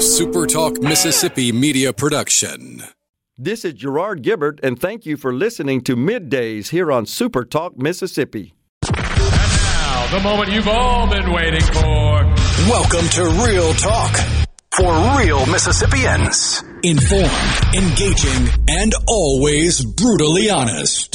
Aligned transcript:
A 0.00 0.02
SuperTalk 0.02 0.82
Mississippi 0.82 1.52
media 1.52 1.92
production. 1.92 2.82
This 3.36 3.66
is 3.66 3.74
Gerard 3.74 4.22
Gibert, 4.22 4.58
and 4.62 4.80
thank 4.80 5.04
you 5.04 5.18
for 5.18 5.30
listening 5.30 5.82
to 5.82 5.94
Middays 5.94 6.70
here 6.70 6.90
on 6.90 7.04
SuperTalk 7.04 7.76
Mississippi. 7.76 8.54
And 8.86 8.96
now, 8.96 10.06
the 10.10 10.20
moment 10.20 10.52
you've 10.52 10.68
all 10.68 11.06
been 11.06 11.30
waiting 11.30 11.60
for. 11.60 12.24
Welcome 12.66 13.06
to 13.10 13.44
Real 13.44 13.74
Talk 13.74 14.16
for 14.74 15.18
real 15.18 15.44
Mississippians. 15.44 16.64
Informed, 16.82 17.74
engaging, 17.76 18.48
and 18.70 18.94
always 19.06 19.84
brutally 19.84 20.48
honest. 20.48 21.14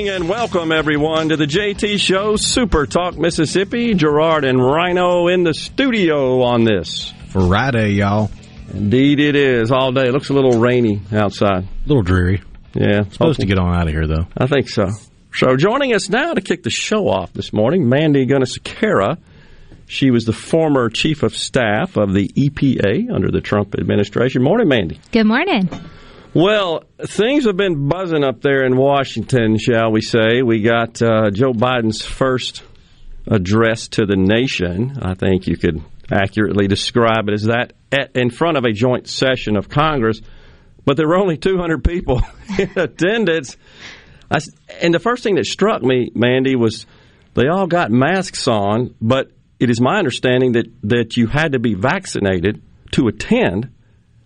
Morning 0.00 0.14
and 0.16 0.30
welcome 0.30 0.72
everyone 0.72 1.28
to 1.28 1.36
the 1.36 1.44
JT 1.44 2.00
Show 2.00 2.36
Super 2.36 2.86
Talk 2.86 3.18
Mississippi. 3.18 3.92
Gerard 3.92 4.46
and 4.46 4.58
Rhino 4.58 5.28
in 5.28 5.44
the 5.44 5.52
studio 5.52 6.40
on 6.40 6.64
this. 6.64 7.12
Friday, 7.28 7.90
y'all. 7.90 8.30
Indeed 8.72 9.20
it 9.20 9.36
is. 9.36 9.70
All 9.70 9.92
day. 9.92 10.08
It 10.08 10.12
looks 10.12 10.30
a 10.30 10.32
little 10.32 10.58
rainy 10.58 11.02
outside. 11.12 11.64
A 11.64 11.88
little 11.88 12.02
dreary. 12.02 12.42
Yeah. 12.72 13.02
Supposed 13.10 13.40
to 13.40 13.46
get 13.46 13.58
on 13.58 13.74
out 13.74 13.88
of 13.88 13.92
here, 13.92 14.06
though. 14.06 14.26
I 14.38 14.46
think 14.46 14.70
so. 14.70 14.88
So 15.34 15.56
joining 15.56 15.92
us 15.94 16.08
now 16.08 16.32
to 16.32 16.40
kick 16.40 16.62
the 16.62 16.70
show 16.70 17.06
off 17.06 17.34
this 17.34 17.52
morning, 17.52 17.86
Mandy 17.86 18.26
Gunasekera. 18.26 19.18
She 19.86 20.10
was 20.10 20.24
the 20.24 20.32
former 20.32 20.88
chief 20.88 21.22
of 21.22 21.36
staff 21.36 21.98
of 21.98 22.14
the 22.14 22.28
EPA 22.28 23.12
under 23.12 23.30
the 23.30 23.42
Trump 23.42 23.74
administration. 23.74 24.42
Morning, 24.42 24.68
Mandy. 24.68 24.98
Good 25.12 25.26
morning. 25.26 25.68
Well, 26.32 26.84
things 27.04 27.46
have 27.46 27.56
been 27.56 27.88
buzzing 27.88 28.22
up 28.22 28.40
there 28.40 28.64
in 28.64 28.76
Washington, 28.76 29.58
shall 29.58 29.90
we 29.90 30.00
say. 30.00 30.42
We 30.42 30.62
got 30.62 31.02
uh, 31.02 31.30
Joe 31.32 31.52
Biden's 31.52 32.04
first 32.04 32.62
address 33.26 33.88
to 33.88 34.06
the 34.06 34.14
nation. 34.14 34.98
I 35.02 35.14
think 35.14 35.48
you 35.48 35.56
could 35.56 35.82
accurately 36.08 36.68
describe 36.68 37.28
it 37.28 37.34
as 37.34 37.44
that 37.44 37.72
at, 37.90 38.14
in 38.14 38.30
front 38.30 38.58
of 38.58 38.64
a 38.64 38.72
joint 38.72 39.08
session 39.08 39.56
of 39.56 39.68
Congress. 39.68 40.20
But 40.84 40.96
there 40.96 41.08
were 41.08 41.18
only 41.18 41.36
200 41.36 41.82
people 41.82 42.22
in 42.58 42.70
attendance. 42.76 43.56
I, 44.30 44.38
and 44.80 44.94
the 44.94 45.00
first 45.00 45.24
thing 45.24 45.34
that 45.34 45.46
struck 45.46 45.82
me, 45.82 46.12
Mandy, 46.14 46.54
was 46.54 46.86
they 47.34 47.48
all 47.48 47.66
got 47.66 47.90
masks 47.90 48.46
on, 48.46 48.94
but 49.00 49.32
it 49.58 49.68
is 49.68 49.80
my 49.80 49.98
understanding 49.98 50.52
that, 50.52 50.66
that 50.84 51.16
you 51.16 51.26
had 51.26 51.52
to 51.52 51.58
be 51.58 51.74
vaccinated 51.74 52.62
to 52.92 53.08
attend. 53.08 53.72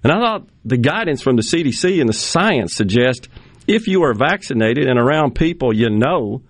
And 0.05 0.13
I 0.13 0.19
thought 0.19 0.49
the 0.65 0.77
guidance 0.77 1.23
from 1.23 1.37
the 1.37 1.43
CDC 1.43 1.99
and 1.99 2.09
the 2.09 2.15
science 2.15 2.75
suggest 2.75 3.29
if 3.67 3.89
you 3.89 4.05
are 4.05 4.13
vaccinated 4.13 4.87
and 4.87 4.99
around 4.99 5.35
people 5.35 5.75
you 5.75 5.89
know, 5.89 6.43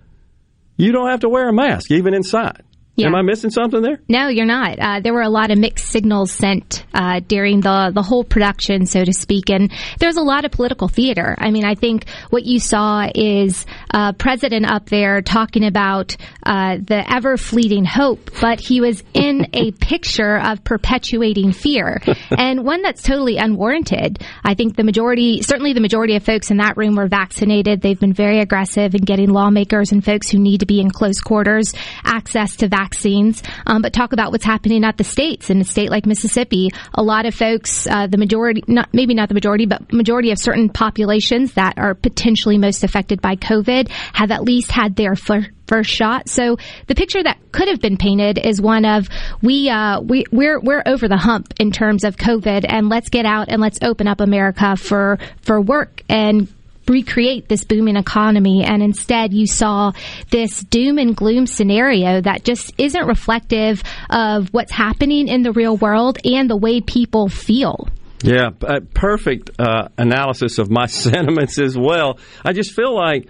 you 0.75 0.91
don't 0.91 1.09
have 1.09 1.21
to 1.21 1.29
wear 1.29 1.47
a 1.47 1.53
mask, 1.53 1.89
even 1.89 2.13
inside. 2.13 2.63
Yeah. 2.97 3.07
Am 3.07 3.15
I 3.15 3.23
missing 3.23 3.49
something 3.49 3.81
there? 3.81 3.99
No, 4.07 4.29
you're 4.29 4.45
not. 4.45 4.79
Uh, 4.79 4.99
there 5.01 5.13
were 5.13 5.21
a 5.21 5.29
lot 5.29 5.51
of 5.51 5.57
mixed 5.57 5.87
signals 5.87 6.31
sent 6.31 6.85
uh, 6.93 7.19
during 7.27 7.59
the 7.59 7.91
the 7.93 8.01
whole 8.01 8.23
production, 8.23 8.85
so 8.85 9.03
to 9.03 9.11
speak, 9.11 9.49
and 9.49 9.69
there's 9.99 10.15
a 10.15 10.21
lot 10.21 10.45
of 10.45 10.51
political 10.51 10.87
theater. 10.87 11.35
I 11.37 11.51
mean, 11.51 11.65
I 11.65 11.75
think 11.75 12.07
what 12.29 12.45
you 12.45 12.57
saw 12.59 13.09
is 13.13 13.65
uh, 13.93 14.13
president 14.13 14.71
up 14.71 14.85
there 14.85 15.21
talking 15.21 15.65
about 15.65 16.15
uh, 16.45 16.77
the 16.81 17.03
ever 17.11 17.35
fleeting 17.35 17.83
hope, 17.83 18.31
but 18.39 18.61
he 18.61 18.79
was 18.79 19.03
in 19.13 19.47
a 19.51 19.71
picture 19.81 20.37
of 20.37 20.63
perpetuating 20.63 21.51
fear, 21.51 22.01
and 22.31 22.63
one 22.63 22.81
that's 22.81 23.01
totally 23.01 23.35
unwarranted. 23.35 24.23
I 24.45 24.53
think 24.53 24.77
the 24.77 24.85
majority, 24.85 25.41
certainly 25.41 25.73
the 25.73 25.81
majority 25.81 26.15
of 26.15 26.23
folks 26.23 26.49
in 26.49 26.57
that 26.57 26.77
room, 26.77 26.95
were 26.95 27.07
vaccinated. 27.07 27.81
They've 27.81 27.99
been 27.99 28.13
very 28.13 28.39
aggressive 28.39 28.95
in 28.95 29.01
getting 29.01 29.31
lawmakers 29.31 29.91
and 29.91 30.03
folks 30.03 30.29
who 30.29 30.39
need 30.39 30.61
to 30.61 30.65
be 30.65 30.79
in 30.79 30.89
close 30.91 31.19
quarters 31.19 31.73
access 32.05 32.55
to 32.57 32.69
vaccines 32.69 32.84
vaccines, 32.85 33.41
um, 33.65 33.81
but 33.81 33.93
talk 33.93 34.13
about 34.13 34.31
what's 34.31 34.45
happening 34.45 34.83
at 34.83 34.97
the 34.97 35.03
states. 35.03 35.49
In 35.49 35.59
a 35.59 35.63
state 35.63 35.89
like 35.89 36.05
Mississippi, 36.05 36.69
a 36.93 37.01
lot 37.01 37.25
of 37.25 37.33
folks, 37.33 37.87
uh, 37.87 38.07
the 38.07 38.17
majority, 38.17 38.63
not 38.67 38.89
maybe 38.93 39.13
not 39.13 39.27
the 39.27 39.33
majority, 39.33 39.65
but 39.65 39.91
majority 39.91 40.31
of 40.31 40.37
certain 40.37 40.69
populations 40.69 41.53
that 41.53 41.77
are 41.77 41.95
potentially 41.95 42.57
most 42.57 42.83
affected 42.83 43.21
by 43.21 43.35
COVID 43.35 43.89
have 43.89 44.31
at 44.31 44.43
least 44.43 44.71
had 44.71 44.95
their 44.95 45.15
first 45.15 45.49
first 45.67 45.89
shot. 45.89 46.29
So 46.29 46.57
the 46.85 46.93
picture 46.93 47.23
that 47.23 47.39
could 47.51 47.67
have 47.67 47.81
been 47.81 47.97
painted 47.97 48.37
is 48.37 48.61
one 48.61 48.85
of 48.85 49.09
we 49.41 49.67
uh, 49.67 49.99
we 50.01 50.25
we're 50.31 50.59
we're 50.59 50.83
over 50.85 51.07
the 51.07 51.17
hump 51.17 51.53
in 51.59 51.71
terms 51.71 52.03
of 52.03 52.17
COVID, 52.17 52.65
and 52.69 52.87
let's 52.87 53.09
get 53.09 53.25
out 53.25 53.49
and 53.49 53.59
let's 53.59 53.79
open 53.81 54.07
up 54.07 54.21
America 54.21 54.75
for 54.75 55.17
for 55.41 55.59
work 55.59 56.03
and 56.07 56.47
recreate 56.87 57.47
this 57.47 57.63
booming 57.63 57.95
economy 57.95 58.63
and 58.63 58.81
instead 58.81 59.33
you 59.33 59.47
saw 59.47 59.91
this 60.29 60.61
doom 60.61 60.97
and 60.97 61.15
gloom 61.15 61.47
scenario 61.47 62.21
that 62.21 62.43
just 62.43 62.73
isn't 62.77 63.07
reflective 63.07 63.83
of 64.09 64.49
what's 64.53 64.71
happening 64.71 65.27
in 65.27 65.43
the 65.43 65.51
real 65.51 65.77
world 65.77 66.17
and 66.23 66.49
the 66.49 66.57
way 66.57 66.81
people 66.81 67.27
feel. 67.27 67.87
Yeah, 68.23 68.49
perfect 68.93 69.51
uh, 69.59 69.89
analysis 69.97 70.57
of 70.57 70.71
my 70.71 70.85
sentiments 70.87 71.59
as 71.59 71.77
well. 71.77 72.19
I 72.43 72.53
just 72.53 72.73
feel 72.73 72.95
like 72.95 73.27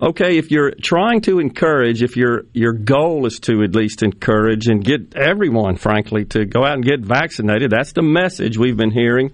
okay, 0.00 0.36
if 0.36 0.50
you're 0.50 0.72
trying 0.72 1.22
to 1.22 1.38
encourage, 1.38 2.02
if 2.02 2.16
your 2.16 2.44
your 2.52 2.72
goal 2.72 3.26
is 3.26 3.40
to 3.40 3.62
at 3.62 3.74
least 3.74 4.02
encourage 4.02 4.66
and 4.66 4.84
get 4.84 5.14
everyone, 5.16 5.76
frankly, 5.76 6.24
to 6.26 6.44
go 6.44 6.64
out 6.64 6.74
and 6.74 6.84
get 6.84 7.00
vaccinated, 7.00 7.70
that's 7.70 7.92
the 7.92 8.02
message 8.02 8.58
we've 8.58 8.76
been 8.76 8.90
hearing 8.90 9.32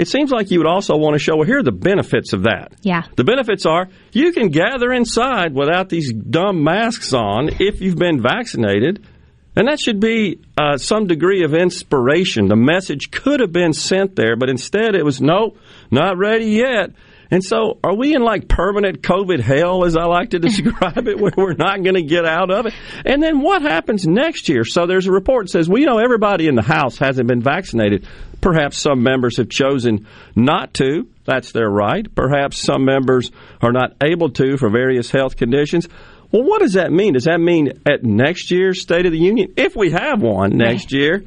it 0.00 0.08
seems 0.08 0.30
like 0.30 0.50
you 0.50 0.60
would 0.60 0.66
also 0.66 0.96
want 0.96 1.12
to 1.12 1.18
show, 1.18 1.36
well, 1.36 1.46
here 1.46 1.58
are 1.58 1.62
the 1.62 1.70
benefits 1.72 2.32
of 2.32 2.44
that. 2.44 2.72
Yeah. 2.80 3.02
The 3.16 3.24
benefits 3.24 3.66
are 3.66 3.90
you 4.12 4.32
can 4.32 4.48
gather 4.48 4.90
inside 4.92 5.54
without 5.54 5.90
these 5.90 6.10
dumb 6.10 6.64
masks 6.64 7.12
on 7.12 7.50
if 7.60 7.82
you've 7.82 7.98
been 7.98 8.22
vaccinated. 8.22 9.06
And 9.54 9.68
that 9.68 9.78
should 9.78 10.00
be 10.00 10.40
uh, 10.56 10.78
some 10.78 11.06
degree 11.06 11.44
of 11.44 11.52
inspiration. 11.52 12.48
The 12.48 12.56
message 12.56 13.10
could 13.10 13.40
have 13.40 13.52
been 13.52 13.74
sent 13.74 14.16
there, 14.16 14.36
but 14.36 14.48
instead 14.48 14.94
it 14.94 15.04
was, 15.04 15.20
no, 15.20 15.56
not 15.90 16.16
ready 16.16 16.46
yet. 16.46 16.92
And 17.30 17.44
so, 17.44 17.78
are 17.84 17.94
we 17.94 18.14
in 18.14 18.22
like 18.22 18.48
permanent 18.48 19.02
COVID 19.02 19.40
hell, 19.40 19.84
as 19.84 19.96
I 19.96 20.04
like 20.04 20.30
to 20.30 20.38
describe 20.40 21.06
it, 21.06 21.18
where 21.18 21.32
we're 21.36 21.52
not 21.52 21.82
going 21.82 21.94
to 21.94 22.02
get 22.02 22.24
out 22.24 22.50
of 22.50 22.66
it? 22.66 22.74
And 23.04 23.22
then 23.22 23.40
what 23.40 23.62
happens 23.62 24.06
next 24.06 24.48
year? 24.48 24.64
So, 24.64 24.86
there's 24.86 25.06
a 25.06 25.12
report 25.12 25.46
that 25.46 25.52
says, 25.52 25.68
we 25.68 25.84
know 25.84 25.98
everybody 25.98 26.48
in 26.48 26.56
the 26.56 26.62
House 26.62 26.98
hasn't 26.98 27.28
been 27.28 27.40
vaccinated. 27.40 28.06
Perhaps 28.40 28.78
some 28.78 29.02
members 29.02 29.36
have 29.36 29.48
chosen 29.48 30.06
not 30.34 30.74
to. 30.74 31.08
That's 31.24 31.52
their 31.52 31.68
right. 31.68 32.06
Perhaps 32.14 32.58
some 32.58 32.84
members 32.84 33.30
are 33.60 33.72
not 33.72 33.96
able 34.02 34.30
to 34.30 34.56
for 34.56 34.70
various 34.70 35.10
health 35.10 35.36
conditions. 35.36 35.88
Well, 36.32 36.44
what 36.44 36.60
does 36.60 36.74
that 36.74 36.92
mean? 36.92 37.14
Does 37.14 37.24
that 37.24 37.40
mean 37.40 37.82
at 37.86 38.04
next 38.04 38.50
year's 38.50 38.80
State 38.80 39.06
of 39.06 39.12
the 39.12 39.18
Union, 39.18 39.54
if 39.56 39.74
we 39.74 39.90
have 39.90 40.22
one 40.22 40.56
next 40.56 40.92
year, 40.92 41.24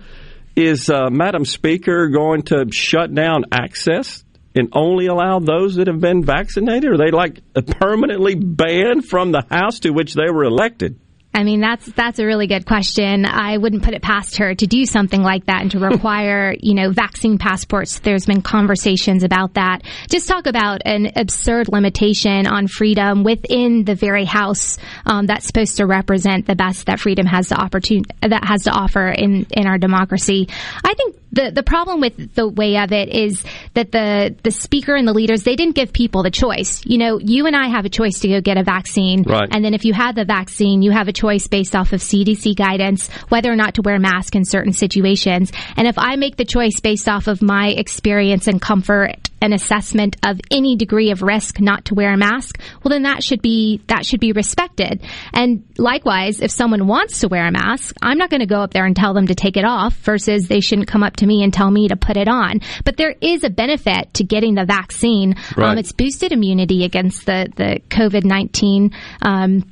is 0.55 0.89
uh, 0.89 1.09
Madam 1.09 1.45
Speaker 1.45 2.07
going 2.07 2.43
to 2.43 2.67
shut 2.71 3.13
down 3.13 3.45
access 3.51 4.23
and 4.55 4.69
only 4.71 5.07
allow 5.07 5.39
those 5.39 5.75
that 5.75 5.87
have 5.87 5.99
been 5.99 6.23
vaccinated? 6.23 6.91
Are 6.91 6.97
they 6.97 7.11
like 7.11 7.41
permanently 7.79 8.35
banned 8.35 9.05
from 9.05 9.31
the 9.31 9.43
House 9.49 9.79
to 9.79 9.91
which 9.91 10.13
they 10.13 10.29
were 10.31 10.43
elected? 10.43 10.99
I 11.35 11.43
mean, 11.43 11.61
that's 11.61 11.85
that's 11.93 12.19
a 12.19 12.25
really 12.25 12.45
good 12.45 12.65
question. 12.65 13.25
I 13.25 13.57
wouldn't 13.57 13.83
put 13.83 13.95
it 13.95 14.03
past 14.03 14.37
her 14.37 14.53
to 14.53 14.67
do 14.67 14.85
something 14.85 15.21
like 15.21 15.47
that 15.47 15.63
and 15.63 15.71
to 15.71 15.79
require, 15.79 16.55
you 16.59 16.75
know, 16.75 16.91
vaccine 16.91 17.39
passports. 17.39 17.99
There's 17.99 18.27
been 18.27 18.43
conversations 18.43 19.23
about 19.23 19.55
that. 19.55 19.81
Just 20.09 20.27
talk 20.27 20.45
about 20.45 20.81
an 20.85 21.11
absurd 21.15 21.69
limitation 21.69 22.45
on 22.45 22.67
freedom 22.67 23.23
within 23.23 23.83
the 23.83 23.95
very 23.95 24.25
house 24.25 24.77
um, 25.07 25.25
that's 25.25 25.47
supposed 25.47 25.77
to 25.77 25.87
represent 25.87 26.45
the 26.45 26.55
best 26.55 26.85
that 26.85 26.99
freedom 26.99 27.25
has 27.25 27.47
to 27.49 27.55
opportun- 27.55 28.05
that 28.21 28.45
has 28.45 28.63
to 28.63 28.71
offer 28.71 29.07
in 29.07 29.47
in 29.51 29.65
our 29.65 29.79
democracy. 29.79 30.47
I 30.83 30.93
think 30.93 31.15
the 31.31 31.49
the 31.49 31.63
problem 31.63 31.99
with 31.99 32.35
the 32.35 32.47
way 32.47 32.77
of 32.77 32.91
it 32.91 33.09
is 33.09 33.43
that 33.73 33.91
the 33.91 34.35
the 34.43 34.51
speaker 34.51 34.95
and 34.95 35.07
the 35.07 35.13
leaders 35.13 35.41
they 35.41 35.55
didn't 35.55 35.75
give 35.75 35.93
people 35.93 36.21
the 36.21 36.31
choice. 36.31 36.85
You 36.85 36.99
know, 36.99 37.19
you 37.19 37.47
and 37.47 37.55
I 37.55 37.69
have 37.69 37.85
a 37.85 37.89
choice 37.89 38.19
to 38.19 38.27
go 38.27 38.41
get 38.41 38.57
a 38.57 38.63
vaccine, 38.63 39.23
right. 39.23 39.49
and 39.51 39.65
then 39.65 39.73
if 39.73 39.83
you 39.83 39.93
have 39.93 40.13
the 40.13 40.25
vaccine, 40.25 40.83
you 40.83 40.91
have 40.91 41.07
a 41.07 41.11
choice 41.11 41.22
choice 41.23 41.47
based 41.47 41.73
off 41.73 41.93
of 41.93 42.01
CDC 42.01 42.53
guidance 42.53 43.09
whether 43.29 43.49
or 43.49 43.55
not 43.55 43.75
to 43.75 43.81
wear 43.81 43.95
a 43.95 43.99
mask 43.99 44.35
in 44.35 44.43
certain 44.43 44.73
situations. 44.73 45.53
And 45.77 45.87
if 45.87 45.97
I 45.97 46.17
make 46.17 46.35
the 46.35 46.43
choice 46.43 46.81
based 46.81 47.07
off 47.07 47.27
of 47.27 47.41
my 47.41 47.69
experience 47.69 48.47
and 48.47 48.61
comfort 48.61 49.15
and 49.39 49.53
assessment 49.53 50.17
of 50.23 50.39
any 50.51 50.75
degree 50.75 51.11
of 51.11 51.21
risk 51.21 51.61
not 51.61 51.85
to 51.85 51.95
wear 51.95 52.13
a 52.13 52.17
mask, 52.17 52.59
well 52.83 52.89
then 52.89 53.03
that 53.03 53.23
should 53.23 53.41
be 53.41 53.81
that 53.87 54.05
should 54.05 54.19
be 54.19 54.33
respected. 54.33 55.01
And 55.33 55.63
likewise, 55.77 56.41
if 56.41 56.51
someone 56.51 56.87
wants 56.87 57.21
to 57.21 57.29
wear 57.29 57.47
a 57.47 57.51
mask, 57.51 57.95
I'm 58.01 58.17
not 58.17 58.29
going 58.29 58.41
to 58.41 58.45
go 58.45 58.59
up 58.59 58.73
there 58.73 58.85
and 58.85 58.95
tell 58.95 59.13
them 59.13 59.27
to 59.27 59.35
take 59.35 59.55
it 59.55 59.65
off 59.65 59.93
versus 59.95 60.49
they 60.49 60.59
shouldn't 60.59 60.89
come 60.89 61.03
up 61.03 61.15
to 61.17 61.25
me 61.25 61.41
and 61.41 61.53
tell 61.53 61.71
me 61.71 61.87
to 61.87 61.95
put 61.95 62.17
it 62.17 62.27
on. 62.27 62.59
But 62.83 62.97
there 62.97 63.15
is 63.21 63.45
a 63.45 63.49
benefit 63.49 64.13
to 64.15 64.25
getting 64.25 64.55
the 64.55 64.65
vaccine. 64.65 65.35
Right. 65.55 65.71
Um, 65.71 65.77
it's 65.77 65.93
boosted 65.93 66.33
immunity 66.33 66.83
against 66.83 67.25
the 67.25 67.47
the 67.55 67.79
COVID 67.89 68.25
nineteen. 68.25 68.91
Um, 69.21 69.63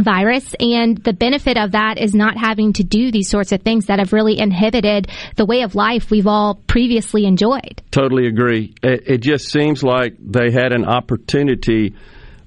virus 0.00 0.54
and 0.58 0.98
the 0.98 1.12
benefit 1.12 1.56
of 1.56 1.72
that 1.72 1.98
is 1.98 2.14
not 2.14 2.36
having 2.36 2.72
to 2.74 2.84
do 2.84 3.12
these 3.12 3.28
sorts 3.28 3.52
of 3.52 3.62
things 3.62 3.86
that 3.86 3.98
have 3.98 4.12
really 4.12 4.38
inhibited 4.38 5.08
the 5.36 5.46
way 5.46 5.62
of 5.62 5.74
life 5.74 6.10
we've 6.10 6.26
all 6.26 6.56
previously 6.66 7.24
enjoyed. 7.24 7.82
Totally 7.90 8.26
agree. 8.26 8.74
It, 8.82 9.04
it 9.06 9.18
just 9.18 9.50
seems 9.50 9.82
like 9.82 10.16
they 10.18 10.50
had 10.50 10.72
an 10.72 10.84
opportunity 10.84 11.94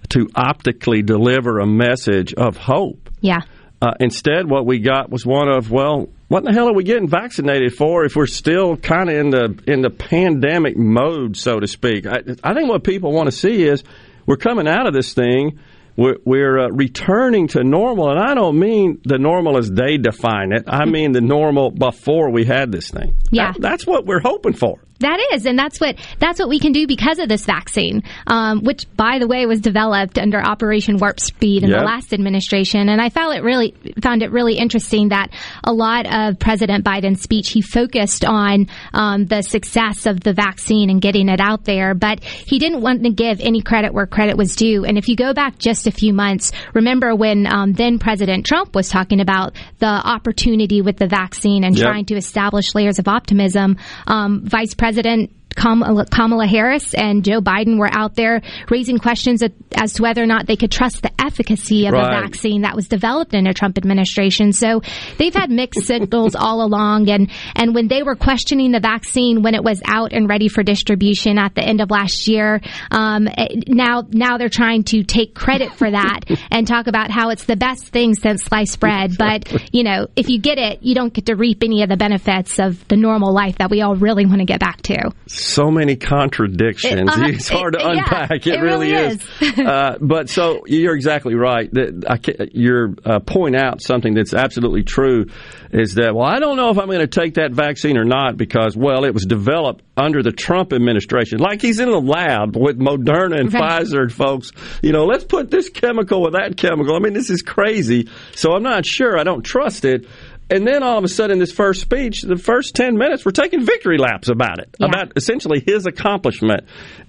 to 0.10 0.30
optically 0.36 1.02
deliver 1.02 1.60
a 1.60 1.68
message 1.68 2.34
of 2.34 2.58
hope. 2.58 3.10
Yeah. 3.22 3.42
Uh, 3.82 3.94
instead, 4.00 4.50
what 4.50 4.66
we 4.66 4.80
got 4.80 5.10
was 5.10 5.26
one 5.26 5.48
of, 5.48 5.70
well, 5.72 6.10
what 6.30 6.44
the 6.44 6.52
hell 6.52 6.68
are 6.68 6.74
we 6.74 6.84
getting 6.84 7.08
vaccinated 7.08 7.74
for 7.74 8.06
if 8.06 8.16
we're 8.16 8.26
still 8.26 8.76
kind 8.76 9.10
of 9.10 9.16
in 9.16 9.30
the 9.30 9.64
in 9.68 9.82
the 9.82 9.90
pandemic 9.90 10.76
mode, 10.76 11.38
so 11.38 11.60
to 11.60 11.68
speak? 11.68 12.06
I, 12.06 12.22
I 12.44 12.54
think 12.54 12.70
what 12.70 12.84
people 12.84 13.14
want 13.14 13.28
to 13.28 13.32
see 13.32 13.64
is 13.64 13.84
we're 14.26 14.38
coming 14.38 14.68
out 14.68 14.88
of 14.88 14.94
this 14.94 15.14
thing. 15.14 15.60
We're, 15.98 16.18
we're 16.26 16.60
uh, 16.60 16.68
returning 16.70 17.48
to 17.50 17.64
normal, 17.64 18.10
and 18.12 18.20
I 18.20 18.36
don't 18.36 18.60
mean 18.60 19.02
the 19.04 19.18
normal 19.18 19.58
as 19.58 19.70
they 19.72 19.98
define 19.98 20.52
it. 20.52 20.64
I 20.68 20.86
mean 20.86 21.12
the 21.12 21.22
normal 21.22 21.72
before 21.72 22.30
we 22.30 22.46
had 22.46 22.72
this 22.72 22.90
thing. 22.92 23.18
Yeah. 23.32 23.52
That- 23.54 23.62
that's 23.62 23.88
what 23.88 24.06
we're 24.06 24.20
hoping 24.22 24.54
for. 24.54 24.80
That 25.00 25.20
is, 25.34 25.46
and 25.46 25.58
that's 25.58 25.80
what 25.80 25.96
that's 26.20 26.40
what 26.40 26.50
we 26.50 26.60
can 26.60 26.72
do 26.72 26.88
because 26.88 27.20
of 27.20 27.30
this 27.30 27.46
vaccine, 27.46 28.04
um, 28.26 28.64
which, 28.64 28.86
by 28.96 29.20
the 29.20 29.28
way, 29.28 29.46
was 29.46 29.62
developed 29.62 30.18
under 30.18 30.42
Operation 30.42 30.98
Warp 30.98 31.20
Speed 31.20 31.64
in 31.64 31.70
Yep. 31.70 31.80
the 31.80 31.86
last 31.86 32.14
administration. 32.14 32.90
And 32.90 33.00
I 33.00 33.10
found 33.10 33.38
it 33.38 33.44
really 33.44 33.76
found 34.02 34.24
it 34.24 34.32
really 34.32 34.58
interesting 34.58 35.10
that 35.10 35.30
a 35.64 35.72
lot 35.72 36.12
of 36.12 36.40
President 36.40 36.84
Biden's 36.84 37.22
speech 37.22 37.50
he 37.52 37.62
focused 37.62 38.26
on 38.26 38.68
um, 38.94 39.26
the 39.28 39.44
success 39.44 40.08
of 40.08 40.20
the 40.22 40.34
vaccine 40.34 40.90
and 40.90 41.00
getting 41.00 41.30
it 41.30 41.40
out 41.40 41.64
there, 41.66 41.94
but 41.94 42.24
he 42.24 42.58
didn't 42.58 42.82
want 42.82 43.04
to 43.04 43.12
give 43.12 43.40
any 43.40 43.62
credit 43.62 43.94
where 43.94 44.08
credit 44.08 44.36
was 44.36 44.56
due. 44.56 44.84
And 44.84 44.98
if 44.98 45.08
you 45.08 45.16
go 45.16 45.34
back 45.34 45.60
just 45.60 45.86
a 45.86 45.92
few 45.92 46.12
months, 46.14 46.52
remember 46.74 47.16
when 47.16 47.46
um, 47.46 47.74
then 47.74 48.00
President 48.00 48.46
Trump 48.48 48.74
was 48.76 48.90
talking 48.90 49.22
about 49.22 49.54
the 49.78 49.86
opportunity 49.86 50.82
with 50.82 50.98
the 50.98 51.08
vaccine 51.08 51.64
and 51.64 51.78
Yep. 51.78 51.86
trying 51.86 52.06
to 52.06 52.16
establish 52.16 52.74
layers 52.74 52.98
of 52.98 53.08
optimism. 53.08 53.78
Um, 54.08 54.42
Vice 54.44 54.74
President 54.74 54.87
president 54.88 55.37
Kamala, 55.58 56.06
Kamala 56.06 56.46
Harris 56.48 56.94
and 56.94 57.24
Joe 57.26 57.42
Biden 57.42 57.78
were 57.80 57.90
out 57.92 58.16
there 58.16 58.42
raising 58.70 59.00
questions 59.00 59.44
as 59.76 59.94
to 59.94 60.04
whether 60.04 60.22
or 60.22 60.28
not 60.28 60.46
they 60.46 60.56
could 60.56 60.72
trust 60.72 61.02
the 61.02 61.12
efficacy 61.20 61.88
of 61.88 61.94
Right. 61.94 62.18
a 62.18 62.22
vaccine 62.22 62.62
that 62.62 62.76
was 62.76 62.88
developed 62.88 63.34
in 63.34 63.48
a 63.48 63.54
Trump 63.54 63.78
administration. 63.78 64.54
So 64.54 64.82
they've 65.18 65.34
had 65.34 65.50
mixed 65.50 65.82
signals 65.88 66.36
all 66.36 66.64
along. 66.64 67.10
And, 67.10 67.32
and 67.56 67.74
when 67.74 67.88
they 67.88 68.04
were 68.04 68.16
questioning 68.16 68.72
the 68.72 68.80
vaccine 68.80 69.42
when 69.42 69.56
it 69.56 69.64
was 69.64 69.82
out 69.86 70.14
and 70.14 70.30
ready 70.30 70.48
for 70.48 70.62
distribution 70.64 71.38
at 71.40 71.56
the 71.56 71.62
end 71.64 71.82
of 71.82 71.90
last 71.90 72.28
year, 72.28 72.62
um, 72.92 73.28
eh, 73.28 73.48
now, 73.68 74.04
now 74.10 74.38
they're 74.38 74.50
trying 74.50 74.84
to 74.86 75.04
take 75.04 75.34
credit 75.34 75.74
for 75.74 75.90
that 75.90 76.22
and 76.52 76.68
talk 76.68 76.88
about 76.88 77.10
how 77.10 77.30
it's 77.30 77.46
the 77.46 77.56
best 77.56 77.88
thing 77.88 78.14
since 78.14 78.44
sliced 78.44 78.80
bread. 78.80 79.14
But, 79.18 79.52
you 79.74 79.84
know, 79.84 80.08
if 80.16 80.30
you 80.30 80.40
get 80.40 80.60
it, 80.60 80.84
you 80.84 80.94
don't 80.94 81.14
get 81.14 81.26
to 81.26 81.36
reap 81.36 81.64
any 81.64 81.82
of 81.82 81.90
the 81.90 81.98
benefits 81.98 82.60
of 82.60 82.88
the 82.88 82.96
normal 82.96 83.34
life 83.34 83.58
that 83.58 83.72
we 83.72 83.82
all 83.82 83.96
really 83.96 84.26
want 84.26 84.40
to 84.40 84.46
get 84.46 84.60
back 84.60 84.82
to. 84.84 85.12
So 85.48 85.72
many 85.72 85.96
contradictions. 85.96 86.94
It- 87.02 87.08
uh, 87.10 87.28
it's 87.28 87.50
hard 87.50 87.76
it- 87.76 87.80
to 87.80 87.86
yeah, 87.86 87.92
unpack. 87.92 88.32
it, 88.32 88.48
it 88.48 88.62
really, 88.62 88.92
really 88.92 89.16
is. 89.16 89.22
uh, 89.60 89.98
but 90.02 90.30
so 90.30 90.64
you're 90.66 90.96
exactly 90.96 91.36
right. 91.36 91.72
That 91.74 92.06
I 92.10 92.18
ca- 92.18 92.48
You're 92.52 92.94
uh, 93.06 93.20
point 93.20 93.56
out 93.56 93.82
something 93.82 94.14
that's 94.14 94.34
absolutely 94.34 94.84
true. 94.84 95.26
Is 95.72 95.96
that 95.96 96.16
well? 96.16 96.26
I 96.26 96.40
don't 96.40 96.56
know 96.56 96.70
if 96.70 96.78
I'm 96.78 96.86
going 96.88 97.00
to 97.00 97.08
take 97.08 97.34
that 97.36 97.52
vaccine 97.52 97.98
or 97.98 98.06
not 98.06 98.38
because 98.38 98.76
well, 98.78 99.04
it 99.04 99.14
was 99.14 99.26
developed 99.26 99.84
under 99.98 100.24
the 100.24 100.32
Trump 100.32 100.72
administration. 100.72 101.40
Like 101.40 101.62
he's 101.62 101.80
in 101.80 101.90
the 101.92 102.00
lab 102.00 102.56
with 102.56 102.80
Moderna 102.80 103.40
and 103.40 103.54
Right. 103.54 103.82
Pfizer 103.84 104.10
folks. 104.12 104.52
You 104.82 104.92
know, 104.94 105.06
let's 105.06 105.26
put 105.26 105.52
this 105.52 105.70
chemical 105.70 106.22
with 106.22 106.34
that 106.34 106.56
chemical. 106.56 106.96
I 106.96 107.00
mean, 107.00 107.14
this 107.14 107.30
is 107.30 107.42
crazy. 107.42 108.08
So 108.36 108.54
I'm 108.54 108.64
not 108.64 108.86
sure. 108.86 109.18
I 109.20 109.24
don't 109.24 109.44
trust 109.44 109.84
it. 109.84 110.06
And 110.50 110.66
then 110.66 110.82
all 110.82 110.98
of 110.98 111.04
a 111.04 111.08
sudden, 111.10 111.40
this 111.40 111.52
first 111.52 111.82
speech, 111.82 112.22
the 112.22 112.38
first 112.38 112.74
10 112.76 112.98
minutes, 112.98 113.26
we're 113.26 113.32
taking 113.32 113.66
victory 113.66 113.98
laps 113.98 114.30
about 114.30 114.60
it, 114.60 114.76
Yeah. 114.80 114.88
about 114.88 115.14
essentially 115.18 115.62
his 115.66 115.86
accomplishment. 115.86 116.66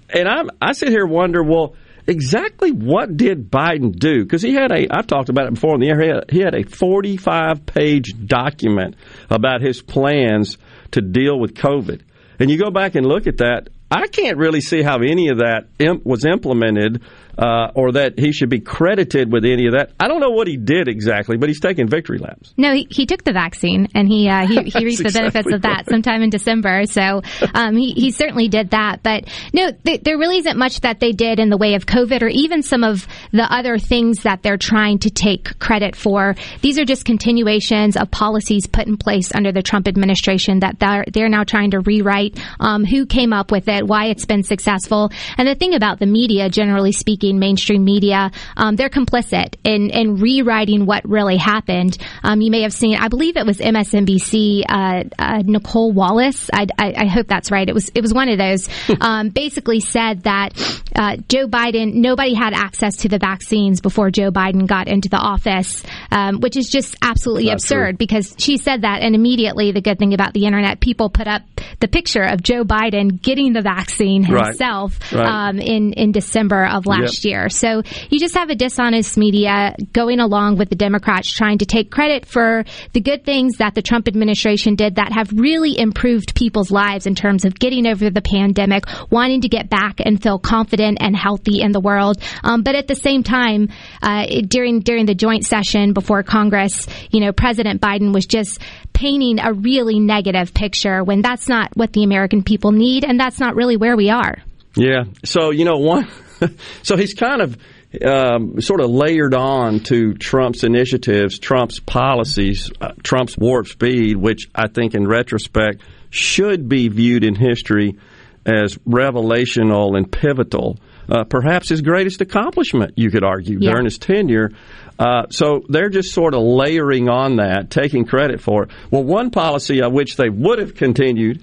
And 0.09 0.27
I'm, 0.27 0.49
I 0.61 0.73
sit 0.73 0.89
here 0.89 1.03
and 1.05 1.11
wonder, 1.11 1.41
well, 1.43 1.75
exactly 2.05 2.71
what 2.71 3.15
did 3.15 3.49
Biden 3.49 3.97
do? 3.97 4.23
Because 4.23 4.41
he 4.41 4.53
had 4.53 4.71
a, 4.71 4.87
I've 4.93 5.07
talked 5.07 5.29
about 5.29 5.47
it 5.47 5.53
before 5.53 5.75
in 5.75 5.81
the 5.81 5.87
air, 5.89 6.01
he 6.01 6.07
had, 6.09 6.31
he 6.31 6.39
had 6.39 6.53
a 6.55 6.63
45 6.63 7.65
page 7.65 8.13
document 8.25 8.95
about 9.29 9.61
his 9.61 9.81
plans 9.81 10.57
to 10.91 11.01
deal 11.01 11.39
with 11.39 11.53
COVID. 11.53 12.01
And 12.39 12.49
you 12.49 12.57
go 12.57 12.71
back 12.71 12.95
and 12.95 13.05
look 13.05 13.27
at 13.27 13.37
that, 13.37 13.69
I 13.91 14.07
can't 14.07 14.37
really 14.37 14.61
see 14.61 14.81
how 14.81 14.97
any 14.99 15.29
of 15.29 15.37
that 15.39 15.67
imp- 15.79 16.05
was 16.05 16.25
implemented 16.25 17.01
uh, 17.39 17.71
or 17.73 17.93
that 17.93 18.19
he 18.19 18.33
should 18.33 18.49
be 18.49 18.59
credited 18.59 19.31
with 19.31 19.45
any 19.45 19.65
of 19.67 19.73
that. 19.73 19.91
I 19.97 20.09
don't 20.09 20.19
know 20.19 20.31
what 20.31 20.47
he 20.47 20.57
did 20.57 20.89
exactly, 20.89 21.37
but 21.37 21.47
he's 21.47 21.61
taking 21.61 21.87
victory 21.87 22.17
laps. 22.17 22.53
No, 22.57 22.73
he, 22.73 22.85
he 22.91 23.05
took 23.05 23.23
the 23.23 23.31
vaccine 23.31 23.87
and 23.95 24.09
he 24.09 24.27
uh, 24.27 24.45
he, 24.45 24.63
he 24.69 24.85
reaped 24.85 24.97
the 24.97 25.03
That's 25.03 25.13
benefits 25.13 25.47
exactly 25.47 25.53
of 25.53 25.61
that 25.61 25.77
right. 25.77 25.89
sometime 25.89 26.21
in 26.21 26.29
December. 26.29 26.85
So 26.85 27.21
um, 27.53 27.77
he 27.77 27.93
he 27.93 28.11
certainly 28.11 28.49
did 28.49 28.71
that. 28.71 29.01
But 29.03 29.29
no, 29.53 29.71
th- 29.71 30.01
there 30.01 30.17
really 30.17 30.39
isn't 30.39 30.57
much 30.57 30.81
that 30.81 30.99
they 30.99 31.13
did 31.13 31.39
in 31.39 31.49
the 31.49 31.57
way 31.57 31.75
of 31.75 31.85
COVID 31.85 32.21
or 32.21 32.27
even 32.27 32.61
some 32.61 32.83
of 32.83 33.07
the 33.31 33.43
other 33.43 33.77
things 33.77 34.23
that 34.23 34.43
they're 34.43 34.57
trying 34.57 34.99
to 34.99 35.09
take 35.09 35.57
credit 35.59 35.95
for. 35.95 36.35
These 36.61 36.77
are 36.77 36.85
just 36.85 37.05
continuations 37.05 37.95
of 37.95 38.11
policies 38.11 38.67
put 38.67 38.87
in 38.87 38.97
place 38.97 39.33
under 39.33 39.53
the 39.53 39.63
Trump 39.63 39.87
administration 39.87 40.59
that 40.59 40.77
they're 40.79 41.05
they're 41.13 41.29
now 41.29 41.45
trying 41.45 41.71
to 41.71 41.79
rewrite. 41.79 42.37
Um, 42.59 42.83
who 42.83 43.05
came 43.05 43.31
up 43.31 43.49
with 43.49 43.69
it? 43.69 43.87
Why 43.87 44.07
it's 44.07 44.25
been 44.25 44.43
successful? 44.43 45.09
And 45.37 45.47
the 45.47 45.55
thing 45.55 45.73
about 45.73 45.99
the 45.99 46.05
media, 46.05 46.49
generally 46.49 46.91
speaking, 46.91 47.28
mainstream 47.37 47.83
media, 47.83 48.31
um, 48.57 48.75
they're 48.75 48.89
complicit 48.89 49.55
in 49.63 49.89
in 49.91 50.15
rewriting 50.15 50.85
what 50.85 51.07
really 51.07 51.37
happened. 51.37 51.97
Um, 52.23 52.41
you 52.41 52.49
may 52.49 52.61
have 52.61 52.73
seen, 52.73 52.95
I 52.95 53.09
believe 53.09 53.37
it 53.37 53.45
was 53.45 53.59
MSNBC, 53.59 54.63
uh, 54.67 55.03
uh, 55.19 55.41
Nicolle 55.45 55.91
Wallace. 55.91 56.49
I, 56.53 56.67
I, 56.77 56.93
I 56.97 57.05
hope 57.07 57.27
that's 57.27 57.51
right. 57.51 57.67
It 57.67 57.73
was 57.73 57.89
it 57.93 58.01
was 58.01 58.13
one 58.13 58.29
of 58.29 58.37
those. 58.37 58.69
um, 59.01 59.29
basically 59.29 59.79
said 59.81 60.23
that 60.23 60.49
uh, 60.95 61.17
Joe 61.27 61.47
Biden, 61.47 61.95
nobody 61.95 62.33
had 62.33 62.53
access 62.53 62.97
to 62.97 63.09
the 63.09 63.19
vaccines 63.19 63.81
before 63.81 64.09
Joe 64.11 64.31
Biden 64.31 64.65
got 64.67 64.87
into 64.87 65.09
the 65.09 65.17
office, 65.17 65.83
um, 66.11 66.39
which 66.39 66.55
is 66.57 66.69
just 66.69 66.95
absolutely 67.01 67.45
Not 67.45 67.53
absurd 67.55 67.91
true. 67.91 67.97
because 67.97 68.35
she 68.37 68.57
said 68.57 68.81
that, 68.83 69.01
and 69.01 69.15
immediately 69.15 69.71
the 69.71 69.81
good 69.81 69.99
thing 69.99 70.13
about 70.13 70.33
the 70.33 70.45
internet, 70.45 70.79
people 70.79 71.09
put 71.09 71.27
up 71.27 71.41
the 71.79 71.87
picture 71.87 72.23
of 72.23 72.41
Joe 72.41 72.63
Biden 72.63 73.21
getting 73.21 73.53
the 73.53 73.61
vaccine 73.61 74.23
Right. 74.31 74.45
himself 74.47 74.97
Right. 75.13 75.25
Um, 75.49 75.59
in 75.59 75.93
in 75.93 76.11
December 76.11 76.65
of 76.65 76.85
last 76.85 77.08
Yep. 77.17 77.29
year. 77.29 77.49
So 77.49 77.83
you 78.09 78.19
just 78.19 78.35
have 78.35 78.49
a 78.49 78.55
dishonest 78.55 79.17
media 79.17 79.75
going 79.93 80.19
along 80.19 80.57
with 80.57 80.69
the 80.69 80.75
Democrats 80.75 81.31
trying 81.31 81.59
to 81.59 81.65
take 81.65 81.91
credit 81.91 82.25
for 82.25 82.63
the 82.93 83.01
good 83.01 83.25
things 83.25 83.57
that 83.57 83.75
the 83.75 83.81
Trump 83.81 84.07
administration 84.07 84.75
did 84.75 84.95
that 84.95 85.11
have 85.11 85.31
really 85.33 85.77
improved 85.77 86.35
people's 86.35 86.71
lives 86.71 87.05
in 87.05 87.15
terms 87.15 87.45
of 87.45 87.57
getting 87.57 87.87
over 87.87 88.09
the 88.09 88.21
pandemic, 88.21 88.83
wanting 89.09 89.41
to 89.41 89.49
get 89.49 89.69
back 89.69 89.99
and 89.99 90.21
feel 90.21 90.39
confident 90.39 90.97
and 91.01 91.15
healthy 91.15 91.61
in 91.61 91.71
the 91.71 91.79
world. 91.79 92.17
Um, 92.43 92.63
but 92.63 92.75
at 92.75 92.87
the 92.87 92.95
same 92.95 93.23
time, 93.23 93.69
uh, 94.01 94.25
during 94.47 94.81
during 94.81 95.05
the 95.05 95.15
joint 95.15 95.45
session 95.45 95.93
before 95.93 96.23
Congress, 96.23 96.87
you 97.11 97.19
know, 97.19 97.31
President 97.31 97.81
Biden 97.81 98.13
was 98.13 98.25
just 98.25 98.59
painting 98.93 99.39
a 99.39 99.53
really 99.53 99.99
negative 99.99 100.53
picture 100.53 101.03
when 101.03 101.21
that's 101.21 101.47
not 101.47 101.75
what 101.75 101.93
the 101.93 102.03
American 102.03 102.43
people 102.43 102.71
need, 102.71 103.05
and 103.05 103.19
that's 103.19 103.39
not 103.39 103.55
really 103.55 103.77
where 103.77 103.95
we 103.95 104.09
are. 104.09 104.37
Yeah. 104.75 105.03
So 105.25 105.51
you 105.51 105.65
know 105.65 105.77
one. 105.77 106.07
so 106.83 106.95
he's 106.97 107.13
kind 107.13 107.41
of 107.41 107.57
um, 108.05 108.61
sort 108.61 108.81
of 108.81 108.89
layered 108.91 109.33
on 109.33 109.79
to 109.81 110.13
Trump's 110.13 110.63
initiatives, 110.63 111.39
Trump's 111.39 111.79
policies, 111.79 112.71
uh, 112.79 112.91
Trump's 113.03 113.37
warp 113.37 113.67
speed, 113.67 114.15
which 114.17 114.47
I 114.53 114.67
think, 114.67 114.93
in 114.95 115.07
retrospect, 115.07 115.81
should 116.11 116.69
be 116.69 116.87
viewed 116.87 117.23
in 117.23 117.35
history 117.35 117.97
as 118.45 118.75
revelational 118.87 119.97
and 119.97 120.11
pivotal. 120.11 120.77
Uh, 121.09 121.23
perhaps 121.23 121.69
his 121.69 121.81
greatest 121.81 122.21
accomplishment, 122.21 122.93
you 122.95 123.09
could 123.09 123.23
argue, 123.23 123.57
Yeah. 123.59 123.71
during 123.71 123.85
his 123.85 123.97
tenure. 123.97 124.51
Uh, 124.99 125.23
so 125.31 125.63
they're 125.67 125.89
just 125.89 126.13
sort 126.13 126.35
of 126.35 126.41
layering 126.43 127.09
on 127.09 127.37
that, 127.37 127.71
taking 127.71 128.05
credit 128.05 128.39
for 128.41 128.63
it. 128.63 128.69
Well, 128.91 129.03
one 129.03 129.31
policy 129.31 129.81
of 129.81 129.91
which 129.91 130.17
they 130.17 130.29
would 130.29 130.59
have 130.59 130.75
continued 130.75 131.41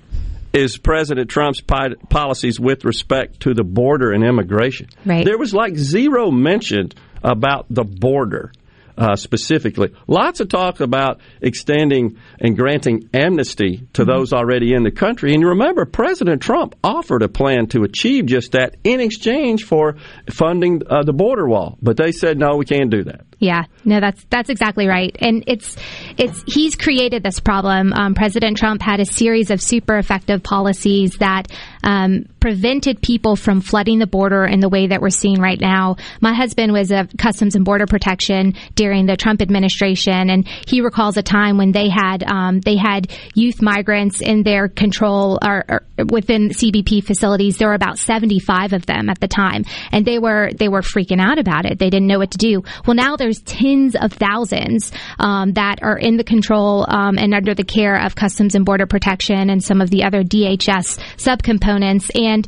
is 0.56 0.78
President 0.78 1.28
Trump's 1.28 1.60
policies 1.60 2.58
with 2.58 2.84
respect 2.84 3.40
to 3.40 3.52
the 3.52 3.62
border 3.62 4.10
and 4.10 4.24
immigration. 4.24 4.88
Right. 5.04 5.24
There 5.24 5.38
was 5.38 5.52
like 5.52 5.76
zero 5.76 6.30
mention 6.30 6.92
about 7.22 7.66
the 7.68 7.84
border. 7.84 8.52
uh, 8.96 9.16
specifically. 9.16 9.92
Lots 10.06 10.40
of 10.40 10.48
talk 10.48 10.80
about 10.80 11.20
extending 11.40 12.18
and 12.40 12.56
granting 12.56 13.10
amnesty 13.12 13.86
to 13.92 14.02
mm-hmm. 14.02 14.10
those 14.10 14.32
already 14.32 14.72
in 14.72 14.82
the 14.82 14.90
country. 14.90 15.32
And 15.32 15.42
you 15.42 15.48
remember, 15.48 15.84
President 15.84 16.42
Trump 16.42 16.74
offered 16.82 17.22
a 17.22 17.28
plan 17.28 17.66
to 17.68 17.82
achieve 17.82 18.26
just 18.26 18.52
that 18.52 18.76
in 18.84 19.00
exchange 19.00 19.64
for 19.64 19.96
funding 20.30 20.82
uh, 20.88 21.02
the 21.02 21.12
border 21.12 21.46
wall. 21.46 21.78
But 21.82 21.96
they 21.96 22.12
said, 22.12 22.38
no, 22.38 22.56
we 22.56 22.64
can't 22.64 22.90
do 22.90 23.04
that. 23.04 23.25
Yeah, 23.38 23.64
no, 23.84 24.00
that's 24.00 24.24
that's 24.30 24.48
exactly 24.48 24.86
right, 24.86 25.14
and 25.20 25.44
it's 25.46 25.76
it's 26.16 26.42
he's 26.46 26.74
created 26.74 27.22
this 27.22 27.38
problem. 27.38 27.92
Um, 27.92 28.14
President 28.14 28.56
Trump 28.56 28.80
had 28.80 28.98
a 28.98 29.04
series 29.04 29.50
of 29.50 29.60
super 29.60 29.98
effective 29.98 30.42
policies 30.42 31.12
that 31.18 31.48
um, 31.82 32.26
prevented 32.40 33.02
people 33.02 33.36
from 33.36 33.60
flooding 33.60 33.98
the 33.98 34.06
border 34.06 34.44
in 34.44 34.60
the 34.60 34.68
way 34.68 34.86
that 34.86 35.00
we're 35.00 35.10
seeing 35.10 35.40
right 35.40 35.60
now. 35.60 35.96
My 36.20 36.32
husband 36.32 36.72
was 36.72 36.90
a 36.90 37.08
Customs 37.18 37.54
and 37.54 37.64
Border 37.64 37.86
Protection 37.86 38.54
during 38.74 39.06
the 39.06 39.16
Trump 39.16 39.42
administration, 39.42 40.30
and 40.30 40.46
he 40.66 40.80
recalls 40.80 41.16
a 41.16 41.22
time 41.22 41.58
when 41.58 41.72
they 41.72 41.88
had 41.88 42.22
um, 42.22 42.60
they 42.60 42.76
had 42.76 43.10
youth 43.34 43.60
migrants 43.60 44.20
in 44.20 44.42
their 44.42 44.68
control 44.68 45.38
or, 45.42 45.64
or 45.68 45.82
within 46.08 46.50
CBP 46.50 47.04
facilities. 47.04 47.58
There 47.58 47.68
were 47.68 47.74
about 47.74 47.98
seventy 47.98 48.38
five 48.38 48.72
of 48.72 48.86
them 48.86 49.08
at 49.10 49.20
the 49.20 49.28
time, 49.28 49.64
and 49.92 50.04
they 50.04 50.18
were 50.18 50.50
they 50.52 50.68
were 50.68 50.82
freaking 50.82 51.20
out 51.20 51.38
about 51.38 51.66
it. 51.66 51.78
They 51.78 51.90
didn't 51.90 52.06
know 52.06 52.18
what 52.18 52.30
to 52.32 52.38
do. 52.38 52.62
Well, 52.86 52.94
now 52.94 53.16
there's 53.16 53.40
tens 53.40 53.96
of 53.96 54.12
thousands 54.12 54.92
um, 55.18 55.52
that 55.54 55.82
are 55.82 55.98
in 55.98 56.16
the 56.16 56.24
control 56.24 56.86
um, 56.88 57.18
and 57.18 57.34
under 57.34 57.54
the 57.54 57.64
care 57.64 58.00
of 58.04 58.14
Customs 58.14 58.54
and 58.54 58.64
Border 58.64 58.86
Protection 58.86 59.50
and 59.50 59.62
some 59.62 59.80
of 59.80 59.90
the 59.90 60.04
other 60.04 60.22
DHS 60.22 60.98
subcomponents. 61.16 61.65
And 62.14 62.46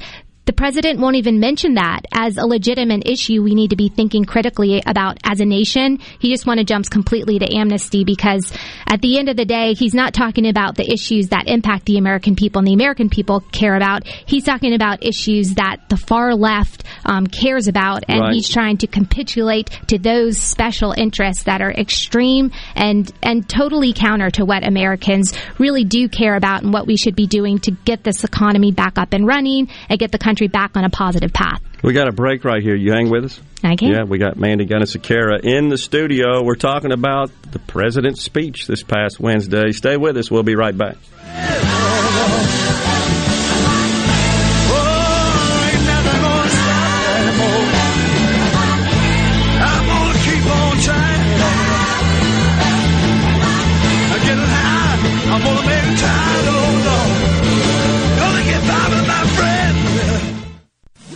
the 0.49 0.55
president 0.55 0.99
won't 0.99 1.17
even 1.17 1.41
mention 1.41 1.75
that 1.75 2.01
as 2.11 2.39
a 2.39 2.47
legitimate 2.47 3.07
issue 3.07 3.43
we 3.43 3.55
need 3.55 3.69
to 3.69 3.77
be 3.77 3.91
thinking 3.91 4.25
critically 4.25 4.83
about 4.87 5.19
as 5.23 5.41
a 5.41 5.45
nation. 5.45 5.99
He 6.21 6.31
just 6.31 6.47
want 6.47 6.57
to 6.57 6.65
jumps 6.65 6.89
completely 6.89 7.39
to 7.39 7.55
amnesty 7.55 8.03
because 8.03 8.51
at 8.87 9.03
the 9.03 9.19
end 9.19 9.29
of 9.29 9.37
the 9.37 9.45
day, 9.45 9.75
he's 9.75 9.93
not 9.93 10.15
talking 10.15 10.49
about 10.49 10.75
the 10.75 10.91
issues 10.91 11.29
that 11.29 11.49
impact 11.49 11.85
the 11.85 11.99
American 11.99 12.35
people 12.35 12.61
and 12.61 12.67
the 12.67 12.73
American 12.73 13.11
people 13.11 13.41
care 13.53 13.77
about. 13.77 14.07
He's 14.07 14.45
talking 14.45 14.73
about 14.73 15.05
issues 15.05 15.57
that 15.57 15.87
the 15.91 15.99
far 15.99 16.35
left 16.35 16.83
um, 17.05 17.27
cares 17.27 17.69
about, 17.69 18.05
and 18.09 18.21
right. 18.21 18.33
he's 18.33 18.49
trying 18.49 18.79
to 18.79 18.87
capitulate 18.87 19.69
to 19.89 19.99
those 19.99 20.39
special 20.39 20.93
interests 20.93 21.43
that 21.43 21.61
are 21.61 21.73
extreme 21.73 22.53
and 22.75 23.13
and 23.23 23.47
totally 23.47 23.93
counter 23.93 24.31
to 24.31 24.47
what 24.47 24.67
Americans 24.67 25.35
really 25.59 25.85
do 25.85 26.09
care 26.09 26.37
about 26.37 26.63
and 26.63 26.73
what 26.73 26.87
we 26.87 26.97
should 26.97 27.15
be 27.15 27.27
doing 27.27 27.59
to 27.59 27.71
get 27.71 28.03
this 28.03 28.25
economy 28.25 28.73
back 28.73 28.97
up 28.97 29.13
and 29.13 29.27
running 29.27 29.69
and 29.91 29.99
get 29.99 30.11
the 30.11 30.19
country 30.19 30.38
country 30.39 30.49
back 30.49 30.77
on 30.77 30.85
a 30.85 30.91
positive 30.91 31.33
path. 31.33 31.61
We 31.83 31.93
got 31.93 32.09
a 32.09 32.13
break 32.13 32.45
right 32.45 32.63
here. 32.63 32.77
You 32.77 32.93
hang 32.93 33.11
with 33.11 33.25
us? 33.25 33.41
I 33.65 33.75
can. 33.75 33.89
Yeah, 33.89 34.05
we 34.05 34.19
got 34.19 34.37
Mandy 34.37 34.67
Gunasekera 34.67 35.45
in 35.45 35.69
the 35.69 35.79
studio. 35.79 36.43
We're 36.43 36.55
talking 36.55 36.93
about 36.93 37.31
the 37.51 37.59
president's 37.59 38.23
speech 38.23 38.67
this 38.69 38.85
past 38.85 39.19
Wednesday. 39.19 39.73
Stay 39.73 39.97
with 39.97 40.17
us. 40.17 40.31
We'll 40.31 40.45
be 40.45 40.55
right 40.55 40.77
back. 40.77 40.97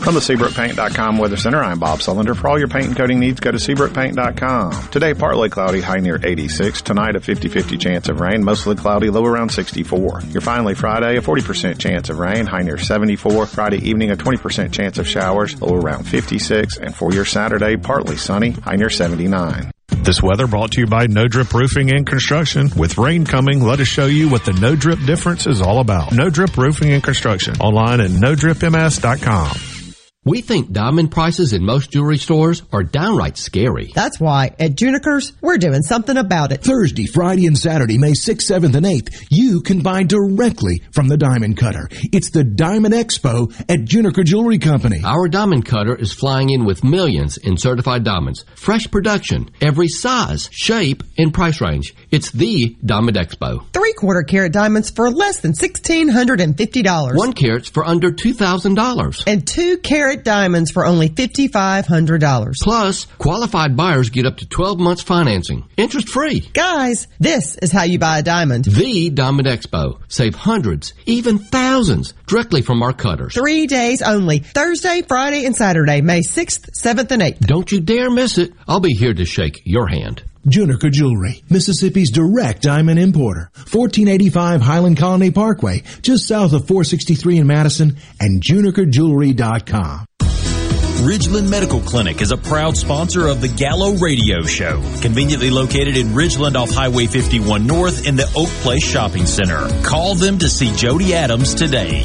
From 0.02 0.14
the 0.14 0.20
SeabrookPaint.com 0.20 1.18
Weather 1.18 1.36
Center, 1.36 1.62
I'm 1.62 1.78
Bob 1.78 2.00
Sullender. 2.00 2.36
For 2.36 2.48
all 2.48 2.58
your 2.58 2.66
paint 2.66 2.86
and 2.88 2.96
coating 2.96 3.20
needs, 3.20 3.38
go 3.38 3.52
to 3.52 3.56
SeabrookPaint.com. 3.56 4.88
Today, 4.88 5.14
partly 5.14 5.48
cloudy, 5.48 5.80
high 5.80 6.00
near 6.00 6.18
86. 6.20 6.82
Tonight, 6.82 7.14
a 7.14 7.20
50-50 7.20 7.80
chance 7.80 8.08
of 8.08 8.18
rain, 8.18 8.42
mostly 8.42 8.74
cloudy, 8.74 9.10
low 9.10 9.24
around 9.24 9.50
64. 9.50 10.22
Your 10.30 10.40
finally 10.40 10.74
Friday, 10.74 11.18
a 11.18 11.20
40% 11.22 11.78
chance 11.78 12.10
of 12.10 12.18
rain, 12.18 12.46
high 12.46 12.62
near 12.62 12.78
74. 12.78 13.46
Friday 13.46 13.88
evening, 13.88 14.10
a 14.10 14.16
20% 14.16 14.72
chance 14.72 14.98
of 14.98 15.06
showers, 15.06 15.62
low 15.62 15.76
around 15.76 16.02
56. 16.02 16.78
And 16.78 16.92
for 16.92 17.12
your 17.12 17.24
Saturday, 17.24 17.76
partly 17.76 18.16
sunny, 18.16 18.50
high 18.50 18.76
near 18.76 18.90
79. 18.90 19.70
This 19.86 20.20
weather 20.20 20.48
brought 20.48 20.72
to 20.72 20.80
you 20.80 20.88
by 20.88 21.06
No 21.06 21.28
Drip 21.28 21.54
Roofing 21.54 21.94
and 21.94 22.04
Construction. 22.04 22.70
With 22.76 22.98
rain 22.98 23.24
coming, 23.24 23.62
let 23.62 23.78
us 23.78 23.86
show 23.86 24.06
you 24.06 24.28
what 24.28 24.44
the 24.44 24.52
No 24.54 24.74
Drip 24.74 24.98
difference 25.06 25.46
is 25.46 25.62
all 25.62 25.78
about. 25.78 26.10
No 26.10 26.28
Drip 26.28 26.56
Roofing 26.56 26.90
and 26.90 27.04
Construction. 27.04 27.54
Online 27.60 28.00
at 28.00 28.10
NoDripMS.com. 28.10 29.71
We 30.24 30.40
think 30.40 30.70
diamond 30.70 31.10
prices 31.10 31.52
in 31.52 31.64
most 31.64 31.90
jewelry 31.90 32.16
stores 32.16 32.62
are 32.72 32.84
downright 32.84 33.36
scary. 33.36 33.90
That's 33.92 34.20
why 34.20 34.54
at 34.60 34.76
Junikers, 34.76 35.32
we're 35.40 35.58
doing 35.58 35.82
something 35.82 36.16
about 36.16 36.52
it. 36.52 36.62
Thursday, 36.62 37.06
Friday, 37.06 37.48
and 37.48 37.58
Saturday, 37.58 37.98
May 37.98 38.12
6th, 38.12 38.48
7th, 38.48 38.76
and 38.76 38.86
8th, 38.86 39.26
you 39.30 39.62
can 39.62 39.80
buy 39.80 40.04
directly 40.04 40.84
from 40.92 41.08
the 41.08 41.16
Diamond 41.16 41.56
Cutter. 41.56 41.88
It's 42.12 42.30
the 42.30 42.44
Diamond 42.44 42.94
Expo 42.94 43.52
at 43.68 43.80
Juniker 43.80 44.24
Jewelry 44.24 44.58
Company. 44.58 45.00
Our 45.02 45.26
Diamond 45.26 45.66
Cutter 45.66 45.96
is 45.96 46.12
flying 46.12 46.50
in 46.50 46.64
with 46.64 46.84
millions 46.84 47.36
in 47.36 47.56
certified 47.56 48.04
diamonds. 48.04 48.44
Fresh 48.54 48.92
production, 48.92 49.50
every 49.60 49.88
size, 49.88 50.48
shape, 50.52 51.02
and 51.18 51.34
price 51.34 51.60
range. 51.60 51.96
It's 52.12 52.30
the 52.30 52.76
Diamond 52.84 53.16
Expo. 53.16 53.66
Three 53.72 53.94
quarter 53.94 54.22
carat 54.22 54.52
diamonds 54.52 54.88
for 54.88 55.10
less 55.10 55.40
than 55.40 55.52
$1,650. 55.52 57.16
One 57.16 57.32
carat's 57.32 57.68
for 57.68 57.84
under 57.84 58.12
$2,000. 58.12 59.24
And 59.26 59.44
two 59.44 59.78
carat 59.78 60.11
carat 60.12 60.24
diamonds 60.24 60.70
for 60.70 60.84
only 60.84 61.08
$5,500. 61.08 62.54
Plus, 62.60 63.06
qualified 63.18 63.76
buyers 63.76 64.10
get 64.10 64.26
up 64.26 64.36
to 64.38 64.48
12 64.48 64.78
months 64.78 65.02
financing. 65.02 65.64
Interest 65.76 66.08
free. 66.08 66.40
Guys, 66.52 67.08
this 67.18 67.56
is 67.56 67.72
how 67.72 67.84
you 67.84 67.98
buy 67.98 68.18
a 68.18 68.22
diamond. 68.22 68.64
The 68.64 69.10
Diamond 69.10 69.48
Expo. 69.48 70.00
Save 70.08 70.34
hundreds, 70.34 70.92
even 71.06 71.38
thousands, 71.38 72.14
directly 72.26 72.62
from 72.62 72.82
our 72.82 72.92
cutters. 72.92 73.34
Three 73.34 73.66
days 73.66 74.02
only. 74.02 74.40
Thursday, 74.40 75.02
Friday, 75.02 75.46
and 75.46 75.56
Saturday, 75.56 76.00
May 76.00 76.20
6th, 76.20 76.70
7th, 76.78 77.10
and 77.10 77.22
8th. 77.22 77.40
Don't 77.40 77.72
you 77.72 77.80
dare 77.80 78.10
miss 78.10 78.38
it. 78.38 78.52
I'll 78.68 78.80
be 78.80 78.94
here 78.94 79.14
to 79.14 79.24
shake 79.24 79.62
your 79.64 79.86
hand. 79.86 80.22
Juniker 80.46 80.90
Jewelry, 80.90 81.44
Mississippi's 81.48 82.10
direct 82.10 82.62
diamond 82.62 82.98
importer. 82.98 83.50
1485 83.54 84.60
Highland 84.60 84.96
Colony 84.98 85.30
Parkway, 85.30 85.82
just 86.02 86.26
south 86.26 86.52
of 86.52 86.66
463 86.66 87.38
in 87.38 87.46
Madison, 87.46 87.96
and 88.20 88.42
junikerjewelry.com. 88.42 90.06
Ridgeland 91.02 91.50
Medical 91.50 91.80
Clinic 91.80 92.20
is 92.20 92.30
a 92.30 92.36
proud 92.36 92.76
sponsor 92.76 93.26
of 93.26 93.40
the 93.40 93.48
Gallo 93.48 93.94
Radio 93.94 94.42
Show, 94.42 94.80
conveniently 95.00 95.50
located 95.50 95.96
in 95.96 96.08
Ridgeland 96.08 96.54
off 96.54 96.70
Highway 96.70 97.06
51 97.06 97.66
North 97.66 98.06
in 98.06 98.14
the 98.14 98.30
Oak 98.36 98.48
Place 98.62 98.84
Shopping 98.84 99.26
Center. 99.26 99.68
Call 99.82 100.14
them 100.14 100.38
to 100.38 100.48
see 100.48 100.72
Jody 100.74 101.12
Adams 101.14 101.54
today. 101.54 102.04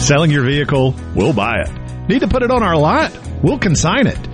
Selling 0.00 0.30
your 0.30 0.44
vehicle? 0.44 0.94
We'll 1.14 1.34
buy 1.34 1.56
it. 1.66 2.08
Need 2.08 2.20
to 2.20 2.28
put 2.28 2.42
it 2.42 2.50
on 2.50 2.62
our 2.62 2.76
lot? 2.76 3.10
We'll 3.42 3.58
consign 3.58 4.06
it. 4.06 4.33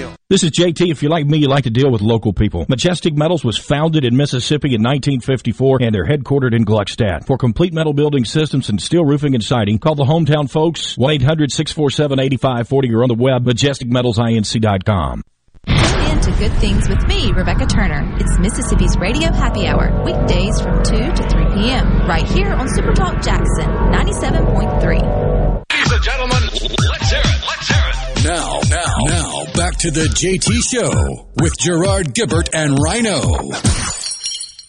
deal. 0.01 0.15
This 0.29 0.43
is 0.43 0.51
JT. 0.51 0.91
If 0.91 1.01
you're 1.01 1.11
like 1.11 1.25
me, 1.25 1.39
you 1.39 1.47
like 1.47 1.63
to 1.65 1.69
deal 1.69 1.91
with 1.91 2.01
local 2.01 2.33
people. 2.33 2.65
Majestic 2.69 3.15
Metals 3.15 3.43
was 3.43 3.57
founded 3.57 4.05
in 4.05 4.15
Mississippi 4.15 4.75
in 4.75 4.81
1954 4.81 5.79
and 5.81 5.93
they're 5.93 6.05
headquartered 6.05 6.55
in 6.55 6.65
Gluckstadt. 6.65 7.25
For 7.25 7.37
complete 7.37 7.73
metal 7.73 7.93
building 7.93 8.25
systems 8.25 8.69
and 8.69 8.81
steel 8.81 9.03
roofing 9.05 9.35
and 9.35 9.43
siding, 9.43 9.79
call 9.79 9.95
the 9.95 10.05
hometown 10.05 10.49
folks 10.49 10.95
1-800-647-8540 10.97 12.93
or 12.93 13.03
on 13.03 13.09
the 13.09 13.15
web 13.15 13.45
majesticmetalsinc.com. 13.45 15.23
Tune 15.67 16.11
in 16.11 16.19
to 16.21 16.31
Good 16.31 16.53
Things 16.53 16.89
with 16.89 17.05
me, 17.07 17.31
Rebecca 17.33 17.65
Turner. 17.67 18.15
It's 18.19 18.39
Mississippi's 18.39 18.97
Radio 18.97 19.31
Happy 19.31 19.67
Hour, 19.67 20.03
weekdays 20.03 20.59
from 20.59 20.81
2 20.83 20.91
to 20.91 21.29
3 21.29 21.45
p.m. 21.53 22.07
right 22.07 22.27
here 22.27 22.51
on 22.51 22.67
Supertalk 22.67 23.23
Jackson 23.23 23.67
97.3. 23.91 25.61
Ladies 25.71 25.91
and 25.93 26.03
gentlemen, 26.03 26.43
let's 26.43 27.09
hear 27.11 27.19
it. 27.19 27.43
Let's 27.47 27.67
hear 27.67 27.83
it. 27.89 28.01
Now, 28.23 28.59
now, 28.69 28.95
now, 29.05 29.45
back 29.55 29.60
to 29.81 29.89
the 29.89 30.01
JT 30.01 30.61
Show 30.61 31.31
with 31.41 31.57
Gerard 31.57 32.13
Gibert 32.13 32.49
and 32.53 32.77
Rhino 32.77 33.17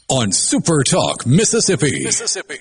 on 0.08 0.32
Super 0.32 0.82
Talk, 0.84 1.26
Mississippi. 1.26 2.02
Mississippi. 2.02 2.56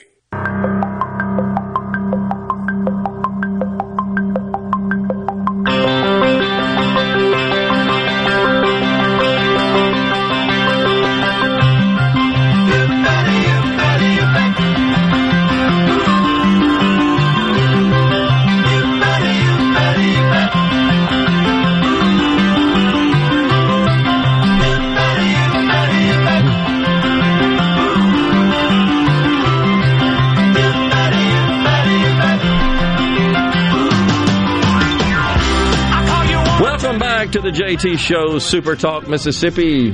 The 37.51 37.63
JT 37.63 37.97
Show, 37.97 38.39
Super 38.39 38.75
Talk 38.75 39.07
Mississippi. 39.07 39.91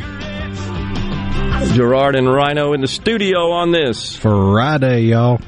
Gerard 1.74 2.16
and 2.16 2.32
Rhino 2.32 2.74
in 2.74 2.82
the 2.82 2.88
studio 2.88 3.52
on 3.52 3.72
this 3.72 4.16
Friday, 4.16 5.02
y'all. 5.06 5.40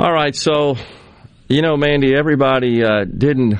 All 0.00 0.12
right, 0.12 0.34
so 0.34 0.76
you 1.48 1.62
know, 1.62 1.76
Mandy, 1.76 2.14
everybody 2.14 2.82
uh, 2.82 3.04
didn't 3.04 3.54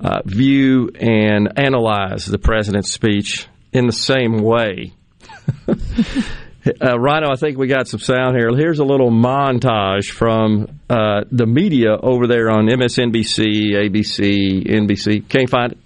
uh, 0.00 0.20
view 0.24 0.90
and 0.98 1.58
analyze 1.58 2.26
the 2.26 2.38
president's 2.38 2.90
speech 2.90 3.46
in 3.72 3.86
the 3.86 3.92
same 3.92 4.42
way. 4.42 4.92
uh, 5.68 6.98
Rhino, 6.98 7.30
I 7.30 7.36
think 7.36 7.56
we 7.56 7.66
got 7.66 7.88
some 7.88 8.00
sound 8.00 8.36
here. 8.36 8.54
Here's 8.54 8.78
a 8.78 8.84
little 8.84 9.10
montage 9.10 10.10
from 10.10 10.80
uh, 10.90 11.22
the 11.30 11.46
media 11.46 11.96
over 12.02 12.26
there 12.26 12.50
on 12.50 12.66
MSNBC, 12.66 13.72
ABC, 13.72 14.66
NBC. 14.66 15.28
Can't 15.28 15.48
find 15.48 15.72
it. 15.72 15.78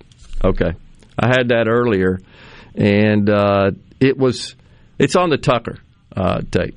Okay, 0.44 0.72
I 1.18 1.28
had 1.28 1.48
that 1.48 1.66
earlier, 1.68 2.20
and 2.74 3.28
uh, 3.28 3.70
it 4.00 4.16
was 4.16 4.54
it's 4.98 5.16
on 5.16 5.30
the 5.30 5.38
Tucker 5.38 5.78
uh, 6.16 6.42
tape 6.50 6.76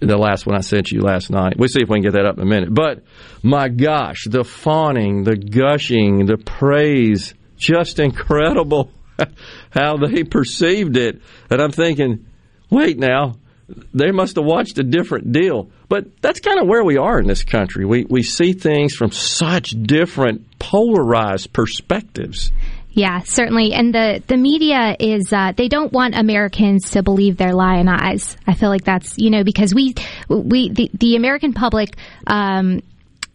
the 0.00 0.16
last 0.16 0.46
one 0.46 0.56
I 0.56 0.60
sent 0.60 0.90
you 0.90 1.00
last 1.00 1.30
night. 1.30 1.54
We'll 1.56 1.68
see 1.68 1.80
if 1.82 1.88
we 1.88 1.96
can 1.96 2.02
get 2.02 2.12
that 2.12 2.26
up 2.26 2.36
in 2.36 2.42
a 2.42 2.46
minute. 2.46 2.72
But 2.72 3.04
my 3.42 3.68
gosh, 3.68 4.24
the 4.28 4.44
fawning, 4.44 5.24
the 5.24 5.36
gushing, 5.36 6.26
the 6.26 6.36
praise, 6.36 7.34
just 7.56 7.98
incredible 7.98 8.90
how 9.70 9.96
they 9.96 10.24
perceived 10.24 10.96
it. 10.96 11.22
And 11.50 11.60
I'm 11.60 11.70
thinking, 11.70 12.26
wait 12.70 12.98
now, 12.98 13.36
they 13.94 14.10
must 14.10 14.36
have 14.36 14.44
watched 14.44 14.78
a 14.78 14.82
different 14.82 15.32
deal. 15.32 15.70
But 15.88 16.20
that's 16.20 16.40
kind 16.40 16.60
of 16.60 16.66
where 16.66 16.84
we 16.84 16.98
are 16.98 17.18
in 17.18 17.26
this 17.26 17.44
country. 17.44 17.84
We 17.84 18.04
we 18.04 18.22
see 18.22 18.52
things 18.52 18.94
from 18.94 19.10
such 19.10 19.70
different 19.70 20.58
polarized 20.58 21.52
perspectives. 21.52 22.52
Yeah, 22.94 23.22
certainly. 23.24 23.72
And 23.72 23.92
the, 23.92 24.22
the 24.24 24.36
media 24.36 24.96
is, 24.98 25.32
uh, 25.32 25.52
they 25.56 25.66
don't 25.66 25.92
want 25.92 26.14
Americans 26.16 26.90
to 26.90 27.02
believe 27.02 27.36
their 27.36 27.52
lion 27.52 27.88
eyes. 27.88 28.36
I 28.46 28.54
feel 28.54 28.68
like 28.68 28.84
that's, 28.84 29.18
you 29.18 29.30
know, 29.30 29.42
because 29.42 29.74
we, 29.74 29.94
we, 30.28 30.70
the, 30.70 30.90
the 30.94 31.16
American 31.16 31.52
public, 31.52 31.96
um, 32.28 32.82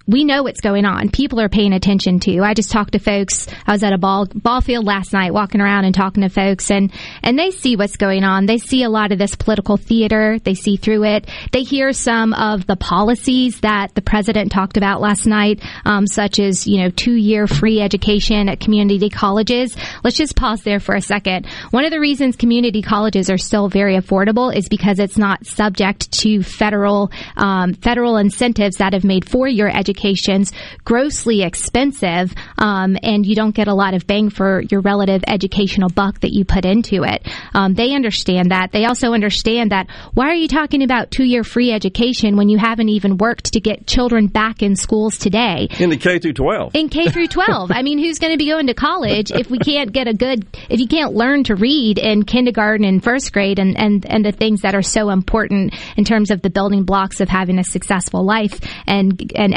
we 0.10 0.26
know 0.26 0.42
what's 0.42 0.60
going 0.60 0.86
on. 0.86 1.10
People 1.10 1.40
are 1.40 1.50
paying 1.50 1.72
attention 1.72 2.20
to. 2.22 2.40
I 2.40 2.56
just 2.56 2.72
talked 2.72 2.94
to 2.94 3.00
folks. 3.00 3.48
I 3.68 3.72
was 3.72 3.84
at 3.84 3.94
a 3.94 3.98
ball 3.98 4.26
ball 4.34 4.60
field 4.60 4.86
last 4.86 5.14
night, 5.14 5.34
walking 5.34 5.62
around 5.62 5.86
and 5.86 5.94
talking 5.94 6.24
to 6.24 6.30
folks, 6.30 6.72
and 6.72 6.92
and 7.22 7.38
they 7.38 7.52
see 7.52 7.76
what's 7.76 7.96
going 7.96 8.24
on. 8.24 8.48
They 8.48 8.58
see 8.58 8.82
a 8.82 8.90
lot 8.90 9.12
of 9.12 9.20
this 9.20 9.36
political 9.36 9.78
theater. 9.78 10.40
They 10.40 10.56
see 10.56 10.78
through 10.78 11.04
it. 11.04 11.30
They 11.52 11.62
hear 11.62 11.94
some 11.94 12.34
of 12.34 12.66
the 12.66 12.76
policies 12.76 13.60
that 13.60 13.94
the 13.94 14.02
president 14.02 14.52
talked 14.52 14.78
about 14.78 15.00
last 15.00 15.28
night, 15.28 15.62
um, 15.86 16.08
such 16.08 16.40
as 16.40 16.66
you 16.66 16.82
know 16.82 16.90
two 16.90 17.14
year 17.14 17.46
free 17.46 17.80
education 17.80 18.50
at 18.50 18.60
community 18.60 19.12
colleges. 19.12 19.78
Let's 20.04 20.18
just 20.18 20.36
pause 20.36 20.64
there 20.64 20.80
for 20.80 20.96
a 20.96 21.02
second. 21.02 21.46
One 21.70 21.86
of 21.86 21.92
the 21.92 22.00
reasons 22.00 22.36
community 22.36 22.82
colleges 22.82 23.30
are 23.30 23.38
still 23.38 23.70
very 23.70 23.96
affordable 23.96 24.56
is 24.56 24.70
because 24.70 24.98
it's 24.98 25.20
not 25.20 25.46
subject 25.46 26.12
to 26.22 26.42
federal 26.42 27.12
um, 27.38 27.76
federal 27.76 28.18
incentives 28.18 28.78
that 28.78 28.94
have 28.94 29.04
made 29.04 29.30
four 29.30 29.48
year 29.48 29.68
education 29.68 29.99
education's 30.00 30.52
grossly 30.86 31.42
expensive, 31.42 32.34
um, 32.58 32.98
and 33.04 33.26
you 33.26 33.36
don't 33.36 33.54
get 33.54 33.68
a 33.68 33.74
lot 33.74 33.94
of 33.94 34.08
bang 34.08 34.30
for 34.30 34.62
your 34.72 34.82
relative 34.82 35.24
educational 35.28 35.90
buck 35.90 36.22
that 36.22 36.32
you 36.32 36.46
put 36.46 36.66
into 36.66 37.04
it. 37.04 37.28
Um, 37.54 37.74
they 37.74 37.94
understand 37.94 38.52
that. 38.52 38.72
They 38.72 38.86
also 38.86 39.14
understand 39.14 39.72
that 39.72 39.88
why 40.14 40.30
are 40.30 40.36
you 40.36 40.48
talking 40.48 40.84
about 40.84 41.12
two 41.12 41.26
year 41.26 41.44
free 41.44 41.72
education 41.72 42.38
when 42.38 42.50
you 42.50 42.58
haven't 42.58 42.90
even 42.90 43.18
worked 43.18 43.54
to 43.54 43.60
get 43.60 43.88
children 43.88 44.28
back 44.28 44.62
in 44.62 44.76
schools 44.76 45.18
today? 45.18 45.68
In 45.80 45.90
the 45.90 45.98
K 45.98 46.20
through 46.20 46.34
12. 46.34 46.76
In 46.76 46.90
K 46.90 47.10
through 47.10 47.28
12. 47.28 47.72
I 47.72 47.82
mean, 47.82 48.00
who's 48.00 48.20
going 48.20 48.34
to 48.34 48.38
be 48.38 48.50
going 48.50 48.68
to 48.68 48.74
college 48.74 49.32
if 49.32 49.50
we 49.50 49.60
can't 49.60 49.92
get 49.92 50.08
a 50.08 50.14
good, 50.14 50.46
if 50.70 50.80
you 50.80 50.88
can't 50.88 51.14
learn 51.14 51.44
to 51.46 51.56
read 51.56 51.98
in 51.98 52.24
kindergarten 52.24 52.86
and 52.86 53.04
first 53.04 53.34
grade 53.34 53.60
and, 53.60 53.78
and, 53.78 54.06
and 54.06 54.26
the 54.26 54.32
things 54.32 54.62
that 54.62 54.76
are 54.76 54.82
so 54.82 55.10
important 55.10 55.74
in 55.98 56.06
terms 56.06 56.32
of 56.32 56.42
the 56.42 56.50
building 56.50 56.84
blocks 56.84 57.20
of 57.20 57.28
having 57.28 57.60
a 57.60 57.64
successful 57.64 58.24
life 58.24 58.60
and, 58.88 59.32
and 59.36 59.54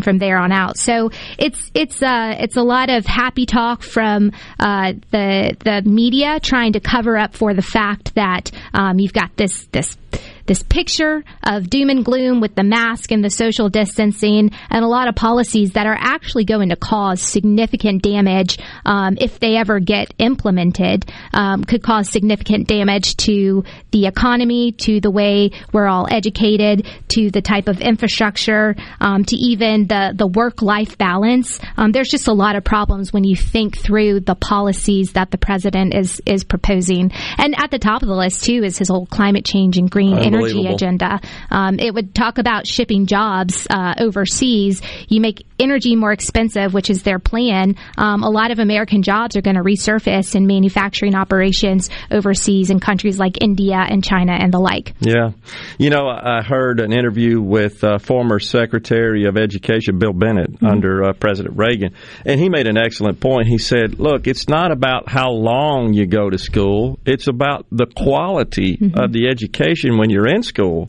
from 0.00 0.18
there 0.18 0.38
on 0.38 0.52
out. 0.52 0.78
So 0.78 1.10
it's, 1.38 1.70
it's, 1.74 2.02
uh, 2.02 2.36
it's 2.38 2.56
a 2.56 2.62
lot 2.62 2.90
of 2.90 3.06
happy 3.06 3.46
talk 3.46 3.82
from, 3.82 4.32
uh, 4.58 4.94
the, 5.10 5.56
the 5.58 5.82
media 5.82 6.40
trying 6.40 6.72
to 6.74 6.80
cover 6.80 7.16
up 7.16 7.34
for 7.34 7.54
the 7.54 7.62
fact 7.62 8.14
that, 8.14 8.50
um, 8.72 8.98
you've 8.98 9.12
got 9.12 9.36
this, 9.36 9.66
this, 9.72 9.96
this 10.46 10.62
picture 10.62 11.24
of 11.42 11.70
doom 11.70 11.90
and 11.90 12.04
gloom 12.04 12.40
with 12.40 12.54
the 12.54 12.62
mask 12.62 13.10
and 13.10 13.24
the 13.24 13.30
social 13.30 13.68
distancing 13.68 14.50
and 14.70 14.84
a 14.84 14.88
lot 14.88 15.08
of 15.08 15.14
policies 15.14 15.72
that 15.72 15.86
are 15.86 15.96
actually 15.98 16.44
going 16.44 16.68
to 16.68 16.76
cause 16.76 17.20
significant 17.20 18.02
damage 18.02 18.58
um, 18.84 19.16
if 19.20 19.40
they 19.40 19.56
ever 19.56 19.80
get 19.80 20.12
implemented 20.18 21.04
um, 21.32 21.64
could 21.64 21.82
cause 21.82 22.08
significant 22.08 22.68
damage 22.68 23.16
to 23.16 23.64
the 23.90 24.06
economy 24.06 24.72
to 24.72 25.00
the 25.00 25.10
way 25.10 25.50
we're 25.72 25.86
all 25.86 26.06
educated 26.10 26.86
to 27.08 27.30
the 27.30 27.40
type 27.40 27.68
of 27.68 27.80
infrastructure 27.80 28.74
um, 29.00 29.24
to 29.24 29.36
even 29.36 29.86
the, 29.86 30.12
the 30.14 30.26
work-life 30.26 30.98
balance. 30.98 31.58
Um, 31.76 31.92
there's 31.92 32.08
just 32.08 32.28
a 32.28 32.32
lot 32.32 32.56
of 32.56 32.64
problems 32.64 33.12
when 33.12 33.24
you 33.24 33.36
think 33.36 33.78
through 33.78 34.20
the 34.20 34.34
policies 34.34 35.12
that 35.12 35.30
the 35.30 35.38
president 35.38 35.94
is 35.94 36.20
is 36.26 36.44
proposing. 36.44 37.12
And 37.38 37.54
at 37.58 37.70
the 37.70 37.78
top 37.78 38.02
of 38.02 38.08
the 38.08 38.14
list 38.14 38.44
too 38.44 38.62
is 38.64 38.78
his 38.78 38.88
whole 38.88 39.06
climate 39.06 39.44
change 39.44 39.78
and 39.78 39.90
green 39.90 40.18
energy 40.38 40.66
agenda. 40.66 41.20
Um, 41.50 41.78
it 41.78 41.94
would 41.94 42.14
talk 42.14 42.38
about 42.38 42.66
shipping 42.66 43.06
jobs 43.06 43.66
uh, 43.70 43.94
overseas. 43.98 44.82
You 45.08 45.20
make 45.20 45.46
energy 45.58 45.96
more 45.96 46.12
expensive, 46.12 46.74
which 46.74 46.90
is 46.90 47.02
their 47.02 47.18
plan. 47.18 47.76
Um, 47.96 48.22
a 48.22 48.30
lot 48.30 48.50
of 48.50 48.58
American 48.58 49.02
jobs 49.02 49.36
are 49.36 49.42
going 49.42 49.56
to 49.56 49.62
resurface 49.62 50.34
in 50.34 50.46
manufacturing 50.46 51.14
operations 51.14 51.90
overseas 52.10 52.70
in 52.70 52.80
countries 52.80 53.18
like 53.18 53.42
India 53.42 53.76
and 53.76 54.02
China 54.02 54.32
and 54.32 54.52
the 54.52 54.58
like. 54.58 54.94
Yeah. 55.00 55.30
You 55.78 55.90
know, 55.90 56.08
I 56.08 56.42
heard 56.42 56.80
an 56.80 56.92
interview 56.92 57.40
with 57.40 57.84
uh, 57.84 57.98
former 57.98 58.38
Secretary 58.40 59.26
of 59.26 59.36
Education 59.36 59.98
Bill 59.98 60.12
Bennett 60.12 60.52
mm-hmm. 60.52 60.66
under 60.66 61.04
uh, 61.04 61.12
President 61.12 61.56
Reagan, 61.56 61.94
and 62.24 62.40
he 62.40 62.48
made 62.48 62.66
an 62.66 62.76
excellent 62.76 63.20
point. 63.20 63.46
He 63.46 63.58
said, 63.58 63.98
look, 63.98 64.26
it's 64.26 64.48
not 64.48 64.72
about 64.72 65.08
how 65.08 65.30
long 65.30 65.92
you 65.94 66.06
go 66.06 66.30
to 66.30 66.38
school, 66.38 66.98
it's 67.04 67.28
about 67.28 67.66
the 67.70 67.86
quality 67.86 68.76
mm-hmm. 68.76 68.98
of 68.98 69.12
the 69.12 69.28
education 69.28 69.98
when 69.98 70.10
you're 70.10 70.23
in 70.26 70.42
school. 70.42 70.88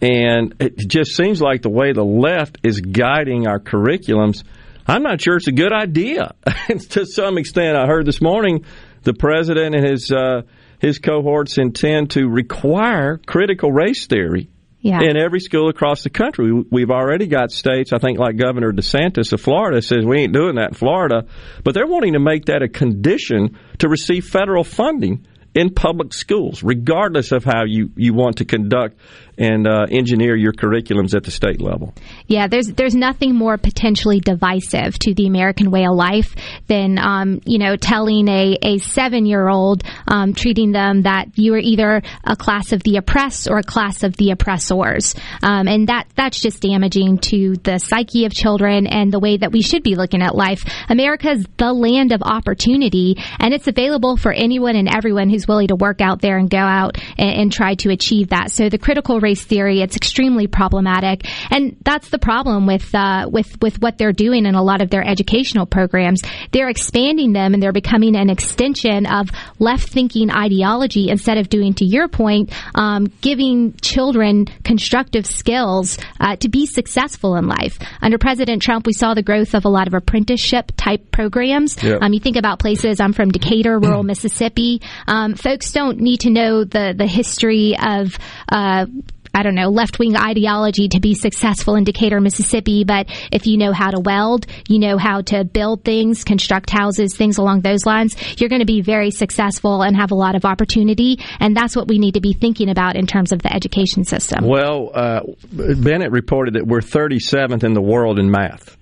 And 0.00 0.56
it 0.58 0.76
just 0.78 1.14
seems 1.16 1.40
like 1.40 1.62
the 1.62 1.70
way 1.70 1.92
the 1.92 2.04
left 2.04 2.58
is 2.64 2.80
guiding 2.80 3.46
our 3.46 3.60
curriculums, 3.60 4.42
I'm 4.86 5.02
not 5.02 5.20
sure 5.20 5.36
it's 5.36 5.46
a 5.46 5.52
good 5.52 5.72
idea. 5.72 6.34
to 6.90 7.06
some 7.06 7.38
extent, 7.38 7.76
I 7.76 7.86
heard 7.86 8.04
this 8.04 8.20
morning 8.20 8.64
the 9.04 9.14
president 9.14 9.74
and 9.74 9.86
his 9.86 10.10
uh, 10.10 10.42
his 10.80 10.98
cohorts 10.98 11.58
intend 11.58 12.10
to 12.10 12.26
require 12.26 13.18
critical 13.18 13.70
race 13.70 14.08
theory 14.08 14.48
yeah. 14.80 15.00
in 15.00 15.16
every 15.16 15.38
school 15.38 15.68
across 15.68 16.02
the 16.02 16.10
country. 16.10 16.52
We've 16.52 16.90
already 16.90 17.28
got 17.28 17.52
states, 17.52 17.92
I 17.92 17.98
think, 17.98 18.18
like 18.18 18.36
Governor 18.36 18.72
DeSantis 18.72 19.32
of 19.32 19.40
Florida 19.40 19.80
says 19.80 20.04
we 20.04 20.18
ain't 20.18 20.32
doing 20.32 20.56
that 20.56 20.70
in 20.70 20.74
Florida, 20.74 21.26
but 21.62 21.74
they're 21.74 21.86
wanting 21.86 22.14
to 22.14 22.20
make 22.20 22.46
that 22.46 22.62
a 22.62 22.68
condition 22.68 23.56
to 23.78 23.88
receive 23.88 24.26
federal 24.26 24.64
funding 24.64 25.24
in 25.54 25.70
public 25.70 26.14
schools, 26.14 26.62
regardless 26.62 27.32
of 27.32 27.44
how 27.44 27.64
you, 27.64 27.90
you 27.96 28.14
want 28.14 28.38
to 28.38 28.44
conduct 28.44 28.98
and 29.42 29.66
uh, 29.66 29.86
engineer 29.90 30.36
your 30.36 30.52
curriculums 30.52 31.14
at 31.14 31.24
the 31.24 31.30
state 31.32 31.60
level. 31.60 31.92
Yeah, 32.28 32.46
there's 32.46 32.68
there's 32.68 32.94
nothing 32.94 33.34
more 33.34 33.58
potentially 33.58 34.20
divisive 34.20 34.98
to 35.00 35.14
the 35.14 35.26
American 35.26 35.70
way 35.70 35.84
of 35.84 35.94
life 35.94 36.36
than 36.68 36.96
um, 36.98 37.40
you 37.44 37.58
know 37.58 37.74
telling 37.76 38.28
a, 38.28 38.56
a 38.62 38.78
seven 38.78 39.26
year 39.26 39.48
old 39.48 39.82
um, 40.06 40.32
treating 40.32 40.70
them 40.70 41.02
that 41.02 41.36
you 41.36 41.54
are 41.54 41.58
either 41.58 42.02
a 42.24 42.36
class 42.36 42.72
of 42.72 42.82
the 42.84 42.98
oppressed 42.98 43.50
or 43.50 43.58
a 43.58 43.62
class 43.64 44.04
of 44.04 44.16
the 44.16 44.30
oppressors, 44.30 45.14
um, 45.42 45.66
and 45.66 45.88
that 45.88 46.06
that's 46.14 46.40
just 46.40 46.62
damaging 46.62 47.18
to 47.18 47.56
the 47.64 47.78
psyche 47.78 48.24
of 48.26 48.32
children 48.32 48.86
and 48.86 49.12
the 49.12 49.18
way 49.18 49.36
that 49.36 49.50
we 49.50 49.60
should 49.60 49.82
be 49.82 49.96
looking 49.96 50.22
at 50.22 50.36
life. 50.36 50.64
America's 50.88 51.44
the 51.56 51.72
land 51.72 52.12
of 52.12 52.22
opportunity, 52.22 53.16
and 53.40 53.52
it's 53.52 53.66
available 53.66 54.16
for 54.16 54.32
anyone 54.32 54.76
and 54.76 54.88
everyone 54.88 55.28
who's 55.30 55.48
willing 55.48 55.68
to 55.68 55.76
work 55.76 56.00
out 56.00 56.20
there 56.20 56.38
and 56.38 56.48
go 56.48 56.58
out 56.58 56.96
and, 57.18 57.40
and 57.40 57.52
try 57.52 57.74
to 57.74 57.90
achieve 57.90 58.28
that. 58.28 58.52
So 58.52 58.68
the 58.68 58.78
critical 58.78 59.18
race 59.32 59.44
theory, 59.44 59.80
it's 59.80 59.96
extremely 59.96 60.46
problematic, 60.46 61.26
and 61.50 61.76
that's 61.82 62.10
the 62.10 62.18
problem 62.18 62.66
with 62.66 62.94
uh, 62.94 63.28
with 63.30 63.60
with 63.62 63.80
what 63.80 63.98
they're 63.98 64.12
doing 64.12 64.46
in 64.46 64.54
a 64.54 64.62
lot 64.62 64.82
of 64.82 64.90
their 64.90 65.02
educational 65.06 65.66
programs. 65.66 66.22
They're 66.52 66.68
expanding 66.68 67.32
them 67.32 67.54
and 67.54 67.62
they're 67.62 67.72
becoming 67.72 68.14
an 68.16 68.28
extension 68.28 69.06
of 69.06 69.30
left 69.58 69.88
thinking 69.88 70.30
ideology 70.30 71.08
instead 71.08 71.38
of 71.38 71.48
doing, 71.48 71.74
to 71.74 71.84
your 71.84 72.08
point, 72.08 72.52
um, 72.74 73.10
giving 73.20 73.74
children 73.80 74.46
constructive 74.64 75.26
skills 75.26 75.98
uh, 76.20 76.36
to 76.36 76.48
be 76.48 76.66
successful 76.66 77.36
in 77.36 77.46
life. 77.46 77.78
Under 78.02 78.18
President 78.18 78.60
Trump, 78.62 78.86
we 78.86 78.92
saw 78.92 79.14
the 79.14 79.22
growth 79.22 79.54
of 79.54 79.64
a 79.64 79.68
lot 79.68 79.86
of 79.86 79.94
apprenticeship 79.94 80.72
type 80.76 81.10
programs. 81.10 81.82
Yep. 81.82 82.02
Um, 82.02 82.12
you 82.12 82.20
think 82.20 82.36
about 82.36 82.58
places. 82.58 83.00
I'm 83.00 83.12
from 83.12 83.30
Decatur, 83.30 83.78
rural 83.78 84.02
Mississippi. 84.12 84.82
Um, 85.06 85.34
folks 85.34 85.72
don't 85.72 86.00
need 86.00 86.20
to 86.20 86.30
know 86.30 86.64
the 86.64 86.94
the 86.96 87.06
history 87.06 87.76
of. 87.80 88.18
Uh, 88.48 88.86
I 89.34 89.42
don't 89.42 89.54
know, 89.54 89.68
left 89.68 89.98
wing 89.98 90.16
ideology 90.16 90.88
to 90.88 91.00
be 91.00 91.14
successful 91.14 91.76
in 91.76 91.84
Decatur, 91.84 92.20
Mississippi, 92.20 92.84
but 92.84 93.06
if 93.30 93.46
you 93.46 93.56
know 93.56 93.72
how 93.72 93.90
to 93.90 94.00
weld, 94.00 94.46
you 94.68 94.78
know 94.78 94.98
how 94.98 95.22
to 95.22 95.44
build 95.44 95.84
things, 95.84 96.24
construct 96.24 96.70
houses, 96.70 97.16
things 97.16 97.38
along 97.38 97.62
those 97.62 97.86
lines, 97.86 98.16
you're 98.40 98.50
going 98.50 98.60
to 98.60 98.66
be 98.66 98.82
very 98.82 99.10
successful 99.10 99.82
and 99.82 99.96
have 99.96 100.10
a 100.10 100.14
lot 100.14 100.34
of 100.34 100.44
opportunity. 100.44 101.18
And 101.40 101.56
that's 101.56 101.74
what 101.74 101.88
we 101.88 101.98
need 101.98 102.14
to 102.14 102.20
be 102.20 102.32
thinking 102.32 102.68
about 102.68 102.96
in 102.96 103.06
terms 103.06 103.32
of 103.32 103.42
the 103.42 103.52
education 103.52 104.04
system. 104.04 104.46
Well, 104.46 104.90
uh, 104.94 105.20
Bennett 105.50 106.10
reported 106.10 106.54
that 106.54 106.66
we're 106.66 106.80
37th 106.80 107.64
in 107.64 107.72
the 107.72 107.82
world 107.82 108.18
in 108.18 108.30
math. 108.30 108.76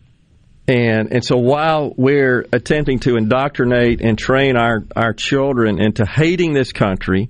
And 0.69 1.13
and 1.13 1.25
so 1.25 1.37
while 1.37 1.93
we're 1.97 2.47
attempting 2.53 3.01
to 3.01 3.17
indoctrinate 3.17 4.01
and 4.03 4.17
train 4.17 4.57
our, 4.57 4.85
our 4.95 5.13
children 5.13 5.81
into 5.81 6.07
hating 6.07 6.53
this 6.53 6.73
country 6.73 7.29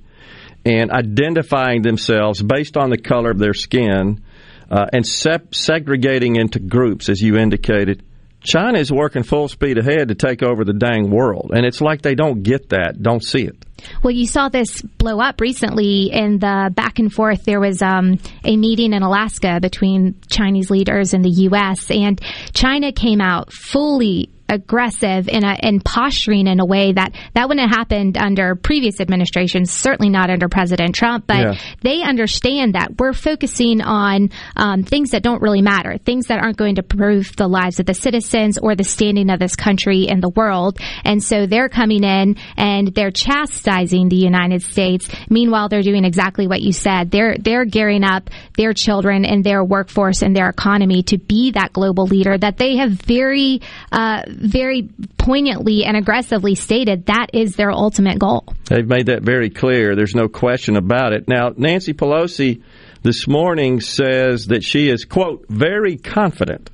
and 0.64 0.90
identifying 0.90 1.83
themselves 1.83 2.42
based 2.42 2.77
on 2.77 2.90
the 2.90 2.99
color 2.99 3.31
of 3.31 3.38
their 3.38 3.55
skin 3.55 4.23
uh, 4.70 4.87
and 4.92 5.07
sep- 5.07 5.55
segregating 5.55 6.37
into 6.37 6.61
groups, 6.61 7.09
as 7.09 7.20
you 7.20 7.37
indicated, 7.37 8.03
China 8.42 8.79
is 8.79 8.90
working 8.90 9.23
full 9.23 9.49
speed 9.49 9.77
ahead 9.79 10.09
to 10.09 10.14
take 10.14 10.42
over 10.42 10.64
the 10.64 10.73
dang 10.73 11.11
world. 11.11 11.51
And 11.55 11.66
it's 11.66 11.81
like 11.81 12.03
they 12.03 12.14
don't 12.14 12.42
get 12.42 12.70
that, 12.70 13.03
don't 13.03 13.23
see 13.23 13.42
it. 13.42 13.57
Well, 14.03 14.12
you 14.12 14.27
saw 14.27 14.49
this 14.49 14.83
blow 14.83 15.20
up 15.20 15.40
recently 15.40 16.11
in 16.12 16.38
the 16.38 16.70
back 16.75 16.99
and 16.99 17.12
forth. 17.12 17.44
There 17.44 17.61
was 17.61 17.83
um, 17.83 18.18
a 18.44 18.57
meeting 18.57 18.92
in 18.92 19.03
Alaska 19.03 19.59
between 19.61 20.20
Chinese 20.29 20.70
leaders 20.70 21.14
and 21.14 21.25
the 21.25 21.31
U.S., 21.31 21.90
and 21.90 22.20
China 22.53 22.92
came 22.92 23.20
out 23.20 23.53
fully 23.53 24.31
aggressive 24.50 25.28
in 25.28 25.44
a, 25.44 25.56
and 25.60 25.84
posturing 25.84 26.46
in 26.46 26.60
a 26.60 26.66
way 26.66 26.92
that 26.92 27.12
that 27.34 27.48
wouldn't 27.48 27.68
have 27.68 27.76
happened 27.76 28.18
under 28.18 28.54
previous 28.54 29.00
administrations, 29.00 29.70
certainly 29.70 30.10
not 30.10 30.28
under 30.30 30.48
President 30.48 30.94
Trump. 30.94 31.26
But 31.26 31.38
Yeah. 31.38 31.54
they 31.82 32.02
understand 32.02 32.74
that 32.74 32.98
we're 32.98 33.12
focusing 33.12 33.80
on 33.80 34.30
um, 34.56 34.82
things 34.82 35.10
that 35.10 35.22
don't 35.22 35.40
really 35.40 35.62
matter, 35.62 35.96
things 35.98 36.26
that 36.26 36.40
aren't 36.42 36.56
going 36.56 36.74
to 36.74 36.82
improve 36.82 37.34
the 37.36 37.48
lives 37.48 37.80
of 37.80 37.86
the 37.86 37.94
citizens 37.94 38.58
or 38.58 38.74
the 38.74 38.84
standing 38.84 39.30
of 39.30 39.38
this 39.38 39.56
country 39.56 40.06
in 40.08 40.20
the 40.20 40.28
world. 40.30 40.78
And 41.04 41.22
so 41.22 41.46
they're 41.46 41.68
coming 41.68 42.04
in 42.04 42.36
and 42.56 42.88
they're 42.94 43.10
chastising 43.10 44.08
the 44.08 44.16
United 44.16 44.62
States. 44.62 45.08
Meanwhile, 45.28 45.68
they're 45.68 45.82
doing 45.82 46.04
exactly 46.04 46.46
what 46.46 46.60
you 46.60 46.72
said. 46.72 47.10
They're 47.10 47.36
they're 47.38 47.64
gearing 47.64 48.04
up 48.04 48.28
their 48.56 48.72
children 48.72 49.24
and 49.24 49.44
their 49.44 49.62
workforce 49.64 50.22
and 50.22 50.34
their 50.34 50.48
economy 50.48 51.02
to 51.04 51.18
be 51.18 51.52
that 51.52 51.72
global 51.72 52.04
leader 52.06 52.36
that 52.36 52.56
they 52.56 52.76
have 52.76 52.90
very 52.90 53.60
uh, 53.92 54.22
very 54.40 54.88
poignantly 55.18 55.85
and 55.85 55.96
aggressively 55.96 56.55
stated 56.55 57.07
that 57.07 57.29
is 57.33 57.57
their 57.57 57.70
ultimate 57.70 58.18
goal. 58.18 58.44
They've 58.66 58.87
made 58.87 59.07
that 59.07 59.22
very 59.22 59.50
clear. 59.50 59.94
There's 59.94 60.14
no 60.14 60.29
question 60.29 60.76
about 60.76 61.12
it. 61.12 61.29
Now, 61.29 61.53
Nancy 61.57 61.92
Pelosi 61.92 62.62
this 63.03 63.29
morning 63.29 63.81
says 63.81 64.46
that 64.46 64.64
she 64.64 64.88
is, 64.88 65.05
quote, 65.05 65.46
very 65.48 65.96
confident, 65.96 66.70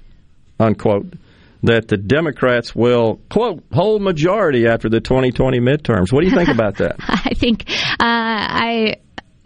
unquote, 0.59 1.15
that 1.63 1.89
the 1.89 1.97
Democrats 1.97 2.75
will, 2.75 3.21
quote, 3.29 3.65
hold 3.73 4.03
majority 4.03 4.67
after 4.67 4.89
the 4.89 5.01
2020 5.01 5.59
midterms. 5.61 6.13
What 6.13 6.23
do 6.23 6.29
you 6.29 6.35
think 6.35 6.49
about 6.49 6.77
that? 6.77 6.97
I 7.01 7.35
think 7.35 7.65
uh, 7.69 7.95
I. 8.01 8.97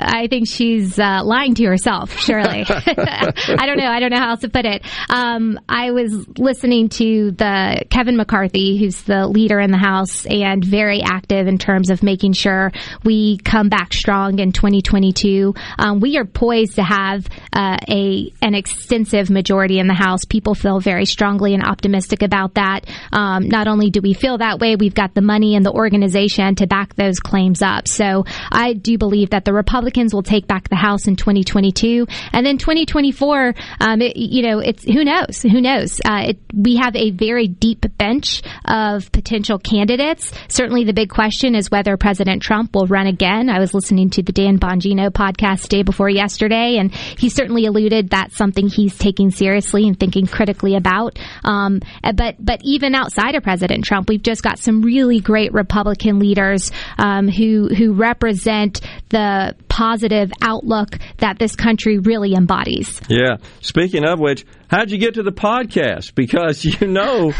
I 0.00 0.26
think 0.28 0.48
she's 0.48 0.98
uh, 0.98 1.22
lying 1.24 1.54
to 1.54 1.64
herself. 1.66 2.18
Surely, 2.18 2.64
I 2.68 3.66
don't 3.66 3.78
know. 3.78 3.86
I 3.86 4.00
don't 4.00 4.10
know 4.10 4.18
how 4.18 4.30
else 4.30 4.40
to 4.40 4.48
put 4.48 4.64
it. 4.64 4.82
Um, 5.08 5.60
I 5.68 5.90
was 5.92 6.26
listening 6.38 6.88
to 6.90 7.32
the 7.32 7.84
Kevin 7.90 8.16
McCarthy, 8.16 8.78
who's 8.78 9.02
the 9.02 9.26
leader 9.26 9.60
in 9.60 9.70
the 9.70 9.78
House 9.78 10.26
and 10.26 10.64
very 10.64 11.02
active 11.02 11.46
in 11.46 11.58
terms 11.58 11.90
of 11.90 12.02
making 12.02 12.32
sure 12.32 12.72
we 13.04 13.38
come 13.38 13.68
back 13.68 13.92
strong 13.92 14.38
in 14.38 14.52
2022. 14.52 15.54
Um, 15.78 16.00
we 16.00 16.16
are 16.16 16.24
poised 16.24 16.76
to 16.76 16.82
have 16.82 17.26
uh, 17.52 17.76
a 17.88 18.32
an 18.42 18.54
extensive 18.54 19.30
majority 19.30 19.78
in 19.78 19.86
the 19.86 19.94
House. 19.94 20.24
People 20.24 20.54
feel 20.54 20.80
very 20.80 21.04
strongly 21.04 21.54
and 21.54 21.62
optimistic 21.62 22.22
about 22.22 22.54
that. 22.54 22.86
Um, 23.12 23.48
not 23.48 23.68
only 23.68 23.90
do 23.90 24.00
we 24.00 24.14
feel 24.14 24.38
that 24.38 24.58
way, 24.58 24.76
we've 24.76 24.94
got 24.94 25.14
the 25.14 25.22
money 25.22 25.54
and 25.56 25.64
the 25.64 25.72
organization 25.72 26.54
to 26.56 26.66
back 26.66 26.94
those 26.94 27.18
claims 27.20 27.62
up. 27.62 27.88
So 27.88 28.24
I 28.50 28.72
do 28.74 28.98
believe 28.98 29.30
that 29.30 29.44
the 29.44 29.52
Republicans 29.52 29.89
will 29.96 30.22
take 30.22 30.46
back 30.46 30.68
the 30.68 30.76
House 30.76 31.06
in 31.06 31.16
2022, 31.16 32.06
and 32.32 32.46
then 32.46 32.58
2024. 32.58 33.54
Um, 33.80 34.02
it, 34.02 34.16
you 34.16 34.42
know, 34.42 34.58
it's 34.58 34.84
who 34.84 35.04
knows? 35.04 35.42
Who 35.42 35.60
knows? 35.60 36.00
Uh, 36.04 36.30
it, 36.30 36.38
we 36.54 36.76
have 36.76 36.96
a 36.96 37.10
very 37.10 37.48
deep 37.48 37.84
bench 37.98 38.42
of 38.64 39.10
potential 39.12 39.58
candidates. 39.58 40.32
Certainly, 40.48 40.84
the 40.84 40.92
big 40.92 41.10
question 41.10 41.54
is 41.54 41.70
whether 41.70 41.96
President 41.96 42.42
Trump 42.42 42.74
will 42.74 42.86
run 42.86 43.06
again. 43.06 43.48
I 43.48 43.58
was 43.58 43.74
listening 43.74 44.10
to 44.10 44.22
the 44.22 44.32
Dan 44.32 44.58
Bongino 44.58 45.10
podcast 45.10 45.68
day 45.68 45.82
before 45.82 46.08
yesterday, 46.08 46.76
and 46.78 46.94
he 46.94 47.28
certainly 47.28 47.66
alluded 47.66 48.10
that's 48.10 48.36
something 48.36 48.68
he's 48.68 48.96
taking 48.96 49.30
seriously 49.30 49.86
and 49.86 49.98
thinking 49.98 50.26
critically 50.26 50.76
about. 50.76 51.18
Um, 51.44 51.80
but 52.14 52.36
but 52.38 52.60
even 52.64 52.94
outside 52.94 53.34
of 53.34 53.42
President 53.42 53.84
Trump, 53.84 54.08
we've 54.08 54.22
just 54.22 54.42
got 54.42 54.58
some 54.58 54.82
really 54.82 55.20
great 55.20 55.52
Republican 55.52 56.18
leaders 56.18 56.70
um, 56.98 57.28
who 57.28 57.68
who 57.68 57.92
represent 57.92 58.80
the 59.10 59.54
positive 59.80 60.30
outlook 60.42 60.98
that 61.18 61.38
this 61.38 61.56
country 61.56 61.98
really 61.98 62.34
embodies. 62.34 63.00
Yeah. 63.08 63.38
Speaking 63.62 64.04
of 64.04 64.20
which, 64.20 64.44
how'd 64.68 64.90
you 64.90 64.98
get 64.98 65.14
to 65.14 65.22
the 65.22 65.32
podcast? 65.32 66.14
Because 66.14 66.64
you 66.80 66.86
know. 66.86 67.32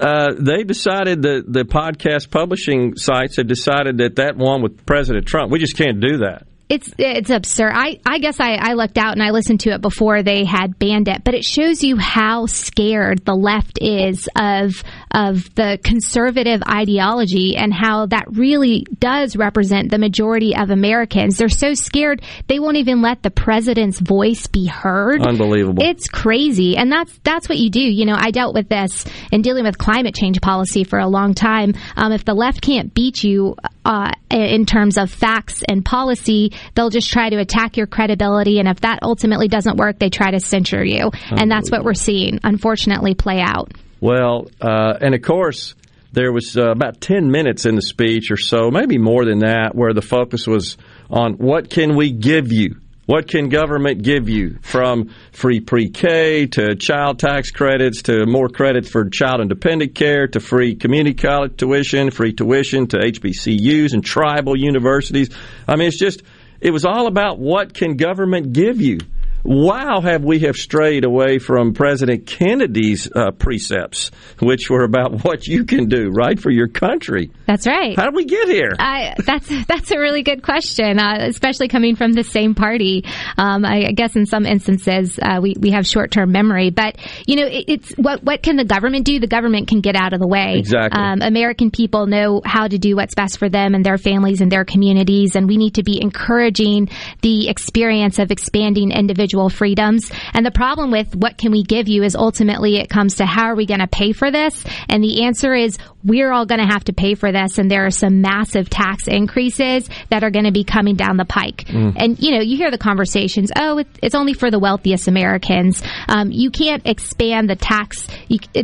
Uh, 0.00 0.34
they 0.36 0.64
decided 0.64 1.22
that 1.22 1.44
the 1.46 1.64
podcast 1.64 2.28
publishing 2.28 2.96
sites 2.96 3.36
have 3.36 3.46
decided 3.46 3.98
that 3.98 4.16
that 4.16 4.36
one 4.36 4.60
with 4.60 4.84
President 4.84 5.24
Trump, 5.24 5.52
we 5.52 5.60
just 5.60 5.76
can't 5.76 6.00
do 6.00 6.18
that. 6.18 6.48
It's 6.68 6.92
it's 6.98 7.28
absurd. 7.28 7.72
I, 7.74 8.00
I 8.06 8.18
guess 8.18 8.40
I, 8.40 8.54
I 8.54 8.72
looked 8.72 8.96
out 8.96 9.12
and 9.12 9.22
I 9.22 9.30
listened 9.30 9.60
to 9.60 9.70
it 9.70 9.82
before 9.82 10.22
they 10.22 10.44
had 10.44 10.78
banned 10.78 11.08
it, 11.08 11.22
but 11.22 11.34
it 11.34 11.44
shows 11.44 11.84
you 11.84 11.98
how 11.98 12.46
scared 12.46 13.24
the 13.26 13.34
left 13.34 13.78
is 13.82 14.28
of 14.34 14.82
of 15.10 15.54
the 15.54 15.78
conservative 15.84 16.62
ideology 16.66 17.56
and 17.56 17.72
how 17.72 18.06
that 18.06 18.24
really 18.32 18.86
does 18.98 19.36
represent 19.36 19.90
the 19.90 19.98
majority 19.98 20.56
of 20.56 20.70
Americans. 20.70 21.36
They're 21.36 21.50
so 21.50 21.74
scared 21.74 22.22
they 22.48 22.58
won't 22.58 22.78
even 22.78 23.02
let 23.02 23.22
the 23.22 23.30
president's 23.30 24.00
voice 24.00 24.46
be 24.46 24.66
heard. 24.66 25.20
Unbelievable. 25.20 25.82
It's 25.84 26.08
crazy, 26.08 26.78
and 26.78 26.90
that's 26.90 27.12
that's 27.24 27.46
what 27.46 27.58
you 27.58 27.68
do. 27.68 27.82
You 27.82 28.06
know, 28.06 28.16
I 28.18 28.30
dealt 28.30 28.54
with 28.54 28.70
this 28.70 29.04
in 29.30 29.42
dealing 29.42 29.64
with 29.64 29.76
climate 29.76 30.14
change 30.14 30.40
policy 30.40 30.84
for 30.84 30.98
a 30.98 31.08
long 31.08 31.34
time. 31.34 31.74
Um, 31.94 32.12
if 32.12 32.24
the 32.24 32.34
left 32.34 32.62
can't 32.62 32.94
beat 32.94 33.22
you 33.22 33.56
uh, 33.84 34.12
in 34.30 34.66
terms 34.66 34.98
of 34.98 35.10
facts 35.10 35.62
and 35.68 35.84
policy, 35.84 36.52
they'll 36.74 36.90
just 36.90 37.10
try 37.10 37.30
to 37.30 37.38
attack 37.38 37.76
your 37.76 37.86
credibility, 37.86 38.58
and 38.58 38.68
if 38.68 38.80
that 38.80 39.00
ultimately 39.02 39.48
doesn't 39.48 39.76
work, 39.76 39.98
they 39.98 40.10
try 40.10 40.30
to 40.30 40.40
censure 40.40 40.84
you, 40.84 41.10
and 41.30 41.50
that's 41.50 41.70
what 41.70 41.84
we're 41.84 41.94
seeing, 41.94 42.40
unfortunately, 42.42 43.14
play 43.14 43.40
out. 43.40 43.72
Well, 44.00 44.48
uh, 44.60 44.98
and 45.00 45.14
of 45.14 45.22
course, 45.22 45.74
there 46.12 46.32
was 46.32 46.56
uh, 46.56 46.70
about 46.70 47.00
10 47.00 47.30
minutes 47.30 47.66
in 47.66 47.74
the 47.74 47.82
speech 47.82 48.30
or 48.30 48.36
so, 48.36 48.70
maybe 48.70 48.98
more 48.98 49.24
than 49.24 49.40
that, 49.40 49.74
where 49.74 49.92
the 49.92 50.02
focus 50.02 50.46
was 50.46 50.76
on 51.10 51.34
what 51.34 51.70
can 51.70 51.96
we 51.96 52.12
give 52.12 52.52
you? 52.52 52.76
What 53.06 53.28
can 53.28 53.50
government 53.50 54.02
give 54.02 54.30
you 54.30 54.58
from 54.62 55.10
free 55.32 55.60
pre 55.60 55.90
K 55.90 56.46
to 56.46 56.74
child 56.74 57.18
tax 57.18 57.50
credits 57.50 58.02
to 58.02 58.24
more 58.24 58.48
credits 58.48 58.88
for 58.88 59.10
child 59.10 59.40
and 59.40 59.50
dependent 59.50 59.94
care 59.94 60.26
to 60.28 60.40
free 60.40 60.74
community 60.74 61.14
college 61.14 61.58
tuition, 61.58 62.10
free 62.10 62.32
tuition 62.32 62.86
to 62.88 62.96
HBCUs 62.96 63.92
and 63.92 64.02
tribal 64.02 64.56
universities? 64.56 65.28
I 65.68 65.76
mean, 65.76 65.88
it's 65.88 65.98
just 65.98 66.22
it 66.62 66.70
was 66.70 66.86
all 66.86 67.06
about 67.06 67.38
what 67.38 67.74
can 67.74 67.96
government 67.96 68.54
give 68.54 68.80
you. 68.80 69.00
Wow, 69.44 70.00
have 70.00 70.24
we 70.24 70.38
have 70.40 70.56
strayed 70.56 71.04
away 71.04 71.38
from 71.38 71.74
President 71.74 72.26
Kennedy's 72.26 73.10
uh, 73.14 73.30
precepts, 73.30 74.10
which 74.40 74.70
were 74.70 74.84
about 74.84 75.22
what 75.24 75.46
you 75.46 75.64
can 75.66 75.86
do 75.86 76.08
right 76.08 76.40
for 76.40 76.50
your 76.50 76.66
country. 76.66 77.30
That's 77.46 77.66
right. 77.66 77.94
How 77.94 78.04
did 78.04 78.14
we 78.14 78.24
get 78.24 78.48
here? 78.48 78.72
I, 78.78 79.12
that's 79.18 79.46
that's 79.68 79.90
a 79.90 79.98
really 79.98 80.22
good 80.22 80.42
question, 80.42 80.98
uh, 80.98 81.18
especially 81.20 81.68
coming 81.68 81.94
from 81.94 82.14
the 82.14 82.24
same 82.24 82.54
party. 82.54 83.04
Um, 83.36 83.66
I, 83.66 83.88
I, 83.88 83.92
guess 83.92 84.16
in 84.16 84.24
some 84.24 84.46
instances 84.46 85.18
uh, 85.20 85.40
we 85.42 85.54
we 85.60 85.72
have 85.72 85.86
short 85.86 86.10
term 86.10 86.32
memory, 86.32 86.70
but 86.70 86.96
you 87.26 87.36
know 87.36 87.46
it, 87.46 87.66
it's 87.68 87.92
what 87.98 88.24
what 88.24 88.42
can 88.42 88.56
the 88.56 88.64
government 88.64 89.04
do? 89.04 89.20
The 89.20 89.26
government 89.26 89.68
can 89.68 89.82
get 89.82 89.94
out 89.94 90.14
of 90.14 90.20
the 90.20 90.26
way. 90.26 90.56
Exactly. 90.56 90.98
Um, 90.98 91.20
American 91.20 91.70
people 91.70 92.06
know 92.06 92.40
how 92.46 92.66
to 92.66 92.78
do 92.78 92.96
what's 92.96 93.14
best 93.14 93.38
for 93.38 93.50
them 93.50 93.74
and 93.74 93.84
their 93.84 93.98
families 93.98 94.40
and 94.40 94.50
their 94.50 94.64
communities, 94.64 95.36
and 95.36 95.46
we 95.46 95.58
need 95.58 95.74
to 95.74 95.82
be 95.82 96.00
encouraging 96.00 96.88
the 97.20 97.50
experience 97.50 98.18
of 98.18 98.30
expanding 98.30 98.90
individual 98.90 99.33
individual 99.34 99.48
freedoms. 99.48 100.10
And 100.32 100.46
the 100.46 100.50
problem 100.50 100.90
with 100.90 101.14
what 101.14 101.38
can 101.38 101.50
we 101.50 101.62
give 101.62 101.88
you 101.88 102.02
is 102.02 102.14
ultimately 102.14 102.76
it 102.76 102.88
comes 102.88 103.16
to 103.16 103.26
how 103.26 103.46
are 103.46 103.56
we 103.56 103.66
going 103.66 103.80
to 103.80 103.86
pay 103.86 104.12
for 104.12 104.30
this? 104.30 104.64
And 104.88 105.02
the 105.02 105.24
answer 105.24 105.54
is 105.54 105.78
we're 106.04 106.32
all 106.32 106.46
going 106.46 106.60
to 106.60 106.66
have 106.66 106.84
to 106.84 106.92
pay 106.92 107.14
for 107.14 107.32
this. 107.32 107.58
And 107.58 107.70
there 107.70 107.86
are 107.86 107.90
some 107.90 108.20
massive 108.20 108.68
tax 108.68 109.08
increases 109.08 109.88
that 110.10 110.22
are 110.22 110.30
going 110.30 110.44
to 110.44 110.52
be 110.52 110.64
coming 110.64 110.96
down 110.96 111.16
the 111.16 111.24
pike. 111.24 111.64
Mm. 111.64 111.94
And, 111.96 112.22
you 112.22 112.32
know, 112.32 112.40
you 112.40 112.56
hear 112.56 112.70
the 112.70 112.78
conversations, 112.78 113.50
oh, 113.56 113.82
it's 114.02 114.14
only 114.14 114.34
for 114.34 114.50
the 114.50 114.58
wealthiest 114.58 115.08
Americans. 115.08 115.82
Um, 116.08 116.30
you 116.30 116.50
can't 116.50 116.86
expand 116.86 117.48
the 117.48 117.56
tax, 117.56 118.06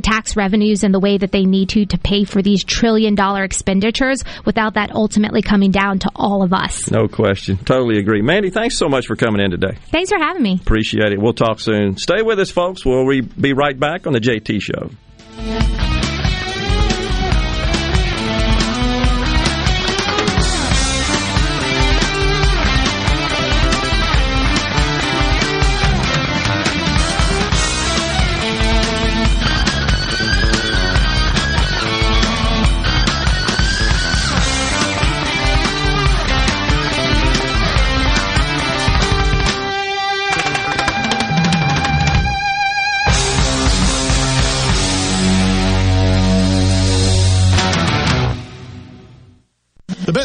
tax 0.03 0.37
revenues 0.37 0.85
in 0.85 0.93
the 0.93 1.01
way 1.01 1.19
that 1.19 1.33
they 1.33 1.45
need 1.45 1.71
to 1.71 1.87
to 1.87 1.99
pay 1.99 2.25
for 2.25 2.43
these 2.43 2.63
trillion 2.63 3.15
dollar 3.15 3.43
expenditures 3.43 4.23
without 4.45 4.75
that 4.75 4.93
ultimately 4.95 5.43
coming 5.43 5.71
down 5.71 5.99
to 6.01 6.11
all 6.15 6.43
of 6.43 6.53
us. 6.53 6.91
No 6.91 7.09
question. 7.09 7.57
Totally 7.57 7.99
agree. 7.99 8.23
Mandy, 8.23 8.51
thanks 8.51 8.77
so 8.77 8.89
much 8.89 9.07
for 9.07 9.17
coming 9.17 9.41
in 9.41 9.51
today. 9.51 9.79
Thanks 9.91 10.11
for 10.11 10.19
having 10.19 10.43
me. 10.43 10.60
Appreciate 10.61 11.13
it. 11.13 11.21
We'll 11.21 11.33
talk 11.33 11.61
soon. 11.61 11.97
Stay 11.97 12.23
with 12.23 12.39
us, 12.39 12.51
folks. 12.51 12.85
We'll 12.85 13.07
be 13.07 13.53
right 13.53 13.79
back 13.79 14.07
on 14.07 14.13
the 14.13 14.21
JT 14.21 14.61
Show. 14.61 14.91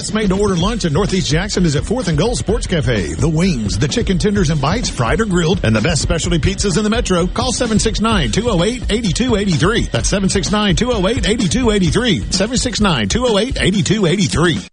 Best 0.05 0.13
made 0.13 0.29
to 0.29 0.39
order 0.39 0.55
lunch 0.55 0.85
in 0.85 0.93
Northeast 0.93 1.31
Jackson 1.31 1.65
is 1.65 1.75
at 1.75 1.81
4th 1.81 2.09
and 2.09 2.17
Gold 2.17 2.37
Sports 2.37 2.67
Cafe. 2.67 3.15
The 3.15 3.27
wings, 3.27 3.79
the 3.79 3.87
chicken 3.87 4.19
tenders 4.19 4.51
and 4.51 4.61
bites, 4.61 4.87
fried 4.87 5.19
or 5.19 5.25
grilled, 5.25 5.65
and 5.65 5.75
the 5.75 5.81
best 5.81 6.03
specialty 6.03 6.37
pizzas 6.37 6.77
in 6.77 6.83
the 6.83 6.91
metro. 6.91 7.25
Call 7.25 7.51
769-208-8283. 7.53 9.89
That's 9.89 10.11
769-208-8283. 10.11 12.21
769-208-8283. 12.21 14.67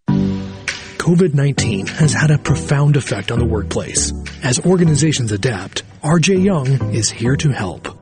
COVID-19 0.99 1.89
has 1.89 2.13
had 2.13 2.31
a 2.31 2.37
profound 2.39 2.97
effect 2.97 3.33
on 3.33 3.39
the 3.39 3.47
workplace. 3.47 4.13
As 4.43 4.61
organizations 4.67 5.33
adapt, 5.33 5.83
RJ 6.03 6.45
Young 6.45 6.95
is 6.95 7.11
here 7.11 7.37
to 7.37 7.49
help. 7.51 8.02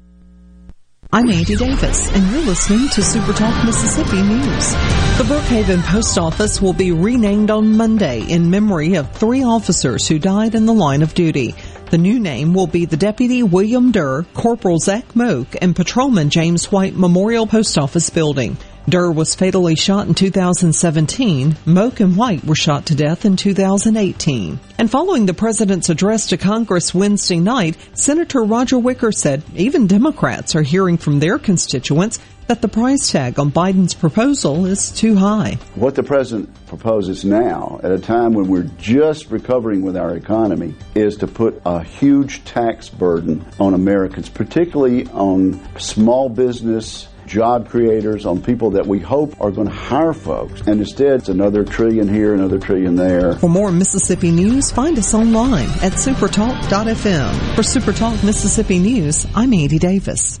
I'm 1.13 1.29
Andy 1.29 1.57
Davis, 1.57 2.09
and 2.13 2.31
you're 2.31 2.45
listening 2.45 2.87
to 2.87 3.01
SuperTalk 3.01 3.65
Mississippi 3.65 4.21
News. 4.21 4.71
The 5.17 5.25
Brookhaven 5.27 5.83
Post 5.83 6.17
Office 6.17 6.61
will 6.61 6.71
be 6.71 6.93
renamed 6.93 7.51
on 7.51 7.75
Monday 7.75 8.21
in 8.21 8.49
memory 8.49 8.95
of 8.95 9.11
three 9.11 9.43
officers 9.43 10.07
who 10.07 10.19
died 10.19 10.55
in 10.55 10.65
the 10.65 10.73
line 10.73 11.01
of 11.01 11.13
duty. 11.13 11.53
The 11.89 11.97
new 11.97 12.17
name 12.17 12.53
will 12.53 12.65
be 12.65 12.85
the 12.85 12.95
Deputy 12.95 13.43
William 13.43 13.91
Durr, 13.91 14.23
Corporal 14.33 14.79
Zach 14.79 15.13
Moak, 15.13 15.57
and 15.61 15.75
Patrolman 15.75 16.29
James 16.29 16.71
White 16.71 16.95
Memorial 16.95 17.45
Post 17.45 17.77
Office 17.77 18.09
Building. 18.09 18.55
Durr 18.89 19.11
was 19.11 19.35
fatally 19.35 19.75
shot 19.75 20.07
in 20.07 20.15
2017. 20.15 21.55
Moak 21.65 21.99
and 21.99 22.17
White 22.17 22.43
were 22.43 22.55
shot 22.55 22.87
to 22.87 22.95
death 22.95 23.25
in 23.25 23.35
2018. 23.35 24.59
And 24.79 24.89
following 24.89 25.27
the 25.27 25.35
president's 25.35 25.89
address 25.89 26.27
to 26.27 26.37
Congress 26.37 26.93
Wednesday 26.93 27.39
night, 27.39 27.77
Senator 27.93 28.43
Roger 28.43 28.79
Wicker 28.79 29.11
said 29.11 29.43
even 29.55 29.85
Democrats 29.85 30.55
are 30.55 30.63
hearing 30.63 30.97
from 30.97 31.19
their 31.19 31.37
constituents 31.37 32.19
that 32.47 32.61
the 32.61 32.67
price 32.67 33.11
tag 33.11 33.39
on 33.39 33.49
Biden's 33.49 33.93
proposal 33.93 34.65
is 34.65 34.91
too 34.91 35.15
high. 35.15 35.57
What 35.75 35.95
the 35.95 36.03
president 36.03 36.49
proposes 36.67 37.23
now, 37.23 37.79
at 37.83 37.91
a 37.91 37.99
time 37.99 38.33
when 38.33 38.47
we're 38.47 38.69
just 38.77 39.31
recovering 39.31 39.83
with 39.83 39.95
our 39.95 40.17
economy, 40.17 40.73
is 40.95 41.15
to 41.17 41.27
put 41.27 41.61
a 41.65 41.81
huge 41.81 42.43
tax 42.43 42.89
burden 42.89 43.45
on 43.59 43.73
Americans, 43.73 44.27
particularly 44.27 45.07
on 45.07 45.61
small 45.77 46.27
business 46.27 47.07
job 47.31 47.69
creators, 47.69 48.25
on 48.25 48.41
people 48.41 48.71
that 48.71 48.85
we 48.85 48.99
hope 48.99 49.39
are 49.39 49.51
going 49.51 49.67
to 49.67 49.73
hire 49.73 50.13
folks. 50.13 50.59
And 50.67 50.81
instead, 50.81 51.21
it's 51.21 51.29
another 51.29 51.63
trillion 51.63 52.13
here, 52.13 52.33
another 52.33 52.59
trillion 52.59 52.95
there. 52.95 53.37
For 53.37 53.49
more 53.49 53.71
Mississippi 53.71 54.31
news, 54.31 54.69
find 54.69 54.97
us 54.97 55.13
online 55.13 55.69
at 55.81 55.93
supertalk.fm. 55.93 57.55
For 57.55 57.61
Supertalk 57.61 58.21
Mississippi 58.25 58.79
News, 58.79 59.25
I'm 59.33 59.53
Andy 59.53 59.79
Davis. 59.79 60.40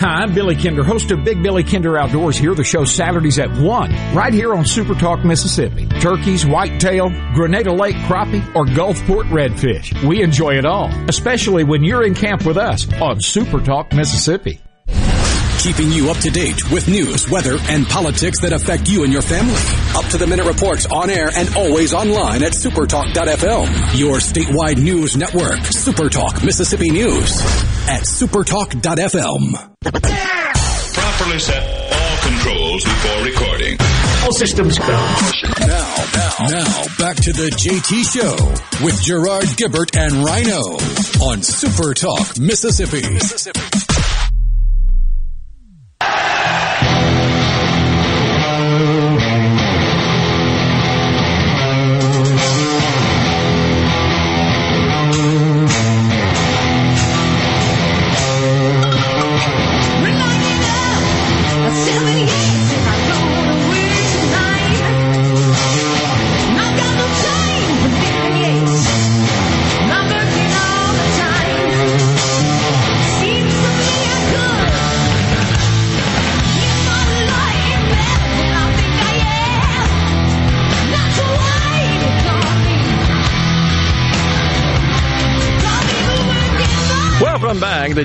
Hi, 0.00 0.22
I'm 0.22 0.32
Billy 0.32 0.56
Kinder, 0.56 0.82
host 0.82 1.10
of 1.10 1.24
Big 1.24 1.42
Billy 1.42 1.62
Kinder 1.62 1.98
Outdoors 1.98 2.38
here, 2.38 2.54
the 2.54 2.64
show 2.64 2.86
Saturdays 2.86 3.38
at 3.38 3.50
1, 3.50 4.14
right 4.14 4.32
here 4.32 4.54
on 4.54 4.64
Super 4.64 4.94
Talk, 4.94 5.26
Mississippi. 5.26 5.86
Turkeys, 6.00 6.46
whitetail, 6.46 7.10
Grenada 7.34 7.70
Lake 7.70 7.96
crappie, 8.06 8.42
or 8.56 8.64
Gulfport 8.64 9.24
redfish. 9.24 9.92
We 10.08 10.22
enjoy 10.22 10.56
it 10.56 10.64
all, 10.64 10.88
especially 11.10 11.64
when 11.64 11.84
you're 11.84 12.06
in 12.06 12.14
camp 12.14 12.46
with 12.46 12.56
us 12.56 12.90
on 12.94 13.20
Super 13.20 13.60
Talk, 13.60 13.92
Mississippi. 13.92 14.58
Keeping 15.60 15.92
you 15.92 16.10
up 16.10 16.16
to 16.16 16.30
date 16.30 16.72
with 16.72 16.88
news, 16.88 17.28
weather, 17.28 17.58
and 17.68 17.86
politics 17.86 18.40
that 18.40 18.54
affect 18.54 18.88
you 18.88 19.04
and 19.04 19.12
your 19.12 19.20
family. 19.20 19.60
Up 19.94 20.06
to 20.10 20.16
the 20.16 20.26
minute 20.26 20.46
reports 20.46 20.86
on 20.86 21.10
air 21.10 21.28
and 21.36 21.54
always 21.54 21.92
online 21.92 22.42
at 22.42 22.52
supertalk.fm. 22.52 23.98
Your 23.98 24.16
statewide 24.16 24.82
news 24.82 25.18
network, 25.18 25.58
Supertalk 25.68 26.42
Mississippi 26.42 26.88
News 26.90 27.42
at 27.86 28.04
supertalk.fm. 28.04 29.52
Properly 30.94 31.38
set 31.38 31.92
all 31.92 32.16
controls 32.22 32.82
before 32.82 33.24
recording. 33.24 33.76
All 34.24 34.32
systems 34.32 34.78
go. 34.78 34.86
Now, 34.86 36.06
now, 36.14 36.46
now, 36.48 36.84
back 36.98 37.16
to 37.16 37.34
the 37.34 37.50
JT 37.50 38.10
Show 38.10 38.82
with 38.82 38.98
Gerard 39.02 39.44
Gibert 39.58 39.94
and 39.94 40.24
Rhino 40.24 40.60
on 41.22 41.40
Supertalk 41.40 42.40
Mississippi. 42.40 43.02
Mississippi. 43.12 43.60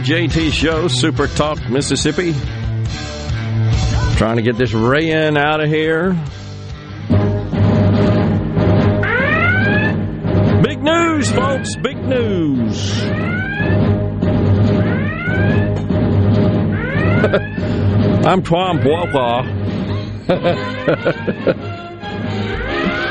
JT 0.06 0.52
Show, 0.52 0.88
Super 0.88 1.26
Talk, 1.26 1.68
Mississippi. 1.68 2.34
Trying 4.18 4.36
to 4.36 4.44
get 4.44 4.56
this 4.56 4.72
rain 4.72 5.36
out 5.36 5.62
of 5.62 5.68
here. 5.68 6.12
Big 10.62 10.84
news, 10.84 11.32
folks, 11.32 11.76
big 11.78 11.98
news. 12.04 13.02
I'm 18.28 18.44
Tom 18.44 18.84
Walker. 18.84 19.50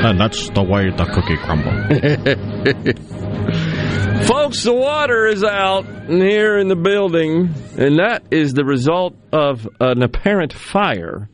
and 0.01 0.17
that's 0.17 0.49
the 0.51 0.63
way 0.63 0.91
the 0.91 1.03
cookie 1.03 1.35
crumble. 1.35 3.15
Folks, 4.27 4.63
the 4.63 4.73
water 4.73 5.27
is 5.27 5.43
out 5.43 5.85
here 6.07 6.57
in 6.57 6.67
the 6.67 6.75
building, 6.75 7.53
and 7.77 7.99
that 7.99 8.23
is 8.31 8.53
the 8.53 8.65
result 8.65 9.15
of 9.31 9.67
an 9.79 10.01
apparent 10.01 10.51
fire 10.51 11.29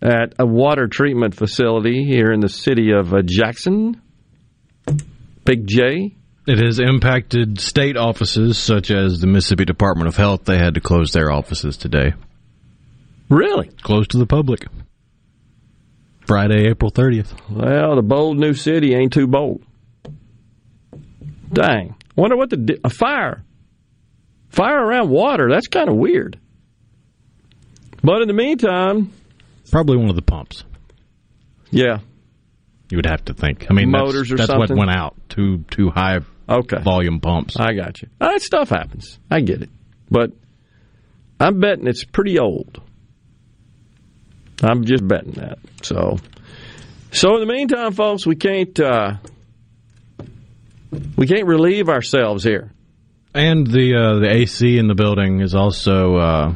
at 0.00 0.34
a 0.38 0.46
water 0.46 0.88
treatment 0.88 1.34
facility 1.34 2.04
here 2.04 2.32
in 2.32 2.40
the 2.40 2.48
city 2.48 2.92
of 2.92 3.12
uh, 3.12 3.22
Jackson. 3.24 4.00
Big 5.44 5.66
J. 5.66 6.16
It 6.46 6.58
has 6.64 6.80
impacted 6.80 7.60
state 7.60 7.96
offices 7.96 8.58
such 8.58 8.90
as 8.90 9.20
the 9.20 9.26
Mississippi 9.26 9.64
Department 9.64 10.08
of 10.08 10.16
Health. 10.16 10.44
They 10.44 10.58
had 10.58 10.74
to 10.74 10.80
close 10.80 11.12
their 11.12 11.30
offices 11.30 11.76
today. 11.76 12.14
Really? 13.28 13.68
Closed 13.82 14.10
to 14.12 14.18
the 14.18 14.26
public. 14.26 14.66
Friday, 16.26 16.68
April 16.68 16.90
30th. 16.90 17.32
Well, 17.50 17.96
the 17.96 18.02
bold 18.02 18.38
new 18.38 18.54
city 18.54 18.94
ain't 18.94 19.12
too 19.12 19.26
bold. 19.26 19.62
Dang. 21.52 21.96
Wonder 22.16 22.36
what 22.36 22.50
the 22.50 22.78
a 22.84 22.90
fire. 22.90 23.42
Fire 24.48 24.84
around 24.84 25.10
water. 25.10 25.48
That's 25.50 25.68
kind 25.68 25.88
of 25.88 25.96
weird. 25.96 26.38
But 28.02 28.22
in 28.22 28.28
the 28.28 28.34
meantime, 28.34 29.12
probably 29.70 29.96
one 29.96 30.10
of 30.10 30.16
the 30.16 30.22
pumps. 30.22 30.64
Yeah. 31.70 31.98
You 32.90 32.98
would 32.98 33.06
have 33.06 33.24
to 33.26 33.34
think. 33.34 33.66
I 33.70 33.74
mean, 33.74 33.90
motors 33.90 34.28
that's, 34.28 34.32
or 34.32 34.36
that's 34.36 34.50
something. 34.50 34.76
what 34.76 34.86
went 34.86 34.96
out. 34.96 35.16
Too 35.28 35.64
too 35.70 35.88
high. 35.90 36.20
Okay. 36.48 36.82
Volume 36.82 37.20
pumps. 37.20 37.56
I 37.58 37.72
got 37.72 38.02
you. 38.02 38.08
That 38.18 38.42
stuff 38.42 38.68
happens. 38.68 39.18
I 39.30 39.40
get 39.40 39.62
it. 39.62 39.70
But 40.10 40.32
I'm 41.40 41.60
betting 41.60 41.86
it's 41.86 42.04
pretty 42.04 42.38
old. 42.38 42.82
I'm 44.62 44.84
just 44.84 45.06
betting 45.06 45.32
that. 45.32 45.58
So, 45.82 46.18
so 47.10 47.34
in 47.34 47.40
the 47.40 47.52
meantime, 47.52 47.92
folks, 47.92 48.26
we 48.26 48.36
can't 48.36 48.78
uh, 48.78 49.14
we 51.16 51.26
can't 51.26 51.46
relieve 51.46 51.88
ourselves 51.88 52.44
here. 52.44 52.70
And 53.34 53.66
the 53.66 53.94
uh, 53.94 54.18
the 54.20 54.30
AC 54.30 54.78
in 54.78 54.88
the 54.88 54.94
building 54.94 55.40
is 55.40 55.54
also 55.54 56.16
uh, 56.16 56.54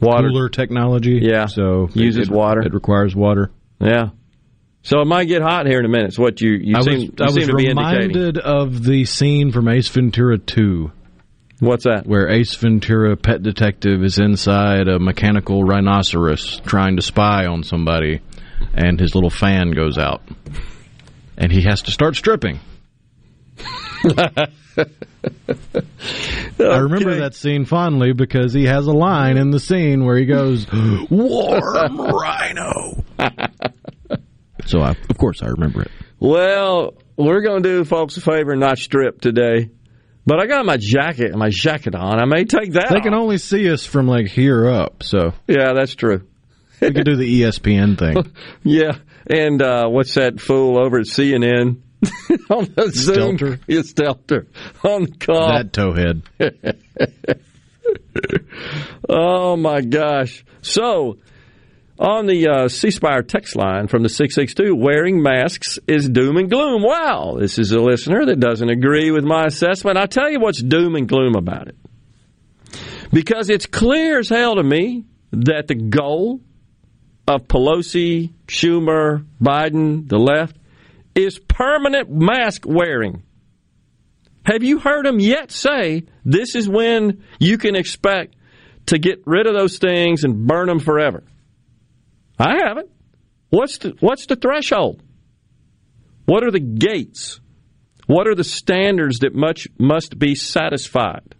water 0.00 0.28
cooler 0.28 0.48
technology. 0.48 1.20
Yeah, 1.22 1.46
so 1.46 1.88
uses 1.94 2.28
it, 2.28 2.34
water. 2.34 2.60
It 2.60 2.74
requires 2.74 3.16
water. 3.16 3.50
Yeah. 3.80 4.10
So 4.82 5.00
it 5.00 5.06
might 5.06 5.26
get 5.26 5.42
hot 5.42 5.66
here 5.66 5.78
in 5.78 5.84
a 5.84 5.88
minute. 5.88 6.08
It's 6.08 6.18
what 6.18 6.40
you, 6.40 6.54
you 6.54 6.74
I 6.76 6.80
seem, 6.80 6.94
was, 6.94 7.02
you 7.04 7.12
I 7.20 7.24
was 7.26 7.34
seem 7.34 7.46
to 7.46 7.54
be 7.54 7.68
reminded 7.68 8.36
of 8.36 8.82
the 8.82 9.04
scene 9.04 9.52
from 9.52 9.68
Ace 9.68 9.88
Ventura 9.88 10.38
2. 10.38 10.90
What's 11.60 11.84
that? 11.84 12.04
Where 12.04 12.28
Ace 12.28 12.56
Ventura, 12.56 13.16
pet 13.16 13.44
detective, 13.44 14.02
is 14.02 14.18
inside 14.18 14.88
a 14.88 14.98
mechanical 14.98 15.62
rhinoceros 15.62 16.60
trying 16.66 16.96
to 16.96 17.02
spy 17.02 17.46
on 17.46 17.62
somebody, 17.62 18.20
and 18.74 18.98
his 18.98 19.14
little 19.14 19.30
fan 19.30 19.70
goes 19.70 19.98
out. 19.98 20.20
And 21.38 21.52
he 21.52 21.62
has 21.62 21.82
to 21.82 21.92
start 21.92 22.16
stripping. 22.16 22.58
I 26.58 26.78
remember 26.78 27.16
that 27.20 27.34
scene 27.34 27.64
fondly 27.64 28.12
because 28.12 28.52
he 28.52 28.64
has 28.64 28.86
a 28.86 28.92
line 28.92 29.36
in 29.36 29.50
the 29.50 29.60
scene 29.60 30.04
where 30.04 30.16
he 30.16 30.26
goes, 30.26 30.66
Warm 31.10 31.96
rhino. 31.98 33.04
so, 34.66 34.80
I, 34.80 34.90
of 35.10 35.18
course, 35.18 35.42
I 35.42 35.46
remember 35.48 35.82
it. 35.82 35.90
Well, 36.20 36.94
we're 37.16 37.42
going 37.42 37.62
to 37.62 37.68
do 37.68 37.84
folks 37.84 38.16
a 38.16 38.20
favor 38.20 38.52
and 38.52 38.60
not 38.60 38.78
strip 38.78 39.20
today. 39.20 39.70
But 40.24 40.38
I 40.38 40.46
got 40.46 40.64
my 40.64 40.76
jacket, 40.76 41.34
my 41.34 41.48
jacket 41.50 41.96
on. 41.96 42.20
I 42.20 42.26
may 42.26 42.44
take 42.44 42.74
that. 42.74 42.90
They 42.90 42.96
off. 42.98 43.02
can 43.02 43.12
only 43.14 43.38
see 43.38 43.68
us 43.70 43.84
from 43.84 44.06
like 44.06 44.28
here 44.28 44.68
up, 44.68 45.02
so 45.02 45.32
Yeah, 45.48 45.72
that's 45.72 45.96
true. 45.96 46.28
we 46.80 46.92
could 46.92 47.04
do 47.04 47.16
the 47.16 47.42
ESPN 47.42 47.98
thing. 47.98 48.32
Yeah, 48.62 48.98
and 49.26 49.60
uh, 49.60 49.88
what's 49.88 50.14
that 50.14 50.40
fool 50.40 50.78
over 50.78 50.98
at 50.98 51.06
CNN? 51.06 51.80
on 52.50 52.64
the 52.74 52.90
Zoom, 52.92 53.38
Stelter 53.38 54.46
on 54.82 55.04
the 55.04 55.16
call. 55.18 55.52
That 55.52 55.72
towhead. 55.72 56.22
oh 59.08 59.56
my 59.56 59.82
gosh! 59.82 60.44
So 60.62 61.18
on 61.98 62.26
the 62.26 62.48
uh, 62.48 62.68
C 62.68 62.90
Spire 62.90 63.22
text 63.22 63.54
line 63.54 63.86
from 63.86 64.02
the 64.02 64.08
six 64.08 64.34
six 64.34 64.54
two, 64.54 64.74
wearing 64.74 65.22
masks 65.22 65.78
is 65.86 66.08
doom 66.08 66.38
and 66.38 66.50
gloom. 66.50 66.82
Wow, 66.82 67.36
this 67.38 67.56
is 67.58 67.70
a 67.70 67.78
listener 67.78 68.26
that 68.26 68.40
doesn't 68.40 68.68
agree 68.68 69.12
with 69.12 69.24
my 69.24 69.44
assessment. 69.44 69.96
I 69.96 70.06
tell 70.06 70.28
you 70.28 70.40
what's 70.40 70.60
doom 70.60 70.96
and 70.96 71.08
gloom 71.08 71.36
about 71.36 71.68
it, 71.68 71.76
because 73.12 73.48
it's 73.48 73.66
clear 73.66 74.18
as 74.18 74.28
hell 74.28 74.56
to 74.56 74.64
me 74.64 75.04
that 75.30 75.68
the 75.68 75.76
goal 75.76 76.40
of 77.28 77.46
Pelosi, 77.46 78.32
Schumer, 78.48 79.24
Biden, 79.40 80.08
the 80.08 80.18
left, 80.18 80.56
is 81.14 81.38
permanent 81.38 82.10
mask 82.10 82.64
wearing. 82.66 83.22
Have 84.44 84.62
you 84.62 84.78
heard 84.78 85.06
them 85.06 85.20
yet 85.20 85.50
say 85.52 86.04
this 86.24 86.54
is 86.56 86.68
when 86.68 87.24
you 87.38 87.58
can 87.58 87.76
expect 87.76 88.34
to 88.86 88.98
get 88.98 89.22
rid 89.26 89.46
of 89.46 89.54
those 89.54 89.78
things 89.78 90.24
and 90.24 90.46
burn 90.46 90.66
them 90.66 90.80
forever? 90.80 91.22
I 92.38 92.56
haven't. 92.64 92.90
What's 93.50 93.78
the, 93.78 93.94
what's 94.00 94.26
the 94.26 94.36
threshold? 94.36 95.02
What 96.24 96.44
are 96.44 96.50
the 96.50 96.60
gates? 96.60 97.40
What 98.06 98.26
are 98.26 98.34
the 98.34 98.44
standards 98.44 99.20
that 99.20 99.34
much 99.34 99.68
must 99.78 100.18
be 100.18 100.34
satisfied? 100.34 101.34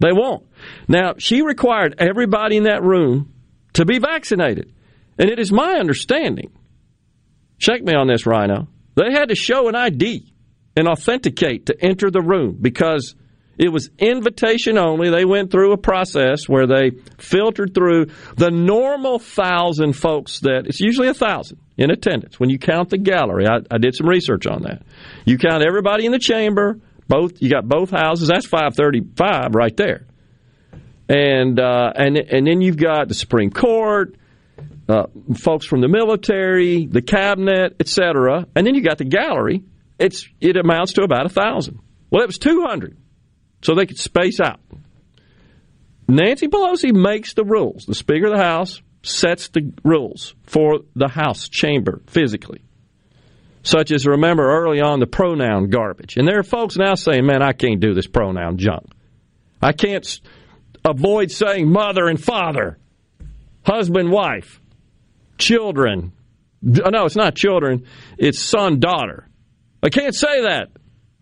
They 0.00 0.12
won't. 0.12 0.46
Now, 0.88 1.14
she 1.18 1.42
required 1.42 1.94
everybody 1.98 2.56
in 2.56 2.64
that 2.64 2.82
room 2.82 3.32
to 3.74 3.84
be 3.84 3.98
vaccinated. 3.98 4.72
And 5.18 5.30
it 5.30 5.38
is 5.38 5.52
my 5.52 5.74
understanding, 5.74 6.52
check 7.58 7.82
me 7.82 7.94
on 7.94 8.06
this, 8.08 8.26
Rhino, 8.26 8.68
they 8.96 9.12
had 9.12 9.28
to 9.28 9.36
show 9.36 9.68
an 9.68 9.76
ID 9.76 10.32
and 10.76 10.88
authenticate 10.88 11.66
to 11.66 11.84
enter 11.84 12.10
the 12.10 12.20
room 12.20 12.58
because 12.60 13.14
it 13.58 13.72
was 13.72 13.88
invitation 13.98 14.76
only. 14.76 15.10
They 15.10 15.24
went 15.24 15.50
through 15.50 15.72
a 15.72 15.78
process 15.78 16.48
where 16.48 16.66
they 16.66 16.90
filtered 17.18 17.74
through 17.74 18.06
the 18.36 18.50
normal 18.50 19.18
thousand 19.18 19.94
folks 19.94 20.40
that 20.40 20.66
it's 20.66 20.80
usually 20.80 21.08
a 21.08 21.14
thousand 21.14 21.58
in 21.78 21.90
attendance. 21.90 22.38
When 22.38 22.50
you 22.50 22.58
count 22.58 22.90
the 22.90 22.98
gallery, 22.98 23.46
I, 23.46 23.58
I 23.70 23.78
did 23.78 23.94
some 23.94 24.08
research 24.08 24.46
on 24.46 24.62
that. 24.62 24.82
You 25.24 25.38
count 25.38 25.64
everybody 25.66 26.04
in 26.04 26.12
the 26.12 26.18
chamber, 26.18 26.78
both 27.08 27.40
you 27.40 27.48
got 27.48 27.66
both 27.66 27.90
houses. 27.90 28.28
That's 28.28 28.46
five 28.46 28.74
thirty 28.74 29.00
five 29.16 29.54
right 29.54 29.76
there, 29.76 30.06
and 31.08 31.58
uh, 31.58 31.92
and 31.94 32.16
and 32.18 32.46
then 32.46 32.60
you've 32.60 32.76
got 32.76 33.08
the 33.08 33.14
Supreme 33.14 33.50
Court. 33.50 34.16
Uh, 34.88 35.06
folks 35.36 35.66
from 35.66 35.80
the 35.80 35.88
military, 35.88 36.86
the 36.86 37.02
cabinet, 37.02 37.74
etc., 37.80 38.46
and 38.54 38.64
then 38.64 38.76
you 38.76 38.82
got 38.82 38.98
the 38.98 39.04
gallery. 39.04 39.64
It's 39.98 40.28
it 40.40 40.56
amounts 40.56 40.92
to 40.92 41.02
about 41.02 41.26
a 41.26 41.28
thousand. 41.28 41.80
Well, 42.08 42.22
it 42.22 42.26
was 42.26 42.38
two 42.38 42.64
hundred, 42.64 42.96
so 43.62 43.74
they 43.74 43.86
could 43.86 43.98
space 43.98 44.38
out. 44.38 44.60
Nancy 46.06 46.46
Pelosi 46.46 46.94
makes 46.94 47.34
the 47.34 47.44
rules. 47.44 47.84
The 47.84 47.96
Speaker 47.96 48.26
of 48.26 48.36
the 48.36 48.42
House 48.42 48.80
sets 49.02 49.48
the 49.48 49.72
rules 49.82 50.36
for 50.44 50.80
the 50.94 51.08
House 51.08 51.48
chamber 51.48 52.00
physically, 52.06 52.62
such 53.64 53.90
as 53.90 54.06
remember 54.06 54.48
early 54.48 54.80
on 54.80 55.00
the 55.00 55.08
pronoun 55.08 55.68
garbage. 55.68 56.16
And 56.16 56.28
there 56.28 56.38
are 56.38 56.44
folks 56.44 56.76
now 56.76 56.94
saying, 56.94 57.26
"Man, 57.26 57.42
I 57.42 57.54
can't 57.54 57.80
do 57.80 57.92
this 57.92 58.06
pronoun 58.06 58.56
junk. 58.58 58.86
I 59.60 59.72
can't 59.72 60.20
avoid 60.84 61.32
saying 61.32 61.68
mother 61.68 62.06
and 62.06 62.22
father, 62.22 62.78
husband, 63.64 64.12
wife." 64.12 64.60
Children. 65.38 66.12
No, 66.62 67.04
it's 67.04 67.16
not 67.16 67.34
children. 67.34 67.86
It's 68.18 68.40
son, 68.40 68.80
daughter. 68.80 69.28
I 69.82 69.88
can't 69.88 70.14
say 70.14 70.42
that. 70.42 70.68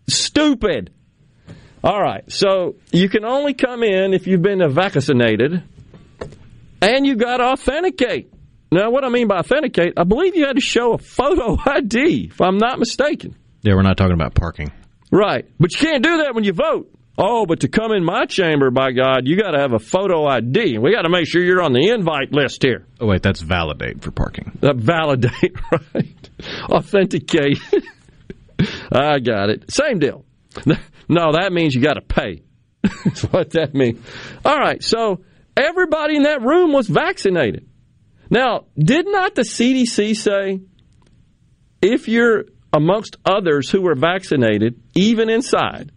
Stupid. 0.07 0.91
All 1.83 2.01
right. 2.01 2.23
So 2.31 2.75
you 2.91 3.09
can 3.09 3.25
only 3.25 3.53
come 3.53 3.83
in 3.83 4.13
if 4.13 4.27
you've 4.27 4.41
been 4.41 4.67
vaccinated 4.71 5.63
and 6.81 7.05
you 7.05 7.15
got 7.15 7.37
to 7.37 7.43
authenticate. 7.43 8.31
Now, 8.71 8.89
what 8.89 9.03
I 9.03 9.09
mean 9.09 9.27
by 9.27 9.37
authenticate, 9.37 9.93
I 9.97 10.03
believe 10.03 10.35
you 10.35 10.45
had 10.45 10.55
to 10.55 10.61
show 10.61 10.93
a 10.93 10.97
photo 10.97 11.57
ID, 11.65 12.29
if 12.31 12.41
I'm 12.41 12.57
not 12.57 12.79
mistaken. 12.79 13.35
Yeah, 13.61 13.75
we're 13.75 13.83
not 13.83 13.97
talking 13.97 14.13
about 14.13 14.33
parking. 14.33 14.71
Right. 15.11 15.47
But 15.59 15.73
you 15.73 15.79
can't 15.87 16.03
do 16.03 16.17
that 16.23 16.35
when 16.35 16.43
you 16.43 16.53
vote. 16.53 16.91
Oh, 17.17 17.45
but 17.45 17.61
to 17.61 17.69
come 17.69 17.93
in 17.93 18.03
my 18.03 18.25
chamber, 18.25 18.71
by 18.71 18.91
God, 18.91 19.21
you 19.25 19.37
got 19.37 19.51
to 19.51 19.59
have 19.59 19.71
a 19.71 19.79
photo 19.79 20.25
ID. 20.25 20.77
We 20.77 20.91
got 20.91 21.03
to 21.03 21.09
make 21.09 21.27
sure 21.27 21.41
you're 21.41 21.61
on 21.61 21.71
the 21.71 21.89
invite 21.89 22.33
list 22.33 22.61
here. 22.61 22.85
Oh, 22.99 23.07
wait, 23.07 23.21
that's 23.23 23.41
validate 23.41 24.03
for 24.03 24.11
parking. 24.11 24.57
Uh, 24.61 24.73
validate, 24.73 25.55
right? 25.71 26.29
Authenticate. 26.69 27.59
I 28.91 29.19
got 29.19 29.49
it. 29.49 29.71
Same 29.71 29.99
deal. 29.99 30.25
No, 31.07 31.33
that 31.33 31.53
means 31.53 31.75
you 31.75 31.81
got 31.81 31.93
to 31.93 32.01
pay. 32.01 32.41
That's 32.81 33.21
what 33.25 33.51
that 33.51 33.75
means. 33.75 34.03
All 34.43 34.57
right, 34.57 34.81
so 34.83 35.23
everybody 35.55 36.15
in 36.15 36.23
that 36.23 36.41
room 36.41 36.73
was 36.73 36.87
vaccinated. 36.87 37.69
Now, 38.31 38.65
did 38.75 39.05
not 39.07 39.35
the 39.35 39.43
CDC 39.43 40.15
say 40.15 40.61
if 41.79 42.07
you're 42.07 42.45
amongst 42.73 43.17
others 43.23 43.69
who 43.69 43.81
were 43.81 43.93
vaccinated, 43.93 44.81
even 44.95 45.29
inside, 45.29 45.91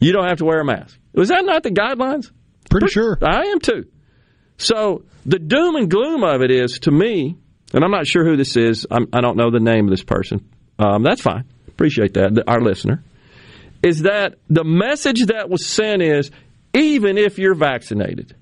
you 0.00 0.12
don't 0.12 0.26
have 0.26 0.38
to 0.38 0.44
wear 0.44 0.60
a 0.60 0.64
mask? 0.64 0.98
Was 1.14 1.28
that 1.28 1.44
not 1.44 1.62
the 1.62 1.70
guidelines? 1.70 2.30
Pretty 2.68 2.88
sure. 2.88 3.18
I 3.22 3.46
am 3.46 3.60
too. 3.60 3.86
So 4.56 5.04
the 5.24 5.38
doom 5.38 5.76
and 5.76 5.90
gloom 5.90 6.22
of 6.22 6.42
it 6.42 6.50
is, 6.50 6.80
to 6.80 6.90
me, 6.90 7.36
and 7.72 7.84
I'm 7.84 7.90
not 7.90 8.06
sure 8.06 8.24
who 8.24 8.36
this 8.36 8.56
is. 8.56 8.86
I'm, 8.90 9.08
I 9.12 9.20
do 9.20 9.28
not 9.28 9.36
know 9.36 9.50
the 9.50 9.60
name 9.60 9.84
of 9.86 9.90
this 9.90 10.04
person. 10.04 10.48
Um, 10.78 11.02
that's 11.02 11.20
fine. 11.20 11.44
Appreciate 11.68 12.14
that. 12.14 12.44
Our 12.46 12.60
listener 12.60 13.02
is 13.82 14.02
that 14.02 14.34
the 14.48 14.64
message 14.64 15.26
that 15.26 15.48
was 15.48 15.64
sent 15.64 16.02
is 16.02 16.30
even 16.74 17.16
if 17.18 17.38
you're 17.38 17.54
vaccinated, 17.54 18.34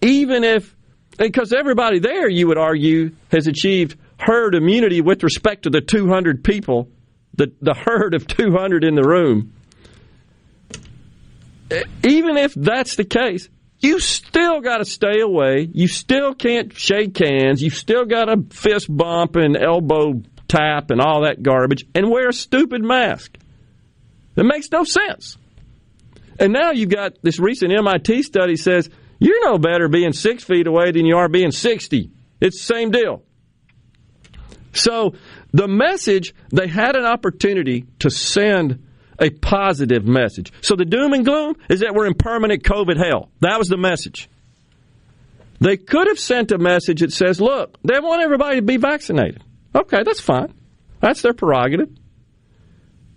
even 0.00 0.44
if 0.44 0.74
because 1.18 1.52
everybody 1.52 1.98
there, 1.98 2.28
you 2.28 2.48
would 2.48 2.58
argue, 2.58 3.12
has 3.30 3.46
achieved 3.46 3.96
herd 4.18 4.54
immunity 4.54 5.00
with 5.00 5.22
respect 5.22 5.62
to 5.62 5.70
the 5.70 5.80
200 5.80 6.44
people, 6.44 6.88
the 7.34 7.52
the 7.60 7.74
herd 7.74 8.14
of 8.14 8.26
200 8.26 8.84
in 8.84 8.94
the 8.94 9.04
room. 9.04 9.52
Even 12.04 12.36
if 12.36 12.54
that's 12.54 12.96
the 12.96 13.04
case, 13.04 13.48
you 13.80 14.00
still 14.00 14.60
got 14.60 14.78
to 14.78 14.84
stay 14.84 15.20
away. 15.20 15.68
You 15.70 15.88
still 15.88 16.34
can't 16.34 16.72
shake 16.72 17.18
hands. 17.18 17.62
You 17.62 17.70
still 17.70 18.04
got 18.04 18.26
to 18.26 18.44
fist 18.50 18.86
bump 18.94 19.36
and 19.36 19.56
elbow 19.56 20.22
tap 20.48 20.90
and 20.90 21.00
all 21.00 21.22
that 21.22 21.42
garbage 21.42 21.84
and 21.94 22.10
wear 22.10 22.28
a 22.28 22.32
stupid 22.32 22.82
mask. 22.82 23.36
It 24.36 24.44
makes 24.44 24.70
no 24.70 24.84
sense. 24.84 25.36
And 26.38 26.52
now 26.52 26.70
you've 26.72 26.90
got 26.90 27.14
this 27.22 27.38
recent 27.38 27.72
MIT 27.72 28.22
study 28.22 28.56
says 28.56 28.90
you're 29.18 29.50
no 29.50 29.58
better 29.58 29.88
being 29.88 30.12
six 30.12 30.44
feet 30.44 30.66
away 30.66 30.92
than 30.92 31.06
you 31.06 31.16
are 31.16 31.28
being 31.28 31.50
60. 31.50 32.10
It's 32.40 32.58
the 32.58 32.74
same 32.74 32.90
deal. 32.90 33.22
So 34.72 35.14
the 35.52 35.68
message, 35.68 36.34
they 36.50 36.68
had 36.68 36.96
an 36.96 37.06
opportunity 37.06 37.86
to 38.00 38.10
send 38.10 38.85
a 39.18 39.30
positive 39.30 40.04
message. 40.04 40.52
So 40.60 40.76
the 40.76 40.84
doom 40.84 41.12
and 41.12 41.24
gloom 41.24 41.56
is 41.68 41.80
that 41.80 41.94
we're 41.94 42.06
in 42.06 42.14
permanent 42.14 42.62
COVID 42.62 42.96
hell. 42.96 43.30
That 43.40 43.58
was 43.58 43.68
the 43.68 43.76
message. 43.76 44.28
They 45.60 45.76
could 45.76 46.06
have 46.08 46.18
sent 46.18 46.52
a 46.52 46.58
message 46.58 47.00
that 47.00 47.12
says, 47.12 47.40
look, 47.40 47.78
they 47.82 47.98
want 47.98 48.22
everybody 48.22 48.56
to 48.56 48.62
be 48.62 48.76
vaccinated. 48.76 49.42
Okay, 49.74 50.02
that's 50.02 50.20
fine. 50.20 50.52
That's 51.00 51.22
their 51.22 51.34
prerogative. 51.34 51.90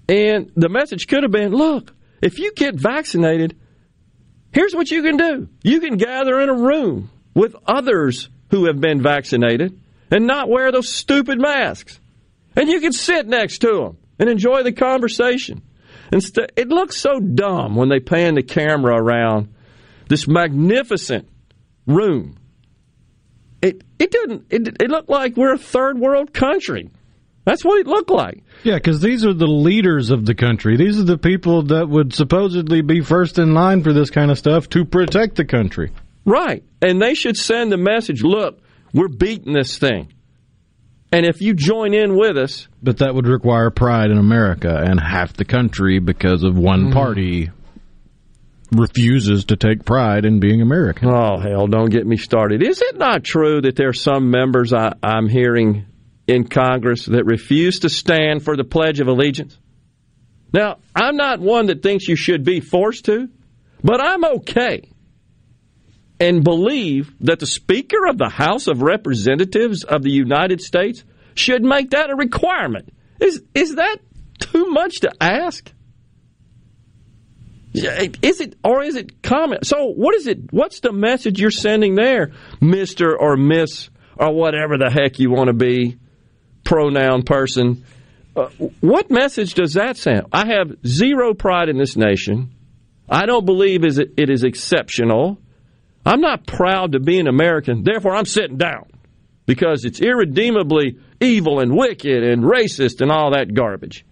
And 0.07 0.51
the 0.55 0.69
message 0.69 1.07
could 1.07 1.23
have 1.23 1.31
been, 1.31 1.51
look, 1.51 1.93
if 2.21 2.39
you 2.39 2.53
get 2.53 2.75
vaccinated, 2.75 3.57
here's 4.51 4.73
what 4.73 4.89
you 4.89 5.03
can 5.03 5.17
do. 5.17 5.49
You 5.63 5.79
can 5.79 5.97
gather 5.97 6.39
in 6.39 6.49
a 6.49 6.53
room 6.53 7.11
with 7.33 7.55
others 7.67 8.29
who 8.49 8.65
have 8.65 8.79
been 8.79 9.01
vaccinated 9.01 9.79
and 10.09 10.25
not 10.25 10.49
wear 10.49 10.71
those 10.71 10.89
stupid 10.89 11.39
masks. 11.39 11.99
And 12.55 12.69
you 12.69 12.81
can 12.81 12.91
sit 12.91 13.27
next 13.27 13.59
to 13.59 13.67
them 13.67 13.97
and 14.17 14.29
enjoy 14.29 14.63
the 14.63 14.71
conversation. 14.71 15.61
It 16.11 16.69
looks 16.69 16.97
so 16.97 17.19
dumb 17.19 17.75
when 17.75 17.89
they 17.89 17.99
pan 17.99 18.35
the 18.35 18.43
camera 18.43 18.95
around 18.95 19.53
this 20.07 20.27
magnificent 20.27 21.27
room. 21.85 22.37
It 23.61 23.83
it 23.99 24.11
didn't 24.11 24.45
it, 24.49 24.81
it 24.81 24.89
looked 24.89 25.09
like 25.09 25.37
we're 25.37 25.53
a 25.53 25.57
third 25.57 25.99
world 25.99 26.33
country. 26.33 26.89
That's 27.45 27.65
what 27.65 27.79
it 27.79 27.87
looked 27.87 28.11
like. 28.11 28.43
Yeah, 28.63 28.75
because 28.75 29.01
these 29.01 29.25
are 29.25 29.33
the 29.33 29.47
leaders 29.47 30.11
of 30.11 30.25
the 30.25 30.35
country. 30.35 30.77
These 30.77 30.99
are 30.99 31.03
the 31.03 31.17
people 31.17 31.63
that 31.63 31.89
would 31.89 32.13
supposedly 32.13 32.81
be 32.81 33.01
first 33.01 33.39
in 33.39 33.53
line 33.53 33.81
for 33.81 33.91
this 33.91 34.09
kind 34.09 34.29
of 34.29 34.37
stuff 34.37 34.69
to 34.69 34.85
protect 34.85 35.35
the 35.35 35.45
country. 35.45 35.91
Right. 36.25 36.63
And 36.81 37.01
they 37.01 37.15
should 37.15 37.37
send 37.37 37.71
the 37.71 37.77
message 37.77 38.21
look, 38.21 38.59
we're 38.93 39.07
beating 39.07 39.53
this 39.53 39.79
thing. 39.79 40.13
And 41.11 41.25
if 41.25 41.41
you 41.41 41.53
join 41.53 41.93
in 41.93 42.15
with 42.15 42.37
us. 42.37 42.67
But 42.83 42.99
that 42.99 43.15
would 43.15 43.27
require 43.27 43.71
pride 43.71 44.11
in 44.11 44.17
America, 44.17 44.75
and 44.75 44.99
half 44.99 45.33
the 45.33 45.45
country, 45.45 45.99
because 45.99 46.43
of 46.43 46.55
one 46.55 46.85
Mm-hmm. 46.85 46.93
party, 46.93 47.49
refuses 48.71 49.45
to 49.45 49.55
take 49.55 49.83
pride 49.83 50.25
in 50.25 50.39
being 50.39 50.61
American. 50.61 51.09
Oh, 51.09 51.39
hell, 51.39 51.67
don't 51.67 51.89
get 51.89 52.05
me 52.05 52.17
started. 52.17 52.61
Is 52.61 52.81
it 52.81 52.97
not 52.97 53.23
true 53.23 53.61
that 53.61 53.75
there 53.75 53.89
are 53.89 53.93
some 53.93 54.29
members 54.29 54.73
I, 54.73 54.93
I'm 55.01 55.27
hearing 55.27 55.87
in 56.27 56.47
Congress 56.47 57.05
that 57.05 57.25
refuse 57.25 57.79
to 57.79 57.89
stand 57.89 58.43
for 58.43 58.55
the 58.55 58.63
Pledge 58.63 58.99
of 58.99 59.07
Allegiance? 59.07 59.57
Now, 60.53 60.77
I'm 60.95 61.15
not 61.15 61.39
one 61.39 61.67
that 61.67 61.81
thinks 61.81 62.07
you 62.07 62.15
should 62.15 62.43
be 62.43 62.59
forced 62.59 63.05
to, 63.05 63.29
but 63.83 63.99
I'm 64.01 64.23
okay 64.25 64.88
and 66.19 66.43
believe 66.43 67.13
that 67.21 67.39
the 67.39 67.47
Speaker 67.47 68.07
of 68.07 68.17
the 68.17 68.29
House 68.29 68.67
of 68.67 68.81
Representatives 68.81 69.83
of 69.83 70.03
the 70.03 70.11
United 70.11 70.61
States 70.61 71.03
should 71.33 71.63
make 71.63 71.91
that 71.91 72.09
a 72.09 72.15
requirement. 72.15 72.93
Is 73.19 73.41
is 73.53 73.75
that 73.75 73.97
too 74.39 74.67
much 74.67 75.01
to 75.01 75.11
ask? 75.21 75.71
Is 77.73 78.41
it 78.41 78.55
or 78.63 78.83
is 78.83 78.95
it 78.95 79.21
common? 79.21 79.63
So 79.63 79.91
what 79.91 80.15
is 80.15 80.27
it? 80.27 80.51
What's 80.51 80.79
the 80.79 80.91
message 80.91 81.39
you're 81.39 81.51
sending 81.51 81.95
there, 81.95 82.31
Mister 82.59 83.17
or 83.17 83.37
Miss 83.37 83.89
or 84.17 84.33
whatever 84.33 84.77
the 84.77 84.89
heck 84.89 85.19
you 85.19 85.31
want 85.31 85.47
to 85.47 85.53
be, 85.53 85.97
pronoun 86.63 87.23
person? 87.23 87.85
Uh, 88.35 88.49
what 88.79 89.09
message 89.11 89.53
does 89.53 89.73
that 89.73 89.97
send? 89.97 90.27
I 90.31 90.47
have 90.47 90.77
zero 90.85 91.33
pride 91.33 91.69
in 91.69 91.77
this 91.77 91.95
nation. 91.95 92.55
I 93.07 93.25
don't 93.25 93.45
believe 93.45 93.83
it 93.83 94.29
is 94.29 94.43
exceptional. 94.43 95.39
I'm 96.09 96.21
not 96.21 96.47
proud 96.47 96.93
to 96.93 96.99
be 96.99 97.19
an 97.19 97.27
American. 97.27 97.83
Therefore, 97.83 98.15
I'm 98.15 98.25
sitting 98.25 98.57
down 98.57 98.89
because 99.45 99.85
it's 99.85 100.01
irredeemably 100.01 100.97
evil 101.19 101.59
and 101.59 101.77
wicked 101.77 102.23
and 102.23 102.41
racist 102.41 103.01
and 103.01 103.11
all 103.11 103.33
that 103.33 103.53
garbage. 103.53 104.03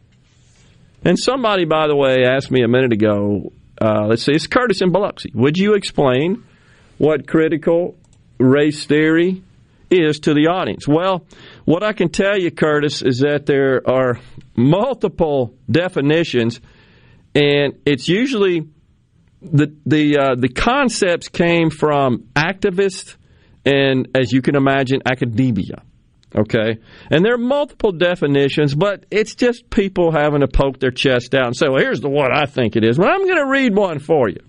And 1.04 1.18
somebody, 1.18 1.66
by 1.66 1.88
the 1.88 1.96
way, 1.96 2.24
asked 2.24 2.52
me 2.52 2.62
a 2.62 2.68
minute 2.68 2.94
ago. 2.94 3.52
Uh, 3.82 4.06
let's 4.06 4.22
see, 4.22 4.34
it's 4.34 4.46
Curtis 4.46 4.84
in 4.84 4.92
Biloxi. 4.92 5.32
Would 5.34 5.58
you 5.58 5.74
explain 5.74 6.44
what 7.00 7.28
critical 7.28 7.96
race 8.38 8.86
theory 8.86 9.42
is 9.90 10.20
to 10.20 10.36
the 10.36 10.50
audience? 10.50 10.88
Well, 10.88 11.26
what 11.66 11.82
I 11.82 11.94
can 11.94 12.10
tell 12.10 12.38
you, 12.38 12.52
Curtis, 12.52 13.02
is 13.02 13.22
that 13.22 13.48
there 13.48 13.82
are 13.90 14.20
multiple 14.56 15.56
definitions, 15.70 16.62
and 17.34 17.80
it's 17.88 18.08
usually 18.08 18.68
the 19.42 19.76
the 19.86 20.18
uh, 20.18 20.36
the 20.36 20.50
concepts 20.50 21.30
came 21.30 21.70
from 21.70 22.26
activists 22.36 23.16
and, 23.66 24.08
as 24.16 24.32
you 24.32 24.42
can 24.42 24.56
imagine, 24.56 25.02
academia. 25.06 25.84
Okay, 26.36 26.78
and 27.10 27.24
there 27.24 27.34
are 27.34 27.40
multiple 27.40 27.92
definitions, 27.92 28.76
but 28.76 29.06
it's 29.10 29.34
just 29.34 29.70
people 29.70 30.12
having 30.12 30.42
to 30.42 30.48
poke 30.48 30.80
their 30.80 30.92
chest 30.92 31.34
out 31.34 31.46
and 31.46 31.56
say, 31.56 31.68
"Well, 31.68 31.80
here's 31.80 32.02
the 32.02 32.10
one 32.10 32.32
I 32.34 32.46
think 32.46 32.76
it 32.76 32.84
is." 32.84 32.98
Well, 32.98 33.10
I'm 33.10 33.26
going 33.26 33.38
to 33.38 33.50
read 33.50 33.76
one 33.76 34.00
for 34.00 34.28
you. 34.30 34.42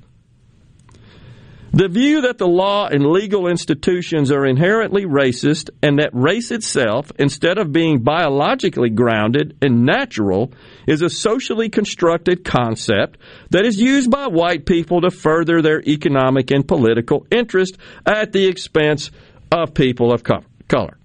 The 1.72 1.88
view 1.88 2.22
that 2.22 2.38
the 2.38 2.48
law 2.48 2.88
and 2.88 3.04
legal 3.04 3.46
institutions 3.46 4.32
are 4.32 4.46
inherently 4.46 5.04
racist 5.04 5.68
and 5.82 5.98
that 5.98 6.10
race 6.14 6.50
itself, 6.50 7.12
instead 7.18 7.58
of 7.58 7.72
being 7.72 8.00
biologically 8.00 8.88
grounded 8.88 9.58
and 9.60 9.84
natural, 9.84 10.52
is 10.86 11.02
a 11.02 11.10
socially 11.10 11.68
constructed 11.68 12.42
concept 12.42 13.18
that 13.50 13.66
is 13.66 13.78
used 13.78 14.10
by 14.10 14.28
white 14.28 14.64
people 14.64 15.02
to 15.02 15.10
further 15.10 15.60
their 15.60 15.82
economic 15.82 16.50
and 16.50 16.66
political 16.66 17.26
interest 17.30 17.76
at 18.06 18.32
the 18.32 18.46
expense 18.46 19.10
of 19.52 19.74
people 19.74 20.10
of 20.10 20.24
color. 20.24 20.98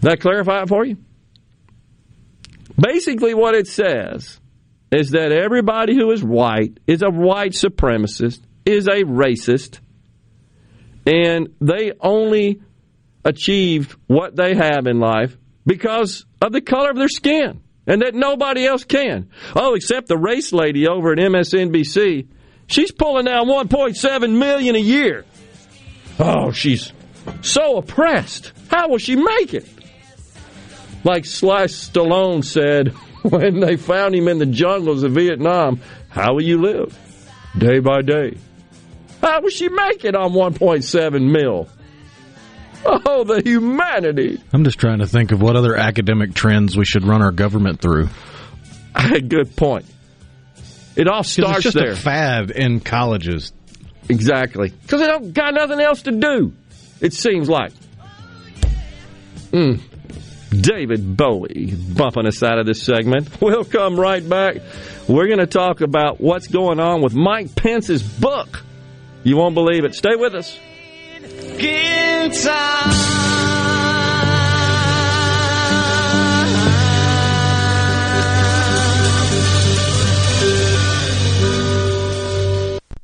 That 0.00 0.20
clarify 0.20 0.62
it 0.62 0.68
for 0.68 0.84
you? 0.84 0.96
Basically, 2.76 3.34
what 3.34 3.54
it 3.54 3.68
says 3.68 4.40
is 4.92 5.10
that 5.10 5.32
everybody 5.32 5.96
who 5.96 6.10
is 6.12 6.22
white 6.22 6.78
is 6.86 7.02
a 7.02 7.10
white 7.10 7.52
supremacist, 7.52 8.40
is 8.66 8.86
a 8.86 9.02
racist, 9.04 9.80
and 11.06 11.48
they 11.60 11.92
only 11.98 12.60
achieved 13.24 13.96
what 14.06 14.36
they 14.36 14.54
have 14.54 14.86
in 14.86 15.00
life 15.00 15.36
because 15.64 16.26
of 16.42 16.52
the 16.52 16.60
color 16.60 16.90
of 16.90 16.96
their 16.96 17.08
skin, 17.08 17.62
and 17.86 18.02
that 18.02 18.14
nobody 18.14 18.66
else 18.66 18.84
can. 18.84 19.30
Oh, 19.56 19.74
except 19.74 20.08
the 20.08 20.18
race 20.18 20.52
lady 20.52 20.86
over 20.86 21.12
at 21.12 21.18
MSNBC. 21.18 22.28
She's 22.66 22.92
pulling 22.92 23.24
down 23.24 23.48
1.7 23.48 24.38
million 24.38 24.76
a 24.76 24.78
year. 24.78 25.24
Oh, 26.18 26.52
she's 26.52 26.92
so 27.40 27.78
oppressed. 27.78 28.52
How 28.68 28.88
will 28.88 28.98
she 28.98 29.16
make 29.16 29.54
it? 29.54 29.68
Like 31.02 31.24
Sly 31.24 31.64
Stallone 31.64 32.44
said 32.44 32.94
when 33.28 33.60
they 33.60 33.76
found 33.76 34.14
him 34.14 34.28
in 34.28 34.38
the 34.38 34.46
jungles 34.46 35.02
of 35.02 35.12
Vietnam, 35.12 35.80
how 36.08 36.34
will 36.34 36.42
you 36.42 36.60
live? 36.60 36.96
Day 37.56 37.78
by 37.78 38.02
day. 38.02 38.36
How 39.20 39.40
will 39.40 39.50
she 39.50 39.68
make 39.68 40.04
it 40.04 40.16
on 40.16 40.32
1.7 40.32 41.30
mil? 41.30 41.68
Oh, 42.84 43.22
the 43.22 43.40
humanity. 43.42 44.40
I'm 44.52 44.64
just 44.64 44.78
trying 44.80 44.98
to 44.98 45.06
think 45.06 45.30
of 45.30 45.40
what 45.40 45.54
other 45.54 45.76
academic 45.76 46.34
trends 46.34 46.76
we 46.76 46.84
should 46.84 47.04
run 47.04 47.22
our 47.22 47.30
government 47.30 47.80
through. 47.80 48.08
Good 49.28 49.54
point. 49.54 49.86
It 50.96 51.06
all 51.08 51.22
starts 51.22 51.58
it's 51.58 51.62
just 51.64 51.76
there. 51.76 51.92
a 51.92 51.96
fad 51.96 52.50
in 52.50 52.80
colleges. 52.80 53.52
Exactly. 54.08 54.70
Because 54.70 55.00
they 55.00 55.06
don't 55.06 55.32
got 55.32 55.54
nothing 55.54 55.80
else 55.80 56.02
to 56.02 56.10
do, 56.10 56.52
it 57.00 57.12
seems 57.12 57.48
like. 57.48 57.72
Mm. 59.52 59.80
David 60.60 61.16
Bowie 61.16 61.74
bumping 61.74 62.26
us 62.26 62.42
out 62.42 62.58
of 62.58 62.66
this 62.66 62.82
segment. 62.82 63.40
We'll 63.40 63.64
come 63.64 63.98
right 63.98 64.26
back. 64.26 64.56
We're 65.08 65.26
going 65.26 65.38
to 65.38 65.46
talk 65.46 65.80
about 65.80 66.20
what's 66.20 66.46
going 66.46 66.78
on 66.78 67.02
with 67.02 67.14
Mike 67.14 67.54
Pence's 67.54 68.02
book. 68.02 68.62
You 69.24 69.36
won't 69.36 69.54
believe 69.54 69.84
it. 69.84 69.94
Stay 69.94 70.14
with 70.16 70.34
us. 70.34 70.58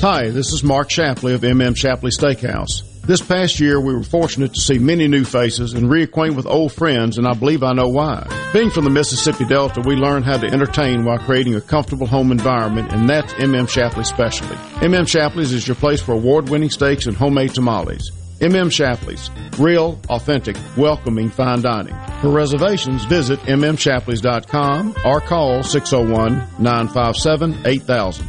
Hi, 0.00 0.28
this 0.28 0.52
is 0.52 0.62
Mark 0.62 0.90
Shapley 0.90 1.32
of 1.32 1.40
MM 1.40 1.74
Shapley 1.74 2.10
Steakhouse. 2.10 2.82
This 3.06 3.22
past 3.22 3.60
year, 3.60 3.80
we 3.80 3.94
were 3.94 4.02
fortunate 4.02 4.54
to 4.54 4.60
see 4.60 4.78
many 4.78 5.08
new 5.08 5.24
faces 5.24 5.72
and 5.72 5.90
reacquaint 5.90 6.36
with 6.36 6.46
old 6.46 6.72
friends, 6.72 7.18
and 7.18 7.26
I 7.26 7.34
believe 7.34 7.62
I 7.62 7.72
know 7.72 7.88
why. 7.88 8.26
Being 8.52 8.70
from 8.70 8.84
the 8.84 8.90
Mississippi 8.90 9.44
Delta, 9.44 9.80
we 9.80 9.94
learned 9.94 10.24
how 10.24 10.38
to 10.38 10.46
entertain 10.46 11.04
while 11.04 11.18
creating 11.18 11.54
a 11.54 11.60
comfortable 11.60 12.06
home 12.06 12.32
environment, 12.32 12.92
and 12.92 13.08
that's 13.08 13.32
MM 13.34 13.68
Shapley's 13.68 14.08
specialty. 14.08 14.54
MM 14.86 15.08
Shapley's 15.08 15.52
is 15.52 15.66
your 15.66 15.74
place 15.74 16.00
for 16.00 16.12
award-winning 16.12 16.70
steaks 16.70 17.06
and 17.06 17.16
homemade 17.16 17.54
tamales. 17.54 18.10
MM 18.44 18.70
Shapley's, 18.70 19.30
real, 19.58 19.98
authentic, 20.10 20.54
welcoming 20.76 21.30
fine 21.30 21.62
dining. 21.62 21.94
For 22.20 22.28
reservations, 22.28 23.06
visit 23.06 23.38
mmshapleys.com 23.40 24.94
or 25.04 25.20
call 25.20 25.62
601 25.62 26.46
957 26.58 27.66
8000. 27.66 28.28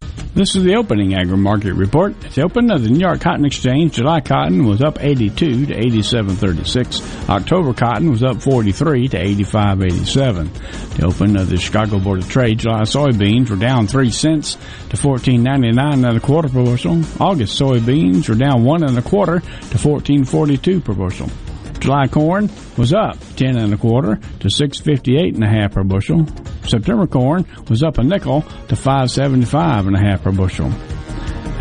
This 0.33 0.55
is 0.55 0.63
the 0.63 0.75
opening 0.75 1.13
agri 1.13 1.35
market 1.35 1.73
report. 1.73 2.15
It's 2.23 2.37
open 2.37 2.71
of 2.71 2.83
the 2.83 2.89
New 2.89 2.99
York 2.99 3.19
Cotton 3.19 3.43
Exchange. 3.43 3.95
July 3.95 4.21
cotton 4.21 4.65
was 4.65 4.81
up 4.81 5.03
82 5.03 5.65
to 5.65 5.73
87.36. 5.73 7.29
October 7.29 7.73
cotton 7.73 8.09
was 8.09 8.23
up 8.23 8.41
43 8.41 9.09
to 9.09 9.17
85.87. 9.17 10.95
The 10.95 11.05
open 11.05 11.35
of 11.35 11.49
the 11.49 11.57
Chicago 11.57 11.99
Board 11.99 12.19
of 12.19 12.29
Trade. 12.29 12.59
July 12.59 12.83
soybeans 12.83 13.49
were 13.49 13.57
down 13.57 13.87
3 13.87 14.09
cents 14.09 14.57
to 14.89 14.95
14.99 14.95 16.07
and 16.07 16.17
a 16.17 16.21
quarter 16.21 16.47
per 16.47 16.63
bushel. 16.63 17.01
August 17.19 17.59
soybeans 17.59 18.29
were 18.29 18.35
down 18.35 18.63
1 18.63 18.83
and 18.83 18.97
a 18.97 19.01
quarter 19.01 19.41
to 19.41 19.77
14.42 19.77 20.81
per 20.81 20.93
bushel. 20.93 21.29
July 21.81 22.07
corn 22.07 22.47
was 22.77 22.93
up 22.93 23.17
10 23.37 23.57
and 23.57 23.73
a 23.73 23.77
quarter 23.77 24.19
to 24.39 24.49
658 24.51 25.33
and 25.33 25.43
a 25.43 25.47
half 25.47 25.73
per 25.73 25.83
bushel. 25.83 26.27
September 26.63 27.07
corn 27.07 27.43
was 27.69 27.81
up 27.81 27.97
a 27.97 28.03
nickel 28.03 28.43
to 28.67 28.75
575 28.75 29.87
and 29.87 29.95
a 29.95 29.99
half 29.99 30.21
per 30.21 30.31
bushel. 30.31 30.71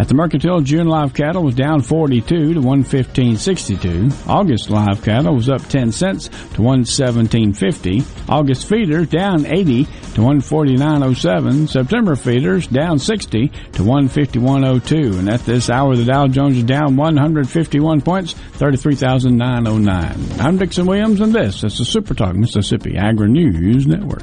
At 0.01 0.09
the 0.09 0.15
Mercantile, 0.15 0.63
June 0.63 0.89
live 0.89 1.13
cattle 1.13 1.43
was 1.43 1.55
down 1.55 1.83
42 1.83 2.55
to 2.55 2.61
115.62. 2.61 4.27
August 4.27 4.71
live 4.71 5.03
cattle 5.03 5.35
was 5.35 5.51
up 5.51 5.61
10 5.69 5.93
cents 5.93 6.29
to 6.29 6.63
117.50. 6.63 8.07
August 8.27 8.67
feeders 8.67 9.09
down 9.09 9.45
80 9.45 9.85
to 9.85 10.23
149.07. 10.23 11.69
September 11.69 12.17
feeders 12.17 12.67
down 12.67 12.99
60 12.99 13.49
to 13.49 13.83
151.02. 13.83 15.19
And 15.19 15.29
at 15.29 15.41
this 15.41 15.69
hour, 15.69 15.95
the 15.95 16.07
Dow 16.07 16.29
Jones 16.29 16.57
is 16.57 16.65
down 16.65 16.97
151 16.97 18.01
points, 18.01 18.33
33,909. 18.33 20.41
I'm 20.41 20.57
Dixon 20.57 20.87
Williams, 20.87 21.21
and 21.21 21.35
this 21.35 21.63
is 21.63 21.77
the 21.77 21.85
Super 21.85 22.15
Talk 22.15 22.37
Mississippi 22.37 22.97
Agri 22.97 23.29
News 23.29 23.87
Network. 23.87 24.23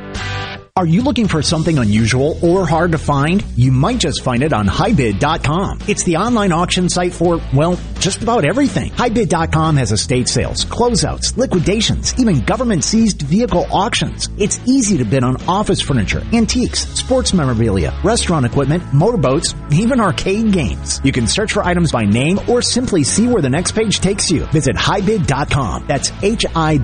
Are 0.77 0.85
you 0.85 1.01
looking 1.01 1.27
for 1.27 1.41
something 1.41 1.77
unusual 1.77 2.39
or 2.41 2.65
hard 2.65 2.93
to 2.93 2.97
find? 2.97 3.43
You 3.57 3.73
might 3.73 3.97
just 3.97 4.23
find 4.23 4.41
it 4.41 4.53
on 4.53 4.67
HiBid.com. 4.67 5.79
It's 5.85 6.03
the 6.03 6.15
online 6.15 6.53
auction 6.53 6.87
site 6.87 7.11
for, 7.11 7.41
well, 7.53 7.77
just 7.99 8.23
about 8.23 8.45
everything. 8.45 8.89
HiBid.com 8.91 9.75
has 9.75 9.91
estate 9.91 10.29
sales, 10.29 10.63
closeouts, 10.63 11.35
liquidations, 11.35 12.17
even 12.17 12.39
government 12.39 12.85
seized 12.85 13.21
vehicle 13.23 13.67
auctions. 13.69 14.29
It's 14.37 14.61
easy 14.65 14.97
to 14.97 15.03
bid 15.03 15.25
on 15.25 15.45
office 15.45 15.81
furniture, 15.81 16.23
antiques, 16.31 16.87
sports 16.87 17.33
memorabilia, 17.33 17.93
restaurant 18.01 18.45
equipment, 18.45 18.93
motorboats, 18.93 19.53
even 19.73 19.99
arcade 19.99 20.53
games. 20.53 21.01
You 21.03 21.11
can 21.11 21.27
search 21.27 21.51
for 21.51 21.63
items 21.63 21.91
by 21.91 22.05
name 22.05 22.39
or 22.47 22.61
simply 22.61 23.03
see 23.03 23.27
where 23.27 23.41
the 23.41 23.49
next 23.49 23.73
page 23.73 23.99
takes 23.99 24.31
you. 24.31 24.45
Visit 24.45 24.77
HiBid.com. 24.77 25.85
That's 25.85 26.13
H-I-B-I-D.com 26.23 26.81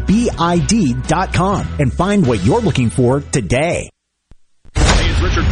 and 1.79 1.93
find 1.93 2.27
what 2.27 2.43
you're 2.43 2.59
looking 2.59 2.89
for 2.89 3.21
today. 3.21 3.86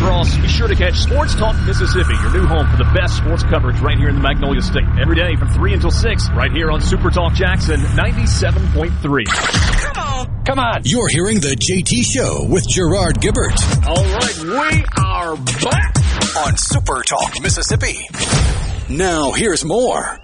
Hey, 0.06 0.12
Cross. 0.12 0.38
Be 0.38 0.48
sure 0.48 0.68
to 0.68 0.76
catch 0.76 0.98
Sports 1.00 1.34
Talk 1.34 1.56
Mississippi, 1.66 2.14
your 2.22 2.32
new 2.32 2.46
home 2.46 2.70
for 2.70 2.78
the 2.78 2.92
best 2.94 3.18
sports 3.18 3.42
coverage 3.44 3.80
right 3.80 3.98
here 3.98 4.10
in 4.10 4.16
the 4.16 4.22
Magnolia 4.22 4.62
State. 4.62 4.86
Every 5.02 5.16
day 5.16 5.36
from 5.36 5.50
3 5.50 5.74
until 5.74 5.90
6, 5.90 6.30
right 6.32 6.52
here 6.52 6.72
on 6.72 6.80
Super 6.82 7.10
Talk 7.10 7.34
Jackson 7.34 7.80
97.3. 7.80 9.26
Come 9.26 9.98
on. 9.98 10.44
Come 10.46 10.60
on. 10.60 10.82
You're 10.84 11.10
hearing 11.10 11.40
The 11.40 11.56
JT 11.56 12.04
Show 12.04 12.46
with 12.48 12.68
Gerard 12.70 13.20
Gibert. 13.20 13.58
All 13.88 14.04
right, 14.04 14.38
we 14.44 14.84
are 15.04 15.36
back 15.72 15.96
on 16.46 16.56
Super 16.56 17.02
Talk 17.02 17.42
Mississippi. 17.42 18.08
Now, 18.88 19.32
here's 19.32 19.66
more. 19.66 20.20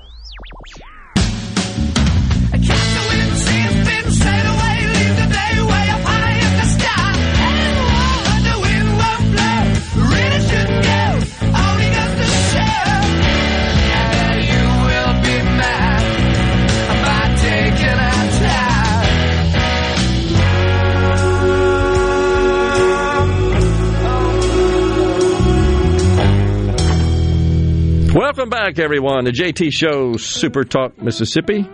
Welcome 28.34 28.50
back, 28.50 28.80
everyone, 28.80 29.26
to 29.26 29.34
JT 29.34 29.74
Show 29.74 30.16
Super 30.16 30.64
Talk 30.64 30.98
Mississippi. 31.02 31.68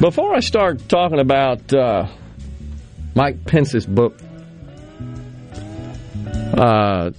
Before 0.00 0.34
I 0.34 0.40
start 0.40 0.88
talking 0.88 1.20
about 1.20 1.72
uh, 1.72 2.08
Mike 3.14 3.44
Pence's 3.44 3.86
book, 3.86 4.18
uh, 6.58 7.12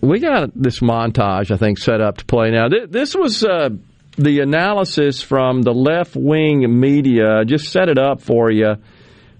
we 0.00 0.20
got 0.20 0.50
this 0.54 0.78
montage, 0.78 1.50
I 1.50 1.56
think, 1.56 1.78
set 1.78 2.00
up 2.00 2.18
to 2.18 2.24
play 2.26 2.52
now. 2.52 2.68
This 2.68 3.16
was 3.16 3.42
uh, 3.42 3.70
the 4.16 4.38
analysis 4.38 5.20
from 5.20 5.62
the 5.62 5.74
left 5.74 6.14
wing 6.14 6.78
media. 6.78 7.44
Just 7.44 7.72
set 7.72 7.88
it 7.88 7.98
up 7.98 8.20
for 8.20 8.52
you. 8.52 8.76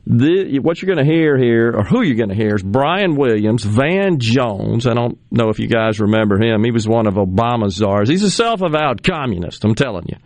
The, 0.07 0.59
what 0.61 0.81
you're 0.81 0.95
going 0.95 1.07
to 1.07 1.13
hear 1.13 1.37
here, 1.37 1.73
or 1.77 1.85
who 1.85 2.03
you're 2.03 2.17
going 2.17 2.31
to 2.31 2.35
hear, 2.35 2.55
is 2.55 2.63
Brian 2.63 3.17
Williams, 3.17 3.65
Van 3.65 4.19
Jones. 4.19 4.87
I 4.87 4.95
don't 4.95 5.19
know 5.31 5.51
if 5.51 5.59
you 5.59 5.69
guys 5.69 6.01
remember 6.01 6.43
him. 6.43 6.65
He 6.65 6.71
was 6.71 6.89
one 6.89 7.07
of 7.07 7.15
Obama's 7.15 7.75
czars. 7.75 8.09
He's 8.09 8.23
a 8.23 8.31
self 8.31 8.63
avowed 8.63 9.03
communist, 9.03 9.65
I'm 9.65 9.75
telling 9.75 10.07
you. 10.09 10.17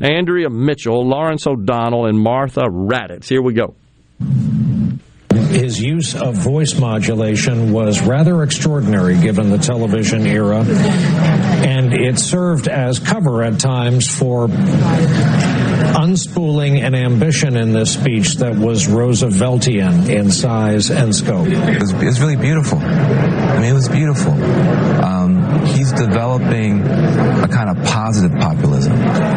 Andrea 0.00 0.50
Mitchell, 0.50 1.06
Lawrence 1.06 1.46
O'Donnell, 1.46 2.06
and 2.06 2.18
Martha 2.18 2.62
Raddatz. 2.62 3.28
Here 3.28 3.40
we 3.40 3.54
go. 3.54 3.76
His 5.50 5.80
use 5.80 6.14
of 6.14 6.36
voice 6.36 6.78
modulation 6.78 7.72
was 7.72 8.00
rather 8.02 8.42
extraordinary 8.42 9.18
given 9.18 9.50
the 9.50 9.58
television 9.58 10.26
era, 10.26 10.64
and 10.64 11.92
it 11.92 12.18
served 12.18 12.68
as 12.68 12.98
cover 12.98 13.42
at 13.42 13.58
times 13.58 14.08
for 14.08 14.48
unspooling 15.94 16.80
an 16.80 16.94
ambition 16.94 17.56
in 17.56 17.72
this 17.72 17.94
speech 17.94 18.36
that 18.36 18.54
was 18.54 18.86
Rooseveltian 18.86 20.08
in 20.08 20.30
size 20.30 20.90
and 20.90 21.14
scope. 21.14 21.46
It 21.46 21.80
was, 21.80 21.92
it 21.92 22.04
was 22.04 22.20
really 22.20 22.36
beautiful. 22.36 22.78
I 22.78 23.60
mean, 23.60 23.70
it 23.70 23.74
was 23.74 23.88
beautiful. 23.88 24.32
Um, 24.32 25.39
he's 25.66 25.92
developing 25.92 26.82
a 26.82 27.48
kind 27.48 27.70
of 27.70 27.84
positive 27.86 28.32
populism. 28.38 28.92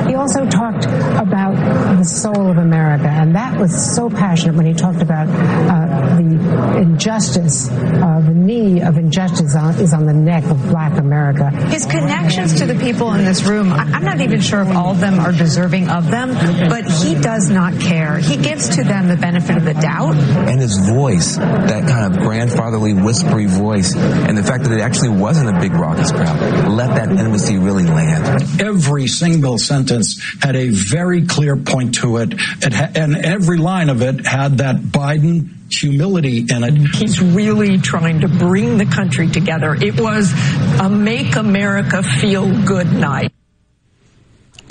He 0.08 0.16
also 0.16 0.46
talked 0.46 0.86
about 0.86 1.56
the 1.98 2.04
soul 2.04 2.50
of 2.50 2.58
America, 2.58 3.08
and 3.08 3.36
that 3.36 3.58
was 3.60 3.96
so 3.96 4.10
passionate 4.10 4.56
when 4.56 4.66
he 4.66 4.74
talked 4.74 5.02
about 5.02 5.28
uh, 5.28 6.16
the 6.18 6.78
injustice, 6.82 7.70
uh, 7.70 8.22
the 8.26 8.34
knee 8.34 8.82
of 8.82 8.98
injustice 8.98 9.56
on, 9.56 9.76
is 9.76 9.94
on 9.94 10.06
the 10.06 10.14
neck 10.14 10.44
of 10.46 10.62
black 10.70 10.98
America. 10.98 11.50
His 11.68 11.86
connections 11.86 12.60
to 12.60 12.66
the 12.66 12.76
people 12.76 13.14
in 13.14 13.26
this 13.26 13.44
room, 13.44 13.72
I- 13.74 13.84
I'm 13.94 14.04
not 14.04 14.22
even 14.22 14.42
sure 14.42 14.62
if 14.62 14.76
all 14.76 14.92
of 14.92 15.00
them 15.00 15.20
are 15.20 15.32
deserving 15.32 15.90
of 15.90 16.10
them, 16.12 16.34
but 16.70 16.86
he 16.90 17.16
does 17.16 17.50
not 17.50 17.80
care. 17.80 18.18
He 18.18 18.38
gives 18.38 18.70
to 18.78 18.84
them 18.84 19.08
the 19.08 19.18
benefit 19.18 19.58
of 19.58 19.66
the 19.66 19.74
doubt. 19.74 20.16
And 20.16 20.60
his 20.60 20.78
voice, 20.90 21.38
that 21.38 21.88
kind 21.88 22.14
of 22.14 22.22
grandfatherly, 22.22 22.94
whispery 22.94 23.46
voice, 23.46 23.96
and 23.96 24.38
the 24.38 24.44
fact 24.44 24.64
that 24.66 24.74
it 24.74 24.82
actually 24.82 25.10
wasn't 25.10 25.56
a 25.56 25.60
big 25.60 25.74
raucous 25.74 26.12
crowd, 26.16 26.68
let 26.70 26.96
that 26.96 27.10
intimacy 27.10 27.58
really 27.58 27.86
land. 27.86 28.62
Every 28.62 29.08
single 29.08 29.58
sentence 29.58 30.22
had 30.42 30.56
a 30.56 30.70
very 30.70 31.26
clear 31.26 31.56
point 31.56 31.96
to 31.96 32.18
it, 32.18 32.34
it 32.34 32.74
ha- 32.74 32.92
and 32.96 33.16
every 33.16 33.58
line 33.58 33.90
of 33.90 34.02
it 34.02 34.26
had 34.26 34.60
that 34.60 34.78
Biden 34.78 35.50
humility 35.72 36.46
in 36.50 36.64
it. 36.64 36.96
He's 36.96 37.22
really 37.22 37.78
trying 37.78 38.22
to 38.22 38.28
bring 38.28 38.78
the 38.78 38.86
country 38.86 39.30
together. 39.30 39.74
It 39.74 40.00
was 40.00 40.32
a 40.80 40.90
make 40.90 41.36
America 41.36 42.04
feel 42.04 42.66
good 42.66 42.92
night. 42.92 43.32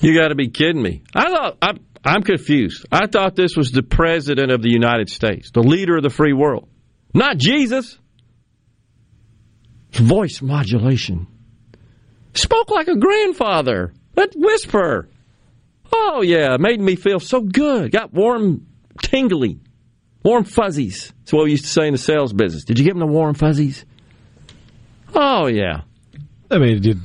You 0.00 0.18
got 0.18 0.28
to 0.28 0.34
be 0.34 0.48
kidding 0.48 0.82
me. 0.82 1.02
I 1.14 1.30
thought 1.30 1.58
I, 1.62 1.72
I'm 2.04 2.22
confused. 2.22 2.86
I 2.90 3.06
thought 3.06 3.36
this 3.36 3.56
was 3.56 3.70
the 3.70 3.82
president 3.82 4.50
of 4.50 4.62
the 4.62 4.70
United 4.70 5.08
States, 5.08 5.50
the 5.52 5.62
leader 5.62 5.96
of 5.96 6.02
the 6.02 6.10
free 6.10 6.32
world, 6.32 6.68
not 7.14 7.38
Jesus. 7.38 7.98
Voice 9.92 10.40
modulation. 10.42 11.26
Spoke 12.34 12.70
like 12.70 12.88
a 12.88 12.96
grandfather. 12.96 13.92
That 14.14 14.32
whisper. 14.34 15.08
Oh 15.92 16.22
yeah, 16.22 16.56
made 16.58 16.80
me 16.80 16.96
feel 16.96 17.20
so 17.20 17.40
good. 17.40 17.92
Got 17.92 18.12
warm, 18.14 18.66
tingly, 19.02 19.60
warm 20.24 20.44
fuzzies. 20.44 21.12
That's 21.20 21.32
what 21.32 21.44
we 21.44 21.50
used 21.52 21.64
to 21.64 21.70
say 21.70 21.86
in 21.86 21.92
the 21.92 21.98
sales 21.98 22.32
business. 22.32 22.64
Did 22.64 22.78
you 22.78 22.84
give 22.84 22.94
them 22.94 23.00
the 23.00 23.06
warm 23.12 23.34
fuzzies? 23.34 23.84
Oh 25.14 25.46
yeah. 25.46 25.82
I 26.50 26.58
mean, 26.58 26.84
it- 26.86 26.96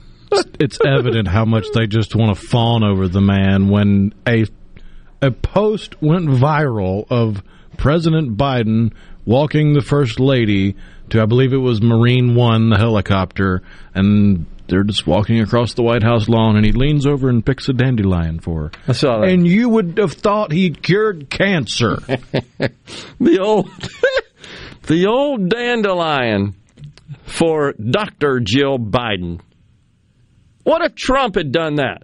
it's 0.60 0.78
evident 0.86 1.28
how 1.30 1.46
much 1.46 1.66
they 1.74 1.88
just 1.88 2.14
want 2.16 2.38
to 2.38 2.48
fawn 2.48 2.84
over 2.84 3.08
the 3.08 3.22
man 3.22 3.70
when 3.70 4.14
a 4.28 4.46
a 5.22 5.32
post 5.32 6.02
went 6.02 6.28
viral 6.28 7.06
of 7.10 7.42
President 7.78 8.38
Biden 8.38 8.92
walking 9.26 9.74
the 9.74 9.82
first 9.82 10.20
lady 10.20 10.76
to 11.10 11.22
I 11.22 11.26
believe 11.26 11.54
it 11.54 11.58
was 11.58 11.82
Marine 11.82 12.36
One, 12.36 12.70
the 12.70 12.78
helicopter, 12.78 13.62
and 13.96 14.46
they're 14.68 14.84
just 14.84 15.08
walking 15.08 15.40
across 15.40 15.74
the 15.74 15.84
White 15.84 16.04
House 16.04 16.28
lawn, 16.28 16.56
and 16.56 16.66
he 16.66 16.72
leans 16.72 17.06
over 17.06 17.30
and 17.30 17.46
picks 17.46 17.70
a 17.70 17.74
dandelion 17.74 18.40
for 18.40 18.64
her. 18.64 18.72
I 18.88 18.92
saw 18.94 19.20
that. 19.20 19.30
And 19.30 19.48
you 19.48 19.70
would 19.70 19.98
have 19.98 20.14
thought 20.14 20.52
he'd 20.52 20.82
cured 20.82 21.30
cancer. 21.30 21.96
the 23.20 23.40
old 23.40 23.70
the 24.88 25.08
old 25.08 25.50
dandelion 25.50 26.56
for 27.24 27.74
Dr. 27.74 28.40
Jill 28.40 28.78
Biden. 28.78 29.40
What 30.64 30.82
if 30.84 30.96
Trump 30.96 31.36
had 31.36 31.52
done 31.52 31.76
that? 31.76 32.04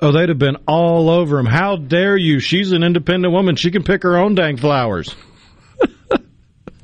Oh, 0.00 0.12
they'd 0.12 0.28
have 0.28 0.38
been 0.38 0.56
all 0.66 1.10
over 1.10 1.38
him. 1.38 1.46
How 1.46 1.76
dare 1.76 2.16
you? 2.16 2.38
She's 2.38 2.72
an 2.72 2.84
independent 2.84 3.32
woman. 3.34 3.56
She 3.56 3.70
can 3.70 3.82
pick 3.82 4.04
her 4.04 4.16
own 4.16 4.34
dang 4.34 4.56
flowers. 4.56 5.14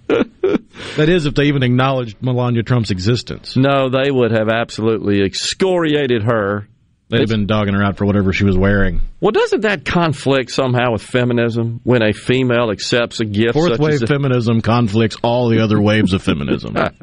That 0.09 1.09
is, 1.09 1.27
if 1.27 1.35
they 1.35 1.45
even 1.45 1.63
acknowledged 1.63 2.17
Melania 2.21 2.63
Trump's 2.63 2.91
existence. 2.91 3.57
No, 3.57 3.89
they 3.89 4.11
would 4.11 4.33
have 4.33 4.49
absolutely 4.49 5.23
excoriated 5.23 6.25
her. 6.25 6.69
They'd 7.11 7.21
have 7.21 7.29
been 7.29 7.47
dogging 7.47 7.75
her 7.75 7.85
out 7.85 7.99
for 7.99 8.07
whatever 8.07 8.33
she 8.33 8.45
was 8.45 8.57
wearing. 8.57 9.03
Well, 9.21 9.31
doesn't 9.31 9.61
that 9.61 9.85
conflict 9.85 10.51
somehow 10.51 10.93
with 10.93 11.03
feminism 11.03 11.81
when 11.85 12.03
a 12.03 12.13
female 12.13 12.71
accepts 12.71 13.21
a 13.21 13.25
gift? 13.25 13.55
Fourth 13.55 13.73
such 13.73 13.81
wave 13.81 14.03
a- 14.03 14.07
feminism 14.07 14.63
conflicts 14.63 15.17
all 15.23 15.49
the 15.49 15.61
other 15.61 15.81
waves 15.81 16.13
of 16.13 16.23
feminism. 16.23 16.77
and 16.77 16.99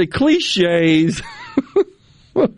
the 0.00 0.06
cliches. 0.06 1.22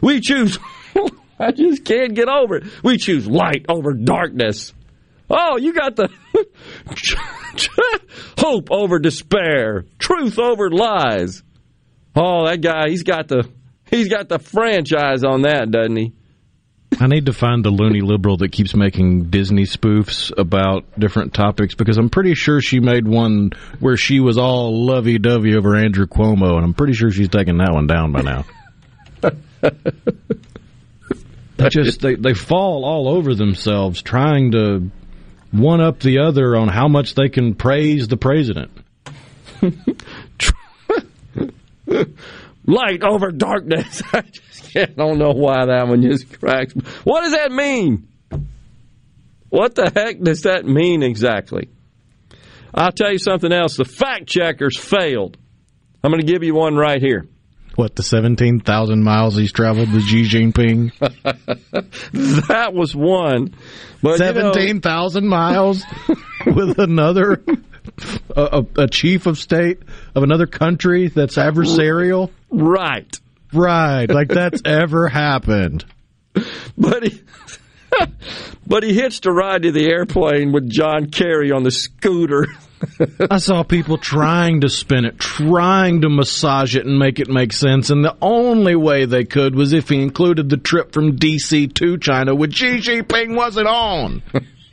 we 0.00 0.20
choose. 0.20 0.58
I 1.38 1.52
just 1.52 1.84
can't 1.84 2.14
get 2.14 2.28
over 2.28 2.56
it. 2.56 2.64
We 2.82 2.98
choose 2.98 3.26
light 3.26 3.66
over 3.68 3.92
darkness. 3.92 4.72
Oh, 5.30 5.56
you 5.58 5.72
got 5.72 5.94
the 5.94 6.10
hope 8.38 8.70
over 8.70 8.98
despair, 8.98 9.84
truth 9.98 10.38
over 10.40 10.70
lies. 10.70 11.44
Oh, 12.16 12.46
that 12.46 12.60
guy, 12.60 12.88
he's 12.88 13.04
got 13.04 13.28
the 13.28 13.48
he's 13.88 14.08
got 14.08 14.28
the 14.28 14.40
franchise 14.40 15.22
on 15.22 15.42
that, 15.42 15.70
doesn't 15.70 15.96
he? 15.96 16.12
I 16.98 17.06
need 17.06 17.26
to 17.26 17.32
find 17.32 17.64
the 17.64 17.70
loony 17.70 18.00
liberal 18.00 18.38
that 18.38 18.50
keeps 18.50 18.74
making 18.74 19.30
Disney 19.30 19.62
spoofs 19.62 20.36
about 20.36 20.84
different 20.98 21.32
topics 21.32 21.76
because 21.76 21.96
I'm 21.96 22.10
pretty 22.10 22.34
sure 22.34 22.60
she 22.60 22.80
made 22.80 23.06
one 23.06 23.52
where 23.78 23.96
she 23.96 24.18
was 24.18 24.36
all 24.36 24.86
lovey 24.86 25.18
dovey 25.18 25.54
over 25.56 25.76
Andrew 25.76 26.06
Cuomo, 26.06 26.56
and 26.56 26.64
I'm 26.64 26.74
pretty 26.74 26.94
sure 26.94 27.12
she's 27.12 27.28
taken 27.28 27.58
that 27.58 27.72
one 27.72 27.86
down 27.86 28.10
by 28.10 28.22
now. 28.22 28.44
they 31.56 31.68
just 31.68 32.00
they, 32.00 32.16
they 32.16 32.34
fall 32.34 32.84
all 32.84 33.06
over 33.06 33.36
themselves 33.36 34.02
trying 34.02 34.50
to 34.52 34.90
one 35.52 35.80
up 35.80 36.00
the 36.00 36.18
other 36.20 36.56
on 36.56 36.68
how 36.68 36.88
much 36.88 37.14
they 37.14 37.28
can 37.28 37.54
praise 37.54 38.08
the 38.08 38.16
president. 38.16 38.70
Light 42.66 43.02
over 43.02 43.32
darkness. 43.32 44.02
I 44.12 44.20
just 44.22 44.72
can't, 44.72 44.96
don't 44.96 45.18
know 45.18 45.32
why 45.32 45.66
that 45.66 45.88
one 45.88 46.02
just 46.02 46.38
cracks. 46.38 46.72
What 47.04 47.22
does 47.22 47.32
that 47.32 47.50
mean? 47.50 48.08
What 49.48 49.74
the 49.74 49.90
heck 49.92 50.20
does 50.20 50.42
that 50.42 50.64
mean 50.64 51.02
exactly? 51.02 51.68
I'll 52.72 52.92
tell 52.92 53.10
you 53.10 53.18
something 53.18 53.52
else. 53.52 53.76
The 53.76 53.84
fact 53.84 54.28
checkers 54.28 54.78
failed. 54.78 55.36
I'm 56.04 56.12
going 56.12 56.24
to 56.24 56.32
give 56.32 56.44
you 56.44 56.54
one 56.54 56.76
right 56.76 57.02
here. 57.02 57.26
What 57.76 57.94
the 57.96 58.02
seventeen 58.02 58.60
thousand 58.60 59.02
miles 59.04 59.36
he's 59.36 59.52
traveled 59.52 59.92
with 59.92 60.02
Xi 60.02 60.22
Jinping? 60.22 60.92
that 62.48 62.72
was 62.74 62.94
one. 62.94 63.54
But 64.02 64.18
you 64.18 64.18
know- 64.18 64.52
Seventeen 64.52 64.80
thousand 64.80 65.26
miles 65.28 65.84
with 66.46 66.78
another 66.78 67.42
a, 68.36 68.64
a, 68.76 68.82
a 68.82 68.88
chief 68.88 69.26
of 69.26 69.38
state 69.38 69.78
of 70.14 70.22
another 70.22 70.46
country 70.46 71.08
that's 71.08 71.36
adversarial. 71.36 72.30
Right. 72.50 73.14
Right. 73.52 74.06
Like 74.10 74.28
that's 74.28 74.62
ever 74.66 75.08
happened. 75.08 75.84
But 76.76 77.04
he, 77.04 77.22
but 78.66 78.82
he 78.82 78.94
hitched 78.94 79.26
a 79.26 79.32
ride 79.32 79.62
to 79.62 79.72
the 79.72 79.86
airplane 79.86 80.52
with 80.52 80.68
John 80.70 81.06
Kerry 81.10 81.50
on 81.50 81.62
the 81.62 81.70
scooter. 81.70 82.46
I 83.30 83.38
saw 83.38 83.62
people 83.62 83.98
trying 83.98 84.62
to 84.62 84.68
spin 84.68 85.04
it, 85.04 85.18
trying 85.18 86.00
to 86.02 86.08
massage 86.08 86.76
it 86.76 86.86
and 86.86 86.98
make 86.98 87.20
it 87.20 87.28
make 87.28 87.52
sense, 87.52 87.90
and 87.90 88.04
the 88.04 88.16
only 88.22 88.74
way 88.74 89.04
they 89.04 89.24
could 89.24 89.54
was 89.54 89.72
if 89.72 89.88
he 89.88 90.02
included 90.02 90.48
the 90.48 90.56
trip 90.56 90.92
from 90.92 91.16
DC 91.16 91.74
to 91.74 91.98
China, 91.98 92.34
which 92.34 92.56
Xi 92.56 92.78
Jinping 92.78 93.36
wasn't 93.36 93.66
on. 93.66 94.22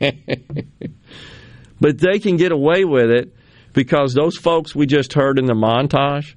but 1.80 1.98
they 1.98 2.18
can 2.18 2.36
get 2.36 2.52
away 2.52 2.84
with 2.84 3.10
it 3.10 3.34
because 3.74 4.14
those 4.14 4.36
folks 4.36 4.74
we 4.74 4.86
just 4.86 5.12
heard 5.12 5.38
in 5.38 5.46
the 5.46 5.54
montage, 5.54 6.34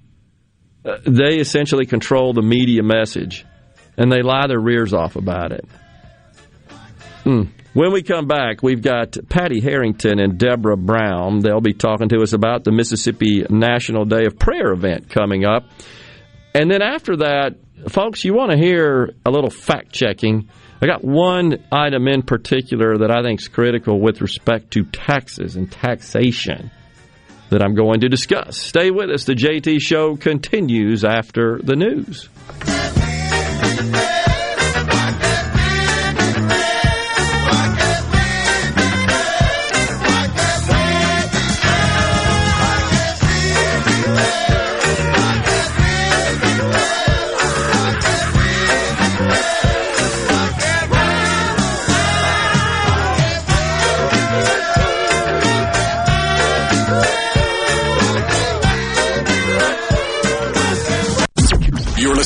uh, 0.84 0.98
they 1.06 1.38
essentially 1.38 1.86
control 1.86 2.34
the 2.34 2.42
media 2.42 2.84
message, 2.84 3.46
and 3.98 4.12
they 4.12 4.22
lie 4.22 4.48
their 4.48 4.60
rears 4.60 4.94
off 4.94 5.16
about 5.16 5.52
it. 5.52 5.66
Hmm. 7.24 7.44
When 7.74 7.94
we 7.94 8.04
come 8.04 8.28
back, 8.28 8.62
we've 8.62 8.82
got 8.82 9.16
Patty 9.30 9.62
Harrington 9.62 10.20
and 10.20 10.38
Deborah 10.38 10.76
Brown. 10.76 11.40
They'll 11.40 11.62
be 11.62 11.74
talking 11.74 12.10
to 12.10 12.22
us 12.22 12.34
about 12.34 12.66
the 12.66 12.72
Mississippi 12.74 13.46
National 13.50 14.04
Day 14.04 14.26
of 14.26 14.38
Prayer 14.38 14.74
event 14.74 15.10
coming 15.10 15.46
up. 15.46 15.64
And 16.54 16.70
then 16.70 16.82
after 16.82 17.16
that, 17.18 17.56
folks, 17.88 18.26
you 18.26 18.34
want 18.34 18.52
to 18.52 18.58
hear 18.58 19.14
a 19.26 19.32
little 19.32 19.50
fact 19.50 19.94
checking. 19.94 20.50
I 20.82 20.86
got 20.86 21.02
one 21.02 21.64
item 21.72 22.10
in 22.10 22.24
particular 22.24 22.98
that 22.98 23.12
I 23.12 23.24
think 23.24 23.40
is 23.40 23.48
critical 23.48 24.02
with 24.02 24.20
respect 24.20 24.72
to 24.72 24.84
taxes 24.84 25.56
and 25.56 25.72
taxation 25.72 26.72
that 27.52 27.64
I'm 27.64 27.74
going 27.74 28.02
to 28.02 28.10
discuss. 28.10 28.58
Stay 28.58 28.92
with 28.92 29.10
us. 29.10 29.24
The 29.24 29.36
JT 29.36 29.80
Show 29.80 30.18
continues 30.18 31.06
after 31.06 31.62
the 31.64 31.78
news. 31.78 32.28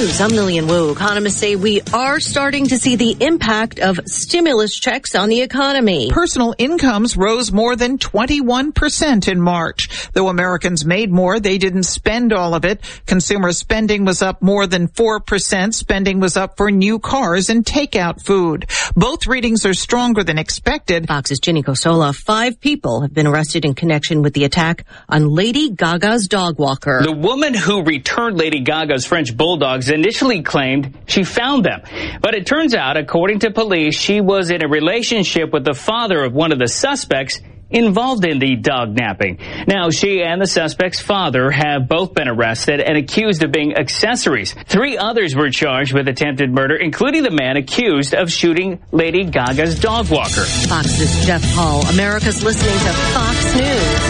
News. 0.00 0.20
I'm 0.20 0.30
Lillian 0.30 0.66
Wu. 0.66 0.92
Economists 0.92 1.36
say 1.36 1.56
we 1.56 1.82
are 1.92 2.20
starting 2.20 2.68
to 2.68 2.78
see 2.78 2.96
the 2.96 3.16
impact 3.20 3.80
of 3.80 4.00
stimulus 4.06 4.78
checks 4.78 5.14
on 5.14 5.28
the 5.28 5.42
economy. 5.42 6.10
Personal 6.10 6.54
incomes 6.56 7.16
rose 7.18 7.52
more 7.52 7.76
than 7.76 7.98
21% 7.98 9.28
in 9.28 9.40
March. 9.40 10.10
Though 10.12 10.28
Americans 10.28 10.86
made 10.86 11.10
more, 11.10 11.38
they 11.38 11.58
didn't 11.58 11.82
spend 11.82 12.32
all 12.32 12.54
of 12.54 12.64
it. 12.64 12.80
Consumer 13.06 13.52
spending 13.52 14.04
was 14.04 14.22
up 14.22 14.40
more 14.40 14.66
than 14.66 14.88
4%. 14.88 15.74
Spending 15.74 16.20
was 16.20 16.36
up 16.36 16.56
for 16.56 16.70
new 16.70 16.98
cars 16.98 17.50
and 17.50 17.64
takeout 17.64 18.22
food. 18.22 18.70
Both 18.96 19.26
readings 19.26 19.66
are 19.66 19.74
stronger 19.74 20.24
than 20.24 20.38
expected. 20.38 21.08
Fox's 21.08 21.40
Ginny 21.40 21.62
Cosola. 21.62 22.14
Five 22.14 22.58
people 22.60 23.02
have 23.02 23.12
been 23.12 23.26
arrested 23.26 23.66
in 23.66 23.74
connection 23.74 24.22
with 24.22 24.32
the 24.32 24.44
attack 24.44 24.86
on 25.10 25.28
Lady 25.28 25.68
Gaga's 25.68 26.26
dog 26.26 26.58
walker. 26.58 27.02
The 27.02 27.12
woman 27.12 27.52
who 27.52 27.82
returned 27.82 28.38
Lady 28.38 28.60
Gaga's 28.60 29.04
French 29.04 29.36
bulldog 29.36 29.80
dogs 29.80 29.89
initially 29.90 30.42
claimed 30.42 30.98
she 31.06 31.24
found 31.24 31.64
them. 31.64 31.82
But 32.20 32.34
it 32.34 32.46
turns 32.46 32.74
out, 32.74 32.96
according 32.96 33.40
to 33.40 33.50
police, 33.50 33.94
she 33.94 34.20
was 34.20 34.50
in 34.50 34.64
a 34.64 34.68
relationship 34.68 35.52
with 35.52 35.64
the 35.64 35.74
father 35.74 36.24
of 36.24 36.32
one 36.32 36.52
of 36.52 36.58
the 36.58 36.68
suspects 36.68 37.40
involved 37.70 38.24
in 38.24 38.38
the 38.38 38.56
dog 38.56 38.90
napping. 38.90 39.38
Now, 39.66 39.90
she 39.90 40.22
and 40.22 40.40
the 40.40 40.46
suspect's 40.46 41.00
father 41.00 41.50
have 41.50 41.88
both 41.88 42.14
been 42.14 42.28
arrested 42.28 42.80
and 42.80 42.98
accused 42.98 43.42
of 43.42 43.52
being 43.52 43.76
accessories. 43.76 44.54
Three 44.66 44.98
others 44.98 45.36
were 45.36 45.50
charged 45.50 45.92
with 45.92 46.08
attempted 46.08 46.52
murder, 46.52 46.76
including 46.76 47.22
the 47.22 47.30
man 47.30 47.56
accused 47.56 48.14
of 48.14 48.30
shooting 48.30 48.80
Lady 48.90 49.24
Gaga's 49.24 49.78
dog 49.78 50.10
walker. 50.10 50.44
Fox's 50.44 51.24
Jeff 51.26 51.42
Paul. 51.54 51.86
America's 51.88 52.42
listening 52.42 52.74
to 52.74 52.92
Fox 53.12 53.54
News. 53.54 54.09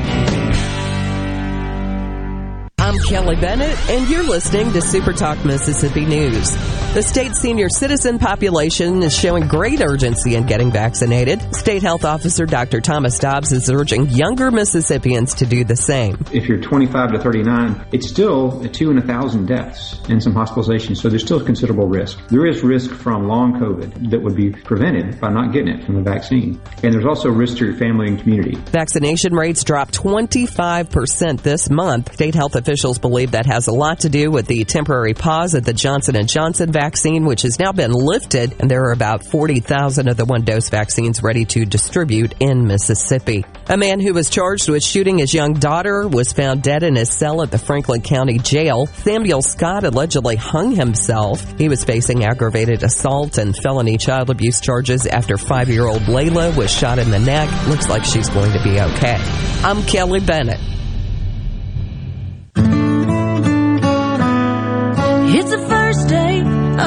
Kelly 3.11 3.35
Bennett, 3.35 3.77
and 3.89 4.09
you're 4.09 4.23
listening 4.23 4.71
to 4.71 4.81
Super 4.81 5.11
Talk 5.11 5.43
Mississippi 5.43 6.05
News. 6.05 6.51
The 6.93 7.01
state's 7.01 7.39
senior 7.39 7.69
citizen 7.69 8.19
population 8.19 9.03
is 9.03 9.13
showing 9.13 9.47
great 9.47 9.81
urgency 9.81 10.35
in 10.35 10.45
getting 10.45 10.71
vaccinated. 10.71 11.53
State 11.53 11.83
Health 11.83 12.05
Officer 12.05 12.45
Dr. 12.45 12.81
Thomas 12.81 13.17
Dobbs 13.19 13.51
is 13.51 13.69
urging 13.69 14.07
younger 14.09 14.49
Mississippians 14.49 15.33
to 15.35 15.45
do 15.45 15.63
the 15.63 15.75
same. 15.75 16.23
If 16.31 16.47
you're 16.47 16.59
25 16.61 17.13
to 17.13 17.19
39, 17.19 17.87
it's 17.91 18.09
still 18.09 18.61
a 18.63 18.69
two 18.69 18.91
in 18.91 18.97
a 18.97 19.01
thousand 19.01 19.45
deaths 19.45 19.99
and 20.09 20.21
some 20.21 20.33
hospitalizations, 20.33 20.97
so 20.97 21.09
there's 21.09 21.23
still 21.23 21.43
considerable 21.43 21.87
risk. 21.87 22.17
There 22.29 22.45
is 22.45 22.63
risk 22.63 22.91
from 22.91 23.27
long 23.27 23.59
COVID 23.59 24.09
that 24.09 24.21
would 24.21 24.35
be 24.35 24.51
prevented 24.51 25.19
by 25.19 25.29
not 25.29 25.51
getting 25.51 25.69
it 25.69 25.85
from 25.85 25.95
the 25.95 26.01
vaccine. 26.01 26.61
And 26.83 26.93
there's 26.93 27.05
also 27.05 27.29
risk 27.29 27.57
to 27.57 27.65
your 27.65 27.75
family 27.75 28.07
and 28.07 28.19
community. 28.19 28.55
Vaccination 28.55 29.33
rates 29.33 29.63
dropped 29.63 29.93
25% 29.95 31.41
this 31.41 31.69
month. 31.69 32.13
State 32.13 32.35
health 32.35 32.55
officials 32.55 32.91
Officials 32.91 33.00
believe 33.01 33.31
that 33.31 33.45
has 33.45 33.67
a 33.67 33.73
lot 33.73 34.01
to 34.01 34.09
do 34.09 34.31
with 34.31 34.47
the 34.47 34.63
temporary 34.63 35.13
pause 35.13 35.53
of 35.53 35.65
the 35.65 35.73
Johnson 35.73 36.15
& 36.25 36.27
Johnson 36.27 36.71
vaccine, 36.71 37.25
which 37.25 37.41
has 37.41 37.59
now 37.59 37.71
been 37.71 37.91
lifted, 37.91 38.55
and 38.59 38.69
there 38.69 38.83
are 38.85 38.91
about 38.91 39.25
40,000 39.25 40.07
of 40.07 40.17
the 40.17 40.25
one-dose 40.25 40.69
vaccines 40.69 41.23
ready 41.23 41.45
to 41.45 41.65
distribute 41.65 42.33
in 42.39 42.67
Mississippi. 42.67 43.45
A 43.67 43.77
man 43.77 43.99
who 43.99 44.13
was 44.13 44.29
charged 44.29 44.69
with 44.69 44.83
shooting 44.83 45.17
his 45.17 45.33
young 45.33 45.53
daughter 45.53 46.07
was 46.07 46.33
found 46.33 46.61
dead 46.61 46.83
in 46.83 46.95
his 46.95 47.11
cell 47.11 47.41
at 47.41 47.51
the 47.51 47.57
Franklin 47.57 48.01
County 48.01 48.37
Jail. 48.37 48.85
Samuel 48.87 49.41
Scott 49.41 49.83
allegedly 49.83 50.35
hung 50.35 50.75
himself. 50.75 51.57
He 51.57 51.69
was 51.69 51.83
facing 51.83 52.23
aggravated 52.23 52.83
assault 52.83 53.37
and 53.37 53.55
felony 53.55 53.97
child 53.97 54.29
abuse 54.29 54.61
charges 54.61 55.07
after 55.07 55.37
five-year-old 55.37 56.01
Layla 56.03 56.55
was 56.55 56.71
shot 56.71 56.99
in 56.99 57.11
the 57.11 57.19
neck. 57.19 57.49
Looks 57.67 57.89
like 57.89 58.03
she's 58.03 58.29
going 58.29 58.51
to 58.51 58.63
be 58.63 58.79
okay. 58.79 59.17
I'm 59.63 59.83
Kelly 59.83 60.19
Bennett. 60.19 60.80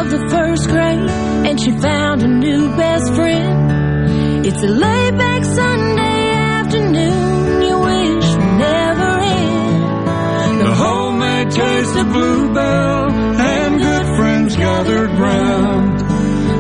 Of 0.01 0.11
the 0.11 0.29
first 0.29 0.69
grade, 0.69 1.09
and 1.47 1.61
she 1.61 1.71
found 1.79 2.23
a 2.23 2.27
new 2.27 2.69
best 2.77 3.15
friend. 3.15 4.47
It's 4.47 4.63
a 4.63 4.67
laid 4.67 5.17
back 5.17 5.45
Sunday 5.45 6.33
afternoon, 6.33 7.63
you 7.63 7.79
wish 7.79 8.29
never 8.65 9.11
end. 9.39 10.61
The 10.67 10.75
homemade 10.75 11.51
taste 11.51 11.97
of 11.97 12.07
bluebell 12.13 13.13
and 13.13 13.81
good 13.81 14.07
friends 14.17 14.57
gathered 14.57 15.11
round. 15.11 16.01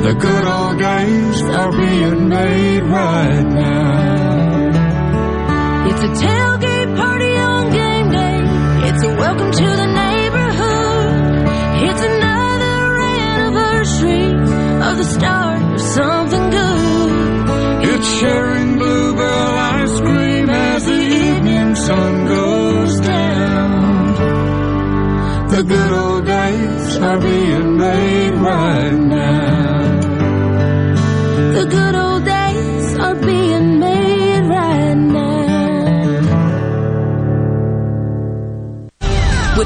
The 0.06 0.14
good 0.14 0.44
old 0.44 0.78
days 0.78 1.42
are 1.42 1.72
being 1.72 2.28
made 2.28 2.82
right 2.84 3.46
now. 3.46 4.44
It's 5.90 6.02
a 6.02 6.12
tailgate 6.24 6.96
party 6.96 7.36
on 7.36 7.70
game 7.72 8.10
day. 8.10 8.40
It's 8.88 9.02
a 9.02 9.08
welcome 9.08 9.50
to 9.50 9.76
the 9.80 9.93
of 14.94 14.98
the 14.98 15.12
start 15.18 15.62
of 15.74 15.80
something 15.80 16.50
good. 16.50 17.90
It's 17.90 18.08
sharing 18.20 18.76
bluebell 18.76 19.54
ice 19.80 20.00
cream 20.00 20.48
as 20.48 20.86
the 20.86 21.02
evening 21.26 21.74
sun 21.74 22.26
goes 22.26 23.00
down. 23.00 24.14
The 25.48 25.62
good 25.64 25.92
old 25.92 26.24
days 26.26 26.96
are 26.98 27.20
being 27.20 27.76
made 27.76 28.34
right 28.34 28.92
now. 28.92 29.53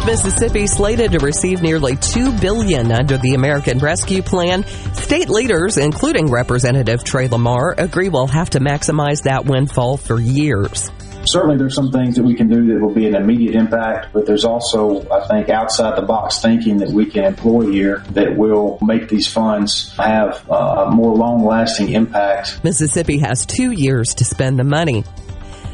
Mississippi 0.09 0.67
slated 0.67 1.13
to 1.13 1.19
receive 1.19 1.61
nearly 1.61 1.95
2 1.95 2.41
billion 2.41 2.91
under 2.93 3.19
the 3.19 3.35
American 3.35 3.79
Rescue 3.79 4.23
Plan, 4.23 4.65
state 4.95 5.29
leaders, 5.29 5.77
including 5.77 6.31
Representative 6.31 7.05
Trey 7.05 7.29
Lamar, 7.29 7.75
agree 7.77 8.09
we'll 8.09 8.27
have 8.27 8.49
to 8.51 8.59
maximize 8.59 9.25
that 9.25 9.45
windfall 9.45 9.99
for 9.99 10.19
years. 10.19 10.91
Certainly, 11.25 11.59
there's 11.59 11.75
some 11.75 11.93
things 11.93 12.17
that 12.17 12.23
we 12.23 12.35
can 12.35 12.49
do 12.49 12.69
that 12.69 12.81
will 12.81 12.95
be 12.95 13.07
an 13.07 13.17
immediate 13.17 13.55
impact, 13.55 14.15
but 14.15 14.25
there's 14.25 14.47
also, 14.47 15.07
I 15.11 15.29
think, 15.29 15.51
outside 15.51 15.99
the 15.99 16.07
box 16.07 16.41
thinking 16.41 16.79
that 16.79 16.89
we 16.89 17.05
can 17.05 17.25
employ 17.25 17.71
here 17.71 18.03
that 18.13 18.35
will 18.35 18.79
make 18.81 19.11
these 19.11 19.31
funds 19.31 19.95
have 19.99 20.43
uh, 20.51 20.87
a 20.87 20.91
more 20.91 21.15
long 21.15 21.45
lasting 21.45 21.91
impact. 21.91 22.65
Mississippi 22.65 23.19
has 23.19 23.45
two 23.45 23.73
years 23.73 24.15
to 24.15 24.25
spend 24.25 24.59
the 24.59 24.65
money. 24.65 25.05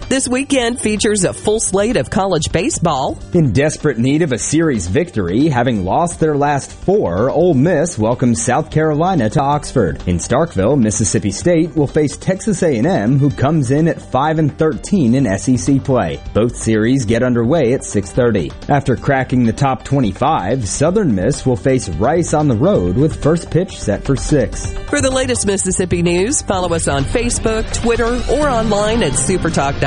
This 0.08 0.28
weekend 0.28 0.80
features 0.80 1.24
a 1.24 1.32
full 1.32 1.58
slate 1.58 1.96
of 1.96 2.10
college 2.10 2.52
baseball. 2.52 3.18
In 3.32 3.52
desperate 3.52 3.96
need 3.96 4.20
of 4.20 4.32
a 4.32 4.38
series 4.38 4.86
victory, 4.86 5.48
having 5.48 5.82
lost 5.82 6.20
their 6.20 6.36
last 6.36 6.70
four, 6.72 7.30
Ole 7.30 7.54
Miss 7.54 7.98
welcomes 7.98 8.44
South 8.44 8.70
Carolina 8.70 9.30
to 9.30 9.40
Oxford. 9.40 10.06
In 10.06 10.18
Starkville, 10.18 10.78
Mississippi 10.78 11.30
State 11.30 11.74
will 11.74 11.86
face 11.86 12.18
Texas 12.18 12.62
A&M, 12.62 13.18
who 13.18 13.30
comes 13.30 13.70
in 13.70 13.88
at 13.88 14.00
5 14.00 14.38
and 14.38 14.58
13 14.58 15.14
in 15.14 15.38
SEC 15.38 15.82
play. 15.82 16.20
Both 16.34 16.56
series 16.56 17.06
get 17.06 17.22
underway 17.22 17.72
at 17.72 17.82
6:30. 17.82 18.52
After 18.68 18.96
cracking 18.96 19.44
the 19.44 19.54
top 19.54 19.84
25, 19.84 20.68
Southern 20.68 21.14
Miss 21.14 21.46
will 21.46 21.56
face 21.56 21.88
Rice 21.88 22.34
on 22.34 22.48
the 22.48 22.56
road 22.56 22.96
with 22.96 23.22
first 23.22 23.50
pitch 23.50 23.80
set 23.80 24.04
for 24.04 24.16
6. 24.16 24.66
For 24.90 25.00
the 25.00 25.10
latest 25.10 25.46
Mississippi 25.46 26.02
news, 26.02 26.42
follow 26.42 26.74
us 26.74 26.88
on 26.88 27.04
Facebook, 27.04 27.72
Twitter, 27.72 28.20
or 28.30 28.50
online 28.50 29.02
at 29.02 29.14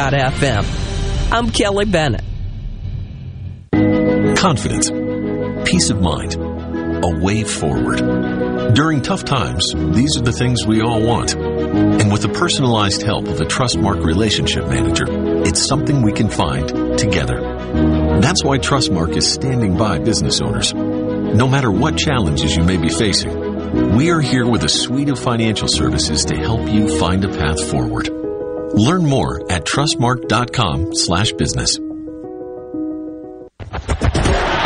supertalk.fm. 0.07 1.31
I'm 1.31 1.49
Kelly 1.51 1.85
Bennett. 1.85 2.23
Confidence, 4.37 4.89
peace 5.69 5.89
of 5.89 6.01
mind, 6.01 6.35
a 6.35 7.19
way 7.23 7.43
forward. 7.43 8.73
During 8.73 9.01
tough 9.01 9.25
times, 9.25 9.73
these 9.73 10.17
are 10.17 10.21
the 10.21 10.31
things 10.31 10.65
we 10.65 10.81
all 10.81 11.01
want. 11.01 11.35
And 11.35 12.11
with 12.11 12.21
the 12.21 12.29
personalized 12.29 13.01
help 13.01 13.27
of 13.27 13.41
a 13.41 13.45
Trustmark 13.45 14.03
relationship 14.03 14.67
manager, 14.67 15.05
it's 15.43 15.67
something 15.67 16.01
we 16.01 16.13
can 16.13 16.29
find 16.29 16.97
together. 16.97 17.41
That's 18.21 18.43
why 18.43 18.59
Trustmark 18.59 19.15
is 19.15 19.31
standing 19.31 19.77
by 19.77 19.99
business 19.99 20.41
owners. 20.41 20.73
No 20.73 21.47
matter 21.47 21.71
what 21.71 21.97
challenges 21.97 22.55
you 22.55 22.63
may 22.63 22.77
be 22.77 22.89
facing, 22.89 23.95
we 23.95 24.11
are 24.11 24.21
here 24.21 24.47
with 24.47 24.63
a 24.63 24.69
suite 24.69 25.09
of 25.09 25.19
financial 25.19 25.67
services 25.67 26.25
to 26.25 26.35
help 26.35 26.69
you 26.69 26.97
find 26.99 27.25
a 27.25 27.29
path 27.29 27.61
forward. 27.69 28.26
Learn 28.77 29.05
more 29.05 29.51
at 29.51 29.65
trustmark.com 29.65 30.93
slash 30.93 31.31
business. 31.33 31.77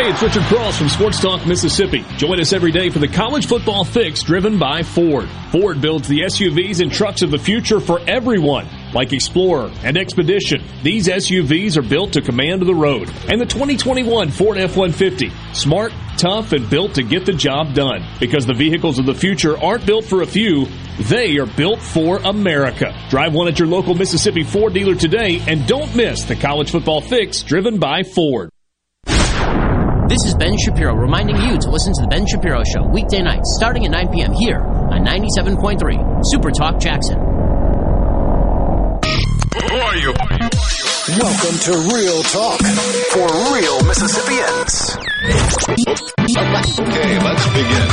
Hey, 0.01 0.09
it's 0.09 0.22
Richard 0.22 0.43
Cross 0.43 0.80
from 0.80 0.89
Sports 0.89 1.22
Talk 1.22 1.45
Mississippi. 1.45 2.03
Join 2.18 2.41
us 2.41 2.53
every 2.53 2.72
day 2.72 2.89
for 2.89 2.99
the 2.99 3.07
college 3.07 3.45
football 3.45 3.86
fix 3.86 4.24
driven 4.24 4.57
by 4.59 4.82
Ford. 4.84 5.30
Ford 5.51 5.80
builds 5.80 6.07
the 6.07 6.22
SUVs 6.22 6.82
and 6.82 6.91
trucks 6.91 7.22
of 7.22 7.30
the 7.30 7.38
future 7.38 7.80
for 7.80 7.99
everyone, 8.07 8.68
like 8.93 9.14
Explorer 9.14 9.72
and 9.84 9.97
Expedition. 9.97 10.64
These 10.84 11.07
SUVs 11.07 11.78
are 11.78 11.88
built 11.88 12.14
to 12.14 12.22
command 12.22 12.64
the 12.64 12.74
road. 12.76 13.09
And 13.30 13.39
the 13.39 13.45
2021 13.45 14.32
Ford 14.32 14.57
F-150. 14.57 15.55
Smart, 15.55 15.93
tough, 16.18 16.51
and 16.51 16.68
built 16.70 16.95
to 16.95 17.03
get 17.03 17.26
the 17.26 17.34
job 17.34 17.76
done. 17.76 18.03
Because 18.20 18.45
the 18.47 18.55
vehicles 18.55 18.97
of 18.97 19.05
the 19.05 19.14
future 19.14 19.57
aren't 19.57 19.86
built 19.86 20.05
for 20.05 20.24
a 20.24 20.28
few, 20.28 20.66
they 20.99 21.37
are 21.37 21.45
built 21.45 21.79
for 21.79 22.17
America. 22.17 22.93
Drive 23.09 23.33
one 23.33 23.47
at 23.47 23.59
your 23.59 23.67
local 23.67 23.95
Mississippi 23.95 24.43
Ford 24.43 24.73
dealer 24.73 24.95
today 24.95 25.41
and 25.47 25.67
don't 25.67 25.95
miss 25.95 26.23
the 26.25 26.35
college 26.35 26.71
football 26.71 27.01
fix 27.01 27.43
driven 27.43 27.79
by 27.79 28.03
Ford. 28.03 28.49
This 30.11 30.25
is 30.25 30.35
Ben 30.35 30.57
Shapiro 30.57 30.93
reminding 30.93 31.37
you 31.37 31.57
to 31.57 31.69
listen 31.69 31.93
to 31.93 32.01
The 32.01 32.07
Ben 32.07 32.27
Shapiro 32.27 32.63
Show 32.65 32.83
weekday 32.83 33.21
nights 33.21 33.55
starting 33.55 33.85
at 33.85 33.91
9 33.91 34.09
p.m. 34.09 34.33
here 34.33 34.59
on 34.59 35.05
97.3 35.05 36.21
Super 36.25 36.51
Talk 36.51 36.79
Jackson. 36.79 37.17
Who 39.55 39.77
are 39.77 39.95
you? 39.95 40.13
Welcome 41.17 41.57
to 41.63 41.71
Real 41.95 42.23
Talk 42.23 42.59
for 43.15 43.27
real 43.55 43.83
Mississippians. 43.87 44.97
Okay, 46.79 47.19
let's 47.23 47.47
begin. 47.47 47.87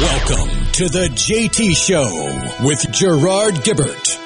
Welcome 0.00 0.55
to 0.76 0.90
the 0.90 1.08
JT 1.08 1.74
Show 1.74 2.66
with 2.66 2.92
Gerard 2.92 3.54
Gibert. 3.64 4.25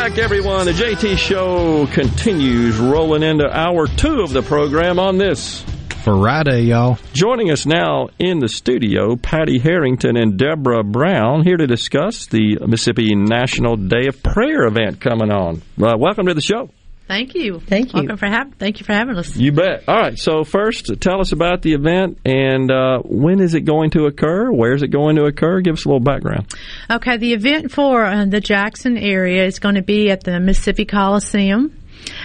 Back, 0.00 0.16
everyone. 0.16 0.64
The 0.64 0.72
JT 0.72 1.18
Show 1.18 1.86
continues 1.88 2.78
rolling 2.78 3.22
into 3.22 3.46
hour 3.46 3.86
two 3.86 4.22
of 4.22 4.30
the 4.32 4.40
program 4.40 4.98
on 4.98 5.18
this 5.18 5.62
Friday, 6.02 6.62
y'all. 6.62 6.98
Joining 7.12 7.50
us 7.50 7.66
now 7.66 8.08
in 8.18 8.38
the 8.38 8.48
studio, 8.48 9.16
Patty 9.16 9.58
Harrington 9.58 10.16
and 10.16 10.38
Deborah 10.38 10.82
Brown, 10.82 11.42
here 11.44 11.58
to 11.58 11.66
discuss 11.66 12.28
the 12.28 12.60
Mississippi 12.66 13.14
National 13.14 13.76
Day 13.76 14.06
of 14.06 14.22
Prayer 14.22 14.62
event 14.64 15.02
coming 15.02 15.30
on. 15.30 15.60
Uh, 15.78 15.98
welcome 15.98 16.24
to 16.28 16.34
the 16.34 16.40
show. 16.40 16.70
Thank 17.10 17.34
you. 17.34 17.58
Thank 17.58 17.92
you. 17.92 17.98
Welcome 17.98 18.18
for 18.18 18.26
have, 18.26 18.54
thank 18.54 18.78
you 18.78 18.86
for 18.86 18.92
having 18.92 19.16
us. 19.16 19.36
You 19.36 19.50
bet. 19.50 19.82
All 19.88 19.96
right. 19.96 20.16
So 20.16 20.44
first, 20.44 21.00
tell 21.00 21.20
us 21.20 21.32
about 21.32 21.60
the 21.60 21.72
event 21.72 22.18
and 22.24 22.70
uh, 22.70 23.00
when 23.04 23.40
is 23.40 23.54
it 23.54 23.62
going 23.62 23.90
to 23.90 24.04
occur? 24.04 24.52
Where 24.52 24.74
is 24.74 24.82
it 24.84 24.92
going 24.92 25.16
to 25.16 25.24
occur? 25.24 25.60
Give 25.60 25.72
us 25.72 25.84
a 25.84 25.88
little 25.88 25.98
background. 25.98 26.54
Okay, 26.88 27.16
the 27.16 27.32
event 27.32 27.72
for 27.72 28.04
uh, 28.06 28.26
the 28.26 28.40
Jackson 28.40 28.96
area 28.96 29.44
is 29.44 29.58
going 29.58 29.74
to 29.74 29.82
be 29.82 30.08
at 30.08 30.22
the 30.22 30.38
Mississippi 30.38 30.84
Coliseum. 30.84 31.76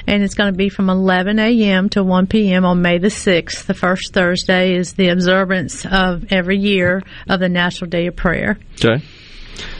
And 0.05 0.23
it's 0.23 0.35
going 0.35 0.53
to 0.53 0.57
be 0.57 0.69
from 0.69 0.89
11 0.89 1.39
a.m. 1.39 1.89
to 1.89 2.03
1 2.03 2.27
p.m. 2.27 2.63
on 2.63 2.81
May 2.81 2.99
the 2.99 3.07
6th. 3.07 3.65
The 3.65 3.73
first 3.73 4.13
Thursday 4.13 4.75
is 4.75 4.93
the 4.93 5.09
observance 5.09 5.83
of 5.85 6.31
every 6.31 6.59
year 6.59 7.01
of 7.27 7.39
the 7.39 7.49
National 7.49 7.89
Day 7.89 8.05
of 8.07 8.15
Prayer. 8.15 8.57
Okay. 8.75 9.03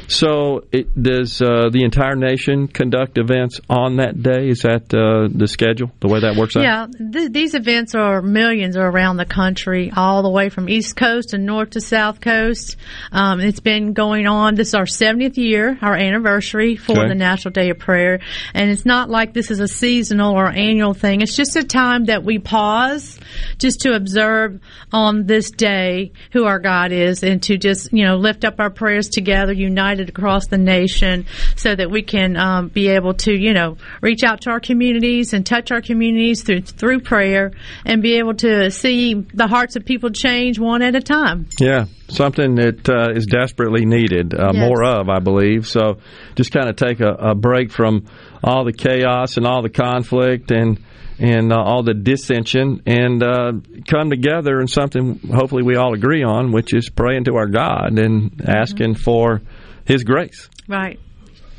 So, 0.07 0.63
it, 0.71 1.01
does 1.01 1.41
uh, 1.41 1.69
the 1.71 1.83
entire 1.83 2.15
nation 2.15 2.67
conduct 2.67 3.17
events 3.17 3.59
on 3.69 3.97
that 3.97 4.21
day? 4.21 4.49
Is 4.49 4.61
that 4.61 4.93
uh, 4.93 5.27
the 5.33 5.47
schedule, 5.47 5.91
the 5.99 6.07
way 6.07 6.21
that 6.21 6.35
works 6.35 6.55
out? 6.55 6.63
Yeah, 6.63 6.87
th- 7.11 7.31
these 7.31 7.55
events 7.55 7.95
are 7.95 8.21
millions 8.21 8.77
are 8.77 8.87
around 8.87 9.17
the 9.17 9.25
country, 9.25 9.91
all 9.95 10.23
the 10.23 10.29
way 10.29 10.49
from 10.49 10.69
East 10.69 10.95
Coast 10.95 11.33
and 11.33 11.45
North 11.45 11.71
to 11.71 11.81
South 11.81 12.21
Coast. 12.21 12.77
Um, 13.11 13.39
it's 13.39 13.59
been 13.59 13.93
going 13.93 14.27
on. 14.27 14.55
This 14.55 14.69
is 14.69 14.75
our 14.75 14.85
70th 14.85 15.37
year, 15.37 15.77
our 15.81 15.95
anniversary 15.95 16.75
for 16.75 16.93
Okay. 16.93 17.07
the 17.07 17.15
National 17.15 17.51
Day 17.51 17.69
of 17.69 17.79
Prayer. 17.79 18.19
And 18.53 18.69
it's 18.69 18.85
not 18.85 19.09
like 19.09 19.33
this 19.33 19.51
is 19.51 19.59
a 19.59 19.67
seasonal 19.67 20.33
or 20.35 20.47
annual 20.47 20.93
thing. 20.93 21.21
It's 21.21 21.35
just 21.35 21.55
a 21.55 21.63
time 21.63 22.05
that 22.05 22.23
we 22.23 22.39
pause 22.39 23.19
just 23.57 23.81
to 23.81 23.93
observe 23.95 24.59
on 24.91 25.25
this 25.25 25.51
day 25.51 26.11
who 26.31 26.45
our 26.45 26.59
God 26.59 26.91
is 26.91 27.23
and 27.23 27.41
to 27.43 27.57
just, 27.57 27.91
you 27.91 28.05
know, 28.05 28.15
lift 28.17 28.45
up 28.45 28.59
our 28.59 28.69
prayers 28.69 29.09
together, 29.09 29.53
united 29.95 30.09
across 30.09 30.47
the 30.47 30.57
nation 30.57 31.25
so 31.55 31.75
that 31.75 31.89
we 31.89 32.01
can 32.01 32.37
um, 32.37 32.67
be 32.67 32.89
able 32.89 33.13
to, 33.13 33.33
you 33.33 33.53
know, 33.53 33.77
reach 34.01 34.23
out 34.23 34.41
to 34.41 34.49
our 34.49 34.59
communities 34.59 35.33
and 35.33 35.45
touch 35.45 35.71
our 35.71 35.81
communities 35.81 36.43
through, 36.43 36.61
through 36.61 36.99
prayer 36.99 37.51
and 37.85 38.01
be 38.01 38.17
able 38.17 38.33
to 38.33 38.69
see 38.71 39.13
the 39.13 39.47
hearts 39.47 39.75
of 39.75 39.85
people 39.85 40.09
change 40.09 40.59
one 40.59 40.81
at 40.81 40.95
a 40.95 41.01
time. 41.01 41.47
Yeah, 41.59 41.85
something 42.09 42.55
that 42.55 42.89
uh, 42.89 43.11
is 43.15 43.25
desperately 43.25 43.85
needed, 43.85 44.33
uh, 44.33 44.51
Yes. 44.53 44.61
more 44.61 44.83
of, 44.83 45.09
I 45.09 45.19
believe. 45.19 45.67
So 45.67 45.97
just 46.35 46.51
kind 46.51 46.69
of 46.69 46.75
take 46.75 46.99
a, 46.99 47.11
a 47.31 47.35
break 47.35 47.71
from 47.71 48.05
all 48.43 48.63
the 48.63 48.73
chaos 48.73 49.37
and 49.37 49.45
all 49.45 49.61
the 49.61 49.69
conflict 49.69 50.51
and 50.51 50.79
and 51.17 51.53
uh, 51.53 51.55
all 51.55 51.81
the 51.81 51.93
dissension 51.93 52.81
and 52.85 53.23
uh, 53.23 53.53
come 53.87 54.09
together 54.09 54.59
in 54.59 54.67
something 54.67 55.17
hopefully 55.33 55.63
we 55.63 55.77
all 55.77 55.93
agree 55.93 56.23
on, 56.23 56.51
which 56.51 56.73
is 56.73 56.89
praying 56.89 57.23
to 57.23 57.35
our 57.37 57.47
God 57.47 57.97
and 57.97 58.43
asking 58.45 58.95
for 58.95 59.41
His 59.85 60.03
grace. 60.03 60.49
Right. 60.67 60.99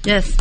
Yes. 0.04 0.36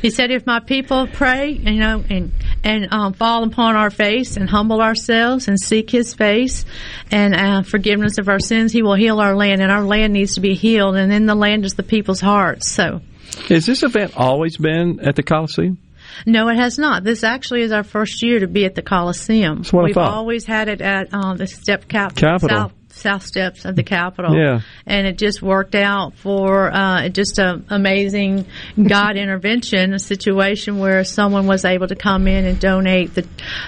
He 0.00 0.10
said, 0.10 0.32
"If 0.32 0.46
my 0.46 0.58
people 0.58 1.06
pray, 1.06 1.50
you 1.52 1.78
know, 1.78 2.02
and 2.10 2.32
and 2.64 2.92
um, 2.92 3.12
fall 3.12 3.44
upon 3.44 3.76
our 3.76 3.90
face 3.90 4.36
and 4.36 4.50
humble 4.50 4.80
ourselves 4.82 5.46
and 5.46 5.58
seek 5.60 5.90
His 5.90 6.12
face 6.14 6.64
and 7.10 7.34
uh, 7.34 7.62
forgiveness 7.62 8.18
of 8.18 8.28
our 8.28 8.40
sins, 8.40 8.72
He 8.72 8.82
will 8.82 8.94
heal 8.94 9.20
our 9.20 9.36
land. 9.36 9.62
And 9.62 9.70
our 9.70 9.84
land 9.84 10.12
needs 10.12 10.34
to 10.34 10.40
be 10.40 10.54
healed. 10.54 10.96
And 10.96 11.12
in 11.12 11.26
the 11.26 11.36
land 11.36 11.64
is 11.64 11.74
the 11.74 11.84
people's 11.84 12.20
hearts. 12.20 12.70
So, 12.72 13.00
Has 13.48 13.66
this 13.66 13.84
event 13.84 14.14
always 14.16 14.56
been 14.56 14.98
at 15.00 15.14
the 15.14 15.22
Coliseum? 15.22 15.78
no, 16.26 16.48
it 16.48 16.56
has 16.56 16.78
not. 16.78 17.04
This 17.04 17.22
actually 17.24 17.62
is 17.62 17.72
our 17.72 17.84
first 17.84 18.22
year 18.22 18.40
to 18.40 18.48
be 18.48 18.64
at 18.64 18.74
the 18.74 18.82
Coliseum. 18.82 19.58
That's 19.58 19.72
what 19.72 19.84
We've 19.84 19.96
always 19.96 20.44
had 20.44 20.68
it 20.68 20.80
at 20.80 21.08
uh, 21.12 21.34
the 21.34 21.46
step 21.46 21.88
cap- 21.88 22.16
Capitol. 22.16 22.48
South, 22.56 22.72
south 23.02 23.24
steps 23.26 23.64
of 23.64 23.76
the 23.76 23.82
Capitol. 23.82 24.34
Yeah. 24.34 24.60
and 24.86 25.06
it 25.06 25.18
just 25.18 25.42
worked 25.42 25.74
out 25.74 26.14
for 26.16 26.70
uh, 26.72 27.08
just 27.08 27.38
an 27.38 27.66
amazing 27.68 28.46
God 28.82 29.16
intervention, 29.24 29.92
a 29.92 29.98
situation 29.98 30.78
where 30.78 31.04
someone 31.04 31.46
was 31.46 31.64
able 31.64 31.88
to 31.88 31.96
come 31.96 32.26
in 32.26 32.46
and 32.46 32.58
donate 32.60 33.14
the 33.14 33.26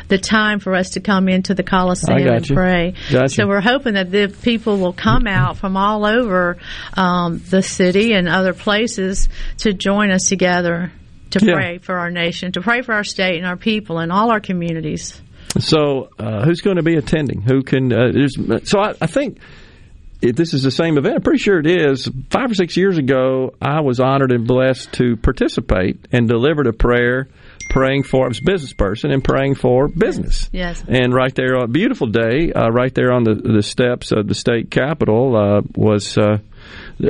the 0.09 0.19
time 0.19 0.61
for 0.61 0.75
us 0.75 0.91
to 0.91 1.01
come 1.01 1.29
into 1.29 1.55
the 1.55 1.63
Coliseum 1.63 2.27
and 2.29 2.49
you. 2.49 2.55
pray. 2.57 2.95
So 3.27 3.47
we're 3.47 3.61
hoping 3.61 3.95
that 3.95 4.11
the 4.11 4.29
people 4.43 4.79
will 4.79 4.93
come 4.93 5.27
out 5.27 5.57
from 5.59 5.77
all 5.77 6.07
over 6.07 6.57
um, 6.97 7.43
the 7.51 7.63
city 7.63 8.13
and 8.13 8.29
other 8.29 8.55
places 8.55 9.29
to 9.59 9.73
join 9.73 10.11
us 10.11 10.29
together. 10.29 10.93
to 11.31 11.45
Yeah. 11.45 11.55
pray 11.55 11.79
for 11.79 11.97
our 11.97 12.11
nation, 12.13 12.53
to 12.53 12.61
pray 12.61 12.83
for 12.83 12.93
our 12.95 13.03
state 13.03 13.39
and 13.39 13.47
our 13.47 13.57
people 13.57 13.99
and 13.99 14.13
all 14.13 14.31
our 14.31 14.39
communities. 14.41 15.21
So, 15.59 16.11
uh, 16.19 16.45
who's 16.45 16.61
going 16.61 16.77
to 16.77 16.83
be 16.83 16.97
attending? 16.97 17.43
Who 17.43 17.63
can? 17.63 17.93
Uh, 17.93 18.11
there's, 18.13 18.37
so, 18.69 18.81
I, 18.81 18.95
I 19.01 19.07
think 19.07 19.39
if 20.25 20.37
this 20.37 20.55
is 20.55 20.63
the 20.63 20.71
same 20.71 20.97
event. 20.97 21.17
I'm 21.17 21.23
pretty 21.23 21.39
sure 21.39 21.59
it 21.59 21.67
is. 21.67 22.09
Five 22.31 22.51
or 22.51 22.55
six 22.55 22.77
years 22.77 22.99
ago, 22.99 23.55
I 23.61 23.81
was 23.81 24.01
honored 24.01 24.33
and 24.33 24.47
blessed 24.47 24.93
to 24.95 25.17
participate 25.17 26.07
and 26.13 26.29
delivered 26.29 26.67
a 26.67 26.73
prayer, 26.73 27.29
praying 27.71 28.05
for. 28.05 28.25
I 28.25 28.29
was 28.29 28.39
a 28.39 28.45
business 28.45 28.73
person 28.73 29.11
and 29.11 29.23
praying 29.23 29.57
for 29.57 29.89
business. 29.89 30.49
Yes. 30.53 30.83
And 30.87 31.13
right 31.13 31.35
there, 31.35 31.55
a 31.57 31.69
beautiful 31.69 32.07
day, 32.07 32.53
uh, 32.53 32.71
right 32.71 32.95
there 32.95 33.13
on 33.13 33.25
the 33.25 33.35
the 33.35 33.63
steps 33.63 34.13
of 34.13 34.27
the 34.27 34.35
state 34.35 34.71
capitol 34.71 35.37
uh, 35.37 35.61
was. 35.75 36.17
Uh, 36.17 36.39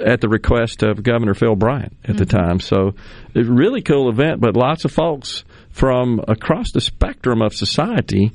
at 0.05 0.21
the 0.21 0.29
request 0.29 0.83
of 0.83 1.01
Governor 1.05 1.35
Phil 1.35 1.55
Bryant 1.55 1.97
at 2.05 2.17
the 2.17 2.27
time. 2.27 2.59
So, 2.59 2.95
it's 3.35 3.49
a 3.49 3.53
really 3.53 3.83
cool 3.83 4.09
event, 4.09 4.41
but 4.41 4.57
lots 4.57 4.85
of 4.85 4.91
folks 4.91 5.45
from 5.75 6.21
across 6.29 6.71
the 6.71 6.81
spectrum 6.81 7.43
of 7.43 7.53
society 7.53 8.31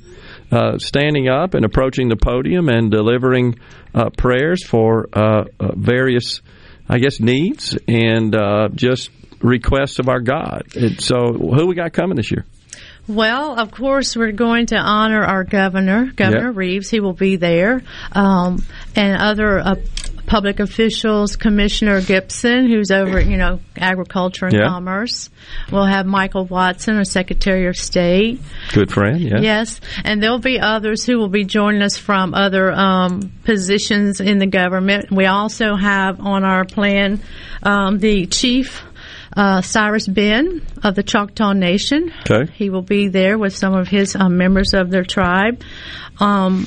uh, 0.52 0.78
standing 0.78 1.30
up 1.30 1.54
and 1.54 1.64
approaching 1.64 2.10
the 2.10 2.18
podium 2.18 2.68
and 2.68 2.92
delivering 2.92 3.58
uh, 3.96 4.10
prayers 4.10 4.64
for 4.64 5.08
uh, 5.14 5.46
uh, 5.60 5.72
various, 5.76 6.42
I 6.88 7.00
guess, 7.00 7.22
needs 7.22 7.78
and 7.88 8.36
uh, 8.36 8.68
just 8.76 9.10
requests 9.42 10.00
of 10.00 10.10
our 10.10 10.20
God. 10.20 10.76
And 10.76 11.02
so, 11.02 11.32
who 11.32 11.68
we 11.68 11.76
got 11.76 11.94
coming 11.94 12.18
this 12.18 12.30
year? 12.30 12.46
Well, 13.08 13.58
of 13.58 13.72
course, 13.72 14.16
we're 14.18 14.34
going 14.34 14.68
to 14.68 14.76
honor 14.76 15.24
our 15.24 15.44
governor, 15.44 16.12
Governor 16.16 16.50
Yep. 16.50 16.56
Reeves. 16.56 16.90
He 16.90 17.00
will 17.00 17.14
be 17.14 17.38
there, 17.38 17.82
um, 18.12 18.64
and 18.96 19.20
other 19.20 19.60
uh, 19.60 19.76
public 20.30 20.60
officials, 20.60 21.36
Commissioner 21.36 22.02
Gibson, 22.02 22.70
who's 22.70 22.92
over, 22.92 23.20
you 23.20 23.36
know, 23.36 23.60
agriculture 23.78 24.46
and 24.46 24.54
Yeah. 24.56 24.68
commerce. 24.68 25.30
We'll 25.72 25.86
have 25.88 26.06
Michael 26.06 26.46
Watson, 26.46 26.96
our 26.98 27.04
Secretary 27.04 27.68
of 27.68 27.76
State. 27.76 28.40
Good 28.72 28.92
friend, 28.92 29.20
yeah. 29.20 29.40
Yes, 29.42 29.82
and 30.06 30.22
there'll 30.22 30.38
be 30.38 30.60
others 30.60 31.04
who 31.04 31.18
will 31.18 31.30
be 31.30 31.46
joining 31.46 31.82
us 31.82 31.98
from 31.98 32.36
other 32.36 32.72
um, 32.72 33.32
positions 33.44 34.22
in 34.22 34.38
the 34.38 34.46
government. 34.46 35.12
We 35.12 35.26
also 35.26 35.76
have 35.76 36.20
on 36.22 36.44
our 36.46 36.64
plan 36.64 37.20
um, 37.64 37.98
the 38.00 38.26
chief. 38.28 38.84
Uh, 39.38 39.62
Cyrus 39.62 40.08
Ben 40.08 40.64
of 40.84 40.96
the 40.96 41.04
Choctaw 41.04 41.54
Nation. 41.54 42.12
Okay. 42.30 42.52
He 42.56 42.72
will 42.72 42.82
be 42.82 43.10
there 43.10 43.38
with 43.38 43.56
some 43.56 43.76
of 43.76 43.88
his 43.88 44.16
um, 44.16 44.38
members 44.38 44.74
of 44.74 44.90
their 44.90 45.04
tribe. 45.04 45.62
Um, 46.20 46.66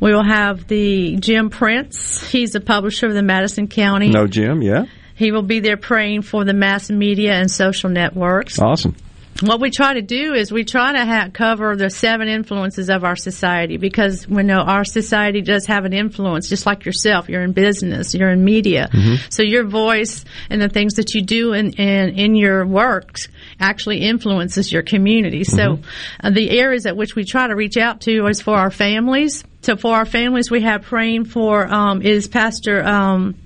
we 0.00 0.12
will 0.12 0.24
have 0.24 0.66
the 0.66 1.16
Jim 1.16 1.50
Prince. 1.50 2.28
He's 2.30 2.52
the 2.52 2.60
publisher 2.60 3.06
of 3.06 3.14
the 3.14 3.22
Madison 3.22 3.68
County. 3.68 4.08
No, 4.08 4.26
Jim, 4.26 4.62
yeah. 4.62 4.86
He 5.14 5.32
will 5.32 5.42
be 5.42 5.60
there 5.60 5.76
praying 5.76 6.22
for 6.22 6.44
the 6.44 6.54
mass 6.54 6.90
media 6.90 7.34
and 7.34 7.50
social 7.50 7.90
networks. 7.90 8.58
Awesome. 8.58 8.96
What 9.42 9.60
we 9.60 9.70
try 9.70 9.94
to 9.94 10.02
do 10.02 10.34
is 10.34 10.52
we 10.52 10.64
try 10.64 10.92
to 10.92 11.04
ha- 11.04 11.28
cover 11.32 11.74
the 11.74 11.88
seven 11.88 12.28
influences 12.28 12.90
of 12.90 13.04
our 13.04 13.16
society 13.16 13.78
because 13.78 14.28
we 14.28 14.42
know 14.42 14.58
our 14.58 14.84
society 14.84 15.40
does 15.40 15.66
have 15.66 15.86
an 15.86 15.94
influence, 15.94 16.48
just 16.48 16.66
like 16.66 16.84
yourself. 16.84 17.28
You're 17.28 17.42
in 17.42 17.52
business, 17.52 18.14
you're 18.14 18.30
in 18.30 18.44
media, 18.44 18.90
so 19.30 19.42
your 19.42 19.64
voice 19.64 20.26
and 20.50 20.60
the 20.60 20.68
things 20.68 20.94
that 20.94 21.14
you 21.14 21.22
do 21.22 21.54
in 21.54 21.72
in, 21.72 22.18
in 22.18 22.34
your 22.34 22.66
works 22.66 23.28
actually 23.58 24.02
influences 24.02 24.70
your 24.70 24.82
community. 24.82 25.44
So 25.44 25.78
uh, 26.22 26.30
the 26.30 26.50
areas 26.50 26.84
at 26.84 26.96
which 26.96 27.14
we 27.14 27.24
try 27.24 27.46
to 27.46 27.54
reach 27.54 27.78
out 27.78 28.02
to 28.02 28.26
is 28.26 28.42
for 28.42 28.56
our 28.56 28.70
families. 28.70 29.44
So 29.62 29.76
for 29.76 29.94
our 29.94 30.06
families, 30.06 30.50
we 30.50 30.62
have 30.62 30.82
praying 30.82 31.26
for 31.26 31.66
um, 31.66 32.02
is 32.02 32.28
Pastor. 32.28 32.82
Um, 32.84 33.36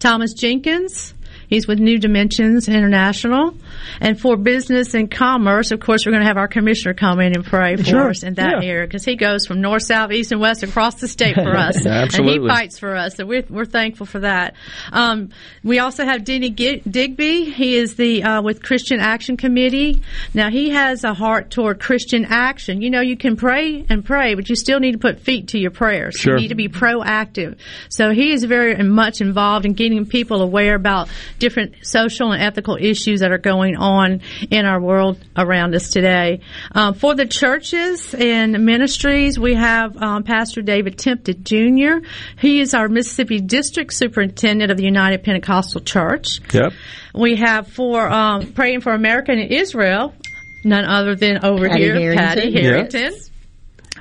Thomas 0.00 0.32
Jenkins. 0.32 1.14
He's 1.46 1.68
with 1.68 1.78
New 1.78 1.98
Dimensions 1.98 2.68
International. 2.68 3.54
And 4.00 4.20
for 4.20 4.36
business 4.36 4.94
and 4.94 5.10
commerce, 5.10 5.70
of 5.70 5.80
course, 5.80 6.04
we're 6.06 6.12
going 6.12 6.22
to 6.22 6.28
have 6.28 6.36
our 6.36 6.48
commissioner 6.48 6.94
come 6.94 7.20
in 7.20 7.34
and 7.34 7.44
pray 7.44 7.76
for 7.76 7.84
Sure. 7.84 8.10
us 8.10 8.22
in 8.22 8.34
that 8.34 8.62
Yeah. 8.62 8.68
area 8.68 8.86
because 8.86 9.04
he 9.04 9.16
goes 9.16 9.46
from 9.46 9.60
north, 9.60 9.82
south, 9.82 10.12
east, 10.12 10.32
and 10.32 10.40
west 10.40 10.62
across 10.62 10.96
the 10.96 11.08
state 11.08 11.34
for 11.34 11.56
us. 11.56 11.84
And 11.86 12.12
he 12.12 12.38
fights 12.38 12.78
for 12.78 12.96
us. 12.96 13.16
So 13.16 13.26
we're, 13.26 13.44
we're 13.48 13.64
thankful 13.64 14.06
for 14.06 14.20
that. 14.20 14.54
Um, 14.92 15.30
we 15.62 15.78
also 15.78 16.04
have 16.04 16.24
Denny 16.24 16.50
Digby. 16.50 17.50
He 17.50 17.76
is 17.76 17.96
the 17.96 18.22
uh, 18.24 18.42
with 18.42 18.62
Christian 18.62 19.00
Action 19.00 19.36
Committee. 19.36 20.02
Now 20.34 20.50
he 20.50 20.70
has 20.70 21.04
a 21.04 21.14
heart 21.14 21.50
toward 21.50 21.80
Christian 21.80 22.24
action. 22.24 22.80
You 22.82 22.90
know, 22.90 23.00
you 23.00 23.16
can 23.16 23.36
pray 23.36 23.84
and 23.88 24.04
pray, 24.04 24.34
but 24.34 24.48
you 24.48 24.56
still 24.56 24.80
need 24.80 24.92
to 24.92 24.98
put 24.98 25.20
feet 25.20 25.48
to 25.48 25.58
your 25.58 25.70
prayers. 25.70 26.14
Sure. 26.16 26.34
You 26.34 26.40
need 26.42 26.48
to 26.48 26.54
be 26.54 26.68
proactive. 26.68 27.56
So 27.88 28.10
he 28.10 28.32
is 28.32 28.44
very 28.44 28.76
much 28.82 29.20
involved 29.20 29.66
in 29.66 29.72
getting 29.74 30.06
people 30.06 30.42
aware 30.42 30.74
about 30.74 31.08
different 31.38 31.74
social 31.82 32.32
and 32.32 32.42
ethical 32.42 32.76
issues 32.80 33.20
that 33.20 33.32
are 33.32 33.38
going 33.38 33.69
on 33.76 34.20
in 34.50 34.66
our 34.66 34.80
world 34.80 35.18
around 35.36 35.74
us 35.74 35.90
today. 35.90 36.40
Um, 36.72 36.94
for 36.94 37.14
the 37.14 37.26
churches 37.26 38.14
and 38.14 38.64
ministries, 38.64 39.38
we 39.38 39.54
have 39.54 39.96
um, 39.96 40.22
Pastor 40.24 40.62
David 40.62 40.98
Tempted 40.98 41.44
Jr. 41.44 42.06
He 42.38 42.60
is 42.60 42.74
our 42.74 42.88
Mississippi 42.88 43.40
District 43.40 43.92
Superintendent 43.92 44.70
of 44.70 44.76
the 44.76 44.84
United 44.84 45.22
Pentecostal 45.24 45.80
Church. 45.80 46.40
Yep. 46.52 46.72
We 47.14 47.36
have 47.36 47.68
for 47.68 48.08
um, 48.08 48.52
praying 48.52 48.80
for 48.82 48.92
America 48.92 49.32
and 49.32 49.50
Israel, 49.52 50.14
none 50.64 50.84
other 50.84 51.14
than 51.16 51.44
over 51.44 51.68
Patty 51.68 51.82
here, 51.82 51.94
Harrington. 51.94 52.16
Patty 52.26 52.48
Yeah. 52.50 52.60
Harrington. 52.62 53.12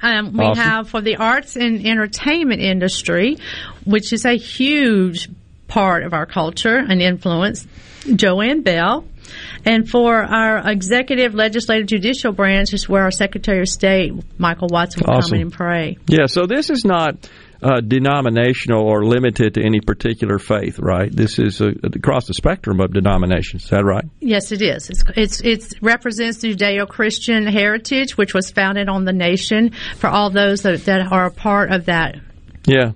Um, 0.02 0.32
we 0.34 0.46
Awesome. 0.46 0.64
have 0.64 0.90
for 0.90 1.02
the 1.02 1.18
arts 1.18 1.56
and 1.58 1.86
entertainment 1.86 2.62
industry, 2.62 3.38
which 3.86 4.14
is 4.14 4.24
a 4.26 4.38
huge 4.38 5.28
part 5.68 6.04
of 6.04 6.14
our 6.14 6.26
culture 6.26 6.78
and 6.78 7.02
influence, 7.02 7.68
Joanne 8.16 8.62
Bell. 8.62 9.06
And 9.66 9.90
for 9.90 10.16
our 10.16 10.70
executive, 10.70 11.34
legislative, 11.34 11.88
judicial 11.88 12.32
branch 12.32 12.74
is 12.74 12.88
where 12.88 13.04
our 13.04 13.12
Secretary 13.12 13.62
of 13.62 13.70
State, 13.70 14.14
Michael 14.38 14.70
Watson, 14.72 15.04
will 15.06 15.16
Awesome. 15.16 15.30
come 15.30 15.36
in 15.36 15.42
and 15.44 15.54
pray. 15.54 15.98
Yeah, 16.08 16.26
so 16.26 16.46
this 16.46 16.70
is 16.70 16.86
not 16.86 17.30
uh, 17.62 17.82
denominational 17.82 18.82
or 18.88 19.06
limited 19.06 19.56
to 19.56 19.62
any 19.62 19.82
particular 19.82 20.40
faith, 20.40 20.80
right? 20.80 21.12
This 21.14 21.40
is 21.40 21.62
uh, 21.62 21.72
across 21.84 22.28
the 22.28 22.34
spectrum 22.34 22.80
of 22.80 22.94
denominations. 22.94 23.64
Is 23.66 23.70
that 23.70 23.84
right? 23.84 24.06
Yes, 24.22 24.52
it 24.52 24.62
is. 24.62 24.90
It's, 24.90 25.04
it's 25.16 25.42
it 25.42 25.74
represents 25.82 26.40
the 26.40 26.56
Judeo-Christian 26.56 27.48
heritage, 27.48 28.18
which 28.18 28.34
was 28.34 28.50
founded 28.50 28.88
on 28.88 29.04
the 29.06 29.14
nation 29.14 29.72
for 29.98 30.08
all 30.08 30.30
those 30.30 30.62
that, 30.62 30.86
that 30.86 31.12
are 31.12 31.26
a 31.26 31.32
part 31.32 31.72
of 31.72 31.86
that. 31.86 32.16
Yeah. 32.66 32.92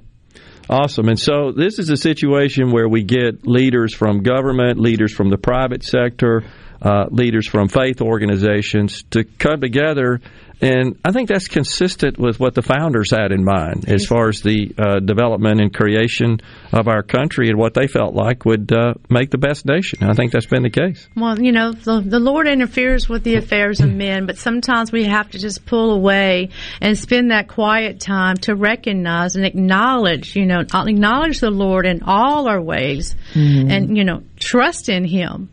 Awesome. 0.69 1.09
And 1.09 1.19
so 1.19 1.51
this 1.51 1.77
is 1.77 1.89
a 1.89 1.97
situation 1.97 2.71
where 2.71 2.87
we 2.87 3.03
get 3.03 3.45
leaders 3.45 3.93
from 3.93 4.23
government, 4.23 4.79
leaders 4.79 5.13
from 5.13 5.29
the 5.29 5.37
private 5.37 5.83
sector, 5.83 6.43
uh, 6.81 7.05
leaders 7.09 7.47
from 7.47 7.67
faith 7.67 8.01
organizations 8.01 9.03
to 9.11 9.23
come 9.23 9.59
together. 9.59 10.21
And 10.63 10.99
I 11.03 11.11
think 11.11 11.29
that's 11.29 11.47
consistent 11.47 12.17
with 12.17 12.39
what 12.39 12.55
the 12.55 12.61
founders 12.61 13.11
had 13.11 13.31
in 13.31 13.43
mind 13.43 13.89
as 13.89 14.05
far 14.05 14.29
as 14.29 14.41
the 14.41 14.73
uh, 14.77 14.99
development 14.99 15.61
and 15.61 15.73
creation 15.73 16.39
of 16.71 16.87
our 16.87 17.03
country 17.03 17.49
and 17.49 17.57
what 17.57 17.73
they 17.73 17.87
felt 17.87 18.13
like 18.13 18.45
would 18.45 18.71
uh, 18.71 18.93
make 19.09 19.31
the 19.31 19.37
best 19.37 19.65
nation. 19.65 20.03
I 20.03 20.13
think 20.13 20.31
that's 20.31 20.45
been 20.45 20.63
the 20.63 20.69
case. 20.69 21.07
Well, 21.15 21.39
you 21.41 21.51
know, 21.51 21.71
the, 21.73 22.01
the 22.01 22.19
Lord 22.19 22.47
interferes 22.47 23.09
with 23.09 23.23
the 23.23 23.35
affairs 23.35 23.81
of 23.81 23.91
men, 23.91 24.25
but 24.25 24.37
sometimes 24.37 24.91
we 24.91 25.05
have 25.05 25.29
to 25.31 25.39
just 25.39 25.65
pull 25.65 25.91
away 25.91 26.49
and 26.81 26.97
spend 26.97 27.31
that 27.31 27.47
quiet 27.47 27.99
time 27.99 28.37
to 28.37 28.55
recognize 28.55 29.35
and 29.35 29.45
acknowledge, 29.45 30.35
you 30.35 30.45
know, 30.45 30.61
acknowledge 30.61 31.39
the 31.39 31.51
Lord 31.51 31.85
in 31.85 32.03
all 32.03 32.47
our 32.47 32.61
ways 32.61 33.15
Mhm. 33.33 33.71
and, 33.71 33.97
you 33.97 34.03
know, 34.03 34.23
trust 34.39 34.89
in 34.89 35.05
Him. 35.05 35.49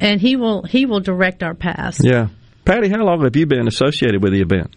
And 0.00 0.20
He 0.20 0.36
will, 0.36 0.62
He 0.62 0.86
will 0.86 1.00
direct 1.00 1.42
our 1.42 1.54
paths. 1.54 2.00
Yeah. 2.02 2.28
Patty, 2.64 2.88
how 2.88 3.04
long 3.04 3.22
have 3.24 3.36
you 3.36 3.46
been 3.46 3.68
associated 3.68 4.22
with 4.22 4.32
the 4.32 4.40
event? 4.40 4.74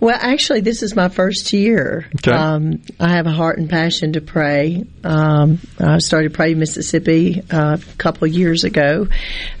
Well, 0.00 0.16
actually, 0.18 0.62
this 0.62 0.82
is 0.82 0.96
my 0.96 1.08
first 1.08 1.52
year. 1.52 2.06
Okay. 2.16 2.32
Um, 2.32 2.82
I 2.98 3.10
have 3.10 3.26
a 3.26 3.30
heart 3.30 3.58
and 3.58 3.70
passion 3.70 4.14
to 4.14 4.20
pray. 4.20 4.84
Um, 5.04 5.60
I 5.78 5.98
started 5.98 6.34
praying 6.34 6.58
Mississippi 6.58 7.42
uh, 7.50 7.76
a 7.76 7.96
couple 7.96 8.26
years 8.26 8.64
ago, 8.64 9.06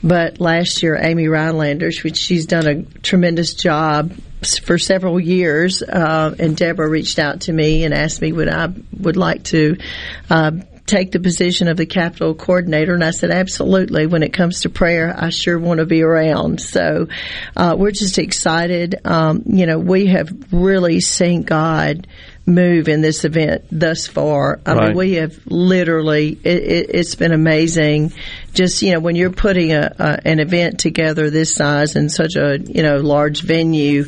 but 0.02 0.40
last 0.40 0.82
year, 0.82 0.96
Amy 1.00 1.28
Rhinelander, 1.28 1.90
which 2.02 2.16
she's 2.16 2.46
done 2.46 2.66
a 2.66 2.82
tremendous 3.00 3.54
job 3.54 4.12
for 4.64 4.78
several 4.78 5.20
years, 5.20 5.82
uh, 5.82 6.34
and 6.38 6.56
Deborah 6.56 6.88
reached 6.88 7.18
out 7.18 7.42
to 7.42 7.52
me 7.52 7.84
and 7.84 7.94
asked 7.94 8.20
me 8.20 8.32
would 8.32 8.48
I 8.48 8.68
would 8.98 9.16
like 9.16 9.44
to. 9.44 9.76
Uh, 10.28 10.52
Take 10.86 11.12
the 11.12 11.20
position 11.20 11.68
of 11.68 11.76
the 11.76 11.86
capital 11.86 12.34
coordinator, 12.34 12.92
and 12.92 13.02
I 13.02 13.10
said, 13.10 13.30
absolutely. 13.30 14.06
When 14.06 14.22
it 14.22 14.34
comes 14.34 14.60
to 14.60 14.68
prayer, 14.68 15.14
I 15.16 15.30
sure 15.30 15.58
want 15.58 15.78
to 15.78 15.86
be 15.86 16.02
around. 16.02 16.60
So, 16.60 17.08
uh, 17.56 17.74
we're 17.78 17.90
just 17.90 18.18
excited. 18.18 18.96
Um, 19.04 19.44
you 19.46 19.64
know, 19.66 19.78
we 19.78 20.06
have 20.06 20.30
really 20.52 21.00
seen 21.00 21.42
God 21.42 22.06
move 22.46 22.88
in 22.88 23.00
this 23.00 23.24
event 23.24 23.64
thus 23.72 24.06
far. 24.06 24.60
I 24.66 24.74
Right. 24.74 24.88
mean, 24.88 24.96
we 24.96 25.12
have 25.14 25.38
literally, 25.46 26.38
it, 26.44 26.62
it, 26.62 26.90
it's 26.90 27.14
been 27.14 27.32
amazing. 27.32 28.12
Just, 28.52 28.82
you 28.82 28.92
know, 28.92 29.00
when 29.00 29.16
you're 29.16 29.30
putting 29.30 29.72
a, 29.72 29.94
a, 29.98 30.28
an 30.28 30.40
event 30.40 30.78
together 30.80 31.30
this 31.30 31.54
size 31.54 31.96
in 31.96 32.08
such 32.08 32.36
a, 32.36 32.58
you 32.60 32.82
know, 32.82 32.98
large 32.98 33.42
venue, 33.42 34.04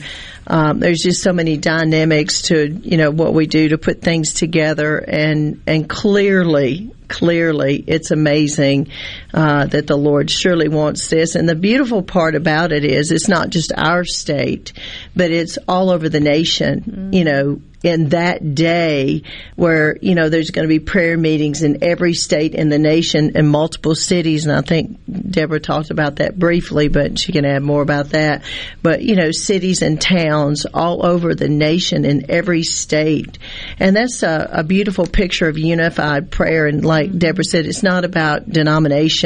um, 0.47 0.79
there's 0.81 1.01
just 1.01 1.23
so 1.23 1.33
many 1.33 1.57
dynamics 1.57 2.43
to, 2.43 2.69
you 2.69 2.99
know, 2.99 3.11
what 3.11 3.33
we 3.35 3.47
do 3.47 3.71
to 3.71 3.79
put 3.79 4.03
things 4.03 4.35
together 4.35 4.99
and, 4.99 5.63
and 5.67 5.89
clearly, 5.89 6.91
clearly 7.09 7.83
it's 7.87 8.11
amazing 8.11 8.89
uh, 9.37 9.67
that 9.67 9.87
the 9.87 9.97
Lord 9.97 10.31
surely 10.31 10.69
wants 10.69 11.09
this. 11.09 11.35
And 11.35 11.49
the 11.49 11.55
beautiful 11.55 12.03
part 12.03 12.35
about 12.35 12.73
it 12.73 12.85
is 12.85 13.13
it's 13.13 13.29
not 13.29 13.51
just 13.51 13.71
our 13.77 14.05
state, 14.05 14.73
but 15.15 15.31
it's 15.31 15.59
all 15.69 15.91
over 15.91 16.09
the 16.09 16.21
nation. 16.21 17.11
You 17.13 17.25
know, 17.25 17.61
in 17.83 18.09
that 18.09 18.55
day 18.55 19.23
where, 19.55 19.97
you 20.01 20.15
know, 20.15 20.29
there's 20.29 20.51
going 20.51 20.67
to 20.67 20.69
be 20.69 20.81
prayer 20.81 21.17
meetings 21.17 21.63
in 21.63 21.85
every 21.85 22.15
state 22.15 22.55
in 22.55 22.69
the 22.69 22.79
nation 22.79 23.37
in 23.37 23.47
multiple 23.47 23.95
cities. 23.95 24.47
And 24.47 24.57
I 24.57 24.63
think 24.63 24.99
Deborah 25.09 25.61
talked 25.61 25.91
about 25.91 26.17
that 26.17 26.39
briefly, 26.39 26.89
but 26.89 27.19
she 27.19 27.33
can 27.33 27.45
add 27.45 27.63
more 27.63 27.83
about 27.83 28.11
that. 28.11 28.43
But, 28.83 29.03
you 29.03 29.15
know, 29.15 29.31
cities 29.31 29.83
and 29.83 30.01
towns 30.01 30.67
all 30.73 31.05
over 31.05 31.35
the 31.35 31.49
nation 31.49 32.05
in 32.05 32.31
every 32.31 32.63
state. 32.63 33.39
And 33.79 33.95
that's 33.95 34.23
a, 34.23 34.49
a 34.53 34.65
beautiful 34.65 35.07
picture 35.07 35.49
of 35.49 35.59
unified 35.59 36.31
prayer. 36.31 36.67
And 36.67 36.85
like 36.85 37.17
Deborah 37.17 37.45
said, 37.45 37.67
it's 37.67 37.83
not 37.83 38.05
about 38.05 38.49
denomination. 38.49 39.26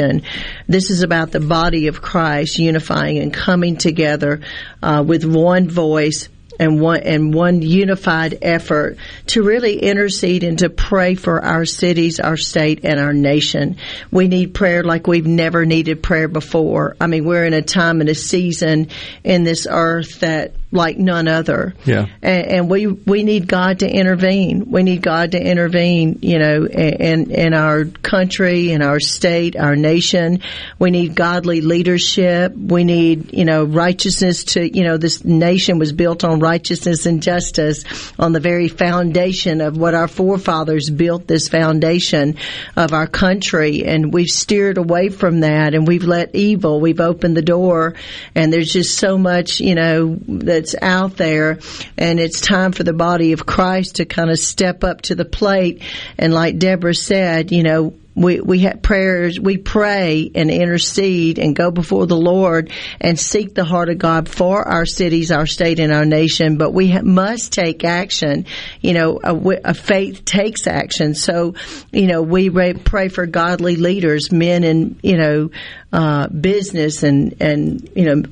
This 0.67 0.89
is 0.89 1.03
about 1.03 1.31
the 1.31 1.39
body 1.39 1.87
of 1.87 2.01
Christ 2.01 2.59
unifying 2.59 3.19
and 3.19 3.33
coming 3.33 3.77
together 3.77 4.41
uh, 4.81 5.03
with 5.05 5.23
one 5.23 5.69
voice 5.69 6.29
and 6.59 6.79
one 6.79 7.01
and 7.01 7.33
one 7.33 7.61
unified 7.61 8.37
effort 8.41 8.97
to 9.25 9.41
really 9.41 9.79
intercede 9.79 10.43
and 10.43 10.59
to 10.59 10.69
pray 10.69 11.15
for 11.15 11.43
our 11.43 11.65
cities, 11.65 12.19
our 12.19 12.37
state, 12.37 12.81
and 12.83 12.99
our 12.99 13.13
nation. 13.13 13.77
We 14.11 14.27
need 14.27 14.53
prayer 14.53 14.83
like 14.83 15.07
we've 15.07 15.25
never 15.25 15.65
needed 15.65 16.03
prayer 16.03 16.27
before. 16.27 16.95
I 17.01 17.07
mean, 17.07 17.25
we're 17.25 17.45
in 17.45 17.53
a 17.53 17.63
time 17.63 17.99
and 17.99 18.09
a 18.09 18.15
season 18.15 18.89
in 19.23 19.43
this 19.43 19.65
earth 19.69 20.19
that 20.19 20.53
like 20.71 20.97
none 20.97 21.27
other. 21.27 21.75
Yeah. 21.85 22.07
And, 22.21 22.45
and 22.45 22.69
we 22.69 22.87
we 22.87 23.23
need 23.23 23.47
God 23.47 23.79
to 23.79 23.89
intervene. 23.89 24.71
We 24.71 24.83
need 24.83 25.01
God 25.01 25.31
to 25.31 25.41
intervene. 25.41 26.19
You 26.21 26.39
know, 26.39 26.65
in 26.65 27.31
in 27.31 27.53
our 27.53 27.85
country, 27.85 28.71
in 28.71 28.81
our 28.81 28.99
state, 28.99 29.55
our 29.55 29.75
nation. 29.75 30.41
We 30.79 30.91
need 30.91 31.15
godly 31.15 31.61
leadership. 31.61 32.55
We 32.55 32.83
need 32.83 33.33
you 33.33 33.45
know 33.45 33.65
righteousness 33.65 34.45
to 34.45 34.65
you 34.65 34.83
know 34.83 34.97
this 34.97 35.25
nation 35.25 35.77
was 35.77 35.91
built 35.91 36.23
on 36.23 36.39
righteousness 36.39 37.05
and 37.05 37.21
justice 37.21 37.83
on 38.17 38.31
the 38.31 38.39
very 38.39 38.69
foundation 38.69 39.61
of 39.61 39.77
what 39.77 39.93
our 39.93 40.07
forefathers 40.07 40.89
built 40.89 41.27
this 41.27 41.49
foundation 41.49 42.37
of 42.77 42.93
our 42.93 43.07
country, 43.07 43.83
and 43.85 44.13
we've 44.13 44.29
steered 44.29 44.77
away 44.77 45.09
from 45.09 45.41
that, 45.41 45.73
and 45.73 45.85
we've 45.85 46.03
let 46.03 46.33
evil. 46.33 46.79
We've 46.79 47.01
opened 47.01 47.35
the 47.35 47.41
door, 47.41 47.95
and 48.35 48.53
there's 48.53 48.71
just 48.71 48.97
so 48.97 49.17
much 49.17 49.59
you 49.59 49.75
know 49.75 50.17
that's 50.61 50.75
out 50.79 51.17
there, 51.17 51.57
and 51.97 52.19
it's 52.19 52.39
time 52.39 52.71
for 52.71 52.83
the 52.83 52.93
body 52.93 53.33
of 53.33 53.45
Christ 53.45 53.95
to 53.95 54.05
kind 54.05 54.29
of 54.29 54.37
step 54.37 54.83
up 54.83 55.01
to 55.03 55.15
the 55.15 55.25
plate, 55.25 55.81
and 56.19 56.33
like 56.33 56.59
Deborah 56.59 56.93
said, 56.93 57.51
you 57.51 57.63
know 57.63 57.95
we 58.13 58.41
we 58.41 58.59
have 58.59 58.81
prayers 58.81 59.39
we 59.39 59.57
pray 59.57 60.29
and 60.35 60.51
intercede 60.51 61.39
and 61.39 61.55
go 61.55 61.71
before 61.71 62.07
the 62.07 62.17
Lord 62.17 62.69
and 62.99 63.17
seek 63.17 63.55
the 63.55 63.63
heart 63.63 63.89
of 63.89 63.99
God 63.99 64.27
for 64.27 64.67
our 64.67 64.85
cities, 64.85 65.31
our 65.31 65.45
state, 65.45 65.79
and 65.79 65.93
our 65.93 66.05
nation. 66.05 66.57
But 66.57 66.71
we 66.71 66.91
ha- 66.91 67.03
must 67.03 67.53
take 67.53 67.85
action. 67.85 68.45
You 68.81 68.93
know, 68.93 69.19
a, 69.23 69.35
a, 69.63 69.73
faith 69.73 70.25
takes 70.25 70.67
action. 70.67 71.15
So, 71.15 71.55
you 71.93 72.07
know, 72.07 72.21
we 72.21 72.49
ra- 72.49 72.73
pray 72.83 73.07
for 73.07 73.25
godly 73.25 73.77
leaders, 73.77 74.31
men 74.31 74.65
in 74.65 74.99
you 75.01 75.17
know 75.17 75.49
uh, 75.93 76.27
business 76.27 77.03
and 77.03 77.35
and 77.39 77.89
you 77.95 78.05
know 78.05 78.23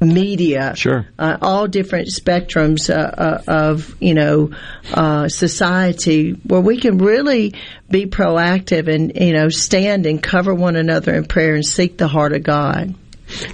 media, 0.00 0.74
sure, 0.76 1.06
uh, 1.18 1.38
all 1.40 1.66
different 1.66 2.08
spectrums 2.08 2.88
uh, 2.90 2.98
uh, 2.98 3.42
of 3.46 3.96
you 4.00 4.14
know 4.14 4.50
uh, 4.92 5.28
society, 5.28 6.32
where 6.32 6.60
we 6.60 6.78
can 6.78 6.98
really 6.98 7.54
be 7.90 8.06
proactive 8.06 8.92
and 8.92 9.12
you 9.14 9.32
know 9.32 9.48
stand 9.48 10.06
and 10.06 10.22
cover 10.22 10.54
one 10.54 10.76
another 10.76 11.14
in 11.14 11.24
prayer 11.24 11.54
and 11.54 11.64
seek 11.64 11.98
the 11.98 12.08
heart 12.08 12.32
of 12.32 12.42
God. 12.42 12.94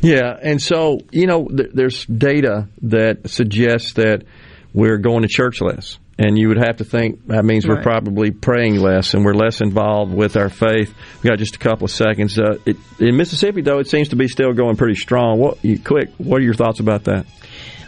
Yeah, 0.02 0.36
and 0.40 0.62
so 0.62 1.00
you 1.10 1.26
know, 1.26 1.48
th- 1.48 1.70
there's 1.72 2.04
data 2.06 2.68
that 2.82 3.28
suggests 3.28 3.94
that 3.94 4.24
we're 4.72 4.98
going 4.98 5.22
to 5.22 5.28
church 5.28 5.60
less. 5.60 5.98
And 6.16 6.38
you 6.38 6.48
would 6.48 6.58
have 6.58 6.76
to 6.76 6.84
think 6.84 7.26
that 7.26 7.44
means 7.44 7.66
we're 7.66 7.82
probably 7.82 8.30
praying 8.30 8.76
less 8.76 9.14
and 9.14 9.24
we're 9.24 9.34
less 9.34 9.60
involved 9.60 10.14
with 10.14 10.36
our 10.36 10.48
faith. 10.48 10.94
We 11.22 11.28
got 11.28 11.38
just 11.38 11.56
a 11.56 11.58
couple 11.58 11.86
of 11.86 11.90
seconds. 11.90 12.38
Uh, 12.38 12.58
it, 12.64 12.76
in 13.00 13.16
Mississippi, 13.16 13.62
though, 13.62 13.80
it 13.80 13.88
seems 13.88 14.10
to 14.10 14.16
be 14.16 14.28
still 14.28 14.52
going 14.52 14.76
pretty 14.76 14.94
strong. 14.94 15.40
What, 15.40 15.64
you, 15.64 15.78
quick, 15.78 16.10
what 16.18 16.40
are 16.40 16.44
your 16.44 16.54
thoughts 16.54 16.78
about 16.78 17.04
that? 17.04 17.26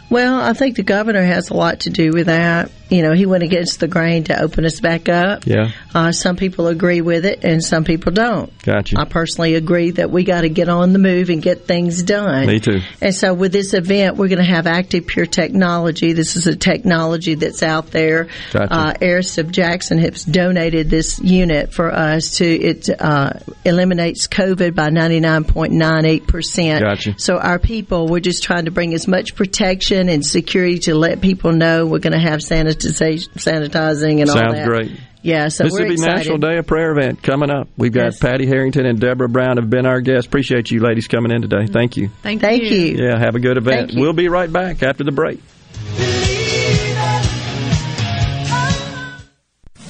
Well, 0.09 0.39
I 0.39 0.53
think 0.53 0.75
the 0.77 0.83
governor 0.83 1.23
has 1.23 1.49
a 1.49 1.53
lot 1.53 1.81
to 1.81 1.89
do 1.89 2.11
with 2.13 2.27
that. 2.27 2.71
You 2.89 3.01
know, 3.01 3.11
he 3.11 3.25
went 3.25 3.43
against 3.43 3.81
the 3.81 3.89
grain 3.89 4.23
to 4.25 4.41
open 4.41 4.63
us 4.63 4.79
back 4.79 5.09
up. 5.09 5.45
Yeah, 5.45 5.71
Uh, 5.93 6.13
some 6.13 6.37
people 6.37 6.67
agree 6.67 7.01
with 7.01 7.25
it, 7.25 7.43
and 7.43 7.61
some 7.61 7.83
people 7.83 8.13
don't. 8.13 8.49
gotcha. 8.63 8.95
I 8.97 9.03
personally 9.03 9.55
agree 9.55 9.91
that 9.91 10.09
we 10.09 10.23
got 10.23 10.41
to 10.41 10.49
get 10.49 10.69
on 10.69 10.93
the 10.93 10.99
move 10.99 11.29
and 11.29 11.41
get 11.41 11.67
things 11.67 12.01
done. 12.03 12.47
Me 12.47 12.61
too. 12.61 12.79
And 13.01 13.13
so 13.13 13.33
with 13.33 13.51
this 13.51 13.73
event, 13.73 14.15
we're 14.15 14.29
going 14.29 14.37
to 14.37 14.45
have 14.45 14.67
Active 14.67 15.05
Pure 15.05 15.25
Technology. 15.25 16.13
This 16.13 16.37
is 16.37 16.47
a 16.47 16.55
technology 16.55 17.35
that's 17.35 17.61
out 17.61 17.91
there. 17.91 18.29
Gotcha. 18.53 18.73
Uh, 18.73 18.93
Aerus 19.01 19.37
of 19.37 19.51
Jackson 19.51 19.97
has 19.97 20.23
donated 20.23 20.89
this 20.89 21.19
unit 21.19 21.73
for 21.73 21.91
us 21.93 22.37
to, 22.37 22.45
it 22.45 22.89
uh, 23.01 23.31
eliminates 23.65 24.29
COVID 24.29 24.75
by 24.75 24.89
99.98%. 24.89 26.79
Gotcha. 26.79 27.15
So 27.17 27.37
our 27.37 27.59
people, 27.59 28.07
we're 28.07 28.21
just 28.21 28.43
trying 28.43 28.63
to 28.65 28.71
bring 28.71 28.93
as 28.93 29.09
much 29.09 29.35
protection 29.35 29.96
and 29.97 30.25
security 30.25 30.79
to 30.79 30.95
let 30.95 31.21
people 31.21 31.51
know 31.51 31.85
we're 31.85 31.99
going 31.99 32.13
to 32.13 32.19
have 32.19 32.39
sanitization, 32.39 33.29
sanitizing 33.33 34.21
and 34.21 34.29
all 34.29 34.35
that. 34.35 34.55
Sounds 34.55 34.67
great. 34.67 34.91
Yeah, 35.23 35.47
so 35.49 35.65
we're 35.65 35.69
Mississippi 35.87 35.93
excited. 35.93 36.15
National 36.15 36.37
Day 36.37 36.57
of 36.57 36.67
Prayer 36.67 36.91
event 36.91 37.21
coming 37.23 37.49
up. 37.49 37.67
We've 37.75 37.91
got 37.91 38.05
Yes. 38.05 38.19
Patty 38.19 38.45
Harrington 38.45 38.85
and 38.85 38.99
Deborah 38.99 39.27
Brown 39.27 39.57
have 39.57 39.69
been 39.69 39.85
our 39.85 39.99
guests. 39.99 40.27
Appreciate 40.27 40.71
you 40.71 40.79
ladies 40.79 41.07
coming 41.07 41.31
in 41.31 41.41
today. 41.41 41.65
Thank 41.65 41.97
you. 41.97 42.09
Thank, 42.21 42.39
Thank 42.41 42.63
you. 42.63 42.95
Yeah, 42.97 43.17
have 43.19 43.35
a 43.35 43.39
good 43.39 43.57
event. 43.57 43.87
Thank 43.89 43.93
you. 43.93 44.01
We'll 44.01 44.13
be 44.13 44.29
right 44.29 44.51
back 44.51 44.83
after 44.83 45.03
the 45.03 45.11
break. 45.11 45.41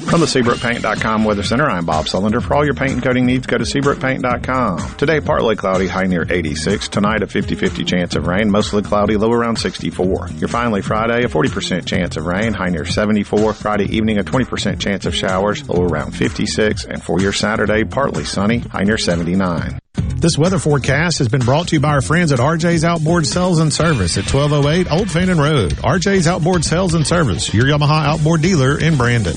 From 0.09 0.21
the 0.21 0.25
SeabrookPaint.com 0.25 1.25
Weather 1.25 1.43
Center, 1.43 1.69
I'm 1.69 1.85
Bob 1.85 2.05
Sullender. 2.05 2.41
For 2.41 2.55
all 2.55 2.63
your 2.63 2.73
paint 2.73 2.93
and 2.93 3.03
coating 3.03 3.25
needs, 3.25 3.45
go 3.45 3.57
to 3.57 3.65
SeabrookPaint.com. 3.65 4.95
Today, 4.95 5.19
partly 5.19 5.57
cloudy, 5.57 5.87
high 5.87 6.05
near 6.05 6.25
86. 6.27 6.87
Tonight, 6.87 7.23
a 7.23 7.27
50-50 7.27 7.85
chance 7.85 8.15
of 8.15 8.25
rain, 8.25 8.49
mostly 8.49 8.81
cloudy, 8.83 9.17
low 9.17 9.33
around 9.33 9.57
64. 9.57 10.29
Your 10.37 10.47
finally 10.47 10.81
Friday, 10.81 11.25
a 11.25 11.27
40% 11.27 11.85
chance 11.85 12.15
of 12.15 12.25
rain, 12.25 12.53
high 12.53 12.69
near 12.69 12.85
74. 12.85 13.53
Friday 13.53 13.93
evening, 13.93 14.17
a 14.17 14.23
20% 14.23 14.79
chance 14.79 15.05
of 15.05 15.13
showers, 15.13 15.67
low 15.67 15.83
around 15.83 16.13
56. 16.13 16.85
And 16.85 17.03
for 17.03 17.19
your 17.19 17.33
Saturday, 17.33 17.83
partly 17.83 18.23
sunny, 18.23 18.59
high 18.59 18.85
near 18.85 18.97
79. 18.97 19.77
This 20.15 20.37
weather 20.37 20.57
forecast 20.57 21.17
has 21.17 21.27
been 21.27 21.41
brought 21.41 21.67
to 21.67 21.75
you 21.75 21.79
by 21.81 21.89
our 21.89 22.01
friends 22.01 22.31
at 22.31 22.39
RJ's 22.39 22.85
Outboard 22.85 23.27
Sales 23.27 23.59
and 23.59 23.73
Service 23.73 24.17
at 24.17 24.33
1208 24.33 24.89
Old 24.89 25.11
Fannin 25.11 25.37
Road. 25.37 25.73
RJ's 25.73 26.27
Outboard 26.27 26.63
Sales 26.63 26.93
and 26.93 27.05
Service, 27.05 27.53
your 27.53 27.65
Yamaha 27.65 28.05
outboard 28.05 28.41
dealer 28.41 28.79
in 28.79 28.95
Brandon. 28.95 29.35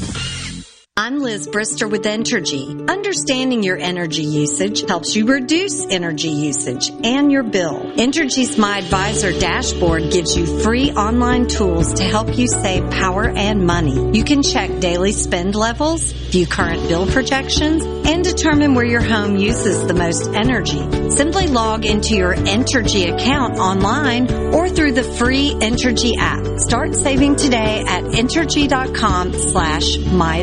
I'm 0.96 1.20
Liz 1.20 1.48
Brister 1.48 1.90
with 1.90 2.02
Entergy. 2.02 2.90
Understanding 2.90 3.62
your 3.62 3.78
energy 3.78 4.22
usage 4.22 4.86
helps 4.86 5.16
you 5.16 5.24
reduce 5.24 5.86
energy 5.86 6.28
usage 6.28 6.90
and 7.02 7.32
your 7.32 7.42
bill. 7.42 7.92
Entergy's 7.94 8.58
My 8.58 8.78
Advisor 8.78 9.32
dashboard 9.32 10.10
gives 10.10 10.36
you 10.36 10.62
free 10.62 10.90
online 10.90 11.48
tools 11.48 11.94
to 11.94 12.02
help 12.02 12.36
you 12.36 12.46
save 12.48 12.90
power 12.90 13.26
and 13.26 13.66
money. 13.66 14.10
You 14.16 14.24
can 14.24 14.42
check 14.42 14.80
daily 14.80 15.12
spend 15.12 15.54
levels, 15.54 16.12
view 16.12 16.46
current 16.46 16.86
bill 16.86 17.06
projections, 17.06 17.82
and 18.06 18.22
determine 18.22 18.74
where 18.74 18.84
your 18.84 19.00
home 19.00 19.36
uses 19.36 19.86
the 19.86 19.94
most 19.94 20.28
energy. 20.34 21.10
Simply 21.10 21.46
log 21.46 21.86
into 21.86 22.14
your 22.14 22.34
Entergy 22.34 23.10
account 23.14 23.58
online 23.58 24.30
or 24.52 24.68
through 24.68 24.92
the 24.92 25.04
free 25.04 25.54
Entergy 25.54 26.12
app. 26.18 26.58
Start 26.58 26.94
saving 26.94 27.36
today 27.36 27.84
at 27.86 28.04
Entergy.com 28.04 29.32
slash 29.32 29.98
my 29.98 30.42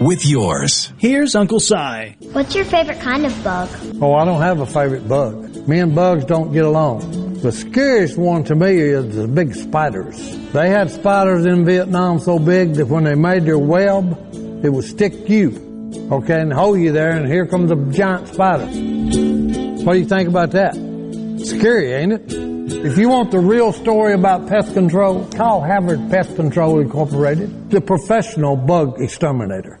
with 0.00 0.26
yours. 0.26 0.92
Here's 0.98 1.34
Uncle 1.34 1.60
Si. 1.60 2.16
What's 2.32 2.54
your 2.54 2.64
favorite 2.64 3.00
kind 3.00 3.24
of 3.24 3.44
bug? 3.44 3.68
Oh, 4.00 4.14
I 4.14 4.24
don't 4.24 4.40
have 4.40 4.60
a 4.60 4.66
favorite 4.66 5.08
bug. 5.08 5.66
Me 5.66 5.78
and 5.78 5.94
bugs 5.94 6.24
don't 6.24 6.52
get 6.52 6.64
along. 6.64 7.34
The 7.40 7.52
scariest 7.52 8.16
one 8.16 8.44
to 8.44 8.54
me 8.54 8.78
is 8.78 9.14
the 9.14 9.28
big 9.28 9.54
spiders. 9.54 10.16
They 10.52 10.70
had 10.70 10.90
spiders 10.90 11.46
in 11.46 11.64
Vietnam 11.64 12.18
so 12.18 12.38
big 12.38 12.74
that 12.74 12.86
when 12.86 13.04
they 13.04 13.14
made 13.14 13.44
their 13.44 13.58
web, 13.58 14.18
it 14.64 14.70
would 14.70 14.84
stick 14.84 15.28
you, 15.28 15.90
okay, 16.10 16.40
and 16.40 16.52
hold 16.52 16.78
you 16.80 16.92
there, 16.92 17.10
and 17.10 17.26
here 17.26 17.46
comes 17.46 17.70
a 17.70 17.76
giant 17.96 18.28
spider. 18.28 18.66
What 19.84 19.92
do 19.94 19.98
you 19.98 20.06
think 20.06 20.28
about 20.28 20.50
that? 20.52 20.74
Scary, 21.44 21.92
ain't 21.92 22.12
it? 22.12 22.32
If 22.84 22.98
you 22.98 23.08
want 23.08 23.30
the 23.30 23.38
real 23.38 23.72
story 23.72 24.12
about 24.14 24.48
pest 24.48 24.74
control, 24.74 25.24
call 25.26 25.60
Havard 25.60 26.10
Pest 26.10 26.34
Control 26.36 26.80
Incorporated, 26.80 27.70
the 27.70 27.80
professional 27.80 28.56
bug 28.56 29.00
exterminator. 29.00 29.80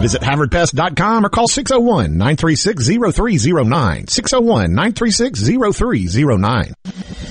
Visit 0.00 0.22
HavardPest.com 0.22 1.26
or 1.26 1.28
call 1.28 1.48
601-936-0309. 1.48 4.06
601-936-0309. 4.06 6.72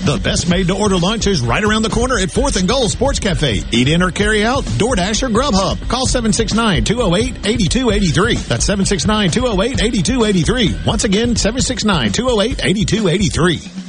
The 0.04 0.18
best 0.22 0.48
made 0.48 0.68
to 0.68 0.76
order 0.76 0.96
lunch 0.96 1.26
is 1.26 1.42
right 1.42 1.62
around 1.62 1.82
the 1.82 1.90
corner 1.90 2.16
at 2.18 2.30
4th 2.30 2.58
and 2.58 2.66
Gold 2.68 2.90
Sports 2.90 3.18
Cafe. 3.18 3.62
Eat 3.70 3.88
in 3.88 4.02
or 4.02 4.10
carry 4.10 4.42
out, 4.44 4.64
DoorDash 4.64 5.22
or 5.22 5.28
Grubhub. 5.28 5.86
Call 5.88 6.06
769-208-8283. 6.06 8.48
That's 8.48 8.66
769-208-8283. 8.68 10.86
Once 10.86 11.04
again, 11.04 11.34
769-208-8283. 11.34 13.79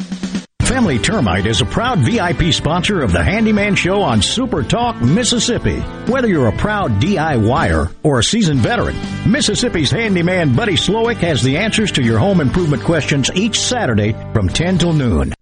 Family 0.71 0.99
Termite 0.99 1.47
is 1.47 1.59
a 1.59 1.65
proud 1.65 1.99
VIP 1.99 2.53
sponsor 2.53 3.01
of 3.01 3.11
the 3.11 3.21
Handyman 3.21 3.75
Show 3.75 4.01
on 4.01 4.21
Super 4.21 4.63
Talk, 4.63 5.01
Mississippi. 5.01 5.81
Whether 6.09 6.29
you're 6.29 6.47
a 6.47 6.55
proud 6.55 6.93
DIYer 6.93 7.93
or 8.03 8.19
a 8.19 8.23
seasoned 8.23 8.61
veteran, 8.61 8.95
Mississippi's 9.29 9.91
handyman 9.91 10.55
Buddy 10.55 10.75
Slowick 10.75 11.17
has 11.17 11.43
the 11.43 11.57
answers 11.57 11.91
to 11.91 12.01
your 12.01 12.19
home 12.19 12.39
improvement 12.39 12.83
questions 12.83 13.29
each 13.35 13.59
Saturday 13.59 14.13
from 14.31 14.47
10 14.47 14.77
till 14.77 14.93
noon. 14.93 15.33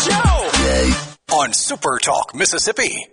show! 1.29 1.37
On 1.37 1.53
Super 1.53 1.99
Talk, 1.99 2.37
Mississippi. 2.37 3.09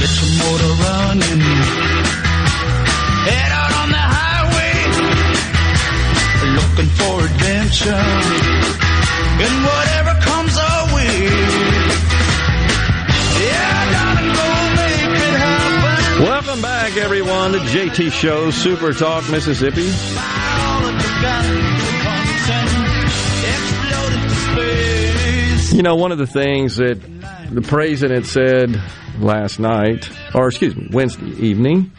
Get 0.00 0.10
your 0.22 0.30
motor 0.38 0.72
running. 0.82 1.55
Adventure. 7.66 7.94
And 9.38 9.64
whatever 9.64 10.20
comes 10.20 10.56
our 10.56 10.94
way. 10.94 11.24
Yeah, 13.42 13.92
darling, 13.92 14.34
go 14.34 14.48
make 14.76 15.20
it 15.20 15.36
happen. 15.36 16.22
Welcome 16.24 16.62
back, 16.62 16.96
everyone, 16.96 17.52
to 17.52 17.58
JT 17.58 18.12
Show, 18.12 18.50
Super 18.50 18.92
Talk, 18.92 19.28
Mississippi. 19.30 19.90
You 25.76 25.82
know, 25.82 25.96
one 25.96 26.12
of 26.12 26.18
the 26.18 26.26
things 26.26 26.76
that 26.76 26.98
the 27.50 27.60
president 27.60 28.26
said 28.26 28.80
last 29.18 29.58
night, 29.58 30.08
or 30.34 30.46
excuse 30.48 30.74
me, 30.74 30.88
Wednesday 30.90 31.26
evening, 31.26 31.92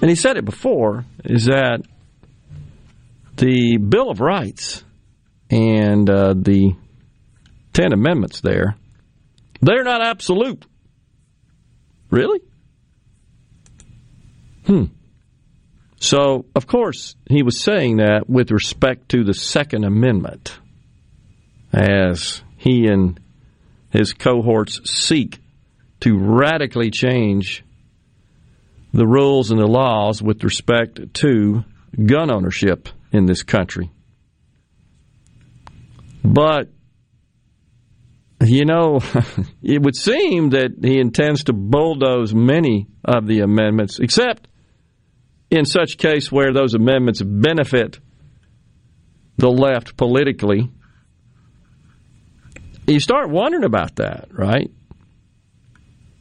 and 0.00 0.10
he 0.10 0.16
said 0.16 0.36
it 0.36 0.44
before, 0.44 1.04
is 1.24 1.44
that 1.44 1.82
the 3.40 3.78
Bill 3.78 4.10
of 4.10 4.20
Rights 4.20 4.84
and 5.50 6.08
uh, 6.08 6.34
the 6.36 6.76
Ten 7.72 7.92
Amendments 7.92 8.42
there, 8.42 8.76
they're 9.62 9.82
not 9.82 10.02
absolute. 10.02 10.64
Really? 12.10 12.40
Hmm. 14.66 14.84
So, 15.98 16.44
of 16.54 16.66
course, 16.66 17.14
he 17.28 17.42
was 17.42 17.60
saying 17.60 17.96
that 17.96 18.28
with 18.28 18.50
respect 18.50 19.10
to 19.10 19.24
the 19.24 19.34
Second 19.34 19.84
Amendment, 19.84 20.58
as 21.72 22.42
he 22.58 22.86
and 22.88 23.18
his 23.90 24.12
cohorts 24.12 24.80
seek 24.84 25.38
to 26.00 26.18
radically 26.18 26.90
change 26.90 27.64
the 28.92 29.06
rules 29.06 29.50
and 29.50 29.60
the 29.60 29.66
laws 29.66 30.22
with 30.22 30.44
respect 30.44 31.14
to 31.14 31.64
gun 32.06 32.30
ownership 32.30 32.88
in 33.12 33.26
this 33.26 33.42
country. 33.42 33.90
But, 36.24 36.68
you 38.44 38.64
know, 38.64 39.00
it 39.62 39.82
would 39.82 39.96
seem 39.96 40.50
that 40.50 40.72
he 40.82 40.98
intends 40.98 41.44
to 41.44 41.52
bulldoze 41.52 42.34
many 42.34 42.86
of 43.04 43.26
the 43.26 43.40
amendments, 43.40 43.98
except 43.98 44.48
in 45.50 45.64
such 45.64 45.98
case 45.98 46.30
where 46.30 46.52
those 46.52 46.74
amendments 46.74 47.22
benefit 47.22 47.98
the 49.36 49.50
left 49.50 49.96
politically. 49.96 50.70
You 52.86 53.00
start 53.00 53.30
wondering 53.30 53.64
about 53.64 53.96
that, 53.96 54.28
right? 54.32 54.70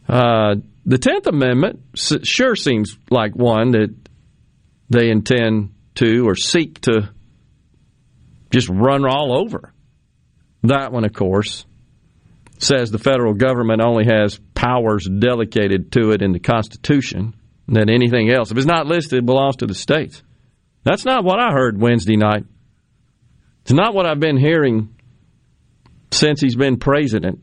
Uh, 0.07 0.55
the 0.85 0.97
Tenth 0.97 1.27
Amendment 1.27 1.81
sure 2.23 2.55
seems 2.55 2.97
like 3.11 3.35
one 3.35 3.71
that 3.71 3.95
they 4.89 5.09
intend 5.09 5.75
to 5.99 6.27
or 6.27 6.35
seek 6.35 6.81
to 6.81 7.09
just 8.51 8.69
run 8.69 9.05
all 9.05 9.37
over. 9.37 9.73
That 10.63 10.91
one, 10.91 11.05
of 11.05 11.13
course, 11.13 11.65
says 12.57 12.91
the 12.91 12.97
federal 12.99 13.33
government 13.33 13.81
only 13.81 14.05
has 14.05 14.39
powers 14.53 15.07
delegated 15.07 15.91
to 15.93 16.11
it 16.11 16.21
in 16.21 16.31
the 16.31 16.39
Constitution, 16.39 17.35
that 17.67 17.89
anything 17.89 18.31
else, 18.31 18.51
if 18.51 18.57
it's 18.57 18.65
not 18.65 18.87
listed, 18.87 19.25
belongs 19.25 19.57
to 19.57 19.67
the 19.67 19.75
states. 19.75 20.23
That's 20.83 21.05
not 21.05 21.23
what 21.23 21.39
I 21.39 21.51
heard 21.51 21.79
Wednesday 21.79 22.15
night. 22.15 22.45
It's 23.61 23.73
not 23.73 23.93
what 23.93 24.05
I've 24.05 24.19
been 24.19 24.37
hearing 24.37 24.95
since 26.11 26.41
he's 26.41 26.55
been 26.55 26.77
president. 26.77 27.39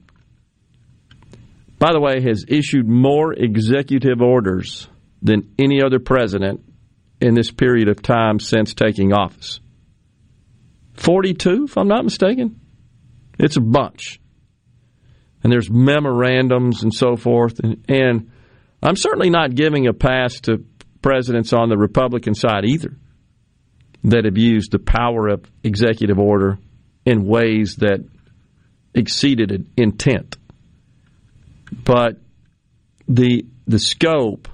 By 1.79 1.93
the 1.93 2.01
way, 2.01 2.23
has 2.23 2.45
issued 2.49 2.89
more 2.89 3.33
executive 3.33 4.23
orders 4.23 4.89
than 5.23 5.55
any 5.59 5.83
other 5.83 5.99
president 5.99 6.66
in 7.21 7.35
this 7.35 7.51
period 7.51 7.89
of 7.89 8.03
time 8.03 8.39
since 8.39 8.75
taking 8.75 9.13
office. 9.13 9.61
42, 10.95 11.65
if 11.65 11.77
I'm 11.77 11.89
not 11.89 12.05
mistaken. 12.05 12.61
It's 13.39 13.57
a 13.57 13.61
bunch. 13.61 14.21
And 15.43 15.53
there's 15.53 15.71
memorandums 15.71 16.83
and 16.83 16.93
so 16.93 17.17
forth. 17.17 17.59
And, 17.61 17.85
and 17.89 18.31
I'm 18.83 18.97
certainly 18.97 19.31
not 19.31 19.55
giving 19.55 19.87
a 19.87 19.93
pass 19.93 20.41
to 20.43 20.65
presidents 21.03 21.53
on 21.53 21.69
the 21.69 21.77
Republican 21.77 22.35
side 22.35 22.65
either 22.65 22.97
that 24.05 24.25
have 24.25 24.39
used 24.39 24.73
the 24.73 24.79
power 24.79 25.29
of 25.29 25.45
executive 25.63 26.19
order 26.19 26.59
in 27.05 27.27
ways 27.27 27.77
that 27.77 28.05
exceeded 28.95 29.69
intent. 29.77 30.37
But 31.85 32.19
the 33.09 33.47
the 33.67 33.79
scope 33.79 34.49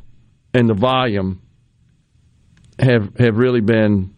and 0.54 0.68
the 0.68 0.74
volume 0.74 1.41
have 2.82 3.16
have 3.18 3.36
really 3.36 3.60
been 3.60 4.14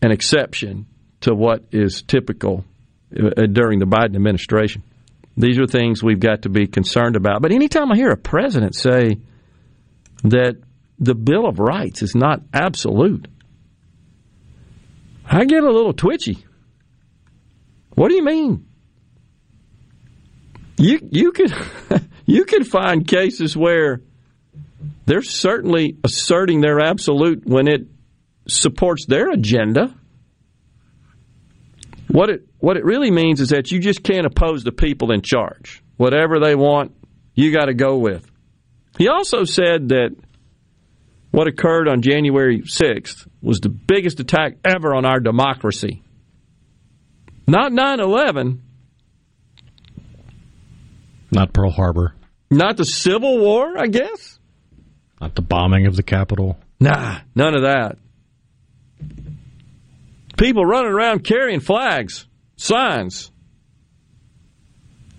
an 0.00 0.10
exception 0.10 0.86
to 1.20 1.34
what 1.34 1.64
is 1.72 2.02
typical 2.02 2.64
uh, 3.14 3.46
during 3.46 3.78
the 3.78 3.86
Biden 3.86 4.16
administration. 4.16 4.82
These 5.36 5.58
are 5.58 5.66
things 5.66 6.02
we've 6.02 6.20
got 6.20 6.42
to 6.42 6.48
be 6.48 6.66
concerned 6.66 7.16
about. 7.16 7.42
But 7.42 7.52
anytime 7.52 7.90
I 7.90 7.96
hear 7.96 8.10
a 8.10 8.16
president 8.16 8.74
say 8.74 9.18
that 10.24 10.56
the 10.98 11.14
Bill 11.14 11.46
of 11.46 11.58
Rights 11.58 12.02
is 12.02 12.14
not 12.14 12.42
absolute, 12.52 13.26
I 15.24 15.44
get 15.44 15.64
a 15.64 15.70
little 15.70 15.94
twitchy. 15.94 16.44
What 17.94 18.08
do 18.08 18.14
you 18.14 18.24
mean? 18.24 18.66
You 20.76 20.98
you 21.10 21.32
could 21.32 21.52
you 22.26 22.44
can 22.44 22.64
find 22.64 23.06
cases 23.06 23.56
where 23.56 24.00
they're 25.06 25.22
certainly 25.22 25.96
asserting 26.04 26.60
their 26.60 26.80
absolute 26.80 27.44
when 27.46 27.68
it 27.68 27.86
supports 28.48 29.06
their 29.06 29.30
agenda. 29.30 29.94
What 32.08 32.28
it 32.30 32.46
what 32.58 32.76
it 32.76 32.84
really 32.84 33.10
means 33.10 33.40
is 33.40 33.48
that 33.50 33.70
you 33.72 33.80
just 33.80 34.02
can't 34.02 34.26
oppose 34.26 34.64
the 34.64 34.72
people 34.72 35.12
in 35.12 35.22
charge. 35.22 35.82
Whatever 35.96 36.38
they 36.40 36.54
want, 36.54 36.92
you 37.34 37.52
got 37.52 37.66
to 37.66 37.74
go 37.74 37.96
with. 37.98 38.30
He 38.98 39.08
also 39.08 39.44
said 39.44 39.88
that 39.88 40.14
what 41.30 41.48
occurred 41.48 41.88
on 41.88 42.02
January 42.02 42.60
6th 42.60 43.26
was 43.40 43.60
the 43.60 43.70
biggest 43.70 44.20
attack 44.20 44.58
ever 44.64 44.94
on 44.94 45.06
our 45.06 45.18
democracy. 45.18 46.02
Not 47.46 47.72
9 47.72 48.00
11, 48.00 48.62
Not 51.32 51.52
Pearl 51.54 51.70
Harbor. 51.70 52.14
not 52.50 52.76
the 52.76 52.84
Civil 52.84 53.38
War, 53.38 53.78
I 53.78 53.86
guess. 53.86 54.38
Not 55.22 55.36
the 55.36 55.42
bombing 55.42 55.86
of 55.86 55.94
the 55.94 56.02
Capitol. 56.02 56.58
Nah, 56.80 57.20
none 57.36 57.54
of 57.54 57.62
that. 57.62 57.96
People 60.36 60.66
running 60.66 60.90
around 60.90 61.22
carrying 61.22 61.60
flags, 61.60 62.26
signs. 62.56 63.30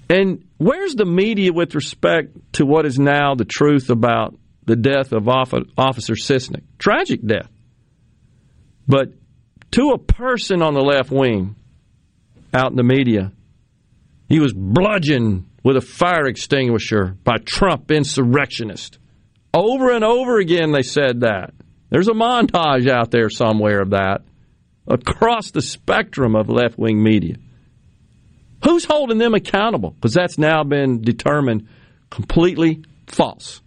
And 0.09 0.45
where's 0.57 0.95
the 0.95 1.05
media 1.05 1.53
with 1.53 1.73
respect 1.73 2.35
to 2.55 2.65
what 2.65 2.85
is 2.85 2.99
now 2.99 3.35
the 3.35 3.45
truth 3.45 3.89
about 3.89 4.35
the 4.65 4.75
death 4.75 5.13
of 5.13 5.30
Officer 5.30 6.15
Sicknick? 6.15 6.63
Tragic 6.77 7.25
death. 7.25 7.49
But 8.85 9.13
to 9.71 9.91
a 9.91 9.97
person 9.97 10.61
on 10.61 10.73
the 10.73 10.81
left 10.81 11.11
wing 11.11 11.55
out 12.53 12.71
in 12.71 12.75
the 12.75 12.84
media, 12.84 13.31
he 14.27 14.41
was 14.41 14.51
bludgeoned 14.53 15.49
with 15.63 15.77
a 15.77 15.81
fire 15.81 16.27
extinguisher 16.27 17.15
by 17.23 17.38
Trump 17.45 17.89
insurrectionists. 17.89 18.97
Over 19.53 19.91
and 19.91 20.03
over 20.03 20.39
again, 20.39 20.71
they 20.71 20.81
said 20.81 21.21
that. 21.21 21.53
There's 21.89 22.07
a 22.07 22.13
montage 22.13 22.89
out 22.89 23.11
there 23.11 23.30
somewhere 23.30 23.81
of 23.81 23.91
that 23.91 24.21
across 24.88 25.51
the 25.51 25.61
spectrum 25.61 26.35
of 26.35 26.49
left 26.49 26.77
wing 26.77 27.01
media. 27.01 27.35
Who's 28.63 28.85
holding 28.85 29.17
them 29.17 29.34
accountable? 29.34 29.91
Because 29.91 30.13
that's 30.13 30.38
now 30.38 30.63
been 30.63 31.01
determined 31.01 31.67
completely 32.09 32.84
false. 33.07 33.61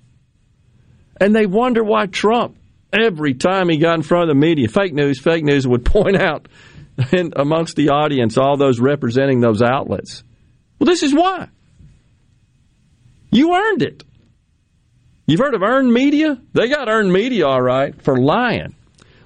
And 1.21 1.35
they 1.35 1.47
wonder 1.47 1.85
why 1.85 2.07
Trump, 2.07 2.57
every 2.93 3.35
time 3.35 3.69
he 3.69 3.79
got 3.79 3.95
in 3.95 4.03
front 4.03 4.25
of 4.25 4.29
the 4.29 4.41
media, 4.41 4.69
fake 4.69 4.95
news, 4.95 5.21
fake 5.21 5.45
news, 5.45 5.67
would 5.67 5.85
point 5.85 6.17
out 6.17 6.49
amongst 7.37 7.77
the 7.77 7.91
audience 7.91 8.37
all 8.37 8.57
those 8.57 8.81
representing 8.81 9.41
those 9.41 9.63
outlets. 9.63 10.25
Well, 10.79 10.87
this 10.87 11.03
is 11.03 11.15
why. 11.15 11.49
You 13.31 13.55
earned 13.55 13.83
it. 13.83 14.03
You've 15.27 15.41
heard 15.41 15.55
of 15.55 15.63
earned 15.63 15.93
media? 15.93 16.41
They 16.53 16.69
got 16.69 16.89
earned 16.89 17.13
media, 17.13 17.47
all 17.47 17.61
right, 17.61 18.01
for 18.03 18.17
lying. 18.17 18.75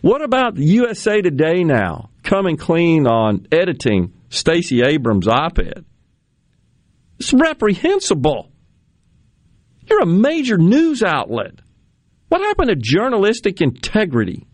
What 0.00 0.22
about 0.22 0.56
USA 0.56 1.20
Today 1.20 1.62
now 1.62 2.08
coming 2.22 2.56
clean 2.56 3.06
on 3.06 3.46
editing 3.52 4.14
Stacey 4.30 4.82
Abrams' 4.82 5.28
op-ed? 5.28 5.84
It's 7.18 7.34
reprehensible. 7.34 8.50
You're 9.88 10.00
a 10.00 10.06
major 10.06 10.56
news 10.56 11.02
outlet. 11.02 11.60
What 12.28 12.40
happened 12.40 12.70
to 12.70 12.76
journalistic 12.76 13.60
integrity? 13.60 14.46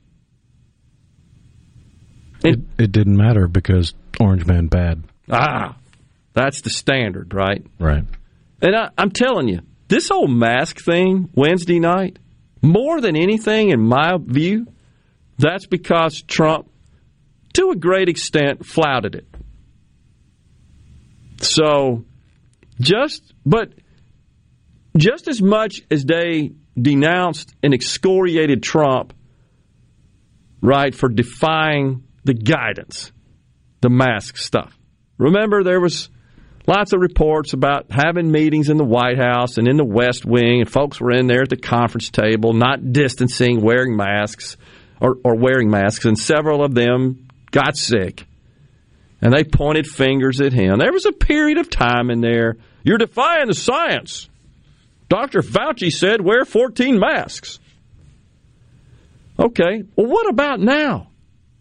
It, 2.43 2.59
it 2.79 2.91
didn't 2.91 3.17
matter 3.17 3.47
because 3.47 3.95
Orange 4.19 4.47
Man 4.47 4.67
bad. 4.67 5.05
Ah, 5.31 5.77
that's 6.33 6.63
the 6.63 6.71
standard, 6.71 7.35
right? 7.35 7.65
Right. 7.79 8.05
And 8.61 8.75
I, 8.75 8.91
I'm 8.99 9.11
telling 9.11 9.49
you, 9.49 9.61
this 9.89 10.09
whole 10.09 10.27
mask 10.27 10.81
thing 10.81 11.31
Wednesday 11.35 11.79
night, 11.79 12.19
more 12.63 13.01
than 13.01 13.17
anything, 13.17 13.71
in 13.71 13.81
my 13.81 14.19
view, 14.21 14.67
that's 15.39 15.67
because 15.67 16.23
Trump, 16.23 16.69
to 17.55 17.71
a 17.71 17.77
great 17.77 18.09
extent, 18.09 18.67
flouted 18.67 19.15
it. 19.15 19.27
So, 21.41 22.05
just, 22.81 23.33
but 23.45 23.73
just 24.97 25.29
as 25.29 25.41
much 25.41 25.83
as 25.91 26.05
they 26.05 26.53
denounced 26.81 27.55
and 27.63 27.75
excoriated 27.75 28.63
Trump, 28.63 29.13
right, 30.61 30.95
for 30.95 31.09
defying 31.09 32.05
the 32.25 32.35
guidance, 32.35 33.13
the 33.83 33.91
mask 33.91 34.37
stuff. 34.37 34.77
Remember, 35.19 35.63
there 35.63 35.81
was 35.81 36.11
lots 36.67 36.93
of 36.93 37.01
reports 37.01 37.53
about 37.53 37.87
having 37.91 38.31
meetings 38.31 38.69
in 38.69 38.77
the 38.77 38.85
White 38.85 39.19
House 39.19 39.59
and 39.59 39.69
in 39.69 39.77
the 39.77 39.85
West 39.85 40.25
Wing, 40.25 40.61
and 40.61 40.71
folks 40.71 41.01
were 41.01 41.13
in 41.13 41.27
there 41.27 41.43
at 41.43 41.49
the 41.49 41.57
conference 41.57 42.11
table, 42.11 42.53
not 42.53 42.93
distancing, 42.93 43.61
wearing 43.63 43.97
masks 43.97 44.57
or, 45.01 45.17
or 45.25 45.37
wearing 45.37 45.71
masks, 45.71 46.05
and 46.05 46.19
several 46.19 46.65
of 46.65 46.75
them 46.75 47.29
got 47.51 47.77
sick. 47.77 48.27
And 49.21 49.33
they 49.33 49.45
pointed 49.45 49.87
fingers 49.87 50.41
at 50.41 50.53
him. 50.53 50.79
There 50.79 50.93
was 50.93 51.07
a 51.07 51.13
period 51.13 51.59
of 51.59 51.71
time 51.71 52.11
in 52.11 52.21
there. 52.21 52.57
You're 52.83 52.99
defying 52.99 53.49
the 53.49 53.55
science. 53.55 54.29
Dr. 55.09 55.41
Fauci 55.41 55.91
said 55.91 56.21
wear 56.21 56.45
14 56.45 56.99
masks. 56.99 57.59
Okay, 59.39 59.83
well, 59.95 60.07
what 60.07 60.29
about 60.29 60.61
now? 60.61 61.09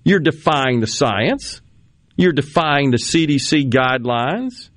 You're 0.04 0.20
defying 0.20 0.80
the 0.80 0.88
science. 0.88 1.62
You're 2.16 2.34
defying 2.34 2.92
the 2.92 2.98
CDC 2.98 3.70
guidelines. 3.70 4.70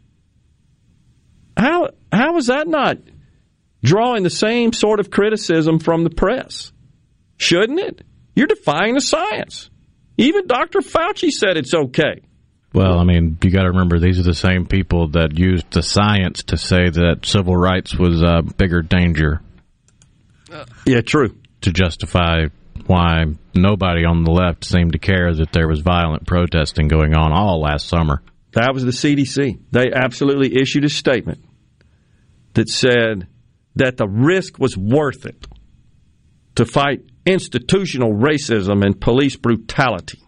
How 1.59 1.91
how 2.13 2.37
is 2.37 2.47
that 2.47 2.69
not 2.69 2.99
drawing 3.83 4.23
the 4.23 4.31
same 4.31 4.73
sort 4.73 5.01
of 5.01 5.11
criticism 5.11 5.81
from 5.81 6.05
the 6.05 6.11
press? 6.11 6.73
Shouldn't 7.37 7.81
it? 7.81 8.03
You're 8.35 8.47
defying 8.47 8.95
the 8.95 9.01
science. 9.01 9.69
Even 10.17 10.47
Dr. 10.47 10.81
Fauci 10.81 11.31
said 11.31 11.57
it's 11.57 11.75
okay. 11.75 12.23
Well, 12.73 12.99
I 12.99 13.05
mean, 13.05 13.39
you 13.43 13.51
got 13.51 13.63
to 13.63 13.71
remember 13.71 13.99
these 13.99 14.19
are 14.21 14.25
the 14.25 14.35
same 14.35 14.67
people 14.67 15.09
that 15.09 15.39
used 15.39 15.71
the 15.71 15.83
science 15.83 16.45
to 16.45 16.57
say 16.57 16.91
that 16.91 17.25
civil 17.25 17.57
rights 17.57 17.97
was 17.97 18.23
a 18.23 18.43
bigger 18.43 18.83
danger. 18.83 19.41
yeah, 20.87 21.01
true. 21.01 21.37
To 21.63 21.73
justify 21.73 22.47
why 22.87 23.25
nobody 23.55 24.05
on 24.05 24.25
the 24.25 24.31
left 24.31 24.65
seemed 24.65 24.93
to 24.93 24.99
care 24.99 25.35
that 25.35 25.53
there 25.53 25.67
was 25.67 25.81
violent 25.81 26.27
protesting 26.27 26.89
going 26.89 27.17
on 27.17 27.33
all 27.33 27.61
last 27.61 27.89
summer. 27.89 28.23
That 28.53 28.75
was 28.75 28.85
the 28.85 28.93
CDC. 28.93 29.59
They 29.73 29.93
absolutely 29.93 30.61
issued 30.61 30.85
a 30.85 30.89
statement 30.89 31.43
that 32.59 32.69
said 32.69 33.29
that 33.77 33.97
the 33.97 34.09
risk 34.09 34.59
was 34.59 34.77
worth 34.77 35.27
it 35.27 35.47
to 36.57 36.65
fight 36.65 37.03
institutional 37.25 38.13
racism 38.13 38.85
and 38.85 39.01
police 39.01 39.37
brutality. 39.37 40.21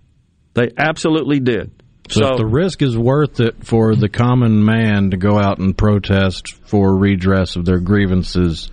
They 0.54 0.70
absolutely 0.78 1.40
did. 1.40 1.82
So, 2.08 2.28
if 2.28 2.36
the 2.38 2.46
risk 2.46 2.82
is 2.82 2.96
worth 2.96 3.40
it 3.40 3.66
for 3.66 3.96
the 3.96 4.08
common 4.08 4.64
man 4.64 5.10
to 5.10 5.16
go 5.16 5.38
out 5.38 5.58
and 5.58 5.76
protest 5.76 6.54
for 6.64 6.96
redress 6.96 7.56
of 7.56 7.64
their 7.64 7.80
grievances, 7.80 8.70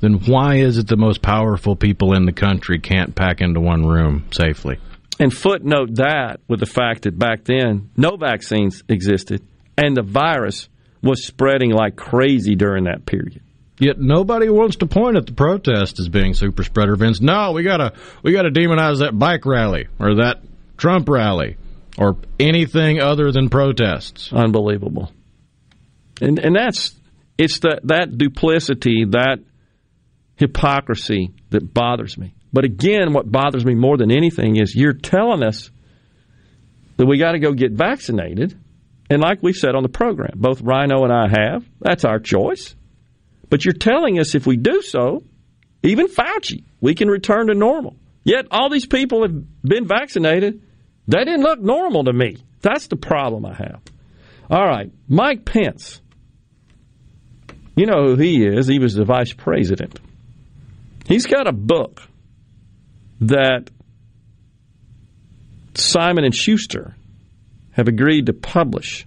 then 0.00 0.14
why 0.26 0.56
is 0.56 0.78
it 0.78 0.86
the 0.86 0.96
most 0.96 1.20
powerful 1.20 1.76
people 1.76 2.14
in 2.14 2.24
the 2.24 2.32
country 2.32 2.78
can't 2.78 3.14
pack 3.14 3.42
into 3.42 3.60
one 3.60 3.86
room 3.86 4.24
safely? 4.32 4.78
And 5.20 5.32
footnote 5.32 5.96
that 5.96 6.40
with 6.48 6.60
the 6.60 6.66
fact 6.66 7.02
that 7.02 7.18
back 7.18 7.44
then 7.44 7.90
no 7.98 8.16
vaccines 8.16 8.82
existed 8.88 9.42
and 9.76 9.94
the 9.94 10.02
virus 10.02 10.68
was 11.02 11.26
spreading 11.26 11.70
like 11.70 11.96
crazy 11.96 12.54
during 12.54 12.84
that 12.84 13.06
period. 13.06 13.42
Yet 13.78 14.00
nobody 14.00 14.48
wants 14.48 14.76
to 14.76 14.86
point 14.86 15.16
at 15.16 15.26
the 15.26 15.32
protest 15.32 16.00
as 16.00 16.08
being 16.08 16.34
super 16.34 16.64
spreader 16.64 16.94
events. 16.94 17.20
No, 17.20 17.52
we 17.52 17.62
gotta 17.62 17.92
we 18.22 18.32
gotta 18.32 18.50
demonize 18.50 18.98
that 18.98 19.16
bike 19.16 19.46
rally 19.46 19.86
or 20.00 20.16
that 20.16 20.42
Trump 20.76 21.08
rally 21.08 21.56
or 21.96 22.16
anything 22.40 23.00
other 23.00 23.30
than 23.30 23.48
protests. 23.48 24.32
Unbelievable. 24.32 25.12
And 26.20 26.38
and 26.40 26.56
that's 26.56 26.94
it's 27.36 27.60
that 27.60 27.80
that 27.84 28.18
duplicity, 28.18 29.04
that 29.10 29.38
hypocrisy 30.36 31.32
that 31.50 31.72
bothers 31.72 32.18
me. 32.18 32.34
But 32.52 32.64
again, 32.64 33.12
what 33.12 33.30
bothers 33.30 33.64
me 33.64 33.74
more 33.74 33.96
than 33.96 34.10
anything 34.10 34.56
is 34.56 34.74
you're 34.74 34.92
telling 34.92 35.42
us 35.42 35.70
that 36.96 37.06
we 37.06 37.18
got 37.18 37.32
to 37.32 37.38
go 37.38 37.52
get 37.52 37.72
vaccinated. 37.72 38.58
And 39.10 39.22
like 39.22 39.42
we've 39.42 39.56
said 39.56 39.74
on 39.74 39.82
the 39.82 39.88
program, 39.88 40.32
both 40.36 40.60
Rhino 40.60 41.04
and 41.04 41.12
I 41.12 41.28
have, 41.28 41.64
that's 41.80 42.04
our 42.04 42.18
choice. 42.18 42.74
But 43.48 43.64
you're 43.64 43.74
telling 43.74 44.18
us 44.18 44.34
if 44.34 44.46
we 44.46 44.56
do 44.56 44.82
so, 44.82 45.22
even 45.82 46.08
Fauci, 46.08 46.64
we 46.80 46.94
can 46.94 47.08
return 47.08 47.46
to 47.46 47.54
normal. 47.54 47.96
Yet 48.24 48.46
all 48.50 48.68
these 48.68 48.86
people 48.86 49.22
have 49.22 49.62
been 49.62 49.86
vaccinated. 49.86 50.62
They 51.06 51.24
didn't 51.24 51.42
look 51.42 51.60
normal 51.60 52.04
to 52.04 52.12
me. 52.12 52.36
That's 52.60 52.88
the 52.88 52.96
problem 52.96 53.46
I 53.46 53.54
have. 53.54 53.80
All 54.50 54.66
right, 54.66 54.90
Mike 55.08 55.44
Pence. 55.44 56.02
You 57.76 57.86
know 57.86 58.08
who 58.08 58.16
he 58.16 58.44
is. 58.44 58.66
He 58.66 58.78
was 58.78 58.94
the 58.94 59.04
vice 59.04 59.32
president. 59.32 59.98
He's 61.06 61.26
got 61.26 61.46
a 61.46 61.52
book 61.52 62.02
that 63.20 63.70
Simon 65.74 66.24
and 66.24 66.34
Schuster 66.34 66.96
have 67.78 67.88
agreed 67.88 68.26
to 68.26 68.32
publish. 68.34 69.06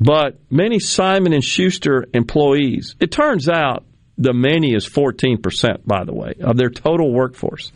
But 0.00 0.40
many 0.50 0.80
Simon 0.80 1.34
and 1.34 1.44
Schuster 1.44 2.06
employees, 2.14 2.96
it 2.98 3.12
turns 3.12 3.48
out 3.48 3.84
the 4.16 4.32
many 4.32 4.74
is 4.74 4.88
14%, 4.88 5.84
by 5.84 6.04
the 6.04 6.14
way, 6.14 6.32
of 6.40 6.56
their 6.56 6.70
total 6.70 7.12
workforce. 7.12 7.70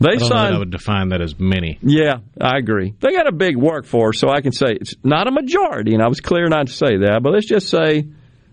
They 0.00 0.14
I 0.14 0.16
signed. 0.16 0.54
I 0.54 0.58
would 0.58 0.70
define 0.70 1.10
that 1.10 1.20
as 1.20 1.38
many. 1.38 1.78
Yeah, 1.82 2.20
I 2.40 2.56
agree. 2.56 2.94
They 2.98 3.12
got 3.12 3.28
a 3.28 3.32
big 3.32 3.58
workforce, 3.58 4.18
so 4.18 4.30
I 4.30 4.40
can 4.40 4.52
say 4.52 4.68
it's 4.70 4.94
not 5.04 5.28
a 5.28 5.30
majority, 5.30 5.92
and 5.92 6.02
I 6.02 6.08
was 6.08 6.20
clear 6.20 6.48
not 6.48 6.68
to 6.68 6.72
say 6.72 6.96
that, 7.00 7.20
but 7.22 7.34
let's 7.34 7.46
just 7.46 7.68
say 7.68 8.08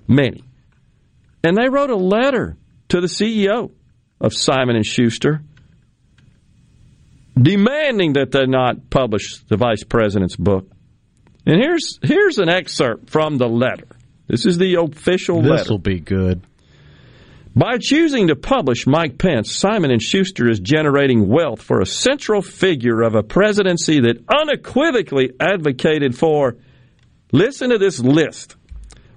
many. 0.06 0.44
And 1.46 1.56
they 1.56 1.70
wrote 1.70 1.92
a 1.92 1.96
letter 1.96 2.58
to 2.90 3.00
the 3.00 3.08
CEO 3.08 3.72
of 4.20 4.34
Simon 4.34 4.76
and 4.76 4.86
Schuster 4.86 5.42
demanding 7.42 8.14
that 8.14 8.32
they 8.32 8.46
not 8.46 8.90
publish 8.90 9.40
the 9.50 9.58
vice 9.58 9.84
president's 9.84 10.36
book. 10.36 10.68
And 11.46 11.62
here's 11.62 12.00
here's 12.02 12.40
an 12.40 12.50
excerpt 12.50 13.10
from 13.10 13.38
the 13.38 13.48
letter. 13.48 13.88
This 14.28 14.46
is 14.46 14.58
the 14.58 14.76
official 14.76 15.42
letter. 15.42 15.58
This 15.58 15.70
will 15.70 15.78
be 15.78 16.00
good. 16.00 16.42
By 17.56 17.78
choosing 17.80 18.28
to 18.28 18.36
publish 18.36 18.86
Mike 18.86 19.18
Pence, 19.18 19.52
Simon 19.52 19.90
and 19.90 20.02
Schuster 20.02 20.48
is 20.48 20.60
generating 20.60 21.28
wealth 21.28 21.62
for 21.62 21.80
a 21.80 21.88
central 21.88 22.42
figure 22.42 23.02
of 23.02 23.16
a 23.16 23.24
presidency 23.24 24.02
that 24.02 24.24
unequivocally 24.30 25.32
advocated 25.40 26.16
for 26.16 26.58
listen 27.32 27.72
to 27.72 27.78
this 27.78 28.00
list. 28.00 28.57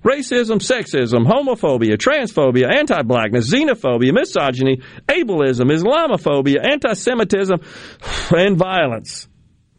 Racism, 0.03 0.61
sexism, 0.61 1.27
homophobia, 1.27 1.97
transphobia, 1.97 2.75
anti-blackness, 2.75 3.53
xenophobia, 3.53 4.13
misogyny, 4.15 4.81
ableism, 5.07 5.71
Islamophobia, 5.71 6.57
anti-Semitism, 6.65 7.61
and 8.37 8.57
violence. 8.57 9.29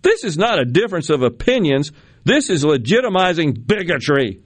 This 0.03 0.23
is 0.23 0.37
not 0.37 0.59
a 0.59 0.65
difference 0.65 1.09
of 1.09 1.23
opinions. 1.23 1.91
This 2.23 2.49
is 2.49 2.63
legitimizing 2.63 3.65
bigotry. 3.65 4.41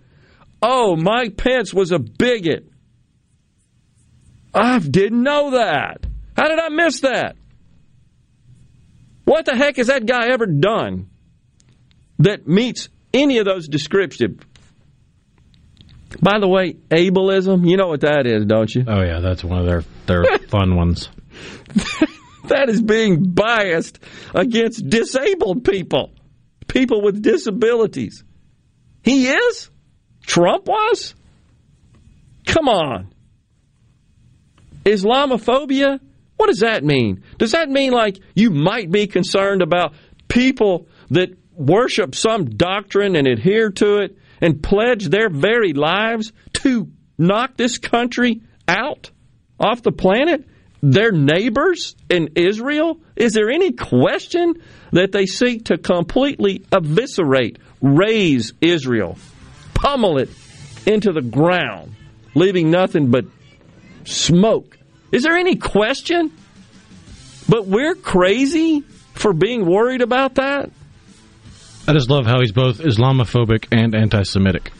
Oh, 0.62 0.96
Mike 0.96 1.36
Pence 1.36 1.74
was 1.74 1.92
a 1.92 2.00
bigot. 2.00 2.70
I 4.54 4.80
didn't 4.80 5.24
know 5.24 5.52
that. 5.52 6.06
How 6.38 6.48
did 6.48 6.60
I 6.60 6.70
miss 6.70 7.02
that? 7.02 7.36
What 9.26 9.46
the 9.46 9.56
heck 9.56 9.78
has 9.78 9.88
that 9.88 10.06
guy 10.06 10.28
ever 10.30 10.46
done 10.46 11.10
that 12.20 12.48
meets 12.48 12.88
any 13.14 13.40
of 13.40 13.46
those 13.46 13.68
descriptive? 13.68 14.40
By 16.22 16.40
the 16.40 16.48
way, 16.48 16.74
ableism, 16.90 17.70
you 17.70 17.78
know 17.78 17.88
what 17.88 18.02
that 18.02 18.26
is, 18.26 18.46
don't 18.46 18.74
you? 18.74 18.86
Oh 18.88 19.02
yeah, 19.02 19.20
that's 19.20 19.44
one 19.44 19.60
of 19.60 19.66
their 19.66 19.84
their 20.06 20.38
fun 20.50 20.76
ones. 20.76 21.10
that 22.48 22.70
is 22.70 22.82
being 22.82 23.32
biased 23.34 24.00
against 24.34 24.88
disabled 24.88 25.64
people, 25.66 26.14
people 26.68 27.02
with 27.02 27.22
disabilities. 27.22 28.24
He 29.04 29.28
is? 29.28 29.70
Trump 30.26 30.68
was? 30.68 31.16
Come 32.46 32.68
on. 32.70 33.14
Islamophobia? 34.84 36.00
What 36.38 36.48
does 36.48 36.60
that 36.60 36.84
mean? 36.84 37.24
Does 37.38 37.52
that 37.52 37.70
mean 37.70 37.92
like 37.92 38.20
you 38.36 38.52
might 38.52 38.92
be 38.92 39.08
concerned 39.08 39.62
about 39.62 39.94
people 40.28 40.88
that 41.10 41.30
worship 41.54 42.14
some 42.16 42.46
doctrine 42.46 43.16
and 43.16 43.28
adhere 43.28 43.72
to 43.72 44.00
it 44.00 44.18
and 44.42 44.62
pledge 44.62 45.06
their 45.06 45.30
very 45.30 45.74
lives 45.74 46.32
to 46.54 46.90
knock 47.18 47.58
this 47.58 47.78
country 47.78 48.42
out 48.68 49.12
off 49.60 49.82
the 49.82 49.92
planet? 49.92 50.46
Their 50.82 51.12
neighbors 51.12 51.96
in 52.10 52.34
Israel? 52.36 53.00
Is 53.16 53.34
there 53.34 53.50
any 53.50 53.72
question 53.72 54.56
that 54.92 55.12
they 55.12 55.26
seek 55.26 55.66
to 55.66 55.78
completely 55.78 56.64
eviscerate, 56.72 57.58
raise 57.82 58.54
Israel, 58.62 59.18
pummel 59.74 60.20
it 60.20 60.30
into 60.86 61.12
the 61.12 61.22
ground, 61.22 61.96
leaving 62.36 62.70
nothing 62.70 63.10
but 63.10 63.26
smoke? 64.04 64.78
Is 65.12 65.24
there 65.24 65.36
any 65.36 65.56
question? 65.56 66.32
But 67.48 67.68
we're 67.68 67.96
crazy 67.96 68.82
for 69.14 69.34
being 69.34 69.66
worried 69.66 70.02
about 70.02 70.36
that? 70.36 70.72
I 71.88 71.94
just 71.94 72.10
love 72.10 72.26
how 72.26 72.40
he's 72.40 72.52
both 72.52 72.80
Islamophobic 72.80 73.68
and 73.72 73.94
anti 73.94 74.24
Semitic. 74.24 74.72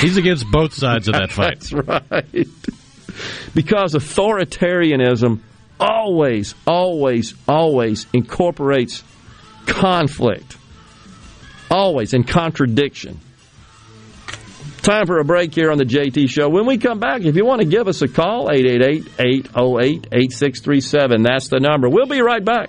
He's 0.00 0.16
against 0.16 0.50
both 0.50 0.74
sides 0.74 1.08
of 1.08 1.14
that 1.14 1.30
fight. 1.32 1.60
That's 1.60 1.72
right. 1.72 2.48
Because 3.54 3.94
authoritarianism 3.94 5.40
always, 5.78 6.54
always, 6.66 7.34
always 7.48 8.06
incorporates 8.12 9.02
conflict, 9.66 10.56
always, 11.70 12.14
in 12.14 12.24
contradiction. 12.24 13.20
Time 14.82 15.06
for 15.06 15.18
a 15.18 15.24
break 15.24 15.54
here 15.54 15.70
on 15.70 15.78
the 15.78 15.84
JT 15.84 16.28
Show. 16.28 16.48
When 16.48 16.66
we 16.66 16.76
come 16.76 16.98
back, 16.98 17.22
if 17.22 17.36
you 17.36 17.44
want 17.44 17.60
to 17.60 17.66
give 17.66 17.86
us 17.86 18.02
a 18.02 18.08
call, 18.08 18.50
888 18.50 19.06
808 19.18 20.06
8637. 20.12 21.22
That's 21.22 21.48
the 21.48 21.60
number. 21.60 21.88
We'll 21.88 22.06
be 22.06 22.20
right 22.20 22.44
back. 22.44 22.68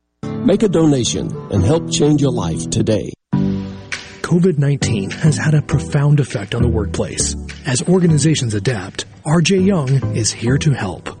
Make 0.43 0.63
a 0.63 0.69
donation 0.69 1.29
and 1.51 1.63
help 1.63 1.91
change 1.91 2.19
your 2.19 2.31
life 2.31 2.67
today. 2.71 3.13
COVID 3.31 4.57
19 4.57 5.11
has 5.11 5.37
had 5.37 5.53
a 5.53 5.61
profound 5.61 6.19
effect 6.19 6.55
on 6.55 6.63
the 6.63 6.67
workplace. 6.67 7.35
As 7.67 7.87
organizations 7.87 8.55
adapt, 8.55 9.05
RJ 9.23 9.63
Young 9.63 10.15
is 10.15 10.31
here 10.31 10.57
to 10.57 10.71
help. 10.71 11.20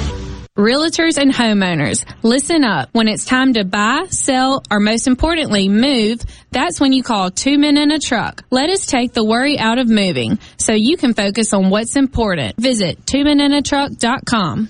Realtors 0.61 1.17
and 1.17 1.33
homeowners, 1.33 2.05
listen 2.21 2.63
up. 2.63 2.89
When 2.91 3.07
it's 3.07 3.25
time 3.25 3.53
to 3.55 3.65
buy, 3.65 4.05
sell, 4.11 4.61
or 4.69 4.79
most 4.79 5.07
importantly, 5.07 5.69
move, 5.69 6.21
that's 6.51 6.79
when 6.79 6.93
you 6.93 7.01
call 7.01 7.31
two 7.31 7.57
men 7.57 7.79
in 7.79 7.89
a 7.89 7.97
truck. 7.97 8.43
Let 8.51 8.69
us 8.69 8.85
take 8.85 9.11
the 9.13 9.25
worry 9.25 9.57
out 9.57 9.79
of 9.79 9.89
moving 9.89 10.37
so 10.57 10.73
you 10.73 10.97
can 10.97 11.15
focus 11.15 11.51
on 11.53 11.71
what's 11.71 11.95
important. 11.95 12.57
Visit 12.57 13.03
twomeninatruck.com. 13.07 14.69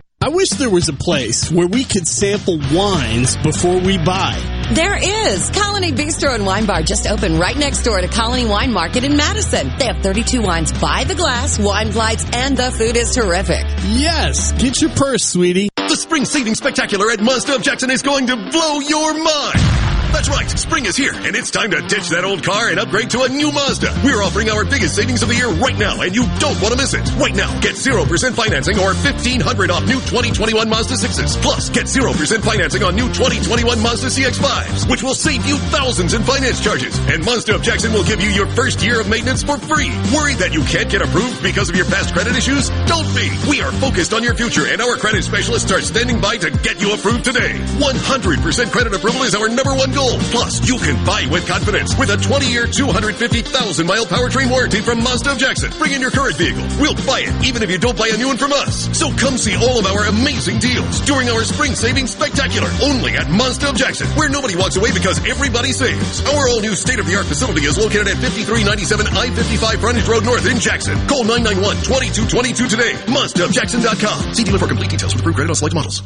I 0.23 0.29
wish 0.29 0.49
there 0.49 0.69
was 0.69 0.87
a 0.87 0.93
place 0.93 1.49
where 1.49 1.65
we 1.65 1.83
could 1.83 2.07
sample 2.07 2.59
wines 2.71 3.35
before 3.37 3.79
we 3.79 3.97
buy. 3.97 4.39
There 4.71 4.95
is. 4.95 5.49
Colony 5.49 5.91
Bistro 5.91 6.35
and 6.35 6.45
Wine 6.45 6.67
Bar 6.67 6.83
just 6.83 7.07
opened 7.07 7.39
right 7.39 7.57
next 7.57 7.81
door 7.81 7.99
to 7.99 8.07
Colony 8.07 8.45
Wine 8.45 8.71
Market 8.71 9.03
in 9.03 9.17
Madison. 9.17 9.71
They 9.79 9.85
have 9.85 10.03
32 10.03 10.43
wines 10.43 10.71
by 10.73 11.05
the 11.05 11.15
glass, 11.15 11.57
wine 11.57 11.91
flights, 11.91 12.23
and 12.33 12.55
the 12.55 12.71
food 12.71 12.97
is 12.97 13.15
terrific. 13.15 13.65
Yes, 13.87 14.51
get 14.61 14.79
your 14.79 14.91
purse, 14.91 15.23
sweetie. 15.23 15.69
The 15.75 15.95
spring 15.95 16.25
seating 16.25 16.53
spectacular 16.53 17.09
at 17.09 17.19
Mazda 17.19 17.55
of 17.55 17.63
Jackson 17.63 17.89
is 17.89 18.03
going 18.03 18.27
to 18.27 18.35
blow 18.35 18.79
your 18.79 19.15
mind. 19.15 19.80
That's 20.11 20.27
right, 20.27 20.49
spring 20.59 20.85
is 20.85 20.97
here, 20.97 21.13
and 21.15 21.35
it's 21.35 21.49
time 21.51 21.71
to 21.71 21.81
ditch 21.87 22.09
that 22.09 22.25
old 22.25 22.43
car 22.43 22.67
and 22.67 22.77
upgrade 22.79 23.09
to 23.11 23.23
a 23.23 23.29
new 23.29 23.49
Mazda. 23.51 23.95
We're 24.03 24.21
offering 24.21 24.49
our 24.49 24.65
biggest 24.65 24.93
savings 24.95 25.23
of 25.23 25.29
the 25.29 25.35
year 25.35 25.47
right 25.47 25.77
now, 25.77 26.01
and 26.01 26.13
you 26.13 26.27
don't 26.37 26.59
want 26.61 26.75
to 26.75 26.77
miss 26.77 26.93
it. 26.93 27.07
Right 27.15 27.33
now, 27.33 27.47
get 27.61 27.79
0% 27.79 28.03
financing 28.35 28.77
or 28.77 28.91
1500 28.91 29.71
off 29.71 29.87
new 29.87 30.03
2021 30.11 30.67
Mazda 30.67 30.99
6s. 30.99 31.41
Plus, 31.41 31.69
get 31.71 31.87
0% 31.87 32.11
financing 32.43 32.83
on 32.83 32.93
new 32.93 33.07
2021 33.15 33.81
Mazda 33.81 34.11
CX-5s, 34.11 34.89
which 34.91 35.01
will 35.01 35.15
save 35.15 35.47
you 35.47 35.57
thousands 35.71 36.13
in 36.13 36.21
finance 36.23 36.59
charges. 36.59 36.99
And 37.07 37.23
Mazda 37.23 37.55
of 37.55 37.63
Jackson 37.63 37.93
will 37.93 38.03
give 38.03 38.19
you 38.19 38.29
your 38.29 38.47
first 38.51 38.83
year 38.83 38.99
of 38.99 39.07
maintenance 39.07 39.41
for 39.41 39.57
free. 39.57 39.95
Worried 40.13 40.43
that 40.43 40.51
you 40.51 40.61
can't 40.67 40.91
get 40.91 41.01
approved 41.01 41.41
because 41.41 41.69
of 41.71 41.75
your 41.75 41.87
past 41.87 42.13
credit 42.13 42.35
issues? 42.35 42.69
Don't 42.85 43.07
be. 43.15 43.31
We 43.47 43.61
are 43.61 43.71
focused 43.79 44.11
on 44.13 44.23
your 44.23 44.35
future, 44.35 44.67
and 44.67 44.81
our 44.81 44.97
credit 44.97 45.23
specialists 45.23 45.71
are 45.71 45.81
standing 45.81 46.19
by 46.19 46.35
to 46.37 46.51
get 46.51 46.81
you 46.83 46.93
approved 46.93 47.23
today. 47.23 47.55
100% 47.79 48.71
credit 48.75 48.93
approval 48.93 49.23
is 49.23 49.33
our 49.33 49.47
number 49.47 49.73
one 49.73 49.91
goal. 49.91 50.00
Plus, 50.31 50.67
you 50.67 50.77
can 50.77 50.97
buy 51.05 51.27
with 51.29 51.47
confidence 51.47 51.97
with 51.97 52.09
a 52.09 52.17
20-year, 52.17 52.65
250,000-mile 52.65 54.05
powertrain 54.05 54.49
warranty 54.49 54.81
from 54.81 55.03
Mazda 55.03 55.31
of 55.31 55.37
Jackson. 55.37 55.71
Bring 55.77 55.93
in 55.93 56.01
your 56.01 56.11
current 56.11 56.37
vehicle. 56.37 56.63
We'll 56.79 56.95
buy 57.05 57.27
it, 57.27 57.33
even 57.45 57.61
if 57.63 57.69
you 57.69 57.77
don't 57.77 57.97
buy 57.97 58.09
a 58.13 58.17
new 58.17 58.27
one 58.27 58.37
from 58.37 58.53
us. 58.53 58.89
So 58.97 59.11
come 59.15 59.37
see 59.37 59.55
all 59.55 59.79
of 59.79 59.85
our 59.85 60.05
amazing 60.07 60.59
deals 60.59 61.01
during 61.01 61.29
our 61.29 61.43
spring 61.43 61.75
savings 61.75 62.11
spectacular, 62.11 62.69
only 62.81 63.13
at 63.13 63.29
Mazda 63.29 63.69
of 63.69 63.75
Jackson, 63.75 64.07
where 64.17 64.29
nobody 64.29 64.55
walks 64.55 64.75
away 64.75 64.91
because 64.91 65.19
everybody 65.27 65.71
saves. 65.71 66.23
Our 66.25 66.49
all-new 66.49 66.75
state-of-the-art 66.75 67.25
facility 67.25 67.65
is 67.65 67.77
located 67.77 68.07
at 68.07 68.17
5397 68.17 69.07
I-55 69.07 69.79
Frontage 69.79 70.07
Road 70.07 70.25
North 70.25 70.45
in 70.47 70.59
Jackson. 70.59 70.95
Call 71.07 71.23
991-2222 71.25 72.69
today. 72.69 72.93
MazdaofJackson.com. 73.11 74.33
See 74.33 74.43
dealer 74.43 74.59
for 74.59 74.67
complete 74.67 74.89
details 74.89 75.13
with 75.13 75.21
approved 75.21 75.37
credit 75.37 75.49
on 75.49 75.55
select 75.55 75.75
models. 75.75 76.01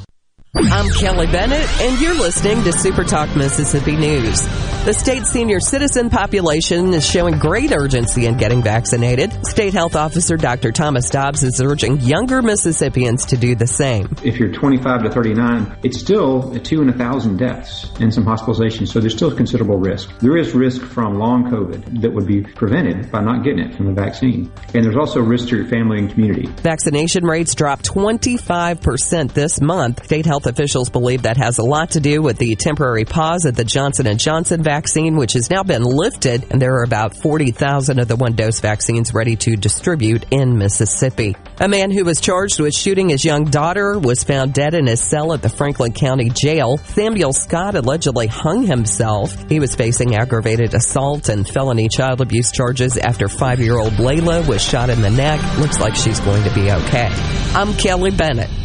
I'm 0.57 0.89
Kelly 0.89 1.27
Bennett, 1.27 1.67
and 1.81 1.99
you're 1.99 2.15
listening 2.15 2.63
to 2.63 2.71
Super 2.71 3.03
Talk 3.03 3.35
Mississippi 3.35 3.97
News. 3.97 4.41
The 4.85 4.93
state's 4.93 5.29
senior 5.29 5.59
citizen 5.59 6.09
population 6.09 6.93
is 6.93 7.05
showing 7.05 7.39
great 7.39 7.73
urgency 7.73 8.25
in 8.25 8.37
getting 8.37 8.63
vaccinated. 8.63 9.45
State 9.45 9.73
Health 9.73 9.97
Officer 9.97 10.37
Dr. 10.37 10.71
Thomas 10.71 11.09
Dobbs 11.09 11.43
is 11.43 11.59
urging 11.59 11.99
younger 11.99 12.41
Mississippians 12.41 13.25
to 13.25 13.37
do 13.37 13.55
the 13.55 13.67
same. 13.67 14.07
If 14.23 14.37
you're 14.37 14.51
25 14.51 15.03
to 15.03 15.09
39, 15.09 15.77
it's 15.83 15.99
still 15.99 16.55
a 16.55 16.59
two 16.59 16.81
in 16.81 16.87
a 16.87 16.93
thousand 16.93 17.35
deaths 17.37 17.91
and 17.99 18.13
some 18.13 18.23
hospitalizations, 18.23 18.89
so 18.89 19.01
there's 19.01 19.15
still 19.15 19.35
considerable 19.35 19.77
risk. 19.77 20.17
There 20.19 20.37
is 20.37 20.53
risk 20.53 20.81
from 20.83 21.19
long 21.19 21.51
COVID 21.51 21.99
that 22.01 22.13
would 22.13 22.27
be 22.27 22.43
prevented 22.43 23.11
by 23.11 23.21
not 23.21 23.43
getting 23.43 23.59
it 23.59 23.75
from 23.75 23.87
the 23.87 23.93
vaccine. 23.93 24.49
And 24.73 24.85
there's 24.85 24.95
also 24.95 25.19
risk 25.19 25.49
to 25.49 25.57
your 25.57 25.67
family 25.67 25.97
and 25.97 26.09
community. 26.09 26.45
Vaccination 26.61 27.25
rates 27.25 27.55
dropped 27.55 27.85
25% 27.85 29.33
this 29.33 29.59
month. 29.59 30.05
State 30.05 30.25
health 30.25 30.44
officials 30.45 30.89
believe 30.89 31.23
that 31.23 31.37
has 31.37 31.57
a 31.57 31.63
lot 31.63 31.91
to 31.91 31.99
do 31.99 32.21
with 32.21 32.37
the 32.37 32.55
temporary 32.55 33.05
pause 33.05 33.45
of 33.45 33.55
the 33.55 33.63
Johnson 33.63 34.17
& 34.17 34.19
Johnson 34.19 34.63
vaccine, 34.63 35.15
which 35.15 35.33
has 35.33 35.49
now 35.49 35.63
been 35.63 35.83
lifted, 35.83 36.45
and 36.51 36.61
there 36.61 36.75
are 36.75 36.83
about 36.83 37.15
40,000 37.15 37.99
of 37.99 38.07
the 38.07 38.15
one-dose 38.15 38.59
vaccines 38.59 39.13
ready 39.13 39.35
to 39.37 39.55
distribute 39.55 40.25
in 40.31 40.57
Mississippi. 40.57 41.35
A 41.59 41.67
man 41.67 41.91
who 41.91 42.03
was 42.03 42.19
charged 42.21 42.59
with 42.59 42.73
shooting 42.73 43.09
his 43.09 43.23
young 43.23 43.45
daughter 43.45 43.97
was 43.97 44.23
found 44.23 44.53
dead 44.53 44.73
in 44.73 44.87
his 44.87 45.01
cell 45.01 45.33
at 45.33 45.41
the 45.41 45.49
Franklin 45.49 45.93
County 45.93 46.29
Jail. 46.29 46.77
Samuel 46.77 47.33
Scott 47.33 47.75
allegedly 47.75 48.27
hung 48.27 48.63
himself. 48.63 49.49
He 49.49 49.59
was 49.59 49.75
facing 49.75 50.15
aggravated 50.15 50.73
assault 50.73 51.29
and 51.29 51.47
felony 51.47 51.87
child 51.87 52.21
abuse 52.21 52.51
charges 52.51 52.97
after 52.97 53.27
five-year-old 53.27 53.93
Layla 53.93 54.47
was 54.47 54.61
shot 54.61 54.89
in 54.89 55.01
the 55.01 55.09
neck. 55.09 55.39
Looks 55.57 55.79
like 55.79 55.95
she's 55.95 56.19
going 56.19 56.43
to 56.43 56.53
be 56.53 56.71
okay. 56.71 57.09
I'm 57.53 57.73
Kelly 57.75 58.11
Bennett. 58.11 58.64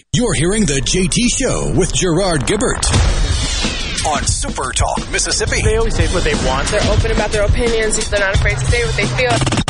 Mississippi. 0.00 0.06
You're 0.12 0.34
hearing 0.34 0.66
the 0.66 0.80
JT 0.80 1.28
Show 1.36 1.72
with 1.76 1.92
Gerard 1.92 2.42
Gibert 2.46 2.86
on 4.06 4.24
Super 4.26 4.72
Talk, 4.72 5.10
Mississippi. 5.10 5.62
They 5.62 5.76
always 5.76 5.94
say 5.94 6.06
what 6.12 6.24
they 6.24 6.34
want. 6.46 6.68
They're 6.68 6.92
open 6.92 7.10
about 7.10 7.30
their 7.30 7.44
opinions. 7.44 8.08
They're 8.08 8.20
not 8.20 8.34
afraid 8.34 8.58
to 8.58 8.64
say 8.66 8.84
what 8.84 8.96
they 8.96 9.06
feel. 9.06 9.69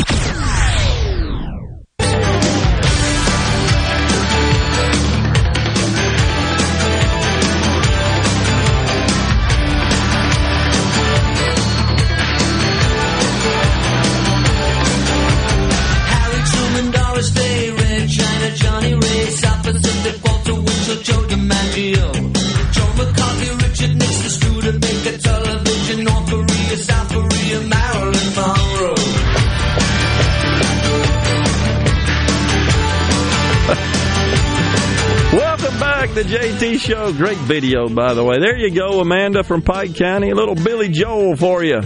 To 36.21 36.27
JT 36.27 36.79
Show. 36.79 37.11
Great 37.13 37.37
video, 37.39 37.89
by 37.89 38.13
the 38.13 38.23
way. 38.23 38.37
There 38.37 38.55
you 38.55 38.69
go, 38.69 38.99
Amanda 38.99 39.43
from 39.43 39.63
Pike 39.63 39.95
County. 39.95 40.29
A 40.29 40.35
little 40.35 40.53
Billy 40.53 40.87
Joel 40.87 41.35
for 41.35 41.63
you. 41.63 41.81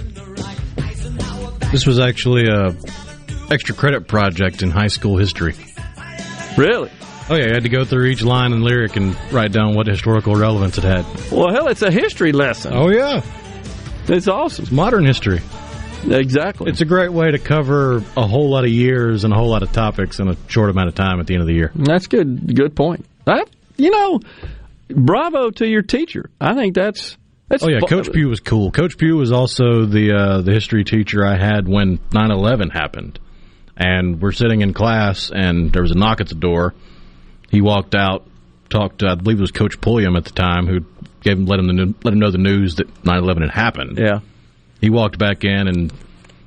This 1.72 1.86
was 1.86 2.00
actually 2.00 2.50
a 2.50 2.76
extra 3.50 3.74
credit 3.74 4.10
project 4.10 4.62
in 4.62 4.72
high 4.72 4.88
school 4.88 5.18
history. 5.18 5.56
Really? 6.58 6.92
Oh 7.30 7.36
yeah, 7.36 7.46
you 7.46 7.54
had 7.54 7.64
to 7.64 7.70
go 7.70 7.86
through 7.86 8.08
each 8.08 8.24
line 8.24 8.52
and 8.52 8.62
lyric 8.62 8.98
and 8.98 9.16
write 9.32 9.54
down 9.54 9.74
what 9.74 9.88
historical 9.88 10.36
relevance 10.36 10.78
it 10.78 10.84
had. 10.84 11.06
Well, 11.32 11.54
hell, 11.54 11.70
it's 11.70 11.82
a 11.82 11.92
history 11.92 12.34
lesson. 12.34 12.74
Oh 12.76 12.90
yeah, 12.90 13.22
it's 14.10 14.28
awesome. 14.28 14.64
It's 14.64 14.72
modern 14.72 15.06
history. 15.06 15.40
Exactly. 16.04 16.70
It's 16.70 16.82
a 16.82 16.86
great 16.86 17.14
way 17.14 17.32
to 17.32 17.40
cover 17.40 18.04
a 18.18 18.28
whole 18.28 18.50
lot 18.50 18.66
of 18.66 18.70
years 18.70 19.24
and 19.24 19.32
a 19.34 19.38
whole 19.38 19.50
lot 19.50 19.64
of 19.64 19.72
topics 19.72 20.20
in 20.20 20.28
a 20.28 20.36
short 20.50 20.70
amount 20.70 20.90
of 20.90 20.96
time 20.96 21.22
at 21.22 21.28
the 21.28 21.36
end 21.36 21.42
of 21.42 21.48
the 21.48 21.56
year. 21.56 21.72
That's 21.74 22.08
good. 22.08 22.54
Good 22.54 22.76
point. 22.76 23.06
That 23.24 23.48
you 23.78 23.92
know, 23.92 24.20
bravo 24.90 25.50
to 25.52 25.68
your 25.68 25.82
teacher. 25.82 26.30
I 26.40 26.54
think 26.54 26.76
that's. 26.76 27.18
that's 27.48 27.64
oh 27.64 27.70
yeah, 27.70 27.80
fu- 27.80 27.88
Coach 27.88 28.12
Pugh 28.12 28.30
was 28.30 28.40
cool. 28.40 28.72
Coach 28.72 28.98
Pugh 28.98 29.18
was 29.18 29.32
also 29.32 29.86
the 29.86 30.14
uh, 30.14 30.42
the 30.42 30.52
history 30.52 30.84
teacher 30.84 31.26
I 31.26 31.38
had 31.38 31.68
when 31.68 31.98
9/11 31.98 32.72
happened, 32.72 33.20
and 33.78 34.22
we're 34.22 34.32
sitting 34.32 34.62
in 34.62 34.74
class, 34.74 35.32
and 35.34 35.72
there 35.72 35.82
was 35.82 35.92
a 35.92 35.98
knock 35.98 36.22
at 36.22 36.28
the 36.30 36.36
door. 36.36 36.74
He 37.50 37.62
walked 37.62 37.96
out, 37.96 38.28
talked 38.70 39.00
to, 39.00 39.08
I 39.08 39.16
believe 39.16 39.38
it 39.38 39.42
was 39.42 39.52
Coach 39.52 39.80
Pulliam 39.80 40.16
at 40.16 40.26
the 40.26 40.32
time, 40.32 40.68
who 40.68 40.82
gave 41.22 41.38
him 41.38 41.46
let 41.46 41.60
him 41.60 41.68
the, 41.68 41.94
let 42.04 42.14
him 42.14 42.20
know 42.20 42.32
the 42.32 42.38
news 42.38 42.76
that 42.76 42.88
9/11 43.04 43.42
had 43.42 43.52
happened. 43.52 43.98
Yeah, 43.98 44.20
he 44.82 44.90
walked 44.90 45.18
back 45.18 45.44
in 45.44 45.68
and 45.68 45.92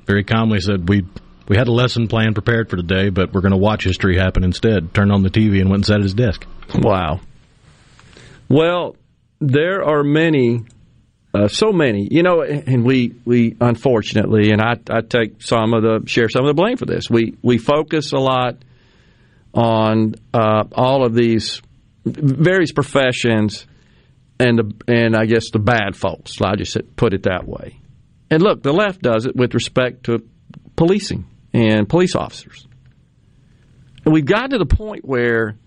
very 0.05 0.23
calmly 0.23 0.59
said, 0.59 0.89
"We 0.89 1.05
we 1.49 1.57
had 1.57 1.67
a 1.67 1.71
lesson 1.73 2.07
plan 2.07 2.33
prepared 2.33 2.69
for 2.69 2.77
today, 2.77 3.09
but 3.09 3.33
we're 3.33 3.41
going 3.41 3.51
to 3.51 3.57
watch 3.57 3.83
history 3.83 4.17
happen 4.17 4.45
instead." 4.45 4.93
Turned 4.93 5.11
on 5.11 5.23
the 5.23 5.29
TV 5.29 5.59
and 5.59 5.69
went 5.69 5.79
and 5.79 5.85
sat 5.85 5.97
at 5.97 6.03
his 6.03 6.13
desk. 6.13 6.45
Wow. 6.75 7.19
Well, 8.47 8.95
there 9.39 9.83
are 9.83 10.03
many, 10.03 10.63
uh, 11.33 11.47
so 11.47 11.71
many, 11.71 12.07
you 12.09 12.23
know, 12.23 12.41
and 12.41 12.85
we 12.85 13.13
we 13.25 13.57
unfortunately, 13.59 14.51
and 14.51 14.61
I, 14.61 14.75
I 14.89 15.01
take 15.01 15.41
some 15.41 15.73
of 15.73 15.83
the 15.83 16.03
share 16.07 16.29
some 16.29 16.45
of 16.45 16.47
the 16.47 16.53
blame 16.53 16.77
for 16.77 16.85
this. 16.85 17.09
We 17.09 17.35
we 17.41 17.57
focus 17.57 18.13
a 18.13 18.19
lot 18.19 18.57
on 19.53 20.15
uh, 20.33 20.63
all 20.73 21.05
of 21.05 21.13
these 21.13 21.61
various 22.05 22.71
professions 22.71 23.65
and 24.39 24.59
the 24.59 24.73
and 24.87 25.15
I 25.15 25.25
guess 25.25 25.51
the 25.51 25.59
bad 25.59 25.95
folks. 25.95 26.41
I 26.41 26.55
just 26.55 26.77
put 26.95 27.13
it 27.13 27.23
that 27.23 27.47
way. 27.47 27.79
And 28.31 28.43
look, 28.43 28.61
the 28.61 28.73
left 28.73 29.01
does 29.01 29.25
it 29.25 29.35
with 29.35 29.53
respect 29.53 30.05
to 30.05 30.23
policing 30.75 31.25
and 31.53 31.87
police 31.87 32.15
officers. 32.15 32.67
And 34.05 34.13
we've 34.13 34.25
got 34.25 34.51
to 34.51 34.57
the 34.57 34.65
point 34.65 35.05
where 35.05 35.57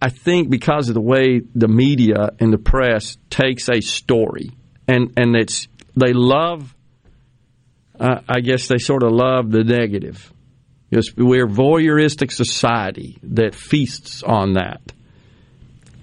I 0.00 0.10
think 0.10 0.50
because 0.50 0.88
of 0.88 0.94
the 0.94 1.00
way 1.00 1.40
the 1.54 1.68
media 1.68 2.30
and 2.38 2.52
the 2.52 2.58
press 2.58 3.16
takes 3.30 3.68
a 3.68 3.80
story, 3.80 4.50
and 4.86 5.12
and 5.16 5.36
it's 5.36 5.68
they 5.96 6.12
love. 6.12 6.74
Uh, 7.98 8.20
I 8.28 8.40
guess 8.40 8.68
they 8.68 8.78
sort 8.78 9.02
of 9.02 9.10
love 9.10 9.50
the 9.50 9.64
negative. 9.64 10.32
Because 10.88 11.14
we're 11.16 11.48
voyeuristic 11.48 12.30
society 12.32 13.18
that 13.24 13.54
feasts 13.54 14.22
on 14.22 14.54
that. 14.54 14.80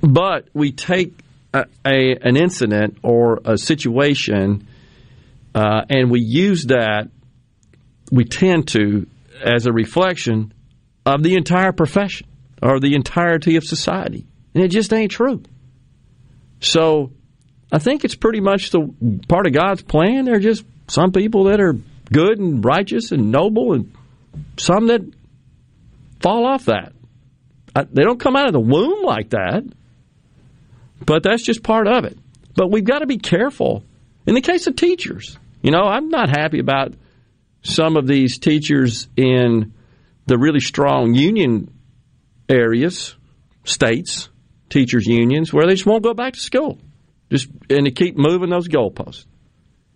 But 0.01 0.49
we 0.53 0.73
take 0.73 1.17
a, 1.53 1.65
a 1.85 2.17
an 2.21 2.35
incident 2.35 2.97
or 3.01 3.39
a 3.45 3.57
situation, 3.57 4.67
uh, 5.55 5.85
and 5.89 6.11
we 6.11 6.19
use 6.19 6.65
that. 6.65 7.09
We 8.11 8.25
tend 8.25 8.67
to 8.69 9.07
as 9.43 9.65
a 9.65 9.71
reflection 9.71 10.53
of 11.05 11.23
the 11.23 11.35
entire 11.35 11.71
profession 11.71 12.27
or 12.61 12.79
the 12.79 12.95
entirety 12.95 13.55
of 13.57 13.63
society. 13.63 14.25
And 14.53 14.63
it 14.63 14.69
just 14.69 14.93
ain't 14.93 15.11
true. 15.11 15.43
So 16.61 17.11
I 17.71 17.79
think 17.79 18.05
it's 18.05 18.15
pretty 18.15 18.39
much 18.39 18.69
the 18.69 18.89
part 19.27 19.47
of 19.47 19.53
God's 19.53 19.81
plan. 19.81 20.25
There 20.25 20.35
are 20.35 20.39
just 20.39 20.63
some 20.87 21.11
people 21.11 21.45
that 21.45 21.59
are 21.59 21.75
good 22.11 22.39
and 22.39 22.63
righteous 22.63 23.11
and 23.11 23.31
noble, 23.31 23.73
and 23.73 23.91
some 24.57 24.87
that 24.87 25.01
fall 26.21 26.45
off 26.45 26.65
that. 26.65 26.93
They 27.91 28.03
don't 28.03 28.19
come 28.19 28.35
out 28.35 28.47
of 28.47 28.53
the 28.53 28.59
womb 28.59 29.03
like 29.03 29.31
that, 29.31 29.63
but 31.05 31.23
that's 31.23 31.43
just 31.43 31.63
part 31.63 31.87
of 31.87 32.05
it. 32.05 32.17
But 32.55 32.71
we've 32.71 32.85
got 32.85 32.99
to 32.99 33.05
be 33.05 33.17
careful. 33.17 33.83
In 34.25 34.33
the 34.33 34.41
case 34.41 34.67
of 34.67 34.75
teachers, 34.75 35.37
you 35.61 35.71
know, 35.71 35.83
I'm 35.83 36.09
not 36.09 36.29
happy 36.29 36.59
about 36.59 36.93
some 37.65 37.97
of 37.97 38.07
these 38.07 38.37
teachers 38.37 39.09
in 39.17 39.73
the 40.27 40.37
really 40.37 40.59
strong 40.59 41.13
union 41.13 41.69
areas, 42.47 43.15
states, 43.63 44.29
teachers' 44.69 45.07
unions, 45.07 45.51
where 45.51 45.65
they 45.65 45.73
just 45.73 45.85
won't 45.85 46.03
go 46.03 46.13
back 46.13 46.33
to 46.33 46.39
school. 46.39 46.79
Just 47.31 47.49
and 47.69 47.85
to 47.85 47.91
keep 47.91 48.17
moving 48.17 48.51
those 48.51 48.67
goalposts. 48.67 49.25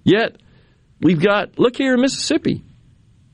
Yet 0.04 0.38
we've 1.00 1.22
got 1.22 1.60
look 1.60 1.78
here 1.78 1.94
in 1.94 2.02
Mississippi, 2.02 2.64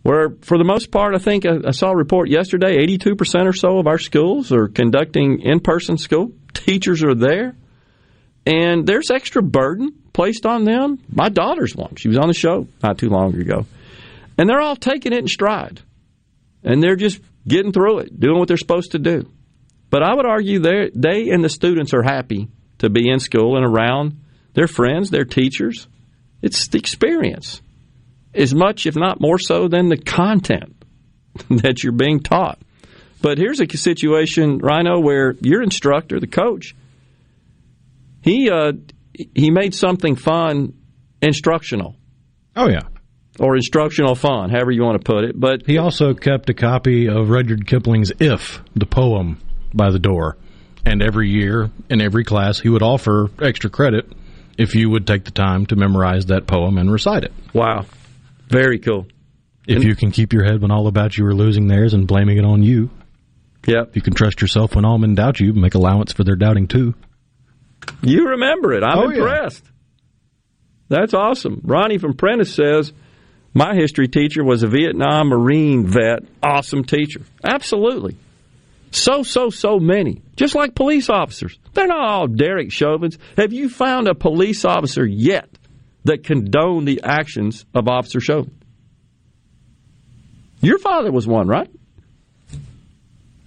where 0.04 0.32
for 0.42 0.58
the 0.58 0.66
most 0.66 0.92
part, 0.92 1.16
I 1.16 1.18
think 1.18 1.46
I, 1.46 1.68
I 1.68 1.72
saw 1.72 1.92
a 1.92 1.96
report 1.96 2.30
yesterday, 2.30 2.76
eighty-two 2.78 3.16
percent 3.16 3.48
or 3.48 3.54
so 3.54 3.80
of 3.80 3.88
our 3.88 3.98
schools 3.98 4.52
are 4.52 4.68
conducting 4.68 5.40
in-person 5.42 5.98
school. 5.98 6.34
Teachers 6.54 7.04
are 7.04 7.16
there, 7.16 7.56
and 8.46 8.86
there's 8.86 9.12
extra 9.12 9.42
burden 9.42 9.92
placed 10.12 10.46
on 10.46 10.66
them. 10.66 11.00
My 11.10 11.30
daughter's 11.30 11.74
one; 11.74 11.96
she 11.96 12.10
was 12.10 12.18
on 12.18 12.28
the 12.28 12.34
show 12.34 12.68
not 12.84 12.98
too 12.98 13.10
long 13.10 13.34
ago, 13.36 13.66
and 14.38 14.50
they're 14.50 14.62
all 14.62 14.76
taking 14.76 15.14
it 15.14 15.20
in 15.20 15.28
stride, 15.28 15.82
and 16.64 16.82
they're 16.82 16.96
just 16.96 17.22
getting 17.48 17.72
through 17.72 18.00
it, 18.00 18.20
doing 18.20 18.38
what 18.38 18.48
they're 18.48 18.58
supposed 18.58 18.92
to 18.92 19.00
do. 19.00 19.30
But 19.90 20.04
I 20.04 20.14
would 20.14 20.26
argue 20.26 20.60
they 20.60 20.92
they 20.94 21.30
and 21.30 21.44
the 21.44 21.50
students 21.50 21.94
are 21.94 22.04
happy 22.04 22.50
to 22.80 22.90
be 22.90 23.10
in 23.10 23.20
school 23.20 23.56
and 23.56 23.66
around 23.66 24.20
their 24.54 24.68
friends, 24.68 25.10
their 25.10 25.26
teachers. 25.26 25.88
It's 26.42 26.68
the 26.68 26.78
experience, 26.78 27.62
as 28.34 28.54
much, 28.54 28.86
if 28.86 28.96
not 28.96 29.22
more 29.22 29.40
so, 29.40 29.68
than 29.68 29.90
the 29.90 29.98
content 29.98 30.76
that 31.50 31.84
you're 31.84 31.94
being 31.94 32.20
taught. 32.20 32.60
But 33.22 33.38
here's 33.38 33.62
a 33.62 33.78
situation, 33.78 34.60
Rhino, 34.60 35.00
where 35.00 35.34
your 35.42 35.64
instructor, 35.64 36.20
the 36.20 36.28
coach, 36.28 36.76
he 38.22 38.50
uh, 38.50 38.74
he 39.14 39.50
made 39.50 39.74
something 39.74 40.16
fun 40.16 40.74
instructional. 41.22 41.96
Oh 42.56 42.70
yeah 42.70 42.82
or 43.40 43.56
instructional 43.56 44.16
fun, 44.16 44.50
however 44.50 44.72
you 44.72 44.84
want 44.84 45.02
to 45.02 45.06
put 45.06 45.24
it. 45.24 45.40
But 45.40 45.66
he 45.66 45.78
also 45.78 46.14
kept 46.14 46.50
a 46.50 46.54
copy 46.54 47.08
of 47.08 47.30
Rudyard 47.30 47.68
Kipling's 47.68 48.12
"If," 48.20 48.62
the 48.76 48.86
poem, 48.86 49.40
by 49.74 49.92
the 49.92 50.00
door, 50.00 50.38
and 50.86 51.02
every 51.02 51.30
year 51.30 51.70
in 51.90 52.02
every 52.02 52.24
class 52.24 52.60
he 52.60 52.70
would 52.70 52.84
offer 52.84 53.30
extra 53.42 53.70
credit 53.70 54.12
if 54.58 54.76
you 54.76 54.90
would 54.90 55.06
take 55.06 55.26
the 55.26 55.32
time 55.32 55.66
to 55.68 55.76
memorize 55.76 56.28
that 56.28 56.48
poem 56.48 56.78
and 56.78 56.92
recite 56.92 57.24
it. 57.24 57.34
Wow, 57.54 57.86
very 58.48 58.80
cool. 58.80 59.08
If 59.68 59.78
and, 59.78 59.86
you 59.86 59.96
can 59.96 60.12
keep 60.12 60.32
your 60.32 60.44
head 60.44 60.62
when 60.62 60.72
all 60.72 60.88
about 60.88 61.18
you 61.18 61.26
are 61.26 61.34
losing 61.34 61.68
theirs 61.68 61.94
and 61.94 62.08
blaming 62.08 62.38
it 62.38 62.46
on 62.46 62.62
you. 62.62 62.90
Yep. 63.66 63.96
You 63.96 64.02
can 64.02 64.14
trust 64.14 64.42
yourself 64.42 64.76
when 64.76 64.86
all 64.86 65.00
men 65.00 65.16
doubt 65.16 65.40
you, 65.40 65.54
make 65.54 65.74
allowance 65.74 66.14
for 66.14 66.24
their 66.24 66.36
doubting 66.36 66.68
too. 66.68 66.94
You 68.04 68.30
remember 68.30 68.74
it. 68.74 68.84
I'm 68.84 68.98
oh, 68.98 69.10
impressed. 69.10 69.64
Yeah. 69.66 69.72
That's 70.88 71.14
awesome. 71.16 71.62
Ronnie 71.64 71.98
from 71.98 72.14
Prentiss 72.14 72.54
says 72.54 72.94
my 73.56 73.74
history 73.74 74.10
teacher 74.10 74.44
was 74.44 74.64
a 74.64 74.68
Vietnam 74.68 75.30
Marine 75.30 75.88
vet, 75.88 76.24
awesome 76.44 76.84
teacher. 76.84 77.22
Absolutely. 77.42 78.18
So, 78.92 79.24
so, 79.24 79.50
so 79.50 79.80
many. 79.80 80.22
Just 80.36 80.56
like 80.56 80.76
police 80.76 81.10
officers. 81.10 81.58
They're 81.74 81.88
not 81.88 82.06
all 82.06 82.28
Derek 82.28 82.72
Chauvins. 82.72 83.18
Have 83.38 83.54
you 83.54 83.70
found 83.70 84.10
a 84.10 84.14
police 84.14 84.66
officer 84.66 85.06
yet 85.06 85.50
that 86.04 86.26
condoned 86.26 86.86
the 86.86 87.02
actions 87.04 87.66
of 87.74 87.88
Officer 87.88 88.20
Chauvin? 88.20 88.54
Your 90.62 90.78
father 90.78 91.12
was 91.12 91.26
one, 91.26 91.48
right? 91.48 91.70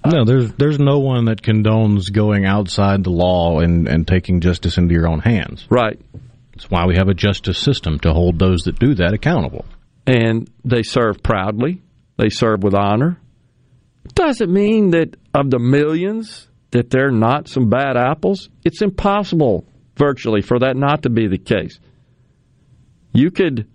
No, 0.06 0.24
there's 0.24 0.52
there's 0.52 0.78
no 0.78 1.00
one 1.00 1.26
that 1.26 1.42
condones 1.42 2.10
going 2.10 2.46
outside 2.46 3.04
the 3.04 3.10
law 3.10 3.60
and, 3.60 3.86
and 3.86 4.08
taking 4.08 4.40
justice 4.40 4.78
into 4.78 4.94
your 4.94 5.06
own 5.06 5.18
hands. 5.18 5.66
Right. 5.68 6.00
That's 6.52 6.70
why 6.70 6.86
we 6.86 6.96
have 6.96 7.08
a 7.08 7.14
justice 7.14 7.58
system 7.58 7.98
to 8.00 8.14
hold 8.14 8.38
those 8.38 8.62
that 8.62 8.78
do 8.78 8.94
that 8.94 9.12
accountable 9.12 9.66
and 10.08 10.50
they 10.64 10.82
serve 10.82 11.22
proudly, 11.22 11.82
they 12.16 12.30
serve 12.30 12.62
with 12.62 12.74
honor. 12.74 13.20
Doesn't 14.14 14.50
mean 14.50 14.92
that 14.92 15.16
of 15.34 15.50
the 15.50 15.58
millions 15.58 16.48
that 16.70 16.88
they're 16.88 17.10
not 17.10 17.46
some 17.46 17.68
bad 17.68 17.98
apples. 17.98 18.48
It's 18.64 18.80
impossible 18.80 19.66
virtually 19.96 20.40
for 20.40 20.60
that 20.60 20.76
not 20.76 21.02
to 21.02 21.10
be 21.10 21.28
the 21.28 21.36
case. 21.36 21.78
You 23.12 23.30
could, 23.30 23.68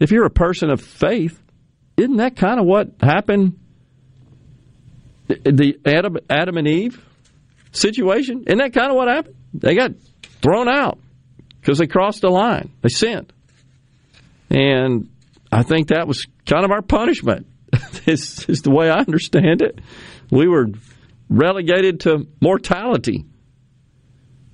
if 0.00 0.10
you're 0.10 0.26
a 0.26 0.30
person 0.30 0.70
of 0.70 0.80
faith, 0.80 1.40
isn't 1.96 2.16
that 2.16 2.34
kind 2.34 2.58
of 2.58 2.66
what 2.66 2.88
happened? 3.00 3.56
The 5.28 5.78
Adam, 5.86 6.18
Adam 6.28 6.56
and 6.56 6.66
Eve 6.66 7.00
situation, 7.70 8.44
isn't 8.48 8.58
that 8.58 8.72
kind 8.72 8.90
of 8.90 8.96
what 8.96 9.06
happened? 9.06 9.36
They 9.54 9.76
got 9.76 9.92
thrown 10.42 10.68
out 10.68 10.98
because 11.60 11.78
they 11.78 11.86
crossed 11.86 12.22
the 12.22 12.28
line. 12.28 12.72
They 12.82 12.88
sinned. 12.88 13.32
And 14.50 15.08
I 15.50 15.62
think 15.62 15.88
that 15.88 16.06
was 16.06 16.26
kind 16.46 16.64
of 16.64 16.70
our 16.70 16.82
punishment. 16.82 17.46
this 18.04 18.48
is 18.48 18.62
the 18.62 18.70
way 18.70 18.90
I 18.90 18.98
understand 18.98 19.62
it. 19.62 19.80
We 20.30 20.48
were 20.48 20.66
relegated 21.28 22.00
to 22.00 22.26
mortality, 22.40 23.24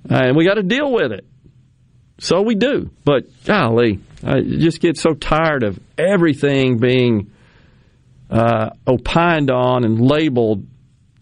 and 0.09 0.35
we 0.35 0.45
got 0.45 0.55
to 0.55 0.63
deal 0.63 0.91
with 0.91 1.11
it. 1.11 1.25
So 2.19 2.41
we 2.41 2.55
do. 2.55 2.91
But 3.03 3.25
golly, 3.43 3.99
I 4.23 4.41
just 4.41 4.79
get 4.79 4.97
so 4.97 5.13
tired 5.13 5.63
of 5.63 5.79
everything 5.97 6.77
being 6.77 7.31
uh, 8.29 8.71
opined 8.87 9.51
on 9.51 9.83
and 9.83 9.99
labeled 9.99 10.65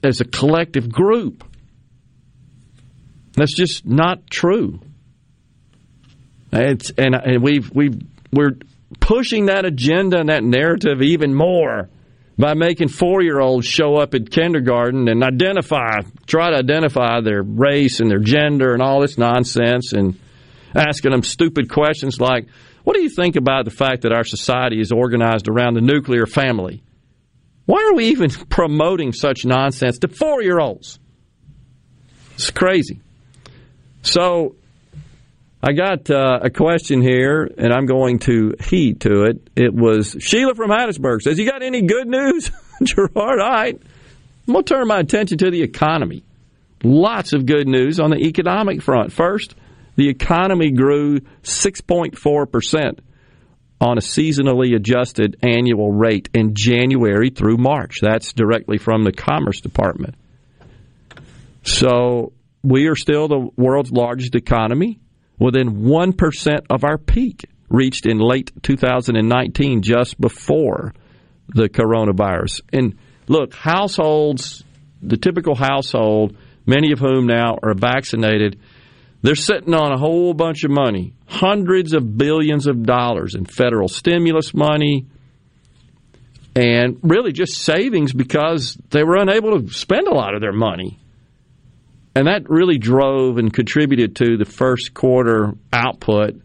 as 0.03 0.21
a 0.21 0.25
collective 0.25 0.91
group. 0.91 1.43
That's 3.33 3.55
just 3.55 3.85
not 3.85 4.29
true. 4.29 4.79
It's, 6.51 6.91
and, 6.97 7.15
and 7.15 7.41
we've 7.41 7.71
we've 7.73 8.01
we're 8.33 8.57
pushing 8.99 9.45
that 9.45 9.65
agenda 9.65 10.19
and 10.19 10.29
that 10.29 10.43
narrative 10.43 11.01
even 11.01 11.33
more 11.33 11.89
by 12.37 12.53
making 12.53 12.87
four 12.87 13.21
year 13.21 13.39
olds 13.39 13.65
show 13.65 13.95
up 13.95 14.13
at 14.13 14.29
kindergarten 14.29 15.07
and 15.07 15.23
identify, 15.23 15.99
try 16.25 16.49
to 16.49 16.57
identify 16.57 17.21
their 17.21 17.43
race 17.43 17.99
and 17.99 18.09
their 18.09 18.19
gender 18.19 18.73
and 18.73 18.81
all 18.81 19.01
this 19.01 19.17
nonsense 19.17 19.93
and 19.93 20.19
asking 20.75 21.11
them 21.11 21.23
stupid 21.23 21.69
questions 21.69 22.19
like, 22.19 22.47
What 22.83 22.95
do 22.95 23.01
you 23.01 23.09
think 23.09 23.35
about 23.35 23.65
the 23.65 23.71
fact 23.71 24.01
that 24.03 24.13
our 24.13 24.23
society 24.23 24.79
is 24.79 24.91
organized 24.91 25.47
around 25.47 25.75
the 25.75 25.81
nuclear 25.81 26.25
family? 26.25 26.83
Why 27.65 27.83
are 27.91 27.95
we 27.95 28.07
even 28.07 28.29
promoting 28.49 29.13
such 29.13 29.45
nonsense 29.45 29.99
to 29.99 30.07
four 30.07 30.41
year 30.41 30.59
olds? 30.59 30.99
It's 32.35 32.49
crazy. 32.49 33.01
So 34.01 34.55
I 35.63 35.73
got 35.73 36.09
uh, 36.09 36.39
a 36.41 36.49
question 36.49 37.01
here, 37.01 37.47
and 37.55 37.71
I'm 37.71 37.85
going 37.85 38.19
to 38.19 38.55
heed 38.59 39.01
to 39.01 39.25
it. 39.25 39.47
It 39.55 39.73
was 39.73 40.15
Sheila 40.19 40.55
from 40.55 40.71
Hattiesburg 40.71 41.21
says, 41.21 41.37
"You 41.37 41.47
got 41.49 41.61
any 41.61 41.83
good 41.83 42.07
news, 42.07 42.49
Gerard?" 42.83 43.11
All 43.15 43.35
right, 43.35 43.79
I'm 44.47 44.53
going 44.53 44.65
to 44.65 44.73
turn 44.73 44.87
my 44.87 44.99
attention 44.99 45.37
to 45.39 45.51
the 45.51 45.61
economy. 45.61 46.23
Lots 46.83 47.33
of 47.33 47.45
good 47.45 47.67
news 47.67 47.99
on 47.99 48.09
the 48.09 48.17
economic 48.17 48.81
front. 48.81 49.13
First, 49.13 49.53
the 49.97 50.09
economy 50.09 50.71
grew 50.71 51.19
6.4 51.43 52.51
percent 52.51 52.99
on 53.79 53.99
a 53.99 54.01
seasonally 54.01 54.75
adjusted 54.75 55.37
annual 55.43 55.91
rate 55.91 56.27
in 56.33 56.55
January 56.55 57.29
through 57.29 57.57
March. 57.57 57.99
That's 58.01 58.33
directly 58.33 58.79
from 58.79 59.03
the 59.03 59.11
Commerce 59.11 59.61
Department. 59.61 60.15
So 61.63 62.33
we 62.63 62.87
are 62.87 62.95
still 62.95 63.27
the 63.27 63.49
world's 63.57 63.91
largest 63.91 64.33
economy 64.33 64.99
within 65.41 65.77
1% 65.77 66.59
of 66.69 66.83
our 66.83 66.99
peak 66.99 67.45
reached 67.67 68.05
in 68.05 68.19
late 68.19 68.51
2019, 68.61 69.81
just 69.81 70.21
before 70.21 70.93
the 71.47 71.67
coronavirus. 71.67 72.61
And 72.71 72.99
look, 73.27 73.55
households, 73.55 74.63
the 75.01 75.17
typical 75.17 75.55
household, 75.55 76.37
many 76.67 76.91
of 76.91 76.99
whom 76.99 77.25
now 77.25 77.57
are 77.63 77.73
vaccinated, 77.73 78.59
they're 79.23 79.33
sitting 79.33 79.73
on 79.73 79.91
a 79.91 79.97
whole 79.97 80.35
bunch 80.35 80.63
of 80.63 80.69
money, 80.69 81.15
hundreds 81.25 81.93
of 81.93 82.17
billions 82.17 82.67
of 82.67 82.83
dollars 82.83 83.33
in 83.33 83.45
federal 83.45 83.87
stimulus 83.87 84.53
money, 84.53 85.07
and 86.55 86.99
really 87.01 87.31
just 87.31 87.55
savings 87.55 88.13
because 88.13 88.77
they 88.91 89.03
were 89.03 89.17
unable 89.17 89.59
to 89.59 89.73
spend 89.73 90.07
a 90.07 90.13
lot 90.13 90.35
of 90.35 90.41
their 90.41 90.53
money 90.53 91.00
and 92.15 92.27
that 92.27 92.49
really 92.49 92.77
drove 92.77 93.37
and 93.37 93.53
contributed 93.53 94.15
to 94.17 94.37
the 94.37 94.45
first 94.45 94.93
quarter 94.93 95.53
output. 95.71 96.41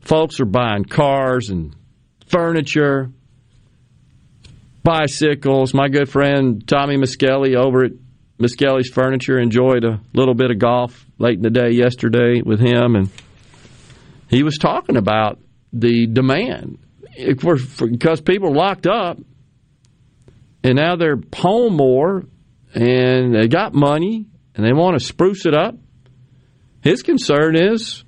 Folks 0.00 0.40
are 0.40 0.46
buying 0.46 0.84
cars 0.84 1.50
and 1.50 1.74
furniture, 2.26 3.10
bicycles. 4.82 5.74
My 5.74 5.88
good 5.88 6.08
friend 6.08 6.66
Tommy 6.66 6.96
Miskelly 6.96 7.56
over 7.56 7.84
at 7.84 7.92
Miskelly's 8.38 8.90
Furniture 8.90 9.38
enjoyed 9.38 9.84
a 9.84 10.00
little 10.12 10.34
bit 10.34 10.50
of 10.50 10.58
golf 10.58 11.06
late 11.18 11.36
in 11.36 11.42
the 11.42 11.50
day 11.50 11.70
yesterday 11.70 12.42
with 12.42 12.60
him, 12.60 12.94
and 12.94 13.10
he 14.28 14.42
was 14.42 14.58
talking 14.58 14.96
about 14.96 15.38
the 15.72 16.06
demand 16.06 16.78
for, 17.40 17.56
for, 17.56 17.88
because 17.88 18.20
people 18.20 18.50
are 18.50 18.54
locked 18.54 18.86
up, 18.86 19.18
and 20.62 20.76
now 20.76 20.96
they're 20.96 21.18
home 21.34 21.76
more, 21.76 22.24
and 22.74 23.34
they 23.34 23.48
got 23.48 23.72
money, 23.72 24.26
and 24.56 24.64
they 24.64 24.72
want 24.72 24.98
to 24.98 25.04
spruce 25.04 25.46
it 25.46 25.54
up. 25.54 25.76
His 26.82 27.02
concern 27.02 27.56
is 27.56 28.04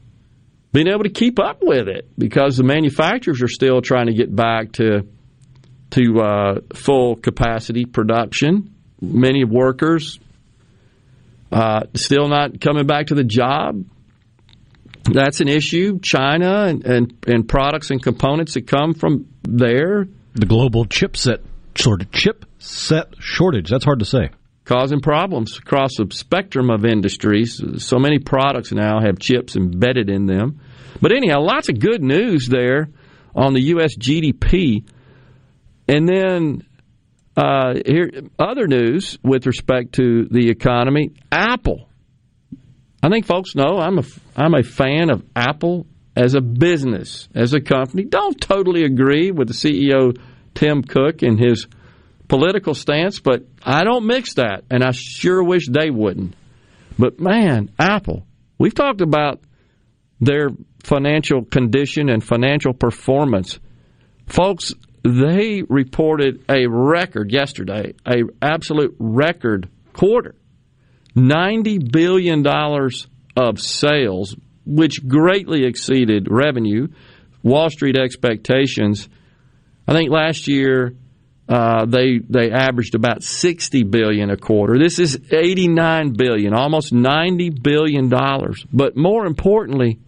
being 0.72 0.88
able 0.88 1.04
to 1.04 1.10
keep 1.10 1.38
up 1.38 1.58
with 1.62 1.88
it 1.88 2.08
because 2.18 2.56
the 2.56 2.64
manufacturers 2.64 3.42
are 3.42 3.48
still 3.48 3.80
trying 3.80 4.06
to 4.06 4.14
get 4.14 4.34
back 4.34 4.72
to 4.72 5.06
to 5.90 6.20
uh, 6.20 6.60
full 6.74 7.16
capacity 7.16 7.86
production. 7.86 8.74
Many 9.00 9.44
workers 9.44 10.18
uh, 11.50 11.84
still 11.94 12.28
not 12.28 12.60
coming 12.60 12.86
back 12.86 13.06
to 13.06 13.14
the 13.14 13.24
job. 13.24 13.84
That's 15.04 15.40
an 15.40 15.48
issue. 15.48 15.98
China 16.00 16.64
and, 16.64 16.84
and, 16.84 17.14
and 17.26 17.48
products 17.48 17.90
and 17.90 18.02
components 18.02 18.54
that 18.54 18.66
come 18.66 18.92
from 18.92 19.28
there. 19.42 20.06
The 20.34 20.44
global 20.44 20.84
chipset 20.84 21.38
sort 21.74 22.02
of 22.02 22.12
chip 22.12 22.44
set 22.58 23.14
shortage. 23.18 23.70
That's 23.70 23.84
hard 23.84 24.00
to 24.00 24.04
say 24.04 24.28
causing 24.69 25.01
problems 25.01 25.59
across 25.59 25.99
a 25.99 26.05
spectrum 26.15 26.69
of 26.69 26.85
industries. 26.85 27.61
So 27.78 27.99
many 27.99 28.19
products 28.19 28.70
now 28.70 29.01
have 29.01 29.19
chips 29.19 29.57
embedded 29.57 30.11
in 30.11 30.27
them. 30.27 30.61
But 31.01 31.11
anyhow, 31.11 31.40
lots 31.40 31.70
of 31.70 31.81
good 31.81 32.03
news 32.03 32.49
there 32.49 32.90
on 33.35 33.55
the 33.55 33.62
U.S. 33.62 33.97
GDP. 33.97 34.86
And 35.89 36.07
then 36.07 36.66
uh, 37.35 37.77
here, 37.86 38.11
other 38.39 38.66
news 38.66 39.19
with 39.23 39.47
respect 39.47 39.95
to 39.95 40.27
the 40.31 40.51
economy 40.51 41.15
Apple. 41.32 41.89
I 43.03 43.09
think 43.09 43.24
folks 43.24 43.55
know 43.55 43.78
I'm 43.78 43.99
a, 43.99 44.05
I'm 44.36 44.55
a 44.55 44.62
fan 44.62 45.09
of 45.09 45.24
Apple 45.35 45.86
as 46.15 46.35
a 46.35 46.43
business, 46.43 47.28
as 47.35 47.55
a 47.55 47.61
company. 47.61 48.05
Don't 48.05 48.39
totally 48.39 48.85
agree 48.85 49.31
with 49.31 49.49
the 49.49 49.55
CEO, 49.55 50.19
Tim 50.55 50.82
Cook, 50.82 51.23
and 51.23 51.40
his 51.40 51.66
political 52.28 52.74
stance, 52.74 53.20
but 53.20 53.44
I 53.62 53.84
don't 53.84 54.06
mix 54.06 54.34
that, 54.34 54.64
and 54.70 54.84
I 54.84 54.92
sure 54.92 55.42
wish 55.42 55.66
they 55.68 55.90
wouldn't. 55.90 56.34
But 56.98 57.20
man, 57.20 57.70
Apple, 57.78 58.26
we've 58.59 58.74
talked 58.74 59.00
about 59.00 59.40
their 60.20 60.50
financial 60.84 61.44
condition 61.44 62.09
and 62.09 62.22
financial 62.22 62.74
performance. 62.74 63.59
Folks, 64.26 64.74
they 65.02 65.62
reported 65.68 66.44
a 66.48 66.66
record 66.66 67.32
yesterday, 67.32 67.94
a 68.06 68.22
absolute 68.42 68.94
record 68.98 69.68
quarter. 69.92 70.34
90 71.14 71.78
billion 71.90 72.42
dollars 72.42 73.09
of 73.36 73.60
sales, 73.60 74.36
which 74.66 75.06
greatly 75.06 75.64
exceeded 75.64 76.28
revenue, 76.30 76.88
Wall 77.42 77.70
Street 77.70 77.96
expectations. 77.96 79.09
I 79.86 79.92
think 79.92 80.10
last 80.10 80.48
year 80.48 80.94
uh, 81.48 81.86
they 81.86 82.18
they 82.28 82.50
averaged 82.50 82.94
about 82.94 83.22
60 83.22 83.84
billion 83.84 84.28
a 84.30 84.36
quarter. 84.36 84.78
This 84.78 84.98
is 84.98 85.18
89 85.32 86.12
billion, 86.12 86.52
almost 86.52 86.92
90 86.92 87.48
billion 87.62 88.10
dollars. 88.10 88.66
But 88.70 88.98
more 88.98 89.24
importantly, 89.24 89.98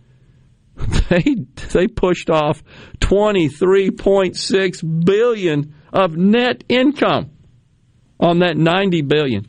they 1.08 1.36
they 1.72 1.88
pushed 1.88 2.28
off 2.28 2.62
23.6 3.00 5.04
billion 5.04 5.74
of 5.92 6.16
net 6.16 6.64
income 6.68 7.30
on 8.18 8.40
that 8.40 8.58
90 8.58 9.02
billion. 9.02 9.46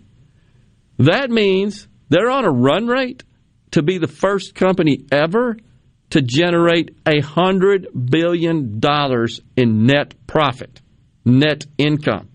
That 0.99 1.29
means 1.29 1.89
they're 2.07 2.31
on 2.31 2.45
a 2.45 2.51
run 2.51 2.87
rate 2.87 3.25
to 3.71 3.83
be 3.83 3.97
the 3.97 4.07
first 4.07 4.55
company 4.55 5.05
ever 5.11 5.57
to 6.11 6.21
generate 6.21 6.95
a 7.05 7.19
hundred 7.21 7.87
billion 8.09 8.79
dollars 8.79 9.41
in 9.57 9.85
net 9.85 10.13
profit 10.25 10.80
net 11.25 11.65
income. 11.77 12.29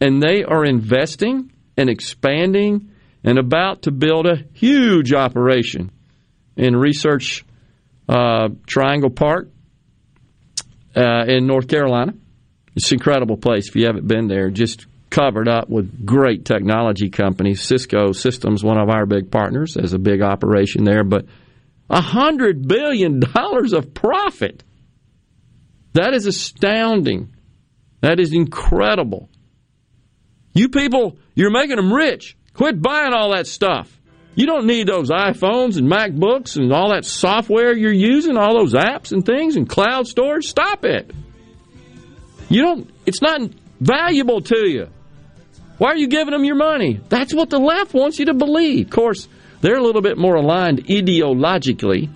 And 0.00 0.22
they 0.22 0.44
are 0.44 0.64
investing 0.64 1.52
and 1.76 1.88
expanding 1.88 2.90
and 3.24 3.38
about 3.38 3.82
to 3.82 3.90
build 3.90 4.26
a 4.26 4.44
huge 4.52 5.12
operation 5.12 5.90
in 6.56 6.76
Research 6.76 7.44
uh, 8.08 8.48
Triangle 8.66 9.10
Park 9.10 9.48
uh, 10.96 11.24
in 11.26 11.46
North 11.46 11.68
Carolina. 11.68 12.14
It's 12.74 12.90
an 12.90 12.96
incredible 12.96 13.36
place 13.36 13.68
if 13.68 13.76
you 13.76 13.86
haven't 13.86 14.06
been 14.06 14.28
there. 14.28 14.50
Just 14.50 14.86
covered 15.10 15.48
up 15.48 15.68
with 15.68 16.04
great 16.06 16.44
technology 16.44 17.10
companies. 17.10 17.62
Cisco 17.62 18.12
Systems, 18.12 18.62
one 18.62 18.78
of 18.78 18.88
our 18.88 19.06
big 19.06 19.30
partners, 19.30 19.74
has 19.74 19.92
a 19.92 19.98
big 19.98 20.22
operation 20.22 20.84
there. 20.84 21.04
But 21.04 21.26
a 21.90 22.00
hundred 22.00 22.68
billion 22.68 23.20
dollars 23.20 23.72
of 23.72 23.94
profit. 23.94 24.62
That 25.94 26.14
is 26.14 26.26
astounding. 26.26 27.34
That 28.00 28.20
is 28.20 28.32
incredible. 28.32 29.28
You 30.52 30.68
people, 30.68 31.18
you're 31.34 31.50
making 31.50 31.76
them 31.76 31.92
rich. 31.92 32.36
Quit 32.54 32.80
buying 32.80 33.12
all 33.12 33.32
that 33.32 33.46
stuff. 33.46 33.94
You 34.34 34.46
don't 34.46 34.66
need 34.66 34.86
those 34.86 35.10
iPhones 35.10 35.78
and 35.78 35.90
MacBooks 35.90 36.56
and 36.56 36.72
all 36.72 36.90
that 36.90 37.04
software 37.04 37.76
you're 37.76 37.92
using, 37.92 38.36
all 38.36 38.58
those 38.58 38.72
apps 38.72 39.10
and 39.10 39.26
things 39.26 39.56
and 39.56 39.68
cloud 39.68 40.06
storage. 40.06 40.46
Stop 40.46 40.84
it. 40.84 41.10
You 42.48 42.62
don't, 42.62 42.90
it's 43.04 43.20
not 43.20 43.40
valuable 43.80 44.40
to 44.42 44.68
you. 44.68 44.88
Why 45.78 45.90
are 45.90 45.96
you 45.96 46.08
giving 46.08 46.32
them 46.32 46.44
your 46.44 46.56
money? 46.56 47.00
That's 47.08 47.34
what 47.34 47.50
the 47.50 47.58
left 47.58 47.94
wants 47.94 48.18
you 48.18 48.26
to 48.26 48.34
believe. 48.34 48.86
Of 48.86 48.92
course, 48.92 49.28
they're 49.60 49.76
a 49.76 49.82
little 49.82 50.02
bit 50.02 50.18
more 50.18 50.36
aligned 50.36 50.86
ideologically, 50.86 52.08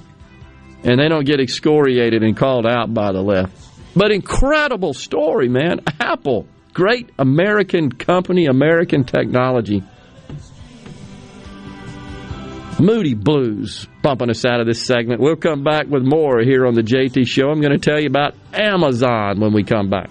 and 0.84 1.00
they 1.00 1.08
don't 1.08 1.24
get 1.24 1.40
excoriated 1.40 2.22
and 2.22 2.36
called 2.36 2.66
out 2.66 2.92
by 2.92 3.12
the 3.12 3.22
left. 3.22 3.56
But 3.94 4.10
incredible 4.10 4.94
story, 4.94 5.48
man. 5.48 5.80
Apple, 6.00 6.46
great 6.72 7.10
American 7.18 7.90
company, 7.90 8.46
American 8.46 9.04
technology. 9.04 9.82
Moody 12.80 13.14
Blues 13.14 13.86
bumping 14.02 14.30
us 14.30 14.44
out 14.44 14.60
of 14.60 14.66
this 14.66 14.82
segment. 14.82 15.20
We'll 15.20 15.36
come 15.36 15.62
back 15.62 15.86
with 15.86 16.02
more 16.02 16.40
here 16.40 16.66
on 16.66 16.74
the 16.74 16.82
JT 16.82 17.26
Show. 17.26 17.50
I'm 17.50 17.60
going 17.60 17.78
to 17.78 17.78
tell 17.78 18.00
you 18.00 18.08
about 18.08 18.34
Amazon 18.52 19.38
when 19.40 19.52
we 19.52 19.62
come 19.62 19.88
back. 19.88 20.10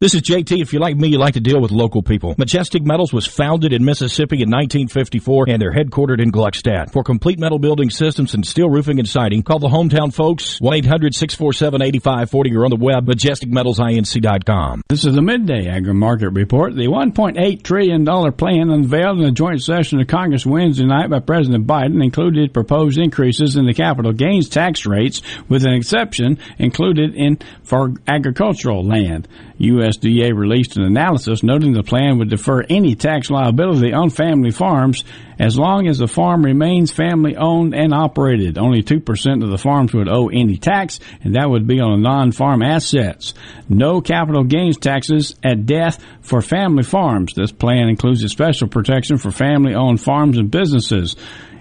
This 0.00 0.14
is 0.14 0.22
JT. 0.22 0.62
If 0.62 0.72
you 0.72 0.78
like 0.78 0.96
me, 0.96 1.08
you 1.08 1.18
like 1.18 1.34
to 1.34 1.40
deal 1.40 1.60
with 1.60 1.70
local 1.70 2.02
people. 2.02 2.34
Majestic 2.38 2.82
Metals 2.82 3.12
was 3.12 3.26
founded 3.26 3.70
in 3.74 3.84
Mississippi 3.84 4.36
in 4.36 4.48
1954 4.48 5.50
and 5.50 5.60
they're 5.60 5.74
headquartered 5.74 6.22
in 6.22 6.32
Gluckstadt. 6.32 6.90
For 6.90 7.04
complete 7.04 7.38
metal 7.38 7.58
building 7.58 7.90
systems 7.90 8.32
and 8.32 8.46
steel 8.46 8.70
roofing 8.70 8.98
and 8.98 9.06
siding, 9.06 9.42
call 9.42 9.58
the 9.58 9.68
hometown 9.68 10.10
folks 10.10 10.58
1-800-647-8540 10.60 12.56
or 12.56 12.64
on 12.64 12.70
the 12.70 12.76
web 12.76 13.04
majesticmetalsinc.com. 13.06 14.82
This 14.88 15.04
is 15.04 15.14
the 15.14 15.20
midday 15.20 15.68
agri 15.68 15.92
market 15.92 16.30
report. 16.30 16.74
The 16.74 16.86
$1.8 16.86 17.62
trillion 17.62 18.06
plan 18.32 18.70
unveiled 18.70 19.18
in 19.18 19.24
the 19.24 19.32
joint 19.32 19.62
session 19.62 20.00
of 20.00 20.06
Congress 20.06 20.46
Wednesday 20.46 20.86
night 20.86 21.10
by 21.10 21.18
President 21.18 21.66
Biden 21.66 22.02
included 22.02 22.54
proposed 22.54 22.98
increases 22.98 23.56
in 23.56 23.66
the 23.66 23.74
capital 23.74 24.14
gains 24.14 24.48
tax 24.48 24.86
rates 24.86 25.20
with 25.46 25.66
an 25.66 25.74
exception 25.74 26.38
included 26.58 27.14
in 27.14 27.38
for 27.62 27.92
agricultural 28.08 28.82
land. 28.82 29.09
USDA 29.58 30.34
released 30.34 30.76
an 30.76 30.84
analysis 30.84 31.42
noting 31.42 31.72
the 31.72 31.82
plan 31.82 32.18
would 32.18 32.30
defer 32.30 32.62
any 32.62 32.94
tax 32.94 33.30
liability 33.30 33.92
on 33.92 34.10
family 34.10 34.50
farms 34.50 35.04
as 35.38 35.58
long 35.58 35.88
as 35.88 35.98
the 35.98 36.06
farm 36.06 36.44
remains 36.44 36.92
family 36.92 37.34
owned 37.36 37.74
and 37.74 37.94
operated. 37.94 38.58
Only 38.58 38.82
2% 38.82 39.42
of 39.42 39.50
the 39.50 39.58
farms 39.58 39.94
would 39.94 40.08
owe 40.08 40.28
any 40.28 40.58
tax, 40.58 41.00
and 41.22 41.34
that 41.34 41.48
would 41.48 41.66
be 41.66 41.80
on 41.80 42.02
non-farm 42.02 42.62
assets. 42.62 43.32
No 43.68 44.00
capital 44.00 44.44
gains 44.44 44.76
taxes 44.76 45.34
at 45.42 45.64
death 45.64 46.04
for 46.20 46.42
family 46.42 46.82
farms. 46.82 47.32
This 47.34 47.52
plan 47.52 47.88
includes 47.88 48.22
a 48.22 48.28
special 48.28 48.68
protection 48.68 49.16
for 49.16 49.30
family 49.30 49.74
owned 49.74 50.00
farms 50.00 50.36
and 50.36 50.50
businesses. 50.50 51.16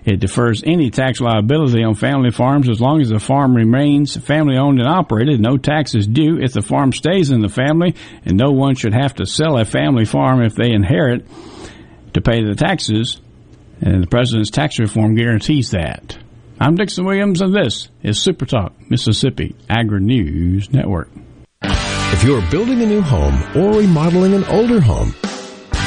It 0.10 0.20
defers 0.20 0.64
any 0.66 0.90
tax 0.90 1.22
liability 1.22 1.84
on 1.84 1.94
family 1.94 2.32
farms 2.32 2.68
as 2.68 2.82
long 2.82 3.00
as 3.00 3.10
the 3.10 3.20
farm 3.20 3.56
remains 3.56 4.18
family 4.18 4.58
owned 4.58 4.80
and 4.80 4.88
operated. 4.88 5.40
No 5.40 5.56
tax 5.56 5.94
is 5.94 6.08
due 6.08 6.40
if 6.40 6.52
the 6.52 6.64
farm 6.64 6.94
stays 6.94 7.30
in 7.30 7.42
the 7.42 7.48
family, 7.48 7.94
and 8.26 8.36
no 8.36 8.50
one 8.50 8.74
should 8.74 8.96
have 8.96 9.14
to 9.16 9.28
sell 9.28 9.60
a 9.60 9.66
family 9.66 10.06
farm 10.06 10.42
if 10.42 10.56
they 10.56 10.72
inherit 10.72 11.28
to 12.16 12.22
pay 12.22 12.44
the 12.44 12.56
taxes. 12.56 13.22
And 13.82 14.02
the 14.02 14.08
president's 14.08 14.50
tax 14.50 14.80
reform 14.80 15.14
guarantees 15.14 15.70
that. 15.72 16.18
I'm 16.60 16.74
Dixon 16.74 17.06
Williams, 17.06 17.42
and 17.42 17.54
this 17.54 17.90
is 18.02 18.20
Super 18.20 18.48
Talk 18.48 18.74
Mississippi 18.90 19.56
Agri 19.70 20.02
News 20.02 20.74
Network. 20.74 21.12
If 21.62 22.24
you're 22.24 22.50
building 22.50 22.82
a 22.82 22.88
new 22.88 23.02
home 23.02 23.44
or 23.56 23.78
remodeling 23.78 24.34
an 24.34 24.46
older 24.46 24.82
home, 24.82 25.14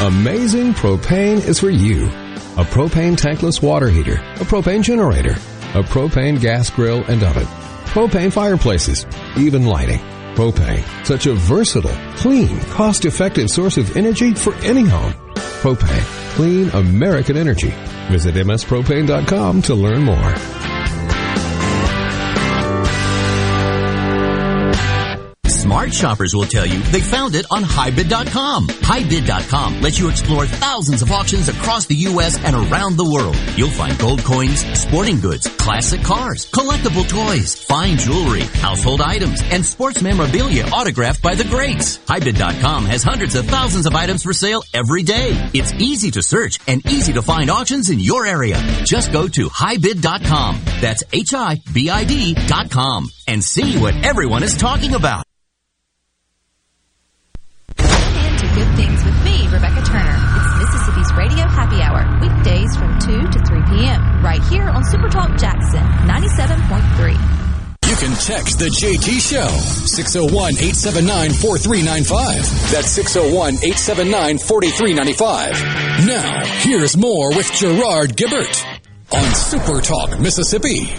Amazing 0.01 0.75
Propane 0.75 1.45
is 1.45 1.59
for 1.59 1.71
you 1.71 2.09
a 2.57 2.65
propane 2.65 3.17
tankless 3.17 3.63
water 3.63 3.89
heater, 3.89 4.15
a 4.15 4.45
propane 4.45 4.83
generator, 4.83 5.33
a 5.75 5.83
propane 5.83 6.39
gas 6.39 6.69
grill 6.69 7.03
and 7.05 7.23
oven, 7.23 7.47
propane 7.87 8.31
fireplaces, 8.33 9.07
even 9.37 9.65
lighting. 9.65 10.01
Propane, 10.35 10.85
such 11.07 11.27
a 11.27 11.35
versatile, 11.35 11.97
clean, 12.17 12.59
cost-effective 12.71 13.51
source 13.51 13.77
of 13.77 13.97
energy 13.97 14.35
for 14.35 14.55
any 14.57 14.85
home. 14.85 15.15
Propane, 15.63 16.35
clean 16.35 16.69
American 16.71 17.37
energy. 17.37 17.73
Visit 18.11 18.35
mspropane.com 18.35 19.63
to 19.63 19.75
learn 19.75 20.03
more. 20.03 20.72
Smart 25.63 25.95
shoppers 25.95 26.35
will 26.35 26.45
tell 26.45 26.67
you 26.67 26.81
they 26.91 27.01
found 27.01 27.37
it 27.37 27.47
on 27.49 27.63
HiBid.com. 27.63 28.67
HiBid.com 28.67 29.81
lets 29.81 29.97
you 29.97 30.09
explore 30.09 30.45
thousands 30.45 31.03
of 31.03 31.13
auctions 31.13 31.49
across 31.49 31.87
the 31.87 31.95
U.S. 32.11 32.37
and 32.45 32.57
around 32.57 32.97
the 32.97 33.09
world. 33.09 33.37
You'll 33.57 33.71
find 33.71 33.97
gold 33.97 34.25
coins, 34.25 34.59
sporting 34.77 35.21
goods, 35.21 35.47
classic 35.47 36.03
cars, 36.03 36.51
collectible 36.51 37.09
toys, 37.09 37.55
fine 37.63 37.97
jewelry, 37.97 38.41
household 38.41 39.01
items, 39.03 39.41
and 39.53 39.65
sports 39.65 40.03
memorabilia 40.03 40.67
autographed 40.67 41.23
by 41.23 41.37
the 41.37 41.45
greats. 41.45 41.99
HiBid.com 41.99 42.85
has 42.87 43.05
hundreds 43.05 43.37
of 43.37 43.47
thousands 43.47 43.87
of 43.87 43.95
items 43.95 44.25
for 44.25 44.33
sale 44.33 44.65
every 44.75 45.05
day. 45.05 45.49
It's 45.55 45.73
easy 45.75 46.11
to 46.11 46.25
search 46.25 46.59
and 46.67 46.85
easy 46.91 47.13
to 47.13 47.23
find 47.23 47.49
auctions 47.49 47.89
in 47.89 48.01
your 48.01 48.27
area. 48.27 48.57
Just 48.85 49.13
go 49.13 49.29
to 49.29 49.49
HiBid.com. 49.49 50.61
That's 50.81 51.05
H-I-B-I-D.com 51.13 53.11
and 53.29 53.45
see 53.45 53.79
what 53.79 53.95
everyone 54.05 54.43
is 54.43 54.57
talking 54.57 54.95
about. 54.95 55.25
Me, 59.33 59.49
Rebecca 59.49 59.83
Turner. 59.83 60.17
It's 60.37 60.73
Mississippi's 60.73 61.13
Radio 61.17 61.49
Happy 61.49 61.81
Hour, 61.81 62.05
weekdays 62.21 62.77
from 62.77 62.99
2 63.01 63.29
to 63.33 63.39
3 63.47 63.63
p.m. 63.73 64.23
right 64.23 64.43
here 64.45 64.69
on 64.69 64.83
Supertalk 64.85 65.41
Jackson 65.41 65.81
97.3. 66.05 67.13
You 67.89 67.97
can 67.97 68.13
text 68.17 68.59
the 68.59 68.69
JT 68.69 69.21
Show, 69.21 69.49
601 69.87 70.55
879 70.55 71.33
4395. 71.33 72.73
That's 72.73 72.89
601 72.89 73.55
879 73.57 74.39
4395. 74.39 76.07
Now, 76.07 76.45
here's 76.61 76.97
more 76.97 77.31
with 77.31 77.51
Gerard 77.53 78.17
Gibert 78.17 78.81
on 79.13 79.35
Super 79.35 79.81
Talk, 79.81 80.19
Mississippi. 80.21 80.93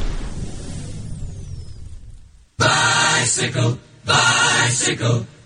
Bicycle, 2.57 3.79
bicycle 4.05 5.25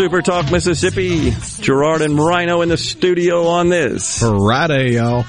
Super 0.00 0.22
Talk 0.22 0.50
Mississippi. 0.50 1.30
Gerard 1.60 2.00
and 2.00 2.18
Rhino 2.18 2.62
in 2.62 2.70
the 2.70 2.78
studio 2.78 3.48
on 3.48 3.68
this. 3.68 4.20
Friday, 4.20 4.92
y'all. 4.92 5.24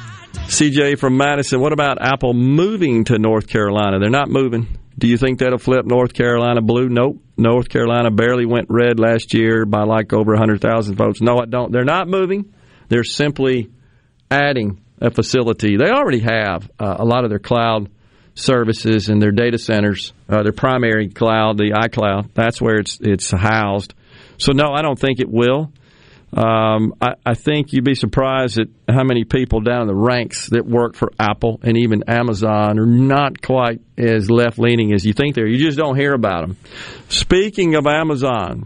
CJ 0.47 0.97
from 0.97 1.17
Madison. 1.17 1.59
What 1.59 1.73
about 1.73 1.97
Apple 2.01 2.33
moving 2.33 3.03
to 3.03 3.19
North 3.19 3.47
Carolina? 3.47 3.99
They're 3.99 4.09
not 4.09 4.29
moving. 4.29 4.79
Do 4.97 5.09
you 5.09 5.17
think 5.17 5.39
that'll 5.39 5.57
flip 5.57 5.85
North 5.85 6.13
Carolina 6.13 6.61
blue? 6.61 6.87
Nope. 6.87 7.21
North 7.35 7.67
Carolina 7.67 8.11
barely 8.11 8.45
went 8.45 8.67
red 8.69 8.97
last 8.97 9.33
year 9.33 9.65
by 9.65 9.83
like 9.83 10.13
over 10.13 10.31
100,000 10.31 10.95
votes. 10.95 11.19
No, 11.19 11.39
I 11.39 11.47
don't. 11.47 11.73
They're 11.73 11.83
not 11.83 12.07
moving. 12.07 12.53
They're 12.87 13.03
simply 13.03 13.71
adding 14.31 14.81
a 15.01 15.11
facility. 15.11 15.75
They 15.75 15.89
already 15.89 16.21
have 16.21 16.71
uh, 16.79 16.95
a 16.97 17.03
lot 17.03 17.25
of 17.25 17.29
their 17.29 17.39
cloud 17.39 17.89
services 18.35 19.09
and 19.09 19.21
their 19.21 19.33
data 19.33 19.57
centers, 19.57 20.13
uh, 20.29 20.43
their 20.43 20.53
primary 20.53 21.09
cloud, 21.09 21.57
the 21.57 21.71
iCloud. 21.71 22.29
That's 22.35 22.61
where 22.61 22.77
it's 22.77 22.99
it's 23.01 23.31
housed. 23.31 23.95
So 24.41 24.53
no, 24.53 24.73
I 24.73 24.81
don't 24.81 24.97
think 24.97 25.19
it 25.19 25.29
will. 25.29 25.71
Um, 26.33 26.93
I, 27.01 27.15
I, 27.25 27.33
think 27.33 27.73
you'd 27.73 27.83
be 27.83 27.93
surprised 27.93 28.57
at 28.57 28.67
how 28.87 29.03
many 29.03 29.25
people 29.25 29.59
down 29.59 29.87
the 29.87 29.95
ranks 29.95 30.47
that 30.51 30.65
work 30.65 30.95
for 30.95 31.11
Apple 31.19 31.59
and 31.61 31.77
even 31.77 32.05
Amazon 32.07 32.79
are 32.79 32.85
not 32.85 33.41
quite 33.41 33.81
as 33.97 34.31
left 34.31 34.57
leaning 34.57 34.93
as 34.93 35.05
you 35.05 35.11
think 35.11 35.35
they 35.35 35.41
are. 35.41 35.47
You 35.47 35.57
just 35.57 35.77
don't 35.77 35.97
hear 35.97 36.13
about 36.13 36.47
them. 36.47 36.57
Speaking 37.09 37.75
of 37.75 37.85
Amazon, 37.85 38.65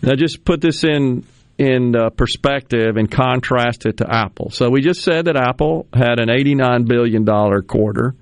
now 0.00 0.14
just 0.14 0.44
put 0.44 0.60
this 0.60 0.84
in 0.84 1.26
in 1.58 1.96
uh, 1.96 2.10
perspective 2.10 2.96
and 2.96 3.10
contrast 3.10 3.84
it 3.84 3.96
to 3.96 4.06
Apple. 4.08 4.50
So 4.50 4.70
we 4.70 4.82
just 4.82 5.02
said 5.02 5.24
that 5.24 5.36
Apple 5.36 5.88
had 5.92 6.20
an 6.20 6.30
eighty-nine 6.30 6.84
billion 6.84 7.24
dollar 7.24 7.62
quarter, 7.62 8.14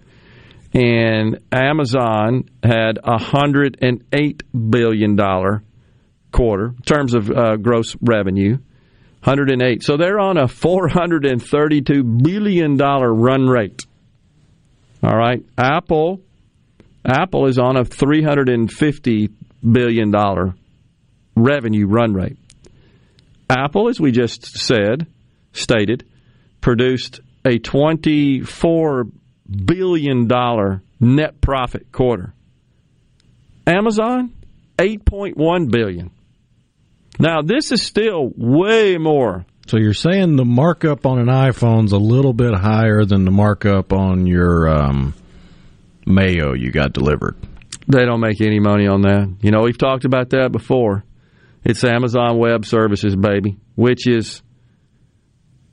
and 0.73 1.39
Amazon 1.53 2.49
had 2.63 2.99
a 3.05 3.19
hundred 3.19 3.77
and 3.83 4.03
eight 4.11 4.43
billion 4.71 5.17
dollar 5.17 5.63
quarter 6.39 6.67
in 6.67 6.83
terms 6.83 7.15
of 7.15 7.29
uh, 7.31 7.57
gross 7.57 7.97
revenue. 8.01 8.59
108. 9.25 9.83
So 9.83 9.97
they're 9.97 10.21
on 10.21 10.37
a 10.37 10.45
$432 10.45 12.23
billion 12.23 12.77
run 12.77 13.49
rate. 13.49 13.85
All 15.03 15.17
right. 15.17 15.45
Apple 15.59 16.21
Apple 17.05 17.47
is 17.47 17.59
on 17.59 17.77
a 17.77 17.85
$350 17.85 19.33
billion 19.73 20.55
revenue 21.35 21.87
run 21.87 22.15
rate. 22.15 22.37
Apple, 23.51 23.89
as 23.89 23.99
we 23.99 24.13
just 24.13 24.47
said, 24.59 25.07
stated, 25.53 26.07
produced 26.61 27.21
a 27.45 27.59
$24 27.59 29.11
billion 29.65 30.29
net 31.01 31.41
profit 31.41 31.91
quarter. 31.91 32.35
Amazon, 33.67 34.35
8.1 34.79 35.71
billion. 35.71 36.11
Now, 37.19 37.43
this 37.43 37.73
is 37.73 37.83
still 37.83 38.31
way 38.37 38.97
more. 38.97 39.45
So 39.67 39.77
you're 39.77 39.93
saying 39.93 40.37
the 40.37 40.45
markup 40.45 41.05
on 41.05 41.19
an 41.19 41.27
iPhone's 41.27 41.93
a 41.93 41.99
little 41.99 42.33
bit 42.33 42.55
higher 42.55 43.05
than 43.05 43.25
the 43.25 43.31
markup 43.31 43.93
on 43.93 44.27
your 44.27 44.69
um, 44.69 45.15
Mayo 46.07 46.55
you 46.55 46.71
got 46.71 46.93
delivered. 46.93 47.37
They 47.87 48.05
don't 48.05 48.21
make 48.21 48.41
any 48.41 48.61
money 48.61 48.87
on 48.87 49.03
that. 49.03 49.37
You 49.43 49.51
know, 49.51 49.63
we've 49.63 49.77
talked 49.77 50.05
about 50.05 50.31
that 50.31 50.53
before. 50.53 51.05
It's 51.65 51.85
Amazon 51.85 52.39
Web 52.39 52.65
Services, 52.65 53.17
baby, 53.17 53.59
which 53.75 54.07
is 54.07 54.43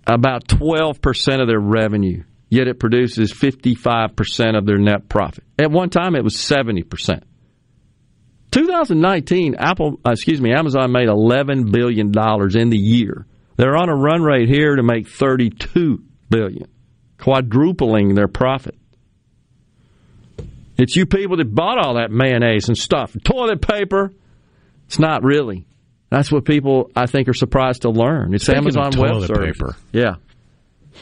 about 0.08 0.48
12% 0.48 1.42
of 1.42 1.48
their 1.48 1.60
revenue, 1.60 2.24
yet 2.50 2.68
it 2.68 2.80
produces 2.80 3.32
55% 3.32 4.58
of 4.58 4.66
their 4.66 4.78
net 4.78 5.08
profit. 5.08 5.44
At 5.60 5.72
one 5.72 5.90
time, 5.90 6.16
it 6.16 6.24
was 6.24 6.36
70%. 6.36 7.24
2019, 8.56 9.56
Apple, 9.60 10.00
uh, 10.06 10.12
excuse 10.12 10.40
me, 10.40 10.54
Amazon 10.54 10.90
made 10.94 11.10
11 11.10 11.72
billion 11.72 12.12
dollars 12.12 12.56
in 12.56 12.70
the 12.70 12.78
year. 12.78 13.26
They're 13.58 13.76
on 13.76 13.90
a 13.90 13.96
run 13.96 14.22
rate 14.22 14.48
here 14.48 14.78
to 14.78 14.84
make 14.84 15.10
32 15.10 16.02
billion, 16.30 16.68
quadrupling 17.20 18.16
their 18.16 18.30
profit. 18.30 18.76
It's 20.78 20.96
you 20.96 21.06
people 21.06 21.38
that 21.38 21.54
bought 21.54 21.86
all 21.86 21.96
that 21.96 22.12
mayonnaise 22.12 22.70
and 22.70 22.78
stuff, 22.78 23.14
toilet 23.26 23.62
paper. 23.62 24.14
It's 24.88 25.00
not 25.00 25.24
really. 25.24 25.68
That's 26.10 26.32
what 26.32 26.46
people 26.46 26.92
I 26.96 27.08
think 27.08 27.28
are 27.28 27.34
surprised 27.34 27.82
to 27.82 27.90
learn. 27.90 28.34
It's 28.34 28.46
Speaking 28.46 28.60
Amazon 28.60 28.92
toilet 28.92 29.20
Web 29.20 29.28
Services. 29.28 29.58
paper. 29.58 29.76
Yeah. 29.92 30.16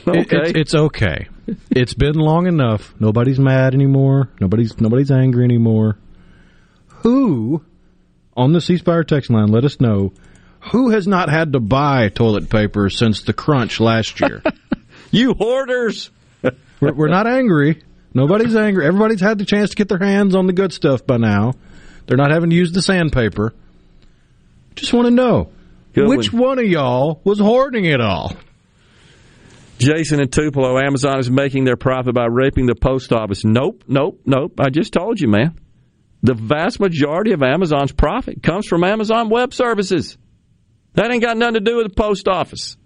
Okay. 0.07 0.19
It, 0.21 0.31
it's, 0.31 0.51
it's 0.55 0.75
okay. 0.75 1.27
it's 1.69 1.93
been 1.93 2.15
long 2.15 2.47
enough. 2.47 2.95
Nobody's 2.99 3.37
mad 3.39 3.75
anymore. 3.75 4.29
Nobody's 4.39 4.79
nobody's 4.79 5.11
angry 5.11 5.43
anymore 5.43 5.99
who 7.03 7.63
on 8.35 8.53
the 8.53 8.59
ceasefire 8.59 9.05
text 9.05 9.29
line 9.29 9.47
let 9.47 9.63
us 9.63 9.79
know 9.79 10.11
who 10.71 10.89
has 10.89 11.07
not 11.07 11.29
had 11.29 11.53
to 11.53 11.59
buy 11.59 12.09
toilet 12.09 12.49
paper 12.49 12.89
since 12.89 13.21
the 13.21 13.33
crunch 13.33 13.79
last 13.79 14.19
year. 14.19 14.41
you 15.11 15.33
hoarders. 15.33 16.09
we're, 16.79 16.93
we're, 16.93 17.07
not 17.09 17.27
angry. 17.27 17.83
Nobody's 18.13 18.55
angry. 18.55 18.85
Everybody's 18.85 19.19
had 19.19 19.37
the 19.37 19.45
chance 19.45 19.71
to 19.71 19.75
get 19.75 19.89
their 19.89 19.99
hands 19.99 20.35
on 20.35 20.47
the 20.47 20.53
good 20.53 20.71
stuff 20.71 21.05
by 21.05 21.17
now. 21.17 21.53
They're 22.05 22.17
not 22.17 22.31
having 22.31 22.49
to 22.49 22.55
use 22.55 22.71
the 22.71 22.81
sandpaper. 22.81 23.53
Just 24.75 24.93
want 24.93 25.05
to 25.05 25.11
know 25.11 25.49
good 25.93 26.07
which 26.07 26.31
one. 26.31 26.41
one 26.41 26.59
of 26.59 26.65
y'all 26.65 27.21
was 27.23 27.39
hoarding 27.39 27.85
it 27.85 28.01
all. 28.01 28.33
Jason 29.79 30.21
and 30.21 30.31
Tupelo, 30.31 30.79
Amazon 30.79 31.19
is 31.19 31.29
making 31.29 31.65
their 31.65 31.75
profit 31.75 32.13
by 32.15 32.25
raping 32.25 32.67
the 32.67 32.75
post 32.75 33.11
office. 33.11 33.43
Nope, 33.43 33.83
nope, 33.87 34.21
nope. 34.25 34.59
I 34.59 34.69
just 34.69 34.93
told 34.93 35.19
you, 35.19 35.27
man. 35.27 35.59
The 36.23 36.33
vast 36.33 36.79
majority 36.79 37.33
of 37.33 37.43
Amazon's 37.43 37.91
profit 37.91 38.41
comes 38.41 38.65
from 38.65 38.85
Amazon 38.85 39.29
Web 39.29 39.53
Services. 39.53 40.17
That 40.93 41.11
ain't 41.11 41.21
got 41.21 41.37
nothing 41.37 41.55
to 41.55 41.59
do 41.59 41.77
with 41.77 41.89
the 41.89 41.93
post 41.93 42.29
office. 42.29 42.77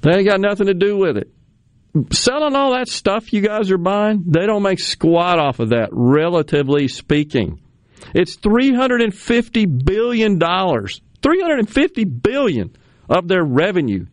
That 0.00 0.16
ain't 0.16 0.28
got 0.28 0.40
nothing 0.40 0.66
to 0.66 0.74
do 0.74 0.96
with 0.96 1.18
it. 1.18 1.30
Selling 2.10 2.56
all 2.56 2.72
that 2.72 2.88
stuff 2.88 3.32
you 3.32 3.42
guys 3.42 3.70
are 3.70 3.78
buying, 3.78 4.24
they 4.26 4.46
don't 4.46 4.62
make 4.62 4.80
squat 4.80 5.38
off 5.38 5.60
of 5.60 5.70
that, 5.70 5.90
relatively 5.92 6.88
speaking. 6.88 7.60
It's 8.14 8.36
$350 8.36 9.84
billion. 9.84 10.38
350 10.38 12.04
billion 12.04 12.76
of 13.08 13.28
their 13.28 13.44
revenue. 13.44 14.06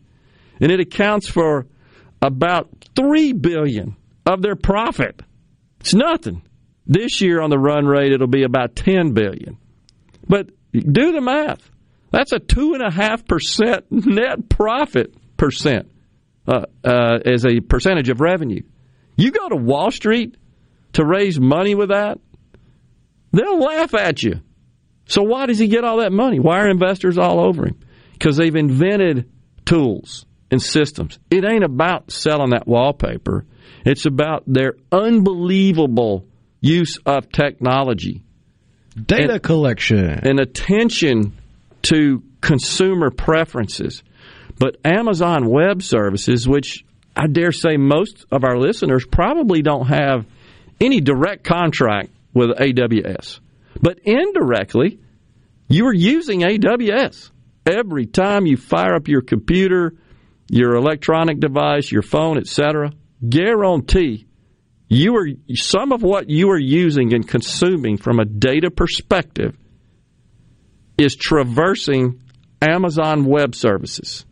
And 0.60 0.70
it 0.70 0.80
accounts 0.80 1.28
for 1.28 1.66
about 2.20 2.68
3 2.94 3.32
billion 3.32 3.96
of 4.26 4.42
their 4.42 4.56
profit. 4.56 5.22
It's 5.80 5.94
nothing. 5.94 6.42
This 6.86 7.20
year 7.20 7.40
on 7.40 7.50
the 7.50 7.58
run 7.58 7.86
rate, 7.86 8.12
it'll 8.12 8.26
be 8.26 8.42
about 8.42 8.74
10 8.76 9.12
billion. 9.12 9.56
But 10.28 10.50
do 10.72 11.12
the 11.12 11.20
math. 11.20 11.70
That's 12.10 12.32
a 12.32 12.38
two 12.38 12.74
and 12.74 12.82
a 12.82 12.90
half 12.90 13.26
percent 13.26 13.86
net 13.90 14.48
profit 14.48 15.14
percent 15.36 15.90
uh, 16.46 16.66
uh, 16.84 17.18
as 17.24 17.46
a 17.46 17.60
percentage 17.60 18.10
of 18.10 18.20
revenue. 18.20 18.62
You 19.16 19.30
go 19.30 19.48
to 19.48 19.56
Wall 19.56 19.90
Street 19.90 20.36
to 20.94 21.04
raise 21.04 21.40
money 21.40 21.74
with 21.74 21.88
that, 21.88 22.18
they'll 23.32 23.58
laugh 23.58 23.94
at 23.94 24.22
you. 24.22 24.40
So 25.06 25.22
why 25.22 25.46
does 25.46 25.58
he 25.58 25.68
get 25.68 25.84
all 25.84 25.98
that 25.98 26.12
money? 26.12 26.38
Why 26.38 26.60
are 26.60 26.70
investors 26.70 27.18
all 27.18 27.40
over 27.40 27.66
him? 27.66 27.80
Because 28.12 28.36
they've 28.36 28.54
invented 28.54 29.30
tools 29.64 30.26
and 30.50 30.62
systems. 30.62 31.18
It 31.30 31.44
ain't 31.44 31.64
about 31.64 32.10
selling 32.10 32.50
that 32.50 32.66
wallpaper. 32.66 33.46
It's 33.84 34.06
about 34.06 34.44
their 34.46 34.74
unbelievable 34.90 36.26
use 36.62 36.96
of 37.04 37.30
technology, 37.30 38.22
data 38.96 39.34
and, 39.34 39.42
collection, 39.42 39.98
and 39.98 40.40
attention 40.40 41.36
to 41.82 42.22
consumer 42.40 43.10
preferences. 43.10 44.02
But 44.58 44.76
Amazon 44.84 45.48
Web 45.48 45.82
Services, 45.82 46.48
which 46.48 46.84
I 47.14 47.26
dare 47.26 47.52
say 47.52 47.76
most 47.76 48.24
of 48.30 48.44
our 48.44 48.56
listeners 48.56 49.04
probably 49.04 49.60
don't 49.60 49.86
have 49.86 50.24
any 50.80 51.00
direct 51.00 51.44
contract 51.44 52.10
with 52.32 52.50
AWS, 52.50 53.40
but 53.80 53.98
indirectly, 54.04 55.00
you 55.68 55.86
are 55.86 55.94
using 55.94 56.40
AWS 56.40 57.30
every 57.66 58.06
time 58.06 58.46
you 58.46 58.56
fire 58.56 58.94
up 58.94 59.08
your 59.08 59.22
computer, 59.22 59.94
your 60.48 60.76
electronic 60.76 61.40
device, 61.40 61.90
your 61.90 62.02
phone, 62.02 62.38
etc. 62.38 62.92
Guarantee 63.26 64.26
you 64.92 65.16
are 65.16 65.26
some 65.54 65.92
of 65.92 66.02
what 66.02 66.28
you 66.28 66.50
are 66.50 66.58
using 66.58 67.14
and 67.14 67.26
consuming 67.26 67.96
from 67.96 68.20
a 68.20 68.24
data 68.24 68.70
perspective 68.70 69.56
is 70.98 71.16
traversing 71.16 72.20
Amazon 72.60 73.24
Web 73.24 73.54
Services, 73.54 74.26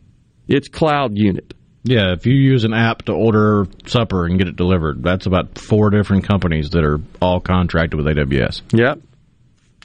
its 0.47 0.67
cloud 0.67 1.17
unit. 1.17 1.53
Yeah, 1.83 2.13
if 2.13 2.27
you 2.27 2.35
use 2.35 2.63
an 2.63 2.73
app 2.73 3.03
to 3.03 3.13
order 3.13 3.65
supper 3.87 4.25
and 4.25 4.37
get 4.37 4.47
it 4.47 4.55
delivered, 4.55 5.01
that's 5.01 5.25
about 5.25 5.57
four 5.57 5.89
different 5.89 6.27
companies 6.27 6.69
that 6.71 6.83
are 6.83 6.99
all 7.19 7.39
contracted 7.39 7.99
with 7.99 8.05
AWS. 8.05 8.61
Yep. 8.71 8.99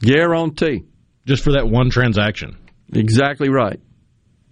Guarantee. 0.02 0.84
Just 1.26 1.42
for 1.42 1.52
that 1.52 1.66
one 1.66 1.88
transaction. 1.88 2.54
Exactly 2.92 3.48
right. 3.48 3.80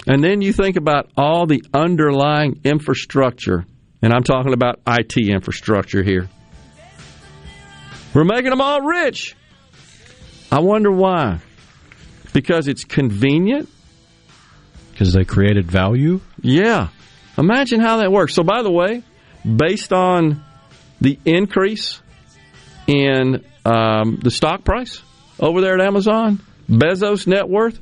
And 0.06 0.24
then 0.24 0.40
you 0.40 0.54
think 0.54 0.76
about 0.76 1.10
all 1.18 1.46
the 1.46 1.62
underlying 1.74 2.62
infrastructure 2.64 3.66
and 4.04 4.12
I'm 4.12 4.22
talking 4.22 4.52
about 4.52 4.80
IT 4.86 5.16
infrastructure 5.16 6.02
here. 6.02 6.28
We're 8.12 8.24
making 8.24 8.50
them 8.50 8.60
all 8.60 8.82
rich. 8.82 9.34
I 10.52 10.58
wonder 10.58 10.92
why. 10.92 11.38
Because 12.34 12.68
it's 12.68 12.84
convenient? 12.84 13.70
Because 14.90 15.14
they 15.14 15.24
created 15.24 15.70
value? 15.70 16.20
Yeah. 16.42 16.88
Imagine 17.38 17.80
how 17.80 17.96
that 17.96 18.12
works. 18.12 18.34
So, 18.34 18.42
by 18.42 18.62
the 18.62 18.70
way, 18.70 19.02
based 19.42 19.94
on 19.94 20.44
the 21.00 21.18
increase 21.24 22.02
in 22.86 23.42
um, 23.64 24.18
the 24.22 24.30
stock 24.30 24.64
price 24.64 25.00
over 25.40 25.62
there 25.62 25.80
at 25.80 25.80
Amazon, 25.80 26.40
Bezos' 26.68 27.26
net 27.26 27.48
worth, 27.48 27.80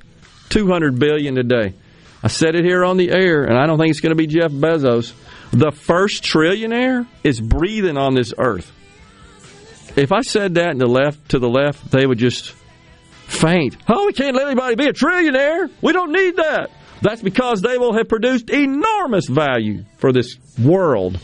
200 0.50 1.00
billion 1.00 1.34
today. 1.34 1.74
I 2.22 2.28
said 2.28 2.54
it 2.54 2.64
here 2.64 2.84
on 2.84 2.96
the 2.96 3.10
air, 3.10 3.42
and 3.42 3.58
I 3.58 3.66
don't 3.66 3.76
think 3.76 3.90
it's 3.90 4.00
going 4.00 4.16
to 4.16 4.16
be 4.16 4.28
Jeff 4.28 4.52
Bezos. 4.52 5.12
The 5.52 5.70
first 5.70 6.24
trillionaire 6.24 7.06
is 7.22 7.40
breathing 7.40 7.96
on 7.98 8.14
this 8.14 8.32
earth. 8.38 8.72
If 9.96 10.10
I 10.10 10.22
said 10.22 10.54
that 10.54 10.70
in 10.70 10.78
the 10.78 10.86
left 10.86 11.30
to 11.30 11.38
the 11.38 11.48
left, 11.48 11.90
they 11.90 12.06
would 12.06 12.18
just 12.18 12.52
faint. 13.26 13.76
Oh, 13.88 14.06
we 14.06 14.14
can't 14.14 14.34
let 14.34 14.46
anybody 14.46 14.76
be 14.76 14.86
a 14.86 14.92
trillionaire. 14.94 15.70
We 15.82 15.92
don't 15.92 16.12
need 16.12 16.36
that. 16.36 16.70
That's 17.02 17.20
because 17.20 17.60
they 17.60 17.76
will 17.76 17.92
have 17.94 18.08
produced 18.08 18.48
enormous 18.48 19.26
value 19.28 19.84
for 19.98 20.12
this 20.12 20.36
world. 20.58 21.18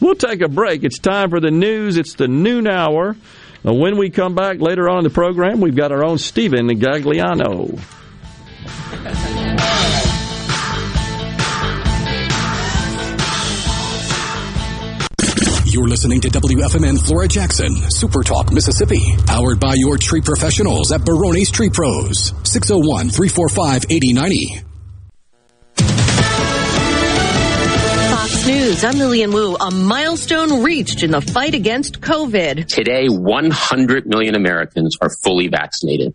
We'll 0.00 0.16
take 0.16 0.42
a 0.42 0.48
break. 0.48 0.84
It's 0.84 0.98
time 0.98 1.30
for 1.30 1.40
the 1.40 1.50
news. 1.50 1.96
It's 1.96 2.14
the 2.14 2.28
noon 2.28 2.66
hour. 2.66 3.16
When 3.62 3.96
we 3.96 4.10
come 4.10 4.34
back 4.34 4.60
later 4.60 4.90
on 4.90 4.98
in 4.98 5.04
the 5.04 5.10
program, 5.10 5.60
we've 5.60 5.76
got 5.76 5.90
our 5.90 6.04
own 6.04 6.18
Stephen 6.18 6.68
Gagliano. 6.68 7.80
You're 15.74 15.88
listening 15.88 16.20
to 16.20 16.28
WFMN 16.28 17.04
Flora 17.04 17.26
Jackson, 17.26 17.74
Super 17.90 18.22
Talk, 18.22 18.52
Mississippi, 18.52 19.16
powered 19.26 19.58
by 19.58 19.74
your 19.74 19.98
tree 19.98 20.20
professionals 20.20 20.92
at 20.92 21.04
Barone's 21.04 21.50
Tree 21.50 21.68
Pros, 21.68 22.32
601 22.44 23.10
345 23.10 23.86
8090. 23.90 24.62
Fox 28.08 28.46
News, 28.46 28.84
I'm 28.84 28.98
Lillian 28.98 29.32
Wu. 29.32 29.56
A 29.56 29.72
milestone 29.72 30.62
reached 30.62 31.02
in 31.02 31.10
the 31.10 31.20
fight 31.20 31.56
against 31.56 32.00
COVID. 32.00 32.68
Today, 32.68 33.08
100 33.08 34.06
million 34.06 34.36
Americans 34.36 34.96
are 35.00 35.10
fully 35.24 35.48
vaccinated. 35.48 36.14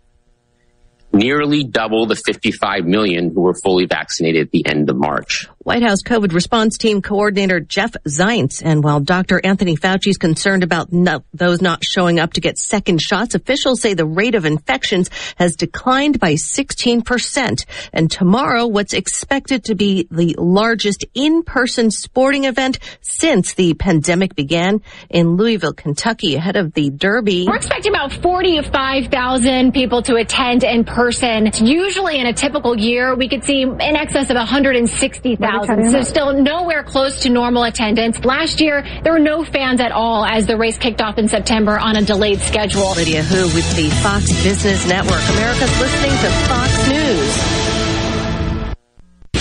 Nearly 1.12 1.64
double 1.64 2.06
the 2.06 2.16
55 2.16 2.86
million 2.86 3.30
who 3.34 3.42
were 3.42 3.54
fully 3.62 3.84
vaccinated 3.84 4.46
at 4.46 4.52
the 4.52 4.64
end 4.66 4.88
of 4.88 4.96
March. 4.96 5.48
White 5.62 5.82
House 5.82 6.02
COVID 6.02 6.32
response 6.32 6.78
team 6.78 7.02
coordinator 7.02 7.60
Jeff 7.60 7.92
Zients. 8.08 8.62
And 8.64 8.82
while 8.82 9.00
Dr. 9.00 9.42
Anthony 9.44 9.76
Fauci 9.76 10.08
is 10.08 10.16
concerned 10.16 10.62
about 10.62 10.90
no, 10.90 11.22
those 11.34 11.60
not 11.60 11.84
showing 11.84 12.18
up 12.18 12.32
to 12.32 12.40
get 12.40 12.56
second 12.56 13.02
shots, 13.02 13.34
officials 13.34 13.82
say 13.82 13.92
the 13.92 14.06
rate 14.06 14.34
of 14.34 14.46
infections 14.46 15.10
has 15.36 15.56
declined 15.56 16.18
by 16.18 16.32
16%. 16.32 17.66
And 17.92 18.10
tomorrow, 18.10 18.68
what's 18.68 18.94
expected 18.94 19.64
to 19.64 19.74
be 19.74 20.08
the 20.10 20.34
largest 20.38 21.04
in-person 21.12 21.90
sporting 21.90 22.44
event 22.44 22.78
since 23.02 23.52
the 23.52 23.74
pandemic 23.74 24.34
began 24.34 24.80
in 25.10 25.36
Louisville, 25.36 25.74
Kentucky, 25.74 26.36
ahead 26.36 26.56
of 26.56 26.72
the 26.72 26.88
Derby. 26.88 27.44
We're 27.46 27.56
expecting 27.56 27.92
about 27.92 28.14
45,000 28.14 29.72
people 29.72 30.00
to 30.04 30.14
attend 30.14 30.64
in 30.64 30.84
person. 30.84 31.50
Usually 31.60 32.18
in 32.18 32.26
a 32.26 32.32
typical 32.32 32.78
year, 32.78 33.14
we 33.14 33.28
could 33.28 33.44
see 33.44 33.60
in 33.60 33.78
excess 33.78 34.30
of 34.30 34.36
160,000 34.36 35.50
so 35.66 36.02
still 36.02 36.32
nowhere 36.32 36.82
close 36.82 37.22
to 37.22 37.28
normal 37.28 37.64
attendance. 37.64 38.18
Last 38.24 38.60
year, 38.60 38.84
there 39.02 39.12
were 39.12 39.18
no 39.18 39.44
fans 39.44 39.80
at 39.80 39.92
all 39.92 40.24
as 40.24 40.46
the 40.46 40.56
race 40.56 40.78
kicked 40.78 41.00
off 41.00 41.18
in 41.18 41.28
September 41.28 41.78
on 41.78 41.96
a 41.96 42.02
delayed 42.02 42.40
schedule. 42.40 42.92
Lydia 42.92 43.22
Hu 43.22 43.44
with 43.54 43.76
the 43.76 43.90
Fox 44.02 44.30
Business 44.42 44.86
Network. 44.86 45.22
America's 45.30 45.80
listening 45.80 46.10
to 46.10 46.30
Fox 46.48 46.88
News. 46.88 47.59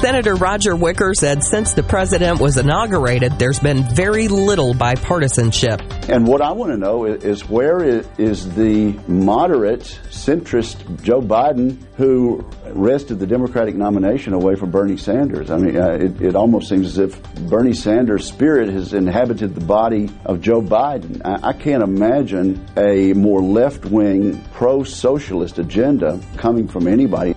Senator 0.00 0.34
Roger 0.34 0.74
Wicker 0.74 1.12
said 1.12 1.44
since 1.44 1.74
the 1.74 1.82
president 1.82 2.40
was 2.40 2.56
inaugurated, 2.56 3.38
there's 3.38 3.60
been 3.60 3.84
very 3.94 4.28
little 4.28 4.72
bipartisanship. 4.72 6.08
And 6.08 6.26
what 6.26 6.40
I 6.40 6.52
want 6.52 6.72
to 6.72 6.78
know 6.78 7.04
is 7.04 7.46
where 7.46 7.84
is 7.84 8.54
the 8.54 8.92
moderate 9.06 9.82
centrist 10.08 11.02
Joe 11.02 11.20
Biden 11.20 11.76
who 11.98 12.42
wrested 12.68 13.18
the 13.18 13.26
Democratic 13.26 13.74
nomination 13.74 14.32
away 14.32 14.54
from 14.54 14.70
Bernie 14.70 14.96
Sanders? 14.96 15.50
I 15.50 15.58
mean, 15.58 15.76
uh, 15.76 15.90
it, 15.90 16.22
it, 16.22 16.34
almost 16.34 16.70
seems 16.70 16.86
as 16.86 16.98
if 16.98 17.22
Bernie 17.50 17.74
Sanders' 17.74 18.26
spirit 18.26 18.70
has 18.70 18.94
inhabited 18.94 19.54
the 19.54 19.64
body 19.64 20.08
of 20.24 20.40
Joe 20.40 20.62
Biden. 20.62 21.20
I, 21.26 21.50
I 21.50 21.52
can't 21.52 21.82
imagine 21.82 22.66
a 22.74 23.12
more 23.12 23.42
left 23.42 23.84
wing, 23.84 24.42
pro 24.54 24.82
socialist 24.82 25.58
agenda 25.58 26.18
coming 26.38 26.68
from 26.68 26.88
anybody. 26.88 27.34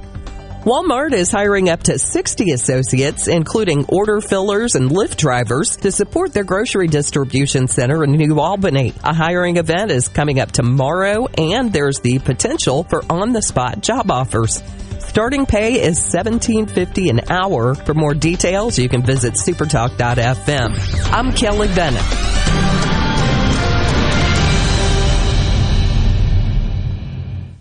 Walmart 0.63 1.11
is 1.11 1.29
hiring 1.29 1.67
up 1.67 1.83
to 1.83 1.99
60 1.99 2.51
associates, 2.51 3.27
including 3.27 3.83
order 3.89 4.21
fillers 4.21 4.75
and 4.75 4.89
Lyft 4.89 5.17
drivers, 5.17 5.75
to 5.77 5.91
support 5.91 6.31
their 6.31 6.45
grocery 6.45 6.87
distribution 6.87 7.67
center 7.67 8.01
in 8.05 8.13
New 8.13 8.39
Albany. 8.39 8.93
A 9.03 9.13
hiring 9.13 9.57
event 9.57 9.91
is 9.91 10.07
coming 10.07 10.39
up 10.39 10.53
tomorrow, 10.53 11.27
and 11.37 11.73
there's 11.73 11.99
the 11.99 12.19
potential 12.19 12.85
for 12.85 13.03
on-the-spot 13.09 13.81
job 13.81 14.09
offers. 14.09 14.63
Starting 14.99 15.45
pay 15.45 15.81
is 15.81 15.99
$17.50 15.99 17.09
an 17.09 17.29
hour. 17.29 17.75
For 17.75 17.93
more 17.93 18.13
details, 18.13 18.79
you 18.79 18.87
can 18.87 19.03
visit 19.03 19.33
supertalk.fm. 19.33 21.11
I'm 21.11 21.33
Kelly 21.33 21.67
Bennett. 21.75 23.02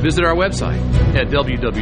visit 0.00 0.24
our 0.24 0.34
website 0.34 0.80
at 1.14 1.28
www.msboc.us. 1.28 1.80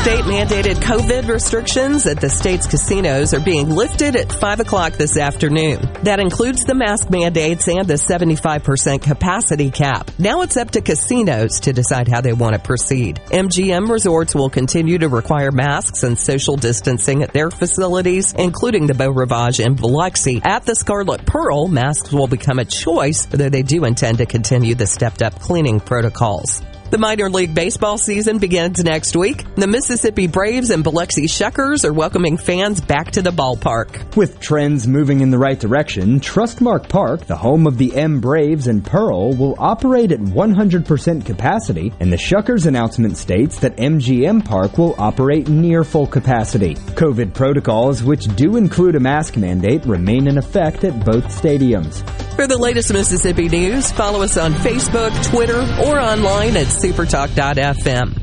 State 0.00 0.24
mandated 0.24 0.74
COVID 0.76 1.28
restrictions 1.28 2.06
at 2.06 2.20
the 2.20 2.28
state's 2.28 2.66
casinos 2.66 3.32
are 3.34 3.40
being 3.40 3.70
lifted 3.70 4.16
at 4.16 4.32
5 4.32 4.60
o'clock 4.60 4.94
this 4.94 5.16
afternoon. 5.16 5.80
That 6.02 6.20
includes 6.20 6.64
the 6.64 6.74
mask 6.74 7.10
mandates 7.10 7.68
and 7.68 7.86
the 7.86 7.94
75% 7.94 9.02
capacity 9.02 9.70
cap. 9.70 10.10
Now 10.18 10.42
it's 10.42 10.56
up 10.56 10.72
to 10.72 10.80
casinos 10.80 11.60
to 11.60 11.72
decide 11.72 12.08
how 12.08 12.20
they 12.20 12.32
want 12.32 12.54
to 12.54 12.60
proceed. 12.60 13.20
MGM 13.30 13.88
resorts 13.88 14.34
will 14.34 14.50
continue 14.50 14.98
to 14.98 15.08
require 15.08 15.50
masks 15.50 16.02
and 16.02 16.18
social 16.18 16.56
distancing 16.56 17.22
at 17.22 17.32
their 17.32 17.50
facilities, 17.50 18.34
including 18.34 18.86
the 18.86 18.94
Beau 18.94 19.10
Rivage 19.10 19.60
in 19.60 19.74
Biloxi. 19.74 20.42
At 20.44 20.64
the 20.66 20.74
Scarlet 20.74 21.24
Pearl, 21.24 21.68
masks 21.68 22.12
will 22.12 22.26
become 22.26 22.58
a 22.58 22.64
choice, 22.64 23.26
though 23.26 23.48
they 23.48 23.62
do 23.62 23.84
intend 23.84 24.18
to 24.18 24.26
continue 24.26 24.49
the 24.74 24.86
stepped 24.86 25.22
up 25.22 25.38
cleaning 25.38 25.78
protocols. 25.78 26.60
The 26.90 26.98
minor 26.98 27.30
league 27.30 27.54
baseball 27.54 27.98
season 27.98 28.38
begins 28.38 28.82
next 28.82 29.14
week. 29.14 29.44
The 29.54 29.68
Mississippi 29.68 30.26
Braves 30.26 30.70
and 30.70 30.82
Biloxi 30.82 31.26
Shuckers 31.26 31.84
are 31.84 31.92
welcoming 31.92 32.36
fans 32.36 32.80
back 32.80 33.12
to 33.12 33.22
the 33.22 33.30
ballpark. 33.30 34.16
With 34.16 34.40
trends 34.40 34.88
moving 34.88 35.20
in 35.20 35.30
the 35.30 35.38
right 35.38 35.58
direction, 35.58 36.18
Trustmark 36.18 36.88
Park, 36.88 37.26
the 37.26 37.36
home 37.36 37.68
of 37.68 37.78
the 37.78 37.94
M 37.94 38.20
Braves 38.20 38.66
and 38.66 38.84
Pearl, 38.84 39.32
will 39.34 39.54
operate 39.60 40.10
at 40.10 40.18
100% 40.18 41.24
capacity, 41.24 41.92
and 42.00 42.12
the 42.12 42.16
Shuckers 42.16 42.66
announcement 42.66 43.16
states 43.16 43.60
that 43.60 43.76
MGM 43.76 44.44
Park 44.44 44.76
will 44.76 44.96
operate 44.98 45.48
near 45.48 45.84
full 45.84 46.08
capacity. 46.08 46.74
COVID 46.74 47.34
protocols, 47.34 48.02
which 48.02 48.24
do 48.34 48.56
include 48.56 48.96
a 48.96 49.00
mask 49.00 49.36
mandate, 49.36 49.86
remain 49.86 50.26
in 50.26 50.38
effect 50.38 50.82
at 50.82 51.04
both 51.04 51.26
stadiums. 51.26 52.04
For 52.34 52.46
the 52.46 52.58
latest 52.58 52.92
Mississippi 52.92 53.48
news, 53.48 53.92
follow 53.92 54.22
us 54.22 54.38
on 54.38 54.54
Facebook, 54.54 55.12
Twitter, 55.30 55.60
or 55.86 56.00
online 56.00 56.56
at 56.56 56.79
supertalk.fm. 56.82 58.22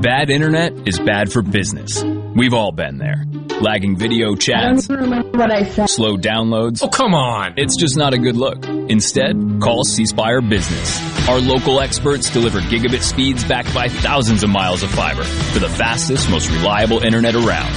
Bad 0.00 0.30
internet 0.30 0.86
is 0.86 0.98
bad 1.00 1.32
for 1.32 1.42
business. 1.42 2.04
We've 2.04 2.54
all 2.54 2.70
been 2.72 2.98
there. 2.98 3.24
Lagging 3.60 3.96
video 3.96 4.36
chats, 4.36 4.86
slow 4.86 6.16
downloads. 6.16 6.84
Oh, 6.84 6.88
come 6.88 7.14
on. 7.14 7.54
It's 7.56 7.76
just 7.76 7.96
not 7.96 8.14
a 8.14 8.18
good 8.18 8.36
look. 8.36 8.64
Instead, 8.66 9.60
call 9.60 9.82
C 9.82 10.06
Spire 10.06 10.40
Business. 10.40 11.28
Our 11.28 11.40
local 11.40 11.80
experts 11.80 12.30
deliver 12.30 12.60
gigabit 12.60 13.02
speeds 13.02 13.42
backed 13.44 13.74
by 13.74 13.88
thousands 13.88 14.44
of 14.44 14.50
miles 14.50 14.84
of 14.84 14.90
fiber 14.90 15.24
for 15.24 15.58
the 15.58 15.68
fastest, 15.68 16.30
most 16.30 16.48
reliable 16.50 17.00
internet 17.02 17.34
around. 17.34 17.72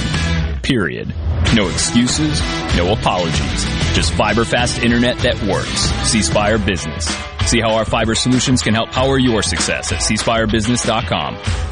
Period. 0.62 1.12
No 1.54 1.68
excuses, 1.68 2.40
no 2.76 2.92
apologies. 2.92 3.81
Just 3.94 4.12
fiber 4.14 4.44
fast 4.44 4.82
internet 4.82 5.18
that 5.18 5.40
works. 5.42 5.90
C 6.08 6.22
Spire 6.22 6.58
Business. 6.58 7.06
See 7.46 7.60
how 7.60 7.74
our 7.74 7.84
fiber 7.84 8.14
solutions 8.14 8.62
can 8.62 8.74
help 8.74 8.90
power 8.90 9.18
your 9.18 9.42
success 9.42 9.92
at 9.92 9.98
cspirebusiness.com. 10.00 11.71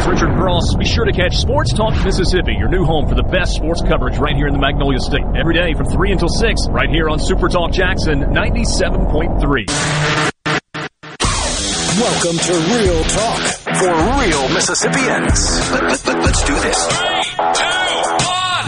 Hey, 0.00 0.12
it's 0.12 0.22
Richard 0.22 0.36
Cross. 0.36 0.74
Be 0.78 0.86
sure 0.86 1.04
to 1.04 1.12
catch 1.12 1.36
Sports 1.36 1.74
Talk 1.74 1.92
Mississippi, 2.04 2.54
your 2.54 2.68
new 2.68 2.84
home 2.84 3.06
for 3.06 3.14
the 3.14 3.22
best 3.22 3.54
sports 3.54 3.82
coverage 3.82 4.16
right 4.18 4.34
here 4.34 4.46
in 4.46 4.54
the 4.54 4.58
Magnolia 4.58 4.98
State. 4.98 5.24
Every 5.38 5.54
day 5.54 5.74
from 5.74 5.86
3 5.86 6.12
until 6.12 6.28
6, 6.28 6.68
right 6.70 6.88
here 6.88 7.08
on 7.10 7.18
Super 7.18 7.48
Talk 7.48 7.72
Jackson 7.72 8.20
97.3. 8.20 9.66
Welcome 12.00 12.38
to 12.38 12.52
Real 12.80 13.04
Talk 13.04 13.40
for 13.76 13.92
real 14.20 14.48
Mississippians. 14.54 15.70
Let, 15.70 15.82
let, 15.82 16.06
let, 16.06 16.18
let's 16.24 16.44
do 16.44 16.54
this. 16.54 17.79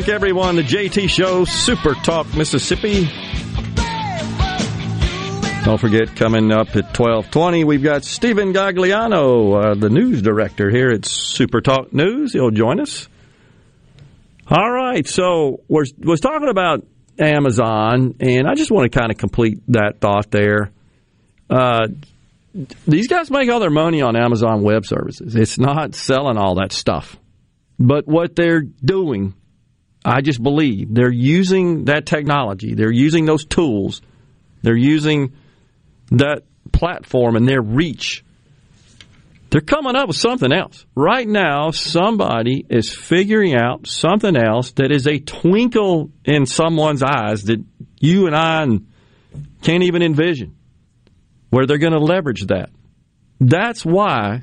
Back, 0.00 0.08
everyone. 0.08 0.56
The 0.56 0.62
JT 0.62 1.08
Show, 1.08 1.44
Super 1.44 1.94
Talk 1.94 2.34
Mississippi. 2.34 3.04
Don't 5.64 5.78
forget, 5.78 6.16
coming 6.16 6.50
up 6.50 6.70
at 6.70 6.98
1220, 6.98 7.62
we've 7.62 7.82
got 7.84 8.02
Stephen 8.02 8.52
Gagliano, 8.52 9.54
uh, 9.54 9.74
the 9.76 9.88
news 9.88 10.20
director 10.20 10.68
here 10.68 10.90
at 10.90 11.04
Super 11.04 11.60
Talk 11.60 11.92
News. 11.92 12.32
He'll 12.32 12.50
join 12.50 12.80
us. 12.80 13.08
All 14.48 14.68
right, 14.68 15.06
so 15.06 15.60
we're 15.68 15.84
was 16.00 16.18
talking 16.18 16.48
about 16.48 16.84
Amazon, 17.20 18.16
and 18.18 18.48
I 18.48 18.56
just 18.56 18.72
want 18.72 18.90
to 18.90 18.98
kind 18.98 19.12
of 19.12 19.18
complete 19.18 19.60
that 19.68 20.00
thought 20.00 20.28
there. 20.32 20.72
Uh, 21.48 21.86
these 22.84 23.06
guys 23.06 23.30
make 23.30 23.48
all 23.48 23.60
their 23.60 23.70
money 23.70 24.02
on 24.02 24.16
Amazon 24.16 24.62
Web 24.64 24.86
Services. 24.86 25.36
It's 25.36 25.56
not 25.56 25.94
selling 25.94 26.36
all 26.36 26.56
that 26.56 26.72
stuff. 26.72 27.16
But 27.78 28.08
what 28.08 28.34
they're 28.34 28.62
doing, 28.62 29.34
I 30.04 30.20
just 30.20 30.42
believe 30.42 30.92
they're 30.92 31.10
using 31.12 31.86
that 31.86 32.06
technology, 32.06 32.74
they're 32.74 32.92
using 32.92 33.24
those 33.24 33.44
tools, 33.44 34.02
they're 34.62 34.76
using 34.76 35.32
that 36.10 36.42
platform 36.72 37.36
and 37.36 37.48
their 37.48 37.62
reach. 37.62 38.24
They're 39.50 39.60
coming 39.60 39.94
up 39.94 40.08
with 40.08 40.16
something 40.16 40.52
else. 40.52 40.84
Right 40.96 41.28
now, 41.28 41.70
somebody 41.70 42.66
is 42.68 42.92
figuring 42.92 43.54
out 43.54 43.86
something 43.86 44.36
else 44.36 44.72
that 44.72 44.90
is 44.90 45.06
a 45.06 45.20
twinkle 45.20 46.10
in 46.24 46.44
someone's 46.44 47.04
eyes 47.04 47.44
that 47.44 47.64
you 48.00 48.26
and 48.26 48.34
I 48.34 48.66
can't 49.62 49.84
even 49.84 50.02
envision, 50.02 50.56
where 51.50 51.66
they're 51.66 51.78
going 51.78 51.92
to 51.92 52.00
leverage 52.00 52.46
that. 52.46 52.70
That's 53.40 53.84
why 53.84 54.42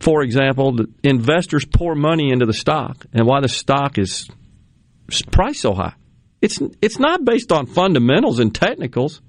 for 0.00 0.22
example, 0.22 0.76
investors 1.02 1.64
pour 1.64 1.94
money 1.94 2.30
into 2.30 2.46
the 2.46 2.54
stock 2.54 3.04
and 3.12 3.26
why 3.26 3.40
the 3.40 3.48
stock 3.48 3.98
is 3.98 4.28
priced 5.30 5.60
so 5.60 5.74
high. 5.74 5.94
It's 6.40 6.58
it's 6.80 6.98
not 6.98 7.24
based 7.24 7.52
on 7.52 7.66
fundamentals 7.66 8.40
and 8.40 8.54
technicals. 8.54 9.20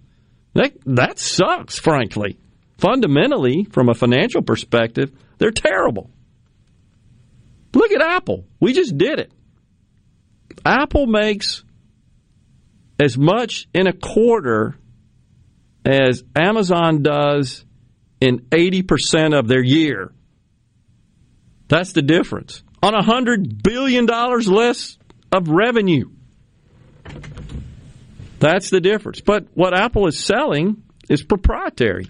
That, 0.53 0.73
that 0.85 1.19
sucks, 1.19 1.79
frankly. 1.79 2.37
Fundamentally, 2.77 3.65
from 3.71 3.89
a 3.89 3.93
financial 3.93 4.41
perspective, 4.41 5.11
they're 5.37 5.51
terrible. 5.51 6.09
Look 7.73 7.91
at 7.91 8.01
Apple. 8.01 8.45
We 8.59 8.73
just 8.73 8.97
did 8.97 9.19
it. 9.19 9.31
Apple 10.65 11.05
makes 11.05 11.63
as 12.99 13.17
much 13.17 13.67
in 13.73 13.87
a 13.87 13.93
quarter 13.93 14.75
as 15.85 16.23
Amazon 16.35 17.01
does 17.01 17.65
in 18.19 18.39
80% 18.51 19.37
of 19.37 19.47
their 19.47 19.63
year. 19.63 20.11
That's 21.71 21.93
the 21.93 22.01
difference. 22.01 22.63
On 22.83 22.93
a 22.93 23.01
$100 23.01 23.63
billion 23.63 24.05
less 24.05 24.97
of 25.31 25.47
revenue. 25.47 26.09
That's 28.39 28.69
the 28.69 28.81
difference. 28.81 29.21
But 29.21 29.45
what 29.53 29.73
Apple 29.73 30.07
is 30.07 30.19
selling 30.19 30.83
is 31.07 31.23
proprietary. 31.23 32.09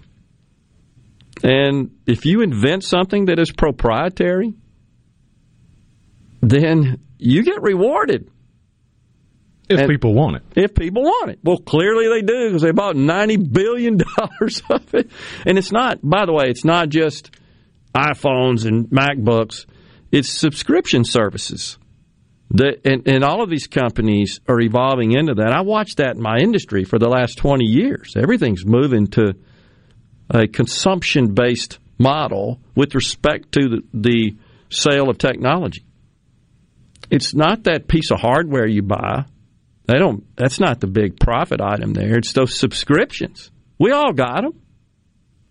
And 1.44 1.96
if 2.08 2.26
you 2.26 2.40
invent 2.40 2.82
something 2.82 3.26
that 3.26 3.38
is 3.38 3.52
proprietary, 3.52 4.54
then 6.40 6.98
you 7.18 7.44
get 7.44 7.62
rewarded. 7.62 8.28
If 9.68 9.78
And 9.78 9.88
people 9.88 10.12
want 10.12 10.38
it. 10.38 10.42
If 10.56 10.74
people 10.74 11.02
want 11.04 11.30
it. 11.30 11.38
Well, 11.44 11.58
clearly 11.58 12.08
they 12.08 12.26
do 12.26 12.48
because 12.48 12.62
they 12.62 12.72
bought 12.72 12.96
$90 12.96 13.52
billion 13.52 14.00
of 14.18 14.94
it. 14.94 15.08
And 15.46 15.56
it's 15.56 15.70
not, 15.70 16.00
by 16.02 16.26
the 16.26 16.32
way, 16.32 16.46
it's 16.48 16.64
not 16.64 16.88
just 16.88 17.30
iPhones 17.94 18.66
and 18.66 18.86
MacBooks, 18.88 19.66
it's 20.10 20.32
subscription 20.32 21.04
services. 21.04 21.78
The, 22.50 22.78
and, 22.84 23.08
and 23.08 23.24
all 23.24 23.42
of 23.42 23.48
these 23.48 23.66
companies 23.66 24.40
are 24.46 24.60
evolving 24.60 25.12
into 25.12 25.34
that. 25.34 25.52
I 25.52 25.62
watched 25.62 25.96
that 25.96 26.16
in 26.16 26.22
my 26.22 26.38
industry 26.38 26.84
for 26.84 26.98
the 26.98 27.08
last 27.08 27.38
20 27.38 27.64
years. 27.64 28.14
Everything's 28.16 28.66
moving 28.66 29.06
to 29.08 29.34
a 30.28 30.46
consumption 30.46 31.34
based 31.34 31.78
model 31.98 32.60
with 32.74 32.94
respect 32.94 33.52
to 33.52 33.68
the, 33.68 33.82
the 33.94 34.36
sale 34.68 35.08
of 35.08 35.16
technology. 35.18 35.84
It's 37.10 37.34
not 37.34 37.64
that 37.64 37.88
piece 37.88 38.10
of 38.10 38.20
hardware 38.20 38.66
you 38.66 38.82
buy. 38.82 39.24
They 39.86 39.98
don't. 39.98 40.24
That's 40.36 40.60
not 40.60 40.80
the 40.80 40.86
big 40.86 41.18
profit 41.18 41.60
item 41.60 41.92
there. 41.92 42.16
It's 42.16 42.32
those 42.32 42.58
subscriptions. 42.58 43.50
We 43.78 43.92
all 43.92 44.12
got 44.12 44.42
them. 44.42 44.61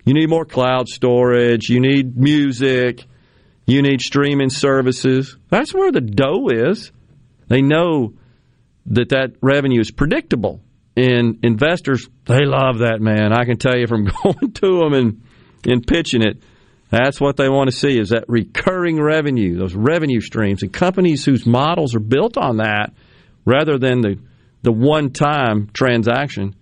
You 0.06 0.14
need 0.14 0.30
more 0.30 0.46
cloud 0.46 0.88
storage. 0.88 1.70
You 1.70 1.80
need 1.80 2.18
music. 2.18 3.06
You 3.66 3.82
need 3.82 4.02
streaming 4.02 4.50
services. 4.50 5.38
That's 5.50 5.74
where 5.74 5.92
the 5.92 6.02
dough 6.02 6.48
is. 6.50 6.92
They 7.48 7.62
know 7.62 8.14
that 8.88 9.10
that 9.10 9.34
revenue 9.42 9.80
is 9.80 9.92
predictable. 9.92 10.62
And 10.98 11.40
investors, 11.44 12.10
they 12.26 12.46
love 12.46 12.80
that, 12.80 13.00
man. 13.00 13.32
I 13.32 13.46
can 13.46 13.58
tell 13.58 13.78
you 13.78 13.88
from 13.88 14.06
going 14.24 14.52
to 14.54 14.80
them 14.80 14.94
and, 14.94 15.22
and 15.66 15.86
pitching 15.86 16.22
it, 16.22 16.42
that's 16.90 17.22
what 17.22 17.38
they 17.38 17.48
want 17.48 17.70
to 17.70 17.76
see 17.76 17.98
is 17.98 18.10
that 18.10 18.26
recurring 18.28 19.02
revenue, 19.02 19.58
those 19.58 19.74
revenue 19.74 20.20
streams. 20.20 20.62
And 20.62 20.74
companies 20.74 21.24
whose 21.24 21.46
models 21.46 21.96
are 21.96 22.02
built 22.02 22.38
on 22.38 22.58
that 22.58 22.92
rather 23.46 23.78
than 23.78 24.02
the, 24.02 24.20
the 24.64 24.74
one 24.74 25.12
time 25.12 25.70
transaction, 25.74 26.54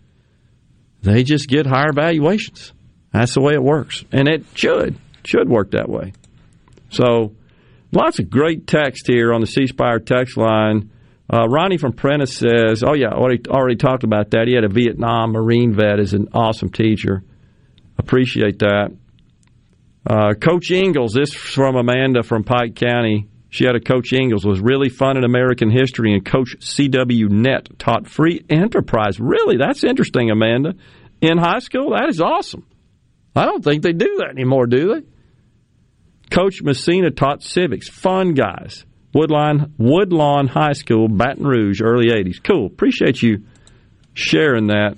they 1.02 1.24
just 1.24 1.48
get 1.48 1.66
higher 1.66 1.94
valuations. 1.94 2.74
That's 3.12 3.34
the 3.34 3.42
way 3.42 3.54
it 3.54 3.64
works. 3.64 4.04
And 4.12 4.28
it 4.28 4.46
should, 4.54 4.98
should 5.24 5.50
work 5.50 5.72
that 5.72 5.90
way. 5.90 6.14
So 6.90 7.34
lots 7.92 8.20
of 8.20 8.30
great 8.30 8.68
text 8.68 9.08
here 9.08 9.34
on 9.34 9.42
the 9.42 9.48
C 9.48 9.68
Spire 9.68 10.00
text 10.00 10.38
line. 10.38 10.92
Uh, 11.32 11.48
Ronnie 11.48 11.78
from 11.78 11.94
Prentiss 11.94 12.36
says, 12.36 12.84
"Oh 12.84 12.96
yeah, 12.96 13.10
already 13.10 13.44
already 13.48 13.76
talked 13.76 14.04
about 14.04 14.32
that. 14.32 14.48
He 14.48 14.56
had 14.56 14.64
a 14.64 14.70
Vietnam 14.70 15.32
Marine 15.32 15.74
vet 15.74 16.00
as 16.00 16.14
an 16.14 16.30
awesome 16.34 16.70
teacher. 16.70 17.24
Appreciate 18.00 18.60
that." 18.60 18.92
Uh, 20.08 20.34
Coach 20.34 20.72
Ingalls, 20.72 21.14
this 21.14 21.34
from 21.34 21.76
Amanda 21.76 22.24
from 22.24 22.44
Pike 22.44 22.74
County. 22.76 23.28
She 23.50 23.66
had 23.66 23.76
a 23.76 23.80
Coach 23.80 24.12
Ingalls 24.14 24.46
was 24.46 24.60
really 24.60 24.90
fun 24.90 25.18
in 25.18 25.24
American 25.24 25.70
history, 25.70 26.14
and 26.14 26.26
Coach 26.26 26.56
C.W. 26.62 27.30
Net 27.30 27.68
taught 27.78 28.08
free 28.08 28.44
enterprise. 28.50 29.20
Really, 29.20 29.58
that's 29.58 29.84
interesting, 29.84 30.32
Amanda. 30.32 30.74
In 31.22 31.38
high 31.38 31.60
school, 31.60 31.92
that 31.92 32.10
is 32.10 32.22
awesome. 32.22 32.66
I 33.40 33.46
don't 33.46 33.64
think 33.64 33.84
they 33.84 33.94
do 33.94 34.18
that 34.20 34.30
anymore, 34.30 34.68
do 34.68 34.96
they? 34.96 36.36
Coach 36.36 36.62
Messina 36.62 37.10
taught 37.10 37.42
civics. 37.42 37.88
Fun 37.88 38.34
guys. 38.34 38.86
Woodlawn 39.14 39.74
Woodlawn 39.78 40.48
High 40.48 40.74
School, 40.74 41.08
Baton 41.08 41.48
Rouge, 41.48 41.82
early 41.82 42.08
80s. 42.08 42.44
Cool. 42.44 42.66
Appreciate 42.66 43.22
you 43.22 43.46
sharing 44.14 44.68
that. 44.68 44.98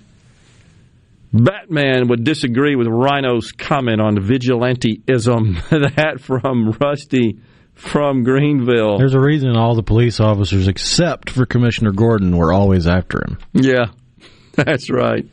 Batman 1.32 2.08
would 2.08 2.24
disagree 2.24 2.76
with 2.76 2.88
Rhino's 2.88 3.52
comment 3.52 4.02
on 4.02 4.18
vigilanteism. 4.18 5.70
that 5.96 6.20
from 6.20 6.72
Rusty 6.72 7.40
from 7.74 8.24
Greenville. 8.24 8.98
There's 8.98 9.14
a 9.14 9.20
reason 9.20 9.56
all 9.56 9.76
the 9.76 9.84
police 9.84 10.20
officers, 10.20 10.68
except 10.68 11.30
for 11.30 11.46
Commissioner 11.46 11.92
Gordon, 11.92 12.36
were 12.36 12.52
always 12.52 12.88
after 12.88 13.20
him. 13.26 13.38
Yeah, 13.54 13.86
that's 14.54 14.90
right. 14.90 15.26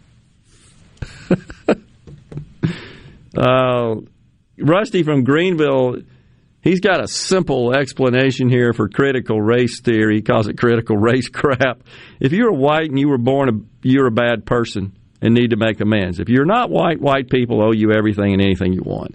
Uh, 3.39 4.01
Rusty 4.59 5.03
from 5.03 5.25
Greenville, 5.25 5.99
he's 6.61 6.81
got 6.81 7.03
a 7.03 7.09
simple 7.09 7.75
explanation 7.75 8.49
here 8.49 8.73
for 8.73 8.89
critical 8.89 9.41
race 9.41 9.81
theory. 9.81 10.17
He 10.17 10.23
calls 10.23 10.49
it 10.49 10.59
critical 10.59 10.97
race 10.99 11.29
crap. 11.29 11.83
If 12.21 12.33
you're 12.33 12.53
white 12.53 12.91
and 12.91 12.99
you 12.99 13.09
were 13.09 13.19
born, 13.19 13.49
a, 13.49 13.87
you're 13.87 14.07
a 14.07 14.13
bad 14.13 14.45
person 14.47 14.97
and 15.21 15.35
need 15.35 15.51
to 15.51 15.57
make 15.57 15.81
amends. 15.81 16.21
If 16.21 16.29
you're 16.29 16.47
not 16.47 16.71
white, 16.71 17.01
white 17.01 17.31
people 17.31 17.63
owe 17.63 17.73
you 17.73 17.93
everything 17.93 18.33
and 18.33 18.43
anything 18.43 18.73
you 18.73 18.83
want. 18.85 19.15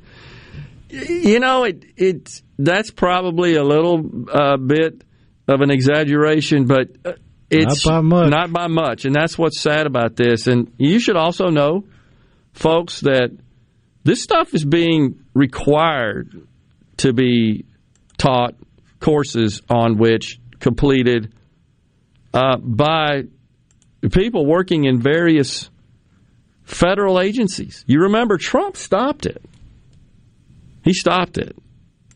You 0.89 1.39
know, 1.39 1.63
it 1.63 1.85
it's 1.97 2.43
that's 2.59 2.91
probably 2.91 3.55
a 3.55 3.63
little 3.63 4.27
uh, 4.31 4.57
bit 4.57 5.03
of 5.47 5.61
an 5.61 5.71
exaggeration, 5.71 6.65
but 6.65 6.89
uh, 7.03 7.13
it's 7.49 7.85
not 7.85 7.95
by 7.95 8.01
much. 8.01 8.29
Not 8.29 8.53
by 8.53 8.67
much, 8.67 9.05
and 9.05 9.15
that's 9.15 9.35
what's 9.35 9.59
sad 9.59 9.87
about 9.87 10.15
this. 10.15 10.45
And 10.45 10.71
you 10.77 10.99
should 10.99 11.15
also 11.15 11.47
know, 11.47 11.85
folks, 12.53 13.01
that 13.01 13.31
this 14.03 14.21
stuff 14.21 14.53
is 14.53 14.65
being 14.65 15.23
required 15.34 16.47
to 16.97 17.13
be 17.13 17.65
taught 18.17 18.55
courses 18.99 19.61
on 19.69 19.97
which 19.97 20.39
completed 20.59 21.34
uh, 22.34 22.57
by 22.57 23.23
people 24.11 24.45
working 24.45 24.85
in 24.85 25.01
various 25.01 25.69
federal 26.63 27.19
agencies. 27.19 27.84
You 27.88 28.01
remember 28.03 28.38
Trump 28.38 28.77
stopped 28.77 29.25
it. 29.25 29.43
He 30.84 30.93
stopped 30.93 31.38
it. 31.38 31.55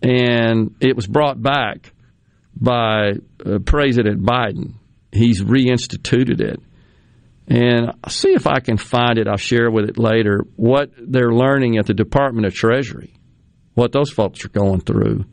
And 0.01 0.75
it 0.79 0.95
was 0.95 1.07
brought 1.07 1.41
back 1.41 1.93
by 2.55 3.13
uh, 3.45 3.59
President 3.65 4.23
Biden. 4.23 4.73
He's 5.11 5.41
reinstituted 5.41 6.39
it. 6.41 6.61
And 7.47 7.93
see 8.09 8.33
if 8.33 8.45
I 8.45 8.59
can 8.59 8.77
find 8.77 9.17
it. 9.17 9.27
I'll 9.27 9.37
share 9.37 9.71
with 9.71 9.89
it 9.89 9.97
later 9.97 10.45
what 10.57 10.91
they're 10.97 11.31
learning 11.31 11.77
at 11.77 11.85
the 11.85 11.93
Department 11.93 12.45
of 12.45 12.53
Treasury, 12.53 13.13
what 13.73 13.93
those 13.93 14.11
folks 14.11 14.43
are 14.43 14.49
going 14.49 14.81
through. 14.81 15.25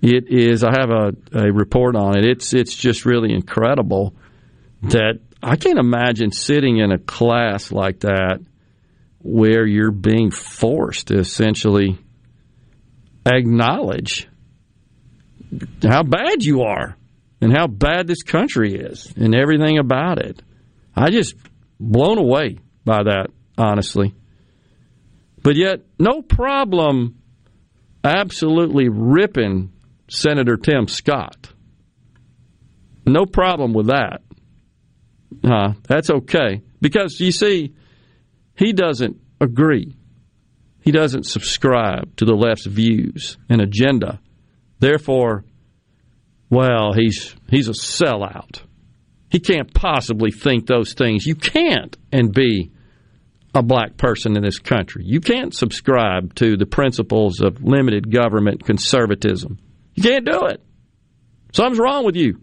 It 0.00 0.28
is. 0.28 0.62
I 0.62 0.70
have 0.78 0.90
a, 0.90 1.12
a 1.32 1.52
report 1.52 1.96
on 1.96 2.16
it. 2.16 2.24
It's 2.24 2.54
it's 2.54 2.74
just 2.74 3.04
really 3.04 3.32
incredible 3.32 4.14
that 4.82 5.18
I 5.42 5.56
can't 5.56 5.78
imagine 5.78 6.32
sitting 6.32 6.78
in 6.78 6.92
a 6.92 6.98
class 6.98 7.72
like 7.72 8.00
that 8.00 8.40
where 9.22 9.66
you're 9.66 9.90
being 9.90 10.30
forced 10.30 11.08
to 11.08 11.18
essentially 11.18 11.98
acknowledge 13.26 14.28
how 15.82 16.02
bad 16.02 16.42
you 16.42 16.62
are 16.62 16.96
and 17.40 17.52
how 17.52 17.66
bad 17.66 18.06
this 18.06 18.22
country 18.22 18.74
is 18.74 19.12
and 19.16 19.34
everything 19.34 19.78
about 19.78 20.18
it. 20.18 20.40
I 20.94 21.10
just 21.10 21.34
blown 21.78 22.18
away 22.18 22.58
by 22.84 23.04
that, 23.04 23.28
honestly. 23.56 24.14
But 25.42 25.56
yet, 25.56 25.80
no 25.98 26.22
problem 26.22 27.20
absolutely 28.04 28.88
ripping 28.88 29.72
Senator 30.08 30.56
Tim 30.56 30.88
Scott. 30.88 31.52
No 33.06 33.26
problem 33.26 33.72
with 33.72 33.86
that. 33.86 34.22
Uh, 35.42 35.74
that's 35.86 36.10
okay. 36.10 36.62
Because 36.80 37.20
you 37.20 37.32
see, 37.32 37.74
he 38.56 38.72
doesn't 38.72 39.20
agree. 39.40 39.96
He 40.82 40.92
doesn't 40.92 41.26
subscribe 41.26 42.16
to 42.16 42.24
the 42.24 42.34
left's 42.34 42.66
views 42.66 43.38
and 43.48 43.60
agenda. 43.60 44.20
Therefore, 44.78 45.44
well, 46.48 46.92
he's 46.92 47.34
he's 47.48 47.68
a 47.68 47.72
sellout. 47.72 48.62
He 49.30 49.38
can't 49.38 49.72
possibly 49.72 50.32
think 50.32 50.66
those 50.66 50.92
things. 50.92 51.24
You 51.24 51.36
can't 51.36 51.96
and 52.10 52.32
be 52.32 52.72
a 53.54 53.62
black 53.62 53.96
person 53.96 54.36
in 54.36 54.42
this 54.42 54.58
country. 54.58 55.04
You 55.06 55.20
can't 55.20 55.54
subscribe 55.54 56.34
to 56.36 56.56
the 56.56 56.66
principles 56.66 57.40
of 57.40 57.62
limited 57.62 58.12
government 58.12 58.64
conservatism. 58.64 59.58
You 59.94 60.02
can't 60.02 60.24
do 60.24 60.46
it. 60.46 60.62
Something's 61.52 61.78
wrong 61.78 62.04
with 62.04 62.16
you. 62.16 62.40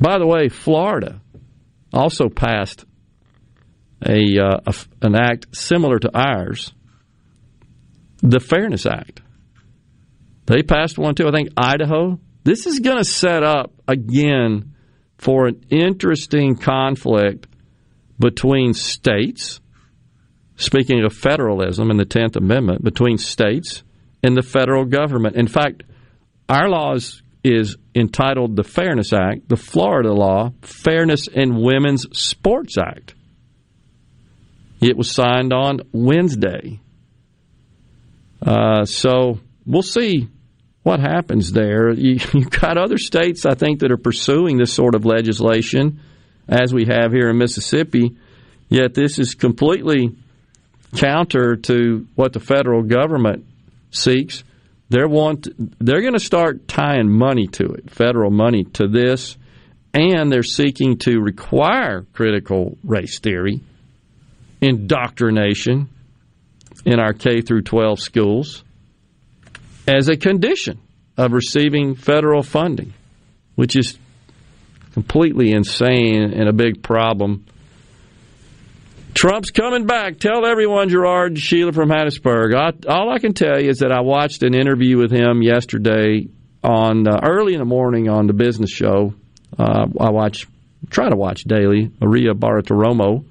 By 0.00 0.18
the 0.18 0.26
way, 0.26 0.48
Florida 0.48 1.20
also 1.92 2.28
passed 2.28 2.84
a, 4.04 4.38
uh, 4.38 4.60
a, 4.66 4.74
an 5.02 5.14
act 5.14 5.54
similar 5.54 5.98
to 5.98 6.10
ours, 6.16 6.72
the 8.22 8.40
Fairness 8.40 8.86
Act. 8.86 9.20
They 10.46 10.62
passed 10.62 10.98
one 10.98 11.14
too. 11.14 11.28
I 11.28 11.32
think 11.32 11.50
Idaho. 11.56 12.18
This 12.42 12.66
is 12.66 12.80
going 12.80 12.96
to 12.96 13.04
set 13.04 13.42
up 13.42 13.72
again 13.86 14.74
for 15.20 15.46
an 15.46 15.64
interesting 15.68 16.56
conflict 16.56 17.46
between 18.18 18.74
states. 18.74 19.60
Speaking 20.56 21.04
of 21.04 21.14
federalism 21.14 21.90
and 21.90 22.00
the 22.00 22.04
Tenth 22.04 22.36
Amendment, 22.36 22.82
between 22.82 23.16
states 23.18 23.82
and 24.22 24.36
the 24.36 24.42
federal 24.42 24.84
government. 24.84 25.36
In 25.36 25.46
fact, 25.46 25.82
our 26.48 26.68
laws 26.68 27.22
is 27.42 27.76
entitled 27.94 28.56
the 28.56 28.64
Fairness 28.64 29.12
Act. 29.12 29.48
The 29.48 29.56
Florida 29.56 30.12
law, 30.12 30.52
Fairness 30.62 31.28
in 31.28 31.62
Women's 31.62 32.06
Sports 32.18 32.76
Act. 32.78 33.14
It 34.80 34.96
was 34.96 35.10
signed 35.10 35.52
on 35.52 35.80
Wednesday. 35.92 36.80
Uh, 38.42 38.84
so 38.84 39.38
we'll 39.66 39.82
see 39.82 40.28
what 40.82 41.00
happens 41.00 41.52
there. 41.52 41.90
You, 41.94 42.18
have 42.18 42.50
got 42.50 42.78
other 42.78 42.98
states, 42.98 43.44
I 43.46 43.54
think, 43.54 43.80
that 43.80 43.92
are 43.92 43.96
pursuing 43.96 44.56
this 44.56 44.72
sort 44.72 44.94
of 44.94 45.04
legislation, 45.04 46.00
as 46.48 46.72
we 46.72 46.86
have 46.86 47.12
here 47.12 47.30
in 47.30 47.38
Mississippi. 47.38 48.16
Yet 48.68 48.94
this 48.94 49.18
is 49.18 49.34
completely 49.34 50.16
counter 50.96 51.56
to 51.56 52.06
what 52.14 52.32
the 52.32 52.40
federal 52.40 52.82
government 52.82 53.44
seeks. 53.90 54.44
They're 54.88 55.08
want 55.08 55.48
they're 55.78 56.00
going 56.00 56.14
to 56.14 56.20
start 56.20 56.66
tying 56.66 57.10
money 57.10 57.46
to 57.48 57.64
it, 57.64 57.90
federal 57.90 58.30
money 58.30 58.64
to 58.74 58.88
this, 58.88 59.36
and 59.94 60.32
they're 60.32 60.42
seeking 60.42 60.98
to 60.98 61.20
require 61.20 62.06
critical 62.12 62.76
race 62.84 63.18
theory 63.20 63.60
indoctrination 64.60 65.88
in 66.84 67.00
our 67.00 67.12
K 67.12 67.40
through 67.40 67.62
12 67.62 68.00
schools 68.00 68.64
as 69.90 70.08
a 70.08 70.16
condition 70.16 70.78
of 71.16 71.32
receiving 71.32 71.94
federal 71.96 72.42
funding, 72.42 72.92
which 73.56 73.76
is 73.76 73.98
completely 74.92 75.52
insane 75.52 76.32
and 76.32 76.48
a 76.48 76.52
big 76.52 76.82
problem. 76.82 77.44
Trump's 79.14 79.50
coming 79.50 79.86
back. 79.86 80.18
Tell 80.18 80.46
everyone, 80.46 80.88
Gerard 80.88 81.36
Sheila 81.38 81.72
from 81.72 81.88
Hattiesburg. 81.88 82.54
I, 82.54 82.72
all 82.92 83.10
I 83.10 83.18
can 83.18 83.34
tell 83.34 83.60
you 83.60 83.68
is 83.68 83.78
that 83.78 83.90
I 83.90 84.00
watched 84.00 84.44
an 84.44 84.54
interview 84.54 84.98
with 84.98 85.10
him 85.10 85.42
yesterday 85.42 86.28
on 86.62 87.08
uh, 87.08 87.20
early 87.24 87.54
in 87.54 87.58
the 87.58 87.64
morning 87.64 88.08
on 88.08 88.28
the 88.28 88.32
business 88.32 88.70
show. 88.70 89.14
Uh, 89.58 89.86
I 89.98 90.10
watch, 90.10 90.46
try 90.90 91.08
to 91.08 91.16
watch 91.16 91.42
daily. 91.42 91.90
Maria 92.00 92.34
Bartiromo. 92.34 93.24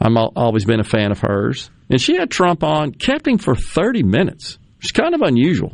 I'm 0.00 0.16
always 0.16 0.64
been 0.64 0.80
a 0.80 0.84
fan 0.84 1.12
of 1.12 1.20
hers, 1.20 1.70
and 1.88 2.00
she 2.00 2.16
had 2.16 2.30
Trump 2.30 2.64
on, 2.64 2.92
kept 2.92 3.28
him 3.28 3.38
for 3.38 3.54
30 3.54 4.02
minutes. 4.02 4.58
It's 4.84 4.92
kind 4.92 5.14
of 5.14 5.22
unusual. 5.22 5.72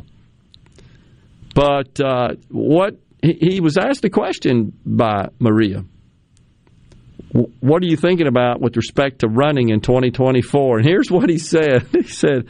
But 1.53 1.99
uh, 1.99 2.35
what 2.47 2.97
he 3.21 3.59
was 3.59 3.77
asked 3.77 4.05
a 4.05 4.09
question 4.09 4.71
by 4.85 5.27
Maria. 5.37 5.83
What 7.59 7.83
are 7.83 7.87
you 7.87 7.97
thinking 7.97 8.27
about 8.27 8.61
with 8.61 8.77
respect 8.77 9.19
to 9.19 9.27
running 9.27 9.67
in 9.67 9.81
2024? 9.81 10.77
And 10.77 10.87
here's 10.87 11.11
what 11.11 11.29
he 11.29 11.39
said. 11.39 11.87
He 11.91 12.03
said, 12.03 12.47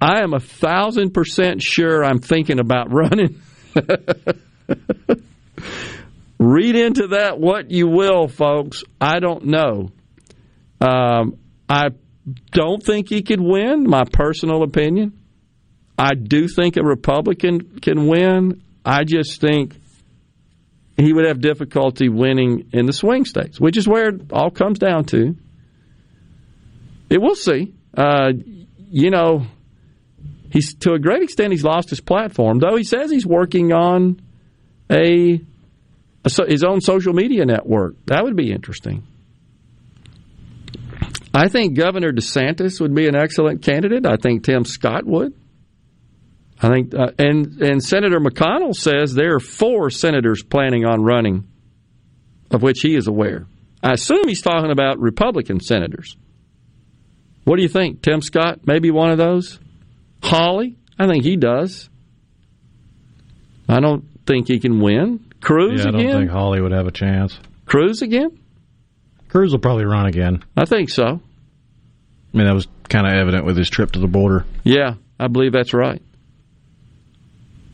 I 0.00 0.22
am 0.22 0.34
a 0.34 0.38
thousand 0.38 1.14
percent 1.14 1.60
sure 1.60 2.04
I'm 2.04 2.20
thinking 2.20 2.60
about 2.60 2.92
running. 2.92 3.42
Read 6.38 6.76
into 6.76 7.08
that 7.08 7.40
what 7.40 7.72
you 7.72 7.88
will, 7.88 8.28
folks. 8.28 8.84
I 9.00 9.18
don't 9.18 9.46
know. 9.46 9.90
Um, 10.80 11.38
I 11.68 11.88
don't 12.52 12.84
think 12.84 13.08
he 13.08 13.22
could 13.22 13.40
win, 13.40 13.82
my 13.82 14.04
personal 14.04 14.62
opinion. 14.62 15.18
I 15.98 16.14
do 16.14 16.48
think 16.48 16.76
a 16.76 16.82
Republican 16.82 17.78
can 17.80 18.06
win. 18.06 18.62
I 18.84 19.04
just 19.04 19.40
think 19.40 19.76
he 20.96 21.12
would 21.12 21.26
have 21.26 21.40
difficulty 21.40 22.08
winning 22.08 22.68
in 22.72 22.86
the 22.86 22.92
swing 22.92 23.24
states, 23.24 23.60
which 23.60 23.76
is 23.76 23.86
where 23.86 24.10
it 24.10 24.32
all 24.32 24.50
comes 24.50 24.78
down 24.78 25.04
to. 25.06 25.36
It 27.10 27.20
we'll 27.20 27.36
see. 27.36 27.74
Uh, 27.96 28.32
you 28.90 29.10
know, 29.10 29.46
he's 30.50 30.74
to 30.76 30.92
a 30.92 30.98
great 30.98 31.22
extent 31.22 31.52
he's 31.52 31.64
lost 31.64 31.90
his 31.90 32.00
platform, 32.00 32.58
though 32.58 32.76
he 32.76 32.84
says 32.84 33.10
he's 33.10 33.26
working 33.26 33.72
on 33.72 34.20
a, 34.90 35.40
a 36.24 36.46
his 36.48 36.64
own 36.64 36.80
social 36.80 37.12
media 37.12 37.44
network. 37.44 37.94
That 38.06 38.24
would 38.24 38.36
be 38.36 38.50
interesting. 38.50 39.04
I 41.32 41.48
think 41.48 41.76
Governor 41.76 42.12
DeSantis 42.12 42.80
would 42.80 42.94
be 42.94 43.08
an 43.08 43.16
excellent 43.16 43.62
candidate. 43.62 44.06
I 44.06 44.16
think 44.16 44.44
Tim 44.44 44.64
Scott 44.64 45.04
would. 45.04 45.34
I 46.64 46.68
think, 46.68 46.94
uh, 46.94 47.10
and 47.18 47.60
and 47.60 47.84
Senator 47.84 48.18
McConnell 48.18 48.74
says 48.74 49.12
there 49.12 49.34
are 49.34 49.40
four 49.40 49.90
senators 49.90 50.42
planning 50.42 50.86
on 50.86 51.02
running, 51.02 51.46
of 52.50 52.62
which 52.62 52.80
he 52.80 52.96
is 52.96 53.06
aware. 53.06 53.46
I 53.82 53.92
assume 53.92 54.26
he's 54.26 54.40
talking 54.40 54.70
about 54.70 54.98
Republican 54.98 55.60
senators. 55.60 56.16
What 57.44 57.56
do 57.56 57.62
you 57.62 57.68
think, 57.68 58.00
Tim 58.00 58.22
Scott? 58.22 58.60
Maybe 58.64 58.90
one 58.90 59.10
of 59.10 59.18
those. 59.18 59.60
Hawley, 60.22 60.78
I 60.98 61.06
think 61.06 61.22
he 61.22 61.36
does. 61.36 61.90
I 63.68 63.80
don't 63.80 64.04
think 64.26 64.48
he 64.48 64.58
can 64.58 64.80
win. 64.80 65.22
Cruz 65.42 65.82
yeah, 65.82 65.88
I 65.88 65.90
don't 65.90 66.12
think 66.12 66.30
Hawley 66.30 66.62
would 66.62 66.72
have 66.72 66.86
a 66.86 66.92
chance. 66.92 67.38
Cruz 67.66 68.00
again. 68.00 68.38
Cruz 69.28 69.52
will 69.52 69.58
probably 69.58 69.84
run 69.84 70.06
again. 70.06 70.42
I 70.56 70.64
think 70.64 70.88
so. 70.88 71.04
I 71.04 72.36
mean, 72.36 72.46
that 72.46 72.54
was 72.54 72.68
kind 72.88 73.06
of 73.06 73.12
evident 73.12 73.44
with 73.44 73.58
his 73.58 73.68
trip 73.68 73.92
to 73.92 73.98
the 73.98 74.06
border. 74.06 74.46
Yeah, 74.62 74.94
I 75.20 75.28
believe 75.28 75.52
that's 75.52 75.74
right. 75.74 76.00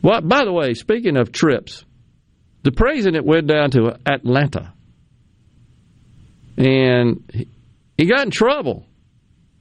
Well, 0.01 0.21
by 0.21 0.45
the 0.45 0.51
way, 0.51 0.73
speaking 0.73 1.17
of 1.17 1.31
trips, 1.31 1.85
the 2.63 2.71
president 2.71 3.25
went 3.25 3.47
down 3.47 3.71
to 3.71 3.97
Atlanta 4.05 4.73
and 6.57 7.47
he 7.97 8.05
got 8.05 8.25
in 8.25 8.31
trouble. 8.31 8.85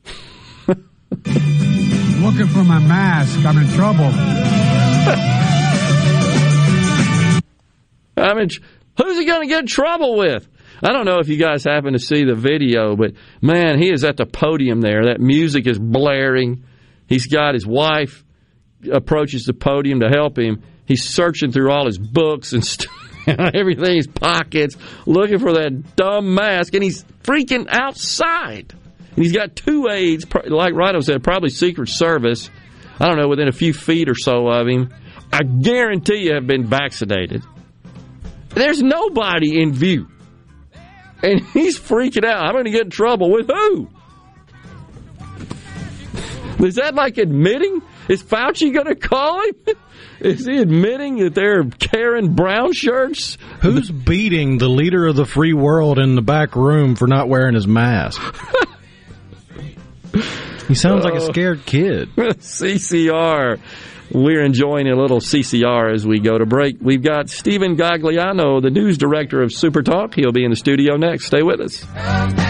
Looking 0.67 2.47
for 2.49 2.65
my 2.65 2.79
mask. 2.79 3.45
I'm 3.45 3.59
in 3.59 3.69
trouble. 3.75 4.05
I 8.17 8.35
mean, 8.35 8.49
who's 8.99 9.19
he 9.19 9.25
going 9.25 9.43
to 9.43 9.49
get 9.49 9.61
in 9.61 9.67
trouble 9.67 10.17
with? 10.17 10.47
I 10.83 10.93
don't 10.93 11.05
know 11.05 11.19
if 11.19 11.29
you 11.29 11.37
guys 11.37 11.65
happen 11.65 11.93
to 11.93 11.99
see 11.99 12.25
the 12.25 12.35
video, 12.35 12.97
but 12.97 13.12
man, 13.43 13.79
he 13.81 13.93
is 13.93 14.05
at 14.05 14.17
the 14.17 14.27
podium 14.27 14.81
there. 14.81 15.07
That 15.07 15.21
music 15.21 15.67
is 15.67 15.79
blaring. 15.79 16.65
He's 17.07 17.27
got 17.27 17.55
his 17.55 17.67
wife 17.67 18.25
approaches 18.90 19.44
the 19.44 19.52
podium 19.52 20.01
to 20.01 20.09
help 20.09 20.39
him, 20.39 20.62
he's 20.86 21.05
searching 21.05 21.52
through 21.52 21.70
all 21.70 21.86
his 21.86 21.98
books 21.98 22.52
and 22.52 22.65
st- 22.65 22.89
everything, 23.27 23.97
his 23.97 24.07
pockets, 24.07 24.77
looking 25.07 25.39
for 25.39 25.52
that 25.55 25.97
dumb 25.97 26.35
mask, 26.35 26.74
and 26.74 26.82
he's 26.82 27.05
freaking 27.23 27.66
outside. 27.69 28.73
And 29.16 29.24
he's 29.24 29.32
got 29.32 29.57
two 29.57 29.89
aides, 29.90 30.24
like 30.47 30.74
Rhino 30.74 31.01
said, 31.01 31.23
probably 31.23 31.51
Secret 31.51 31.89
Service. 31.89 32.51
I 32.98 33.07
don't 33.07 33.19
know, 33.19 33.28
within 33.28 33.48
a 33.48 33.52
few 33.52 33.73
feet 33.73 34.09
or 34.09 34.15
so 34.15 34.47
of 34.48 34.66
him. 34.66 34.93
I 35.32 35.43
guarantee 35.43 36.24
you 36.27 36.35
have 36.35 36.47
been 36.47 36.66
vaccinated. 36.66 37.43
There's 38.51 38.82
nobody 38.82 39.61
in 39.61 39.73
view. 39.73 40.09
And 41.23 41.40
he's 41.52 41.78
freaking 41.78 42.24
out. 42.24 42.44
I'm 42.44 42.52
going 42.52 42.65
to 42.65 42.70
get 42.70 42.85
in 42.85 42.90
trouble 42.90 43.31
with 43.31 43.47
who? 43.47 43.89
Is 46.65 46.74
that 46.74 46.94
like 46.94 47.16
admitting 47.16 47.81
is 48.11 48.24
Fauci 48.24 48.74
going 48.74 48.87
to 48.87 48.97
call 48.97 49.41
him? 49.43 49.55
Is 50.20 50.45
he 50.45 50.59
admitting 50.59 51.16
that 51.19 51.35
they're 51.35 51.65
carrying 51.65 52.35
brown 52.35 52.74
shirts? 52.74 53.39
Who's 53.62 53.91
beating 53.91 54.59
the 54.59 54.69
leader 54.69 55.07
of 55.07 55.16
the 55.16 55.24
free 55.24 55.55
world 55.55 55.99
in 55.99 56.15
the 56.15 56.20
back 56.20 56.57
room 56.57 56.95
for 56.95 57.07
not 57.07 57.28
wearing 57.28 57.55
his 57.55 57.66
mask? 57.66 58.20
he 60.69 60.74
sounds 60.74 61.05
like 61.05 61.15
a 61.15 61.23
oh. 61.23 61.31
scared 61.31 61.65
kid. 61.65 62.11
CCR. 62.16 63.61
We're 64.12 64.45
enjoying 64.45 64.89
a 64.89 64.97
little 64.97 65.20
CCR 65.20 65.95
as 65.95 66.07
we 66.07 66.20
go 66.20 66.37
to 66.37 66.45
break. 66.45 66.77
We've 66.82 67.03
got 67.03 67.31
Stephen 67.31 67.77
Gagliano, 67.77 68.61
the 68.61 68.70
news 68.70 68.99
director 68.99 69.41
of 69.41 69.53
Super 69.53 69.82
Talk. 69.82 70.15
He'll 70.15 70.32
be 70.32 70.45
in 70.45 70.51
the 70.51 70.57
studio 70.57 70.97
next. 70.97 71.27
Stay 71.27 71.43
with 71.43 71.61
us. 71.61 72.50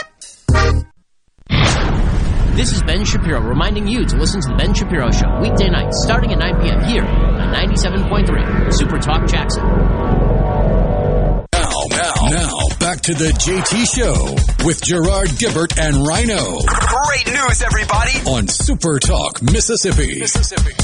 This 2.61 2.73
is 2.73 2.83
Ben 2.83 3.03
Shapiro 3.03 3.41
reminding 3.41 3.87
you 3.87 4.05
to 4.05 4.17
listen 4.17 4.39
to 4.39 4.49
The 4.49 4.53
Ben 4.53 4.75
Shapiro 4.75 5.09
Show 5.09 5.39
weekday 5.41 5.67
nights 5.67 6.03
starting 6.03 6.31
at 6.31 6.37
9 6.37 6.61
p.m. 6.61 6.83
here 6.83 7.03
on 7.03 7.51
97.3 7.51 8.71
Super 8.71 8.99
Talk 8.99 9.27
Jackson. 9.27 9.63
Now, 11.53 11.71
now, 11.89 12.13
now, 12.29 12.77
back 12.79 13.01
to 13.01 13.15
the 13.15 13.33
JT 13.33 13.91
Show 13.91 14.35
with 14.63 14.79
Gerard 14.83 15.29
Gibert 15.29 15.79
and 15.79 16.05
Rhino. 16.05 16.59
Great 16.61 17.33
news, 17.33 17.63
everybody! 17.63 18.19
On 18.29 18.47
Super 18.47 18.99
Talk, 18.99 19.41
Mississippi. 19.41 20.19
Mississippi. 20.19 20.75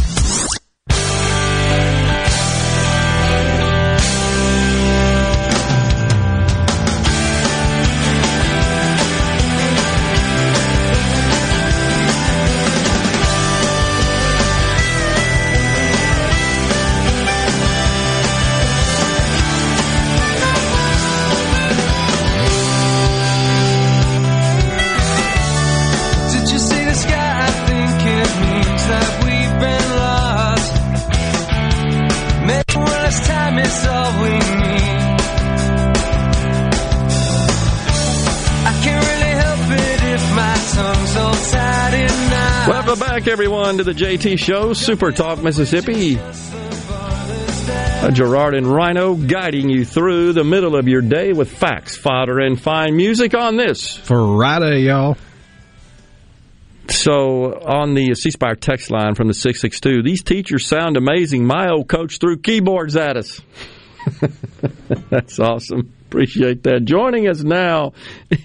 Back, 43.18 43.28
everyone, 43.28 43.78
to 43.78 43.84
the 43.84 43.94
JT 43.94 44.38
Show, 44.38 44.74
Super 44.74 45.12
Talk 45.12 45.42
Mississippi. 45.42 46.20
Uh, 46.20 48.12
Gerard 48.12 48.54
and 48.54 48.68
Rhino 48.68 49.16
guiding 49.16 49.70
you 49.70 49.86
through 49.86 50.34
the 50.34 50.44
middle 50.44 50.76
of 50.76 50.88
your 50.88 51.02
day 51.02 51.34
with 51.34 51.52
facts, 51.52 51.98
fodder, 51.98 52.40
and 52.40 52.62
fine 52.62 52.96
music 52.96 53.34
on 53.34 53.58
this. 53.58 53.98
Friday, 53.98 54.82
y'all. 54.82 55.18
So, 56.90 57.60
on 57.60 57.96
the 57.96 58.14
C 58.14 58.30
Spire 58.30 58.54
text 58.54 58.92
line 58.92 59.16
from 59.16 59.28
the 59.28 59.34
662, 59.34 60.04
these 60.04 60.22
teachers 60.22 60.68
sound 60.68 60.96
amazing. 60.96 61.44
My 61.44 61.72
old 61.72 61.88
coach 61.88 62.20
threw 62.20 62.38
keyboards 62.38 62.96
at 62.96 63.18
us. 63.18 63.42
That's 65.10 65.40
awesome. 65.40 65.92
Appreciate 66.08 66.64
that. 66.64 66.86
Joining 66.86 67.28
us 67.28 67.44
now 67.44 67.92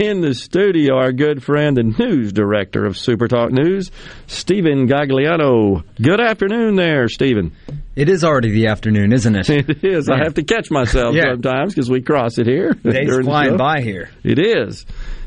in 0.01 0.21
the 0.21 0.35
studio, 0.35 0.97
our 0.97 1.13
good 1.13 1.45
friend 1.45 1.79
and 1.79 1.97
news 1.97 2.33
director 2.33 2.85
of 2.85 2.99
Super 2.99 3.29
Talk 3.29 3.53
News, 3.53 3.93
Stephen 4.27 4.89
Gagliano. 4.89 5.85
Good 6.01 6.21
afternoon 6.21 6.75
there, 6.75 7.09
Stephen. 7.09 7.53
It 7.95 8.09
is 8.09 8.25
already 8.25 8.51
the 8.51 8.67
afternoon, 8.67 9.13
isn't 9.13 9.37
it? 9.37 9.49
It 9.73 9.85
is. 9.85 10.09
I 10.09 10.19
have 10.19 10.35
to 10.35 10.43
catch 10.43 10.73
myself 10.73 11.15
yeah. 11.15 11.35
sometimes 11.35 11.73
because 11.73 11.89
we 11.89 12.03
cross 12.03 12.37
it 12.39 12.47
here. 12.47 12.73
Days 12.73 13.17
flying 13.23 13.57
by 13.57 13.81
here. 13.81 14.11
It 14.25 14.41
is. 14.41 14.85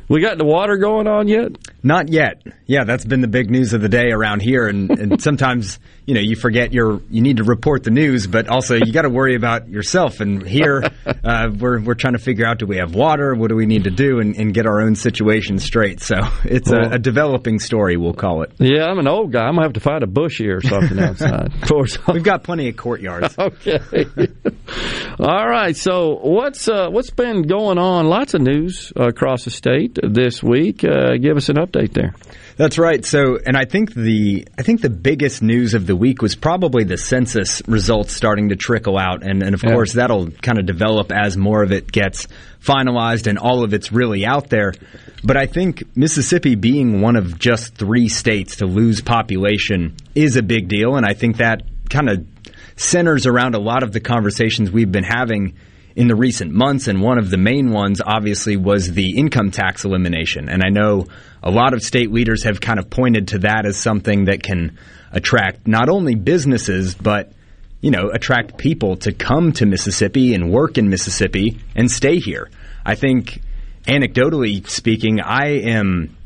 We 0.07 0.21
got 0.21 0.37
the 0.37 0.45
water 0.45 0.77
going 0.77 1.07
on 1.07 1.27
yet? 1.27 1.57
Not 1.81 2.09
yet. 2.09 2.43
Yeah, 2.67 2.83
that's 2.83 3.05
been 3.05 3.21
the 3.21 3.27
big 3.27 3.49
news 3.49 3.73
of 3.73 3.81
the 3.81 3.89
day 3.89 4.11
around 4.11 4.41
here, 4.41 4.67
and, 4.67 4.91
and 4.91 5.21
sometimes 5.21 5.79
you 6.05 6.13
know 6.13 6.21
you 6.21 6.35
forget 6.35 6.73
your 6.73 7.01
you 7.09 7.21
need 7.21 7.37
to 7.37 7.43
report 7.43 7.83
the 7.83 7.89
news, 7.89 8.27
but 8.27 8.47
also 8.47 8.75
you 8.75 8.93
got 8.93 9.03
to 9.03 9.09
worry 9.09 9.35
about 9.35 9.67
yourself. 9.67 10.19
And 10.19 10.45
here 10.45 10.83
uh, 11.23 11.49
we're 11.57 11.79
we're 11.81 11.95
trying 11.95 12.13
to 12.13 12.19
figure 12.19 12.45
out 12.45 12.59
do 12.59 12.67
we 12.67 12.77
have 12.77 12.93
water? 12.93 13.33
What 13.33 13.49
do 13.49 13.55
we 13.55 13.65
need 13.65 13.85
to 13.85 13.89
do 13.89 14.19
and, 14.19 14.35
and 14.35 14.53
get 14.53 14.67
our 14.67 14.81
own 14.81 14.95
situation 14.95 15.57
straight? 15.57 16.01
So 16.01 16.17
it's 16.43 16.69
well, 16.69 16.91
a, 16.91 16.95
a, 16.95 16.99
developing 16.99 17.59
story, 17.59 17.97
we'll 17.97 18.13
call 18.13 18.43
it. 18.43 18.51
Yeah, 18.59 18.85
I'm 18.85 18.99
an 18.99 19.07
old 19.07 19.31
guy. 19.31 19.45
I'm 19.45 19.55
gonna 19.55 19.65
have 19.65 19.73
to 19.73 19.79
find 19.79 20.03
a 20.03 20.07
bush 20.07 20.37
here 20.37 20.57
or 20.57 20.61
something 20.61 20.99
outside. 20.99 21.51
We've 22.13 22.23
got 22.23 22.43
plenty 22.43 22.69
of 22.69 22.77
courtyards. 22.77 23.35
okay. 23.37 23.79
All 25.19 25.47
right. 25.47 25.75
So 25.75 26.19
what's 26.21 26.67
uh, 26.67 26.89
what's 26.89 27.09
been 27.09 27.43
going 27.43 27.79
on? 27.79 28.05
Lots 28.05 28.35
of 28.35 28.41
news 28.41 28.93
uh, 28.95 29.07
across 29.07 29.45
the 29.45 29.51
state 29.51 29.94
this 30.01 30.43
week. 30.43 30.83
Uh, 30.83 31.17
give 31.17 31.37
us 31.37 31.49
an 31.49 31.55
update 31.55 31.93
there. 31.93 32.13
That's 32.57 32.77
right. 32.77 33.03
So, 33.03 33.37
and 33.45 33.57
I 33.57 33.65
think 33.65 33.93
the 33.93 34.47
I 34.57 34.61
think 34.61 34.81
the 34.81 34.89
biggest 34.89 35.41
news 35.41 35.73
of 35.73 35.87
the 35.87 35.95
week 35.95 36.21
was 36.21 36.35
probably 36.35 36.85
the 36.85 36.97
census 36.97 37.61
results 37.67 38.13
starting 38.13 38.49
to 38.49 38.55
trickle 38.55 38.97
out, 38.97 39.23
and 39.23 39.43
and 39.43 39.53
of 39.53 39.63
yeah. 39.63 39.73
course 39.73 39.93
that'll 39.93 40.31
kind 40.31 40.57
of 40.57 40.65
develop 40.65 41.11
as 41.11 41.35
more 41.35 41.63
of 41.63 41.73
it 41.73 41.91
gets 41.91 42.27
finalized 42.63 43.27
and 43.27 43.37
all 43.37 43.63
of 43.63 43.73
it's 43.73 43.91
really 43.91 44.25
out 44.25 44.49
there. 44.49 44.73
But 45.23 45.37
I 45.37 45.47
think 45.47 45.83
Mississippi 45.97 46.55
being 46.55 47.01
one 47.01 47.17
of 47.17 47.37
just 47.39 47.75
three 47.75 48.07
states 48.07 48.57
to 48.57 48.65
lose 48.65 49.01
population 49.01 49.95
is 50.13 50.37
a 50.37 50.43
big 50.43 50.69
deal, 50.69 50.95
and 50.95 51.05
I 51.05 51.13
think 51.13 51.37
that 51.37 51.63
kind 51.89 52.09
of 52.09 52.25
centers 52.77 53.25
around 53.25 53.55
a 53.55 53.59
lot 53.59 53.83
of 53.83 53.91
the 53.91 53.99
conversations 53.99 54.71
we've 54.71 54.91
been 54.91 55.03
having 55.03 55.55
in 55.95 56.07
the 56.07 56.15
recent 56.15 56.51
months, 56.51 56.87
and 56.87 57.01
one 57.01 57.17
of 57.17 57.29
the 57.29 57.37
main 57.37 57.71
ones 57.71 58.01
obviously 58.05 58.57
was 58.57 58.91
the 58.91 59.17
income 59.17 59.51
tax 59.51 59.85
elimination. 59.85 60.49
And 60.49 60.61
I 60.63 60.69
know 60.69 61.07
a 61.41 61.49
lot 61.49 61.73
of 61.73 61.81
state 61.81 62.11
leaders 62.11 62.43
have 62.43 62.59
kind 62.59 62.79
of 62.79 62.89
pointed 62.89 63.29
to 63.29 63.39
that 63.39 63.65
as 63.65 63.77
something 63.77 64.25
that 64.25 64.43
can 64.43 64.77
attract 65.11 65.67
not 65.67 65.87
only 65.87 66.15
businesses, 66.15 66.95
but 66.95 67.31
you 67.81 67.91
know, 67.91 68.09
attract 68.09 68.57
people 68.57 68.97
to 68.97 69.13
come 69.13 69.51
to 69.53 69.65
Mississippi 69.65 70.33
and 70.33 70.51
work 70.51 70.77
in 70.77 70.89
Mississippi 70.89 71.59
and 71.75 71.89
stay 71.89 72.17
here. 72.17 72.49
I 72.83 72.95
think, 72.95 73.41
anecdotally 73.83 74.67
speaking, 74.67 75.21
I 75.21 75.59
am 75.59 76.17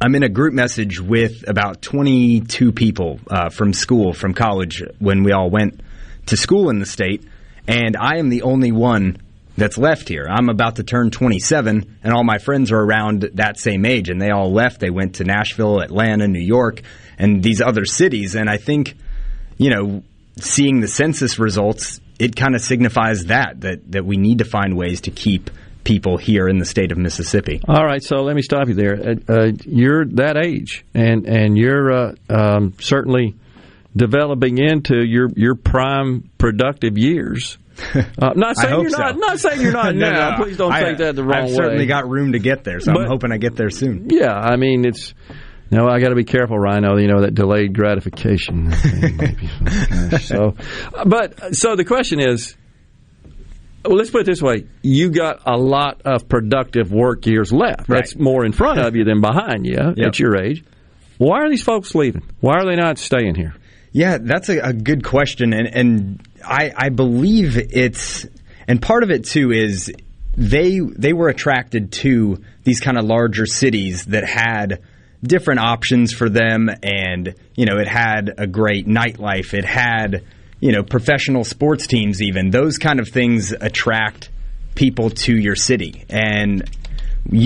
I'm 0.00 0.14
in 0.14 0.22
a 0.22 0.28
group 0.28 0.54
message 0.54 1.00
with 1.00 1.48
about 1.48 1.82
22 1.82 2.72
people 2.72 3.18
uh, 3.28 3.48
from 3.48 3.72
school, 3.72 4.12
from 4.12 4.32
college, 4.32 4.82
when 4.98 5.24
we 5.24 5.32
all 5.32 5.50
went 5.50 5.80
to 6.26 6.36
school 6.36 6.70
in 6.70 6.78
the 6.78 6.86
state, 6.86 7.24
and 7.68 7.96
I 7.96 8.16
am 8.16 8.30
the 8.30 8.42
only 8.42 8.72
one 8.72 9.18
that's 9.56 9.76
left 9.76 10.08
here. 10.08 10.26
I'm 10.28 10.48
about 10.48 10.76
to 10.76 10.84
turn 10.84 11.10
27, 11.10 11.98
and 12.02 12.12
all 12.12 12.24
my 12.24 12.38
friends 12.38 12.72
are 12.72 12.80
around 12.80 13.30
that 13.34 13.58
same 13.58 13.84
age, 13.84 14.08
and 14.08 14.20
they 14.20 14.30
all 14.30 14.50
left. 14.50 14.80
They 14.80 14.90
went 14.90 15.16
to 15.16 15.24
Nashville, 15.24 15.80
Atlanta, 15.80 16.26
New 16.26 16.40
York, 16.40 16.80
and 17.18 17.42
these 17.42 17.60
other 17.60 17.84
cities. 17.84 18.34
And 18.34 18.48
I 18.48 18.56
think, 18.56 18.96
you 19.58 19.70
know, 19.70 20.02
seeing 20.40 20.80
the 20.80 20.88
census 20.88 21.38
results, 21.38 22.00
it 22.18 22.36
kind 22.36 22.54
of 22.54 22.62
signifies 22.62 23.26
that, 23.26 23.60
that 23.60 23.92
that 23.92 24.04
we 24.04 24.16
need 24.16 24.38
to 24.38 24.44
find 24.44 24.76
ways 24.76 25.02
to 25.02 25.10
keep 25.10 25.50
people 25.84 26.18
here 26.18 26.48
in 26.48 26.58
the 26.58 26.64
state 26.64 26.92
of 26.92 26.98
Mississippi. 26.98 27.60
All 27.66 27.84
right, 27.84 28.02
so 28.02 28.16
let 28.16 28.36
me 28.36 28.42
stop 28.42 28.68
you 28.68 28.74
there. 28.74 28.94
Uh, 28.94 29.32
uh, 29.32 29.52
you're 29.64 30.04
that 30.06 30.36
age, 30.36 30.84
and 30.94 31.26
and 31.26 31.56
you're 31.56 31.92
uh, 31.92 32.14
um, 32.30 32.74
certainly 32.80 33.34
developing 33.98 34.56
into 34.58 34.96
your 35.04 35.28
your 35.36 35.54
prime 35.54 36.30
productive 36.38 36.96
years. 36.96 37.58
Uh, 38.20 38.32
not 38.34 38.56
saying 38.56 38.80
you're 38.80 38.90
so. 38.90 38.98
not. 38.98 39.16
Not 39.16 39.38
saying 39.38 39.60
you're 39.60 39.70
not 39.72 39.94
No, 39.94 40.10
now. 40.10 40.30
no, 40.36 40.42
Please 40.44 40.56
don't 40.56 40.72
I- 40.72 40.82
take 40.82 40.98
that 40.98 41.14
the 41.14 41.22
wrong 41.22 41.44
I've 41.44 41.50
way. 41.50 41.54
certainly 41.54 41.86
got 41.86 42.08
room 42.08 42.32
to 42.32 42.40
get 42.40 42.64
there, 42.64 42.80
so 42.80 42.92
But- 42.92 43.02
I'm 43.02 43.08
hoping 43.08 43.30
I 43.30 43.36
get 43.36 43.54
there 43.54 43.70
soon. 43.70 44.08
Yeah, 44.10 44.32
I 44.34 44.56
mean 44.56 44.84
it's. 44.84 45.14
No, 45.70 45.86
I 45.86 46.00
got 46.00 46.08
to 46.08 46.14
be 46.16 46.24
careful, 46.24 46.58
Rhino. 46.58 46.96
You 46.96 47.06
know 47.06 47.20
that 47.20 47.34
delayed 47.34 47.74
gratification. 47.76 48.72
so, 50.22 50.54
but 51.04 51.54
so 51.54 51.76
the 51.76 51.84
question 51.84 52.20
is, 52.20 52.56
well, 53.84 53.96
let's 53.96 54.10
put 54.10 54.22
it 54.22 54.26
this 54.26 54.42
way: 54.42 54.66
you 54.82 55.10
got 55.10 55.42
a 55.46 55.56
lot 55.56 56.02
of 56.04 56.28
productive 56.28 56.90
work 56.90 57.26
years 57.26 57.52
left. 57.52 57.86
That's 57.86 58.16
more 58.16 58.44
in 58.44 58.52
front 58.52 58.80
of 58.80 58.96
you 58.96 59.04
than 59.04 59.20
behind 59.20 59.66
you 59.66 59.76
Yep. 59.96 59.98
at 60.06 60.18
your 60.18 60.36
age. 60.36 60.64
Why 61.18 61.42
are 61.42 61.48
these 61.50 61.62
folks 61.62 61.94
leaving? 61.94 62.22
Why 62.40 62.54
are 62.56 62.64
they 62.64 62.76
not 62.76 62.98
staying 62.98 63.34
here? 63.34 63.54
Yeah, 63.92 64.18
that's 64.20 64.48
a, 64.48 64.58
a 64.58 64.72
good 64.72 65.04
question, 65.04 65.52
and 65.52 65.66
and 65.66 66.28
I 66.44 66.72
I 66.76 66.88
believe 66.90 67.56
it's 67.56 68.26
and 68.66 68.80
part 68.80 69.02
of 69.02 69.10
it 69.10 69.24
too 69.24 69.50
is 69.50 69.90
they 70.36 70.78
they 70.78 71.12
were 71.12 71.28
attracted 71.28 71.92
to 71.92 72.42
these 72.64 72.80
kind 72.80 72.98
of 72.98 73.04
larger 73.04 73.46
cities 73.46 74.04
that 74.06 74.24
had 74.24 74.82
different 75.22 75.60
options 75.60 76.12
for 76.12 76.28
them, 76.28 76.70
and 76.82 77.34
you 77.56 77.66
know 77.66 77.78
it 77.78 77.88
had 77.88 78.34
a 78.38 78.46
great 78.46 78.86
nightlife, 78.86 79.54
it 79.54 79.64
had 79.64 80.24
you 80.60 80.72
know 80.72 80.82
professional 80.82 81.44
sports 81.44 81.86
teams, 81.86 82.22
even. 82.22 82.50
Those 82.50 82.78
kind 82.78 83.00
of 83.00 83.08
things 83.08 83.52
attract 83.52 84.30
people 84.74 85.10
to 85.10 85.36
your 85.36 85.56
city, 85.56 86.04
and 86.08 86.70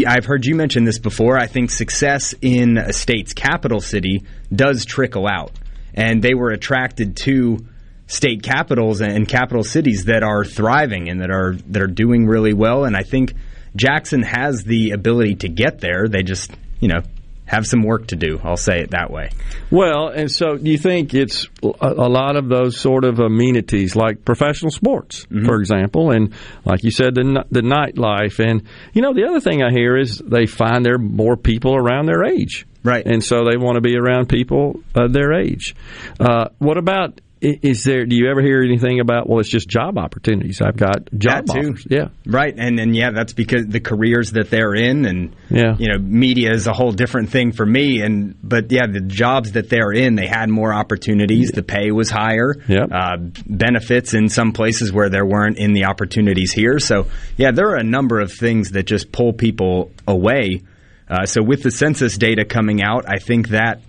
I've 0.07 0.27
heard 0.27 0.45
you 0.45 0.55
mention 0.55 0.85
this 0.85 0.99
before. 0.99 1.39
I 1.39 1.47
think 1.47 1.71
success 1.71 2.35
in 2.43 2.77
a 2.77 2.93
state's 2.93 3.33
capital 3.33 3.81
city 3.81 4.25
does 4.55 4.85
trickle 4.85 5.27
out, 5.27 5.53
and 5.95 6.23
they 6.23 6.35
were 6.35 6.51
attracted 6.51 7.17
to 7.19 7.59
state 8.07 8.43
capitals 8.43 9.01
and 9.01 9.27
capital 9.29 9.65
cities 9.65 10.05
that 10.07 10.23
are 10.23 10.45
thriving 10.45 11.09
and 11.09 11.21
that 11.21 11.31
are 11.31 11.55
that 11.69 11.83
are 11.83 11.87
doing 11.87 12.27
really 12.27 12.53
well. 12.53 12.85
And 12.85 12.97
I 12.97 13.03
think 13.03 13.35
Jackson 13.75 14.23
has 14.23 14.65
the 14.65 14.91
ability 14.91 15.37
to 15.37 15.49
get 15.49 15.81
there. 15.81 16.09
They 16.09 16.23
just, 16.23 16.51
you 16.81 16.89
know, 16.89 17.01
have 17.47 17.67
some 17.67 17.83
work 17.83 18.07
to 18.09 18.17
do. 18.17 18.39
I'll 18.43 18.57
say 18.57 18.81
it 18.81 18.91
that 18.93 19.11
way. 19.11 19.31
Well, 19.71 20.09
and 20.09 20.31
so 20.31 20.57
do 20.57 20.71
you 20.71 20.79
think 20.79 21.13
it's 21.13 21.49
a, 21.63 21.93
lot 22.09 22.37
of 22.37 22.49
those 22.49 22.79
sort 22.79 23.05
of 23.05 23.19
amenities, 23.19 23.95
like 23.97 24.25
professional 24.25 24.71
sports, 24.71 25.27
Mm-hmm. 25.27 25.47
for 25.47 25.57
example, 25.57 26.11
and 26.13 26.33
like 26.65 26.83
you 26.85 26.91
said, 26.91 27.15
the 27.15 27.21
n- 27.23 27.45
the 27.51 27.61
nightlife, 27.63 28.39
and 28.39 28.63
you 28.93 29.03
know 29.03 29.13
the 29.15 29.25
other 29.25 29.41
thing 29.41 29.63
I 29.63 29.71
hear 29.71 29.97
is 29.99 30.19
they 30.19 30.47
find 30.47 30.85
there 30.85 30.95
are 30.95 30.99
more 30.99 31.37
people 31.37 31.75
around 31.75 32.07
their 32.07 32.25
age, 32.25 32.67
right? 32.83 33.05
And 33.07 33.23
so 33.23 33.45
they 33.51 33.57
want 33.57 33.77
to 33.77 33.81
be 33.81 33.97
around 33.97 34.29
people 34.29 34.81
uh, 34.95 35.09
their 35.09 35.33
age. 35.33 35.75
Uh, 36.21 36.49
what 36.59 36.79
about? 36.79 37.21
Is 37.45 37.83
there? 37.83 38.07
Do 38.07 38.15
you 38.15 38.31
ever 38.31 38.41
hear 38.41 38.63
anything 38.63 39.01
about? 39.01 39.29
Well, 39.29 39.41
it's 39.41 39.49
just 39.49 39.69
job 39.69 39.99
opportunities. 39.99 40.61
I've 40.63 40.77
got 40.77 41.09
job 41.19 41.47
That 41.47 41.53
too. 41.53 41.69
offers. 41.71 41.87
Yeah, 41.91 42.09
Right, 42.25 42.55
and 42.57 42.79
and 42.79 42.95
yeah, 42.95 43.11
that's 43.11 43.33
because 43.33 43.67
the 43.67 43.81
careers 43.81 44.31
that 44.33 44.49
they're 44.49 44.77
in, 44.77 45.05
and 45.07 45.35
Yeah. 45.51 45.75
you 45.77 45.89
know, 45.89 45.99
media 45.99 46.53
is 46.53 46.69
a 46.69 46.73
whole 46.73 46.93
different 46.93 47.31
thing 47.31 47.51
for 47.51 47.67
me. 47.67 48.01
And 48.01 48.37
but 48.45 48.71
yeah, 48.71 48.87
the 48.87 49.01
jobs 49.01 49.53
that 49.53 49.69
they're 49.71 49.91
in, 49.91 50.15
they 50.15 50.29
had 50.29 50.51
more 50.51 50.73
opportunities. 50.73 51.51
The 51.51 51.65
pay 51.65 51.91
was 51.91 52.11
higher. 52.11 52.55
Yep. 52.69 52.89
Uh, 52.93 53.17
benefits 53.45 54.15
in 54.15 54.29
some 54.29 54.53
places 54.53 54.93
where 54.93 55.09
there 55.09 55.27
weren't 55.27 55.59
in 55.59 55.73
the 55.73 55.87
opportunities 55.87 56.53
here. 56.53 56.79
So 56.79 57.09
yeah, 57.37 57.51
there 57.51 57.71
are 57.71 57.77
a 57.77 57.83
number 57.85 58.21
of 58.21 58.31
things 58.33 58.71
that 58.71 58.85
just 58.87 59.11
pull 59.11 59.33
people 59.33 59.91
away. 60.07 60.63
Uh, 61.09 61.27
so 61.27 61.43
with 61.43 61.63
the 61.63 61.71
census 61.71 62.17
data 62.17 62.45
coming 62.45 62.83
out, 62.83 63.05
I 63.09 63.19
think 63.19 63.49
that 63.49 63.83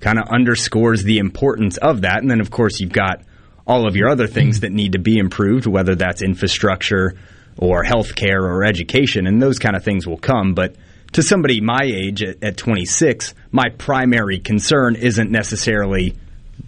kind 0.00 0.18
of 0.18 0.28
underscores 0.28 1.02
the 1.02 1.18
importance 1.18 1.76
of 1.76 2.02
that. 2.02 2.22
And 2.22 2.30
then 2.30 2.40
of 2.40 2.50
course 2.50 2.80
you've 2.80 2.92
got 2.92 3.22
all 3.66 3.86
of 3.86 3.96
your 3.96 4.08
other 4.08 4.26
things 4.26 4.60
that 4.60 4.72
need 4.72 4.92
to 4.92 4.98
be 4.98 5.18
improved, 5.18 5.66
whether 5.66 5.94
that's 5.94 6.22
infrastructure 6.22 7.14
or 7.56 7.84
healthcare 7.84 8.42
or 8.42 8.64
education, 8.64 9.26
and 9.26 9.40
those 9.40 9.58
kind 9.58 9.76
of 9.76 9.84
things 9.84 10.06
will 10.06 10.16
come. 10.16 10.54
But 10.54 10.76
to 11.12 11.22
somebody 11.22 11.60
my 11.60 11.82
age 11.82 12.22
at, 12.22 12.42
at 12.42 12.56
26, 12.56 13.34
my 13.50 13.68
primary 13.76 14.38
concern 14.38 14.96
isn't 14.96 15.30
necessarily 15.30 16.16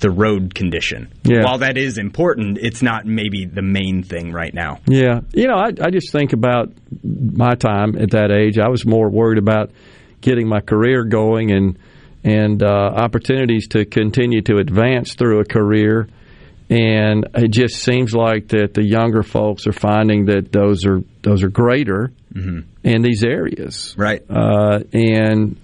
the 0.02 0.10
road 0.10 0.55
condition. 0.55 1.10
Yeah. 1.24 1.44
While 1.44 1.58
that 1.58 1.78
is 1.78 1.97
important, 1.97 2.58
it's 2.60 2.82
not 2.82 3.06
maybe 3.06 3.47
the 3.47 3.62
main 3.62 4.02
thing 4.02 4.32
right 4.32 4.52
now. 4.52 4.81
Yeah, 4.86 5.20
you 5.32 5.47
know, 5.47 5.55
I, 5.55 5.68
I 5.68 5.90
just 5.90 6.12
think 6.12 6.34
about 6.34 6.72
my 7.02 7.55
time 7.55 7.97
at 7.97 8.10
that 8.10 8.31
age. 8.31 8.58
I 8.58 8.68
was 8.68 8.84
more 8.84 9.08
worried 9.08 9.39
about 9.39 9.70
getting 10.20 10.47
my 10.48 10.60
career 10.60 11.05
going 11.05 11.50
and 11.50 11.78
and 12.24 12.62
uh, 12.62 12.66
opportunities 12.66 13.68
to 13.68 13.84
continue 13.84 14.42
to 14.42 14.58
advance 14.58 15.14
through 15.14 15.40
a 15.40 15.44
career. 15.44 16.08
And 16.70 17.26
it 17.34 17.50
just 17.50 17.82
seems 17.82 18.14
like 18.14 18.48
that 18.48 18.74
the 18.74 18.84
younger 18.84 19.22
folks 19.22 19.66
are 19.66 19.72
finding 19.72 20.26
that 20.26 20.52
those 20.52 20.86
are 20.86 21.02
those 21.22 21.42
are 21.42 21.48
greater 21.50 22.12
in 22.34 23.02
these 23.02 23.24
areas, 23.24 23.94
right? 23.98 24.22
Uh, 24.31 24.81
and 24.92 25.60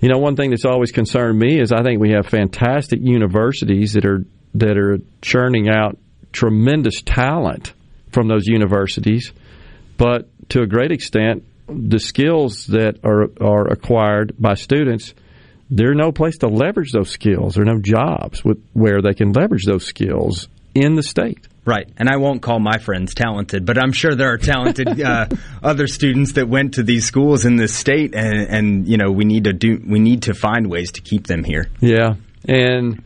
you 0.00 0.08
know, 0.08 0.18
one 0.18 0.34
thing 0.34 0.50
that's 0.50 0.64
always 0.64 0.92
concerned 0.92 1.38
me 1.38 1.60
is 1.60 1.72
I 1.72 1.82
think 1.82 2.00
we 2.00 2.12
have 2.12 2.26
fantastic 2.26 3.00
universities 3.02 3.92
that 3.92 4.06
are 4.06 4.24
that 4.54 4.76
are 4.76 4.98
churning 5.22 5.68
out 5.68 5.98
tremendous 6.32 7.02
talent 7.02 7.72
from 8.10 8.26
those 8.26 8.46
universities, 8.46 9.32
but 9.98 10.28
to 10.50 10.62
a 10.62 10.66
great 10.66 10.90
extent, 10.90 11.44
the 11.68 11.98
skills 11.98 12.66
that 12.68 12.98
are 13.04 13.28
are 13.40 13.68
acquired 13.68 14.34
by 14.38 14.54
students, 14.54 15.14
there's 15.68 15.96
no 15.96 16.12
place 16.12 16.38
to 16.38 16.48
leverage 16.48 16.92
those 16.92 17.10
skills. 17.10 17.54
There 17.54 17.62
are 17.62 17.72
no 17.72 17.80
jobs 17.80 18.44
with, 18.44 18.58
where 18.72 19.02
they 19.02 19.14
can 19.14 19.32
leverage 19.32 19.66
those 19.66 19.84
skills 19.84 20.48
in 20.74 20.94
the 20.94 21.02
state. 21.02 21.46
Right, 21.66 21.88
and 21.98 22.08
I 22.08 22.16
won't 22.16 22.40
call 22.40 22.58
my 22.58 22.78
friends 22.78 23.14
talented, 23.14 23.66
but 23.66 23.76
I'm 23.78 23.92
sure 23.92 24.14
there 24.14 24.32
are 24.32 24.38
talented 24.38 25.00
uh, 25.02 25.26
other 25.62 25.86
students 25.86 26.32
that 26.32 26.48
went 26.48 26.74
to 26.74 26.82
these 26.82 27.04
schools 27.04 27.44
in 27.44 27.56
this 27.56 27.74
state, 27.74 28.14
and, 28.14 28.48
and 28.48 28.88
you 28.88 28.96
know 28.96 29.12
we 29.12 29.24
need 29.24 29.44
to 29.44 29.52
do 29.52 29.80
we 29.86 29.98
need 29.98 30.22
to 30.22 30.34
find 30.34 30.68
ways 30.70 30.92
to 30.92 31.02
keep 31.02 31.26
them 31.26 31.44
here. 31.44 31.66
Yeah, 31.80 32.14
and 32.48 33.02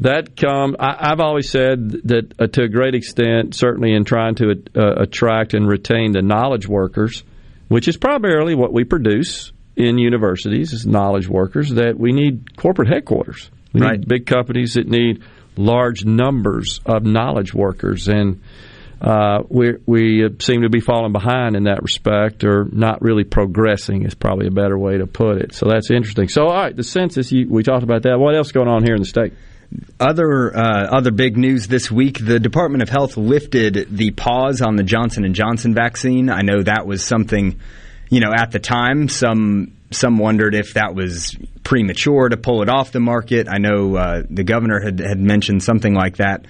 that 0.00 0.36
come. 0.36 0.76
I, 0.80 1.12
I've 1.12 1.20
always 1.20 1.48
said 1.48 1.90
that 2.08 2.34
uh, 2.40 2.48
to 2.48 2.64
a 2.64 2.68
great 2.68 2.94
extent, 2.96 3.54
certainly 3.54 3.94
in 3.94 4.04
trying 4.04 4.34
to 4.36 4.50
uh, 4.76 5.02
attract 5.02 5.54
and 5.54 5.66
retain 5.66 6.10
the 6.12 6.22
knowledge 6.22 6.66
workers, 6.66 7.22
which 7.68 7.86
is 7.86 7.96
primarily 7.96 8.56
what 8.56 8.72
we 8.72 8.82
produce 8.82 9.52
in 9.76 9.96
universities 9.98 10.72
is 10.72 10.84
knowledge 10.86 11.28
workers. 11.28 11.70
That 11.70 11.98
we 11.98 12.12
need 12.12 12.56
corporate 12.56 12.88
headquarters. 12.88 13.48
We 13.72 13.80
Right. 13.80 14.00
need 14.00 14.08
big 14.08 14.26
companies 14.26 14.74
that 14.74 14.86
need 14.88 15.22
large 15.56 16.04
numbers 16.04 16.80
of 16.86 17.04
knowledge 17.04 17.54
workers 17.54 18.08
and. 18.08 18.40
Uh, 19.00 19.42
we 19.48 19.72
we 19.84 20.28
seem 20.38 20.62
to 20.62 20.68
be 20.68 20.78
falling 20.78 21.10
behind 21.10 21.56
in 21.56 21.64
that 21.64 21.82
respect, 21.82 22.44
or 22.44 22.68
not 22.70 23.02
really 23.02 23.24
progressing 23.24 24.04
is 24.04 24.14
probably 24.14 24.46
a 24.46 24.50
better 24.52 24.78
way 24.78 24.96
to 24.96 25.08
put 25.08 25.38
it. 25.38 25.54
So 25.54 25.66
that's 25.68 25.90
interesting. 25.90 26.28
So, 26.28 26.46
all 26.46 26.54
right, 26.54 26.76
the 26.76 26.84
census 26.84 27.32
you, 27.32 27.48
we 27.50 27.64
talked 27.64 27.82
about 27.82 28.04
that. 28.04 28.20
What 28.20 28.36
else 28.36 28.52
going 28.52 28.68
on 28.68 28.84
here 28.84 28.94
in 28.94 29.00
the 29.00 29.06
state? 29.06 29.32
Other 29.98 30.56
uh, 30.56 30.86
other 30.96 31.10
big 31.10 31.36
news 31.36 31.66
this 31.66 31.90
week: 31.90 32.24
the 32.24 32.38
Department 32.38 32.82
of 32.82 32.90
Health 32.90 33.16
lifted 33.16 33.88
the 33.90 34.12
pause 34.12 34.62
on 34.62 34.76
the 34.76 34.84
Johnson 34.84 35.24
and 35.24 35.34
Johnson 35.34 35.74
vaccine. 35.74 36.30
I 36.30 36.42
know 36.42 36.62
that 36.62 36.86
was 36.86 37.04
something, 37.04 37.58
you 38.08 38.20
know, 38.20 38.32
at 38.32 38.52
the 38.52 38.60
time 38.60 39.08
some 39.08 39.72
some 39.92 40.18
wondered 40.18 40.54
if 40.54 40.74
that 40.74 40.94
was 40.94 41.36
premature 41.62 42.28
to 42.28 42.36
pull 42.36 42.62
it 42.62 42.68
off 42.68 42.92
the 42.92 43.00
market. 43.00 43.48
I 43.48 43.58
know 43.58 43.96
uh, 43.96 44.22
the 44.28 44.44
governor 44.44 44.80
had 44.80 44.98
had 44.98 45.18
mentioned 45.18 45.62
something 45.62 45.94
like 45.94 46.16
that. 46.16 46.46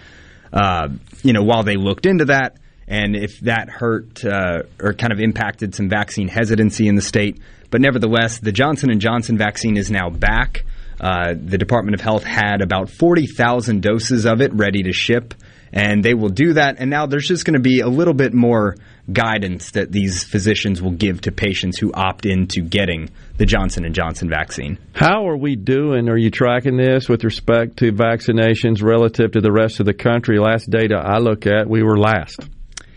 Uh, 0.52 0.88
you 1.22 1.32
know, 1.32 1.42
while 1.42 1.62
they 1.62 1.76
looked 1.76 2.06
into 2.06 2.26
that, 2.26 2.56
and 2.86 3.16
if 3.16 3.40
that 3.40 3.68
hurt 3.68 4.24
uh, 4.24 4.62
or 4.80 4.92
kind 4.92 5.12
of 5.12 5.20
impacted 5.20 5.74
some 5.74 5.88
vaccine 5.88 6.28
hesitancy 6.28 6.88
in 6.88 6.94
the 6.94 7.02
state, 7.02 7.40
but 7.70 7.80
nevertheless, 7.80 8.38
the 8.38 8.52
Johnson 8.52 8.90
and 8.90 9.00
Johnson 9.00 9.38
vaccine 9.38 9.76
is 9.76 9.90
now 9.90 10.10
back. 10.10 10.64
Uh, 11.00 11.34
the 11.34 11.58
Department 11.58 11.94
of 11.94 12.00
Health 12.00 12.22
had 12.22 12.60
about 12.60 12.90
40,000 12.90 13.82
doses 13.82 14.26
of 14.26 14.40
it 14.40 14.52
ready 14.52 14.82
to 14.84 14.92
ship, 14.92 15.34
and 15.72 16.04
they 16.04 16.14
will 16.14 16.28
do 16.28 16.54
that. 16.54 16.76
And 16.78 16.90
now 16.90 17.06
there's 17.06 17.26
just 17.26 17.44
going 17.44 17.54
to 17.54 17.60
be 17.60 17.80
a 17.80 17.88
little 17.88 18.14
bit 18.14 18.34
more 18.34 18.76
guidance 19.10 19.72
that 19.72 19.90
these 19.90 20.22
physicians 20.22 20.82
will 20.82 20.92
give 20.92 21.22
to 21.22 21.32
patients 21.32 21.78
who 21.78 21.92
opt 21.92 22.26
into 22.26 22.60
getting 22.60 23.10
the 23.38 23.46
Johnson 23.46 23.84
and 23.84 23.94
Johnson 23.94 24.28
vaccine. 24.28 24.78
How 24.94 25.28
are 25.28 25.36
we 25.36 25.56
doing? 25.56 26.08
Are 26.08 26.16
you 26.16 26.30
tracking 26.30 26.76
this 26.76 27.08
with 27.08 27.24
respect 27.24 27.78
to 27.78 27.92
vaccinations 27.92 28.82
relative 28.82 29.32
to 29.32 29.40
the 29.40 29.52
rest 29.52 29.80
of 29.80 29.86
the 29.86 29.94
country? 29.94 30.38
Last 30.38 30.70
data 30.70 30.96
I 30.96 31.18
look 31.18 31.46
at, 31.46 31.68
we 31.68 31.82
were 31.82 31.98
last 31.98 32.40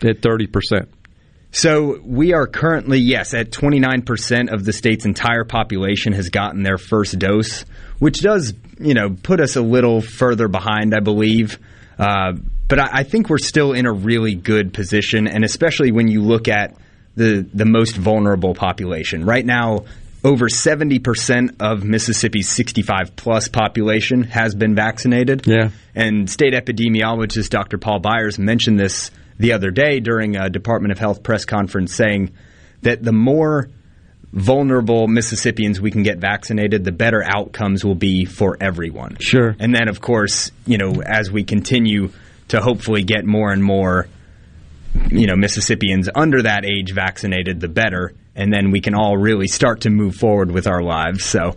at 0.02 0.20
30%. 0.20 0.86
So 1.52 1.98
we 2.04 2.34
are 2.34 2.46
currently, 2.46 2.98
yes, 2.98 3.32
at 3.32 3.50
29% 3.50 4.52
of 4.52 4.64
the 4.64 4.74
state's 4.74 5.06
entire 5.06 5.44
population 5.44 6.12
has 6.12 6.28
gotten 6.28 6.62
their 6.62 6.76
first 6.76 7.18
dose, 7.18 7.64
which 7.98 8.20
does, 8.20 8.52
you 8.78 8.92
know, 8.92 9.10
put 9.10 9.40
us 9.40 9.56
a 9.56 9.62
little 9.62 10.02
further 10.02 10.48
behind, 10.48 10.94
I 10.94 11.00
believe. 11.00 11.58
Uh, 11.98 12.34
but 12.68 12.78
I, 12.78 12.88
I 12.92 13.02
think 13.02 13.28
we're 13.28 13.38
still 13.38 13.72
in 13.72 13.86
a 13.86 13.92
really 13.92 14.34
good 14.34 14.72
position, 14.72 15.26
and 15.26 15.44
especially 15.44 15.92
when 15.92 16.08
you 16.08 16.22
look 16.22 16.48
at 16.48 16.74
the 17.16 17.46
the 17.52 17.64
most 17.64 17.96
vulnerable 17.96 18.54
population. 18.54 19.24
Right 19.24 19.44
now, 19.44 19.84
over 20.24 20.48
70% 20.48 21.56
of 21.60 21.84
Mississippi's 21.84 22.48
65 22.48 23.14
plus 23.16 23.48
population 23.48 24.24
has 24.24 24.54
been 24.54 24.74
vaccinated. 24.74 25.46
Yeah. 25.46 25.70
And 25.94 26.28
state 26.28 26.52
epidemiologist 26.52 27.50
Dr. 27.50 27.78
Paul 27.78 28.00
Byers 28.00 28.38
mentioned 28.38 28.78
this 28.78 29.10
the 29.38 29.52
other 29.52 29.70
day 29.70 30.00
during 30.00 30.36
a 30.36 30.50
Department 30.50 30.92
of 30.92 30.98
Health 30.98 31.22
press 31.22 31.44
conference 31.44 31.94
saying 31.94 32.32
that 32.82 33.02
the 33.02 33.12
more 33.12 33.68
vulnerable 34.32 35.06
Mississippians 35.06 35.80
we 35.80 35.90
can 35.90 36.02
get 36.02 36.18
vaccinated, 36.18 36.84
the 36.84 36.92
better 36.92 37.22
outcomes 37.22 37.84
will 37.84 37.94
be 37.94 38.24
for 38.24 38.56
everyone. 38.60 39.16
Sure. 39.20 39.54
And 39.58 39.74
then, 39.74 39.88
of 39.88 40.00
course, 40.00 40.50
you 40.66 40.76
know, 40.76 41.02
as 41.02 41.30
we 41.30 41.44
continue 41.44 42.10
to 42.48 42.60
hopefully 42.60 43.02
get 43.02 43.24
more 43.24 43.52
and 43.52 43.62
more, 43.62 44.08
you 45.10 45.26
know, 45.26 45.36
Mississippians 45.36 46.08
under 46.14 46.42
that 46.42 46.64
age 46.64 46.92
vaccinated, 46.92 47.60
the 47.60 47.68
better. 47.68 48.14
And 48.34 48.52
then 48.52 48.70
we 48.70 48.80
can 48.80 48.94
all 48.94 49.16
really 49.16 49.48
start 49.48 49.82
to 49.82 49.90
move 49.90 50.16
forward 50.16 50.50
with 50.50 50.66
our 50.66 50.82
lives. 50.82 51.24
So 51.24 51.56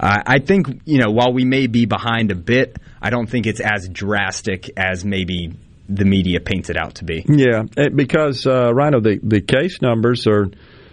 uh, 0.00 0.22
I 0.26 0.38
think, 0.38 0.82
you 0.84 0.98
know, 0.98 1.10
while 1.10 1.32
we 1.32 1.44
may 1.44 1.66
be 1.66 1.86
behind 1.86 2.30
a 2.30 2.34
bit, 2.34 2.76
I 3.00 3.10
don't 3.10 3.28
think 3.28 3.46
it's 3.46 3.60
as 3.60 3.88
drastic 3.88 4.70
as 4.76 5.04
maybe 5.04 5.52
the 5.88 6.04
media 6.04 6.40
paints 6.40 6.70
it 6.70 6.76
out 6.76 6.96
to 6.96 7.04
be. 7.04 7.24
Yeah, 7.28 7.64
because, 7.94 8.46
uh, 8.46 8.72
Rhino, 8.72 9.00
the, 9.00 9.20
the 9.22 9.42
case 9.42 9.82
numbers 9.82 10.26
are 10.26 10.46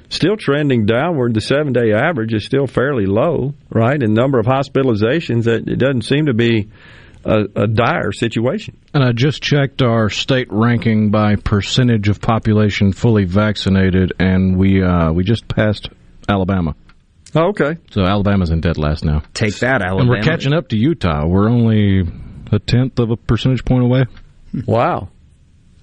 still 0.09 0.35
trending 0.37 0.85
downward. 0.85 1.33
The 1.33 1.41
seven 1.41 1.71
day 1.71 1.93
average 1.93 2.33
is 2.33 2.45
still 2.45 2.67
fairly 2.67 3.05
low, 3.05 3.53
right? 3.69 4.01
And 4.01 4.13
number 4.13 4.37
of 4.37 4.45
hospitalizations, 4.45 5.47
it 5.47 5.79
doesn't 5.79 6.03
seem 6.03 6.25
to 6.25 6.33
be 6.33 6.69
a, 7.23 7.45
a, 7.55 7.67
dire 7.67 8.11
situation. 8.11 8.77
And 8.93 9.03
I 9.03 9.11
just 9.11 9.41
checked 9.41 9.81
our 9.81 10.09
state 10.09 10.47
ranking 10.51 11.11
by 11.11 11.35
percentage 11.35 12.09
of 12.09 12.21
population 12.21 12.93
fully 12.93 13.25
vaccinated, 13.25 14.13
and 14.19 14.57
we 14.57 14.83
uh, 14.83 15.11
we 15.11 15.23
just 15.23 15.47
passed 15.47 15.89
Alabama. 16.27 16.75
Oh, 17.33 17.49
okay. 17.49 17.77
So 17.91 18.03
Alabama's 18.03 18.49
in 18.49 18.61
dead 18.61 18.77
last 18.77 19.05
now. 19.05 19.23
Take 19.33 19.55
that, 19.59 19.81
Alabama. 19.81 19.99
And 19.99 20.09
we're 20.09 20.21
catching 20.21 20.53
up 20.53 20.69
to 20.69 20.77
Utah. 20.77 21.25
We're 21.25 21.49
only 21.49 22.03
a 22.51 22.59
tenth 22.59 22.99
of 22.99 23.11
a 23.11 23.15
percentage 23.15 23.63
point 23.63 23.83
away. 23.83 24.05
Wow. 24.65 25.09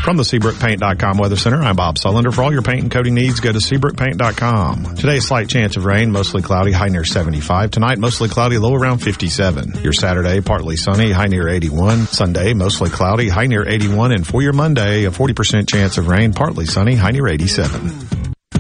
From 0.08 0.16
the 0.16 0.22
SeabrookPaint.com 0.22 1.18
Weather 1.18 1.36
Center, 1.36 1.60
I'm 1.60 1.76
Bob 1.76 1.96
Sullender. 1.96 2.32
For 2.32 2.42
all 2.42 2.50
your 2.50 2.62
paint 2.62 2.80
and 2.80 2.90
coating 2.90 3.12
needs, 3.12 3.40
go 3.40 3.52
to 3.52 3.58
SeabrookPaint.com. 3.58 4.94
Today, 4.94 5.20
slight 5.20 5.50
chance 5.50 5.76
of 5.76 5.84
rain, 5.84 6.10
mostly 6.10 6.40
cloudy, 6.40 6.72
high 6.72 6.88
near 6.88 7.04
75. 7.04 7.70
Tonight, 7.70 7.98
mostly 7.98 8.30
cloudy, 8.30 8.56
low 8.56 8.72
around 8.72 9.00
57. 9.00 9.82
Your 9.82 9.92
Saturday, 9.92 10.40
partly 10.40 10.76
sunny, 10.76 11.10
high 11.10 11.26
near 11.26 11.46
81. 11.46 12.06
Sunday, 12.06 12.54
mostly 12.54 12.88
cloudy, 12.88 13.28
high 13.28 13.48
near 13.48 13.68
81. 13.68 14.12
And 14.12 14.26
for 14.26 14.40
your 14.40 14.54
Monday, 14.54 15.04
a 15.04 15.10
40% 15.10 15.68
chance 15.68 15.98
of 15.98 16.08
rain, 16.08 16.32
partly 16.32 16.64
sunny, 16.64 16.94
high 16.94 17.10
near 17.10 17.28
87. 17.28 17.92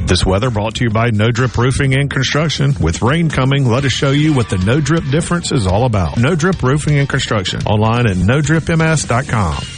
This 0.04 0.26
weather 0.26 0.50
brought 0.50 0.74
to 0.74 0.84
you 0.84 0.90
by 0.90 1.08
No 1.12 1.30
Drip 1.30 1.56
Roofing 1.56 1.94
and 1.94 2.10
Construction. 2.10 2.74
With 2.78 3.00
rain 3.00 3.30
coming, 3.30 3.64
let 3.64 3.86
us 3.86 3.92
show 3.92 4.10
you 4.10 4.34
what 4.34 4.50
the 4.50 4.58
No 4.58 4.82
Drip 4.82 5.04
difference 5.10 5.50
is 5.50 5.66
all 5.66 5.86
about. 5.86 6.18
No 6.18 6.34
Drip 6.34 6.62
Roofing 6.62 6.98
and 6.98 7.08
Construction. 7.08 7.62
Online 7.62 8.06
at 8.06 8.16
NoDripMS.com. 8.16 9.77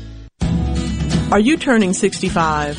Are 1.31 1.39
you 1.39 1.55
turning 1.55 1.93
65? 1.93 2.77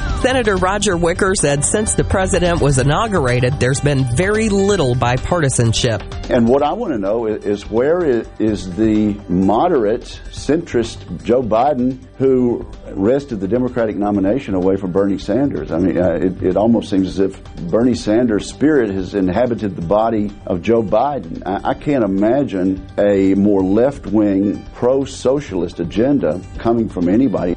Senator 0.21 0.55
Roger 0.55 0.95
Wicker 0.95 1.33
said 1.33 1.65
since 1.65 1.95
the 1.95 2.03
president 2.03 2.61
was 2.61 2.77
inaugurated, 2.77 3.59
there's 3.59 3.81
been 3.81 4.05
very 4.15 4.49
little 4.49 4.93
bipartisanship. 4.93 6.29
And 6.29 6.47
what 6.47 6.61
I 6.61 6.73
want 6.73 6.93
to 6.93 6.99
know 6.99 7.25
is 7.25 7.67
where 7.71 8.05
is 8.05 8.75
the 8.75 9.13
moderate 9.27 10.21
centrist 10.29 11.23
Joe 11.23 11.41
Biden 11.41 11.97
who 12.19 12.71
wrested 12.91 13.39
the 13.39 13.47
Democratic 13.47 13.95
nomination 13.95 14.53
away 14.53 14.77
from 14.77 14.91
Bernie 14.91 15.17
Sanders? 15.17 15.71
I 15.71 15.79
mean, 15.79 15.97
uh, 15.97 16.11
it, 16.11 16.43
it, 16.43 16.55
almost 16.55 16.91
seems 16.91 17.07
as 17.07 17.19
if 17.19 17.43
Bernie 17.71 17.95
Sanders' 17.95 18.47
spirit 18.47 18.91
has 18.91 19.15
inhabited 19.15 19.75
the 19.75 19.81
body 19.81 20.29
of 20.45 20.61
Joe 20.61 20.83
Biden. 20.83 21.41
I, 21.47 21.71
I 21.71 21.73
can't 21.73 22.03
imagine 22.03 22.85
a 22.99 23.33
more 23.33 23.63
left 23.63 24.05
wing, 24.05 24.63
pro 24.75 25.03
socialist 25.03 25.79
agenda 25.79 26.39
coming 26.59 26.89
from 26.89 27.09
anybody. 27.09 27.55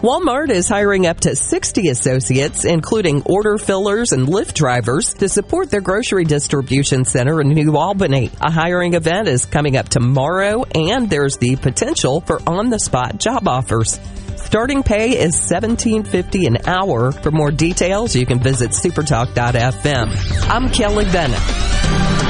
Walmart 0.00 0.48
is 0.48 0.66
hiring 0.66 1.06
up 1.06 1.20
to 1.20 1.36
60 1.36 1.88
associates, 1.88 2.64
including 2.64 3.22
order 3.26 3.58
fillers 3.58 4.12
and 4.12 4.26
lift 4.26 4.56
drivers, 4.56 5.12
to 5.12 5.28
support 5.28 5.70
their 5.70 5.82
grocery 5.82 6.24
distribution 6.24 7.04
center 7.04 7.38
in 7.42 7.50
New 7.50 7.76
Albany. 7.76 8.30
A 8.40 8.50
hiring 8.50 8.94
event 8.94 9.28
is 9.28 9.44
coming 9.44 9.76
up 9.76 9.90
tomorrow, 9.90 10.64
and 10.74 11.10
there's 11.10 11.36
the 11.36 11.56
potential 11.56 12.22
for 12.22 12.40
on-the-spot 12.46 13.18
job 13.18 13.46
offers. 13.46 14.00
Starting 14.36 14.82
pay 14.82 15.18
is 15.18 15.36
$17.50 15.36 16.46
an 16.46 16.66
hour. 16.66 17.12
For 17.12 17.30
more 17.30 17.50
details, 17.50 18.16
you 18.16 18.24
can 18.24 18.40
visit 18.40 18.70
supertalk.fm. 18.70 20.48
I'm 20.48 20.70
Kelly 20.70 21.04
Bennett. 21.12 22.29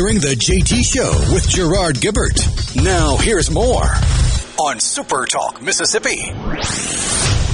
Hearing 0.01 0.19
the 0.19 0.35
JT 0.35 0.83
Show 0.83 1.11
with 1.31 1.47
Gerard 1.47 1.97
Gibert. 1.97 2.75
Now, 2.83 3.17
here's 3.17 3.51
more 3.51 3.85
on 4.57 4.79
Super 4.79 5.27
Talk 5.27 5.61
Mississippi. 5.61 7.50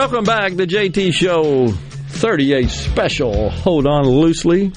Welcome 0.00 0.24
back, 0.24 0.56
the 0.56 0.66
JT 0.66 1.12
Show 1.12 1.68
38 1.68 2.70
special. 2.70 3.50
Hold 3.50 3.86
on 3.86 4.06
loosely. 4.06 4.72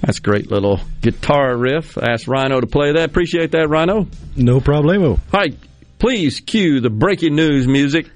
That's 0.00 0.18
a 0.18 0.22
great 0.22 0.48
little 0.48 0.78
guitar 1.00 1.56
riff. 1.56 1.98
Ask 1.98 2.28
Rhino 2.28 2.60
to 2.60 2.68
play 2.68 2.92
that. 2.92 3.10
Appreciate 3.10 3.50
that, 3.50 3.68
Rhino. 3.68 4.06
No 4.36 4.60
problemo. 4.60 5.18
All 5.18 5.20
right, 5.32 5.56
please 5.98 6.38
cue 6.38 6.78
the 6.78 6.88
breaking 6.88 7.34
news 7.34 7.66
music. 7.66 8.12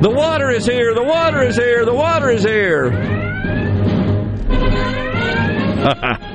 The 0.00 0.10
water 0.10 0.48
is 0.48 0.64
here. 0.64 0.94
The 0.94 1.04
water 1.04 1.42
is 1.42 1.56
here. 1.56 1.84
The 1.84 1.94
water 1.94 2.30
is 2.30 2.42
here. 2.42 2.88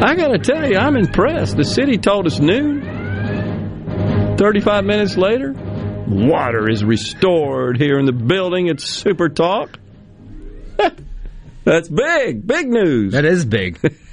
I 0.00 0.14
got 0.14 0.28
to 0.28 0.38
tell 0.38 0.68
you, 0.70 0.76
I'm 0.78 0.96
impressed. 0.96 1.56
The 1.56 1.64
city 1.64 1.98
told 1.98 2.26
us 2.26 2.38
noon. 2.38 4.36
35 4.38 4.84
minutes 4.84 5.16
later, 5.16 5.52
water 6.06 6.68
is 6.70 6.84
restored 6.84 7.76
here 7.80 7.98
in 7.98 8.06
the 8.06 8.12
building 8.12 8.68
at 8.68 8.80
Super 8.80 9.28
Talk. 9.28 9.76
That's 11.64 11.88
big, 11.88 12.46
big 12.46 12.68
news. 12.68 13.12
That 13.12 13.24
is 13.24 13.44
big. 13.44 13.78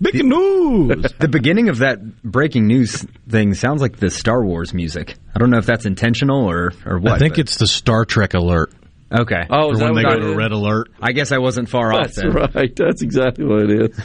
big 0.00 0.24
news. 0.24 1.12
The 1.18 1.28
beginning 1.28 1.70
of 1.70 1.78
that 1.78 2.22
breaking 2.22 2.66
news 2.66 3.04
thing 3.28 3.54
sounds 3.54 3.80
like 3.80 3.96
the 3.96 4.10
Star 4.10 4.44
Wars 4.44 4.74
music. 4.74 5.16
I 5.34 5.38
don't 5.38 5.48
know 5.50 5.58
if 5.58 5.66
that's 5.66 5.86
intentional 5.86 6.44
or, 6.44 6.72
or 6.84 6.98
what. 6.98 7.12
I 7.12 7.18
think 7.18 7.34
but- 7.34 7.40
it's 7.40 7.56
the 7.56 7.66
Star 7.66 8.04
Trek 8.04 8.34
alert. 8.34 8.72
Okay. 9.12 9.42
Oh, 9.50 9.70
is 9.70 9.80
when 9.80 9.94
that 9.94 10.02
they 10.02 10.08
what 10.08 10.20
go 10.20 10.28
to 10.32 10.36
red 10.36 10.52
alert. 10.52 10.90
I 11.00 11.12
guess 11.12 11.30
I 11.32 11.38
wasn't 11.38 11.68
far 11.68 11.92
That's 11.92 12.18
off. 12.18 12.32
That's 12.32 12.54
right. 12.54 12.76
That's 12.76 13.02
exactly 13.02 13.44
what 13.44 13.70
it 13.70 13.90
is. 13.90 14.00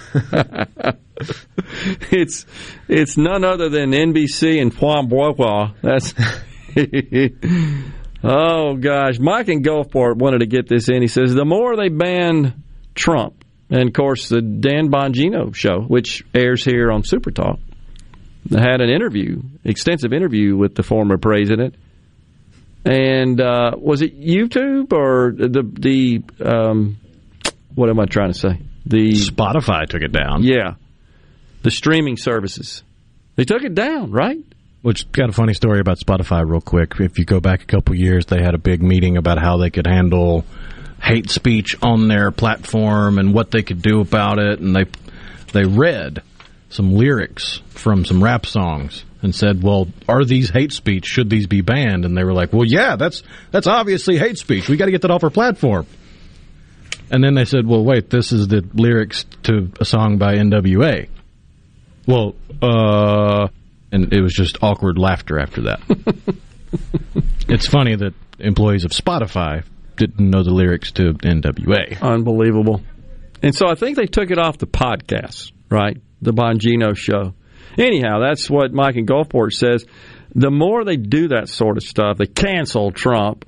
it's 2.12 2.46
it's 2.88 3.18
none 3.18 3.44
other 3.44 3.70
than 3.70 3.92
NBC 3.92 4.62
and 4.62 4.74
Juan 4.74 5.08
Bois. 5.08 5.72
That's 5.82 6.14
oh 8.24 8.76
gosh. 8.76 9.20
Mike 9.20 9.50
in 9.50 9.64
Gulfport 9.64 10.18
wanted 10.18 10.40
to 10.40 10.48
get 10.48 10.68
this 10.68 10.90
in. 10.90 11.02
He 11.02 11.08
says 11.08 11.34
the 11.34 11.46
more 11.46 11.76
they 11.76 11.90
ban 11.90 12.64
Trump, 12.94 13.44
and 13.70 13.88
of 13.88 13.94
course 13.94 14.30
the 14.30 14.42
Dan 14.42 14.92
Bongino 14.92 15.56
show, 15.56 15.82
which 15.82 16.24
airs 16.34 16.64
here 16.64 16.92
on 16.92 17.04
Super 17.04 17.32
Talk, 17.32 17.60
had 18.52 18.82
an 18.82 18.90
interview, 18.90 19.42
extensive 19.64 20.14
interview 20.14 20.56
with 20.56 20.76
the 20.76 20.84
former 20.84 21.18
president. 21.18 21.76
And 22.86 23.42
uh, 23.42 23.72
was 23.78 24.02
it 24.02 24.20
YouTube 24.20 24.94
or 24.94 25.34
the 25.36 25.64
the 25.64 26.24
um, 26.44 26.98
what 27.76 27.90
am 27.90 28.00
I 28.00 28.06
trying 28.06 28.32
to 28.32 28.38
say? 28.38 28.60
The 28.86 29.12
Spotify 29.12 29.88
took 29.88 30.02
it 30.02 30.12
down. 30.12 30.44
yeah, 30.44 30.76
the 31.62 31.72
streaming 31.72 32.18
services. 32.18 32.84
They 33.36 33.44
took 33.44 33.64
it 33.64 33.76
down, 33.76 34.12
right? 34.12 34.40
Which 34.82 35.12
got 35.12 35.30
a 35.30 35.34
funny 35.34 35.54
story 35.54 35.80
about 35.82 36.00
Spotify, 36.00 36.50
real 36.50 36.62
quick. 36.62 36.94
If 37.00 37.20
you 37.20 37.26
go 37.26 37.42
back 37.42 37.64
a 37.64 37.66
couple 37.66 37.96
years, 37.96 38.26
they 38.26 38.42
had 38.42 38.56
a 38.56 38.58
big 38.58 38.82
meeting 38.82 39.18
about 39.18 39.40
how 39.40 39.58
they 39.58 39.70
could 39.70 39.88
handle 39.88 40.46
hate 41.02 41.30
speech 41.30 41.76
on 41.82 42.08
their 42.08 42.32
platform 42.32 43.18
and 43.20 43.34
what 43.34 43.52
they 43.52 43.62
could 43.62 43.82
do 43.82 44.00
about 44.02 44.40
it, 44.40 44.60
and 44.60 44.76
they 44.76 44.86
they 45.52 45.66
read 45.66 46.22
some 46.70 46.94
lyrics 46.94 47.62
from 47.70 48.06
some 48.06 48.24
rap 48.24 48.46
songs 48.46 49.04
and 49.22 49.34
said, 49.34 49.64
"Well, 49.64 49.88
are 50.08 50.24
these 50.24 50.50
hate 50.50 50.72
speech? 50.72 51.06
Should 51.06 51.30
these 51.30 51.48
be 51.48 51.62
banned?" 51.62 52.06
And 52.06 52.18
they 52.18 52.24
were 52.24 52.34
like, 52.34 52.54
"Well, 52.54 52.66
yeah, 52.66 52.96
that's 52.96 53.24
that's 53.52 53.68
obviously 53.68 54.18
hate 54.18 54.38
speech. 54.38 54.70
We 54.70 54.78
got 54.78 54.86
to 54.86 54.92
get 54.92 55.02
that 55.02 55.12
off 55.12 55.24
our 55.24 55.30
platform." 55.30 55.86
And 57.12 57.24
then 57.24 57.34
they 57.34 57.46
said, 57.46 57.66
"Well, 57.66 57.84
wait, 57.84 58.10
this 58.10 58.32
is 58.32 58.48
the 58.48 58.68
lyrics 58.74 59.26
to 59.44 59.72
a 59.80 59.86
song 59.86 60.18
by 60.18 60.36
NWA." 60.36 61.10
Well, 62.08 62.36
uh, 62.62 63.48
and 63.92 64.14
it 64.14 64.22
was 64.22 64.34
just 64.34 64.58
awkward 64.62 64.98
laughter 64.98 65.40
after 65.40 65.64
that. 65.64 65.82
it's 67.48 67.68
funny 67.68 67.96
that 67.96 68.14
employees 68.40 68.86
of 68.86 68.92
Spotify 68.92 69.64
didn't 69.96 70.30
know 70.30 70.44
the 70.44 70.52
lyrics 70.52 70.92
to 70.94 71.14
NWA. 71.14 72.02
Unbelievable. 72.02 72.82
And 73.42 73.56
so 73.56 73.68
I 73.68 73.76
think 73.76 73.98
they 73.98 74.06
took 74.06 74.32
it 74.32 74.38
off 74.38 74.58
the 74.58 74.68
podcast, 74.68 75.52
right? 75.70 75.98
The 76.22 76.34
Bongino 76.34 76.96
show. 76.96 77.34
Anyhow, 77.80 78.20
that's 78.20 78.50
what 78.50 78.74
Mike 78.74 78.98
in 78.98 79.06
Gulfport 79.06 79.54
says. 79.54 79.86
The 80.36 80.52
more 80.52 80.84
they 80.84 80.98
do 80.98 81.30
that 81.30 81.50
sort 81.50 81.78
of 81.78 81.84
stuff, 81.84 82.18
they 82.18 82.28
cancel 82.28 82.92
Trump, 82.92 83.46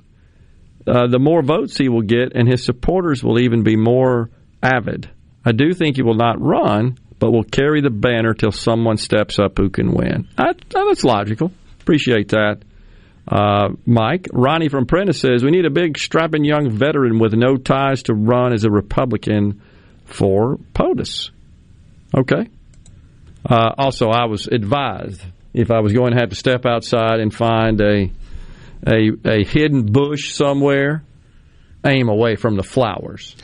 uh, 0.86 1.06
the 1.06 1.18
more 1.18 1.42
votes 1.42 1.76
he 1.76 1.88
will 1.88 2.02
get, 2.02 2.34
and 2.34 2.48
his 2.48 2.64
supporters 2.64 3.22
will 3.22 3.38
even 3.38 3.62
be 3.62 3.76
more 3.76 4.30
avid. 4.62 5.08
I 5.44 5.52
do 5.52 5.74
think 5.74 5.96
he 5.96 6.02
will 6.02 6.14
not 6.14 6.40
run, 6.40 6.98
but 7.18 7.30
will 7.30 7.44
carry 7.44 7.82
the 7.82 7.90
banner 7.90 8.34
till 8.34 8.50
someone 8.50 8.96
steps 8.96 9.38
up 9.38 9.58
who 9.58 9.70
can 9.70 9.92
win. 9.92 10.28
I, 10.38 10.54
that's 10.70 11.04
logical. 11.04 11.52
Appreciate 11.80 12.30
that. 12.30 12.62
Uh, 13.28 13.68
Mike, 13.86 14.28
Ronnie 14.32 14.68
from 14.68 14.86
Prentiss 14.86 15.20
says 15.20 15.44
we 15.44 15.52
need 15.52 15.66
a 15.66 15.70
big, 15.70 15.98
strapping 15.98 16.44
young 16.44 16.70
veteran 16.70 17.20
with 17.20 17.34
no 17.34 17.56
ties 17.56 18.04
to 18.04 18.14
run 18.14 18.52
as 18.52 18.64
a 18.64 18.70
Republican 18.70 19.62
for 20.06 20.56
POTUS. 20.74 21.30
Okay. 22.16 22.48
Uh, 23.48 23.72
also, 23.76 24.08
I 24.08 24.26
was 24.26 24.46
advised 24.46 25.20
if 25.52 25.70
I 25.70 25.80
was 25.80 25.92
going 25.92 26.12
to 26.12 26.18
have 26.18 26.30
to 26.30 26.36
step 26.36 26.64
outside 26.64 27.20
and 27.20 27.34
find 27.34 27.80
a 27.80 28.10
a, 28.86 29.10
a 29.24 29.44
hidden 29.44 29.86
bush 29.86 30.32
somewhere, 30.32 31.04
aim 31.86 32.08
away 32.08 32.36
from 32.36 32.56
the 32.56 32.62
flowers. 32.62 33.36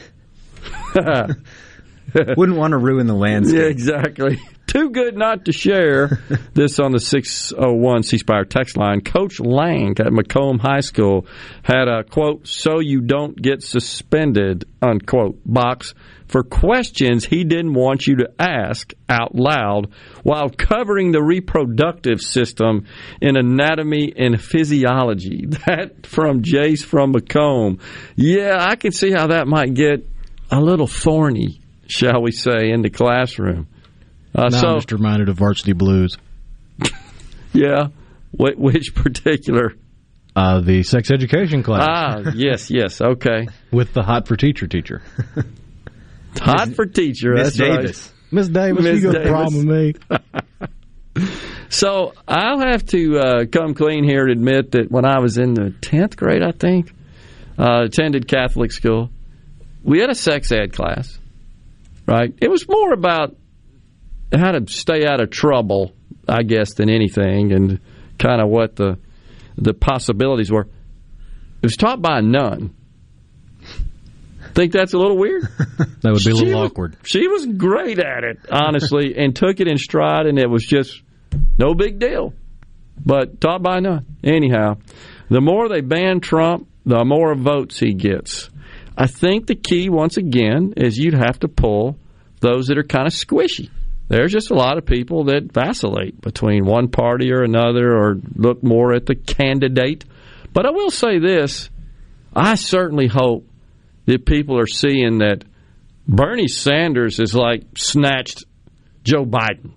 Wouldn't 0.95 2.59
want 2.59 2.73
to 2.73 2.79
ruin 2.79 3.07
the 3.07 3.15
landscape. 3.15 3.61
Yeah, 3.61 3.67
exactly. 3.67 4.41
Too 4.69 4.91
good 4.91 5.17
not 5.17 5.47
to 5.47 5.53
share. 5.53 6.21
this 6.55 6.79
on 6.79 6.93
the 6.93 7.01
601 7.01 8.03
C 8.03 8.19
Spire 8.19 8.45
text 8.45 8.77
line. 8.77 9.01
Coach 9.01 9.41
Lang 9.41 9.93
at 9.99 10.13
McComb 10.13 10.61
High 10.61 10.81
School 10.81 11.27
had 11.63 11.89
a 11.89 12.05
quote, 12.05 12.47
so 12.47 12.79
you 12.79 13.01
don't 13.01 13.35
get 13.35 13.63
suspended, 13.63 14.67
unquote, 14.83 15.41
box 15.47 15.95
for 16.27 16.43
questions 16.43 17.25
he 17.25 17.45
didn't 17.45 17.73
want 17.73 18.07
you 18.07 18.17
to 18.17 18.31
ask 18.39 18.93
out 19.09 19.35
loud 19.35 19.91
while 20.23 20.51
covering 20.51 21.13
the 21.13 21.23
reproductive 21.23 22.21
system 22.21 22.85
in 23.23 23.39
anatomy 23.39 24.13
and 24.17 24.41
physiology. 24.41 25.47
That 25.67 26.07
from 26.07 26.43
Jace 26.43 26.85
from 26.85 27.15
McComb. 27.15 27.81
Yeah, 28.17 28.57
I 28.59 28.77
can 28.77 28.93
see 28.93 29.11
how 29.11 29.29
that 29.29 29.47
might 29.47 29.75
get 29.75 30.07
a 30.51 30.61
little 30.61 30.87
thorny, 30.87 31.61
shall 31.87 32.23
we 32.23 32.33
say, 32.33 32.71
in 32.71 32.83
the 32.83 32.91
classroom. 32.91 33.67
Uh, 34.35 34.49
now 34.49 34.61
so, 34.61 34.69
I'm 34.69 34.77
just 34.77 34.93
reminded 34.93 35.29
of 35.29 35.37
Varsity 35.37 35.73
Blues. 35.73 36.17
yeah, 37.53 37.89
Wh- 38.33 38.59
which 38.59 38.95
particular? 38.95 39.75
Uh, 40.37 40.61
the 40.61 40.83
sex 40.83 41.11
education 41.11 41.63
class. 41.63 41.87
Ah, 41.89 42.33
yes, 42.35 42.71
yes, 42.71 43.01
okay. 43.01 43.49
With 43.73 43.93
the 43.93 44.03
hot 44.03 44.29
for 44.29 44.37
teacher 44.37 44.67
teacher. 44.67 45.03
Hot 46.41 46.69
for 46.75 46.87
teacher. 46.87 47.35
Miss 47.35 47.57
that's 47.57 47.61
right. 47.61 47.81
Davis. 47.81 48.13
Miss 48.31 48.49
Davis, 48.49 48.85
Miss 48.85 49.03
you 49.03 49.13
got 49.13 49.27
a 49.27 49.29
problem 49.29 49.67
with 49.67 50.11
me? 51.17 51.27
So 51.71 52.15
I'll 52.27 52.61
have 52.61 52.85
to 52.87 53.19
uh, 53.19 53.45
come 53.47 53.75
clean 53.75 54.05
here 54.05 54.23
and 54.23 54.31
admit 54.31 54.73
that 54.73 54.91
when 54.91 55.05
I 55.05 55.19
was 55.19 55.37
in 55.37 55.55
the 55.55 55.71
tenth 55.81 56.17
grade, 56.17 56.43
I 56.43 56.53
think, 56.53 56.93
uh, 57.59 57.85
attended 57.85 58.29
Catholic 58.29 58.73
school, 58.73 59.11
we 59.83 60.01
had 60.01 60.11
a 60.11 60.15
sex 60.15 60.51
ed 60.53 60.73
class. 60.73 61.19
Right? 62.07 62.33
It 62.41 62.51
was 62.51 62.67
more 62.69 62.93
about 62.93 63.37
how 64.33 64.53
to 64.53 64.65
stay 64.73 65.07
out 65.07 65.21
of 65.21 65.31
trouble, 65.31 65.93
I 66.29 66.43
guess, 66.43 66.75
than 66.75 66.91
anything, 66.91 67.53
and 67.53 67.81
kind 68.19 68.41
of 68.41 68.49
what 68.49 68.77
the 68.77 68.99
the 69.57 69.75
possibilities 69.75 70.51
were. 70.53 70.63
It 71.61 71.67
was 71.67 71.77
taught 71.77 72.01
by 72.01 72.19
a 72.19 72.23
nun. 72.23 72.75
Think 74.55 74.73
that's 74.73 74.93
a 74.95 74.99
little 74.99 75.19
weird? 75.19 75.43
That 76.01 76.13
would 76.13 76.23
be 76.25 76.31
a 76.31 76.35
She 76.37 76.45
little 76.45 76.61
was- 76.63 76.71
awkward. 76.71 76.97
She 77.05 77.27
was 77.29 77.45
great 77.47 77.99
at 77.99 78.25
it, 78.25 78.39
honestly, 78.51 79.15
and 79.19 79.35
took 79.35 79.61
it 79.61 79.67
in 79.69 79.79
stride, 79.79 80.27
and 80.27 80.39
it 80.39 80.49
was 80.49 80.65
just 80.65 81.03
no 81.59 81.75
big 81.75 81.99
deal. 81.99 82.35
But 83.05 83.41
taught 83.41 83.63
by 83.63 83.81
nun. 83.81 84.07
Anyhow, 84.25 84.79
the 85.29 85.41
more 85.41 85.69
they 85.69 85.81
ban 85.81 86.21
Trump, 86.21 86.69
the 86.87 87.05
more 87.05 87.35
votes 87.35 87.79
he 87.79 87.95
gets. 87.95 88.49
I 88.97 89.07
think 89.07 89.47
the 89.47 89.55
key, 89.55 89.89
once 89.89 90.17
again, 90.17 90.75
is 90.77 90.97
you'd 90.97 91.15
have 91.15 91.39
to 91.41 91.49
pull 91.49 91.97
those 92.41 92.67
that 92.67 92.79
are 92.79 92.85
kind 92.85 93.07
of 93.07 93.13
squishy. 93.13 93.71
There's 94.09 94.33
just 94.33 94.51
a 94.51 94.55
lot 94.55 94.79
of 94.79 94.87
people 94.87 95.25
that 95.25 95.53
vacillate 95.53 96.21
between 96.21 96.65
one 96.65 96.89
party 96.89 97.31
or 97.31 97.43
another 97.43 97.95
or 97.95 98.17
look 98.35 98.63
more 98.63 98.95
at 98.95 99.07
the 99.07 99.15
candidate. 99.15 100.05
But 100.53 100.67
I 100.67 100.71
will 100.71 100.91
say 100.91 101.19
this 101.19 101.69
I 102.35 102.55
certainly 102.55 103.07
hope 103.07 103.47
that 104.07 104.25
people 104.25 104.59
are 104.59 104.67
seeing 104.67 105.19
that 105.19 105.45
Bernie 106.07 106.49
Sanders 106.49 107.21
is 107.21 107.35
like 107.35 107.65
snatched 107.77 108.45
Joe 109.05 109.27
Biden. 109.27 109.73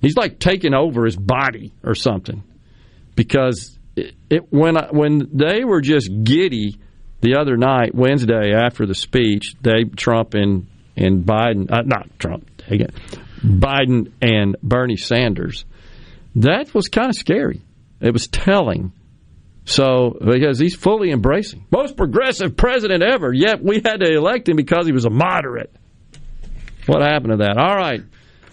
He's 0.00 0.16
like 0.16 0.40
taking 0.40 0.74
over 0.74 1.04
his 1.04 1.16
body 1.16 1.72
or 1.84 1.94
something. 1.94 2.42
Because 3.14 3.78
it, 3.94 4.14
it, 4.28 4.52
when 4.52 4.76
I, 4.76 4.88
when 4.90 5.28
they 5.32 5.64
were 5.64 5.80
just 5.80 6.10
giddy 6.24 6.76
the 7.20 7.36
other 7.36 7.56
night, 7.56 7.94
Wednesday 7.94 8.52
after 8.52 8.84
the 8.84 8.94
speech, 8.94 9.54
they 9.60 9.84
Trump 9.84 10.34
and 10.34 10.66
and 10.96 11.24
Biden, 11.24 11.70
uh, 11.70 11.82
not 11.82 12.08
Trump, 12.18 12.50
again, 12.72 12.92
Biden 13.42 14.12
and 14.20 14.56
Bernie 14.62 14.96
Sanders, 14.96 15.64
that 16.36 16.74
was 16.74 16.88
kind 16.88 17.10
of 17.10 17.16
scary. 17.16 17.60
It 18.00 18.12
was 18.12 18.28
telling. 18.28 18.92
So, 19.64 20.16
because 20.20 20.58
he's 20.58 20.74
fully 20.74 21.12
embracing 21.12 21.66
most 21.70 21.96
progressive 21.96 22.56
president 22.56 23.02
ever, 23.02 23.32
yet 23.32 23.62
we 23.62 23.76
had 23.76 23.98
to 23.98 24.12
elect 24.12 24.48
him 24.48 24.56
because 24.56 24.86
he 24.86 24.92
was 24.92 25.04
a 25.04 25.10
moderate. 25.10 25.72
What 26.86 27.00
happened 27.00 27.32
to 27.32 27.36
that? 27.38 27.58
All 27.58 27.76
right, 27.76 28.02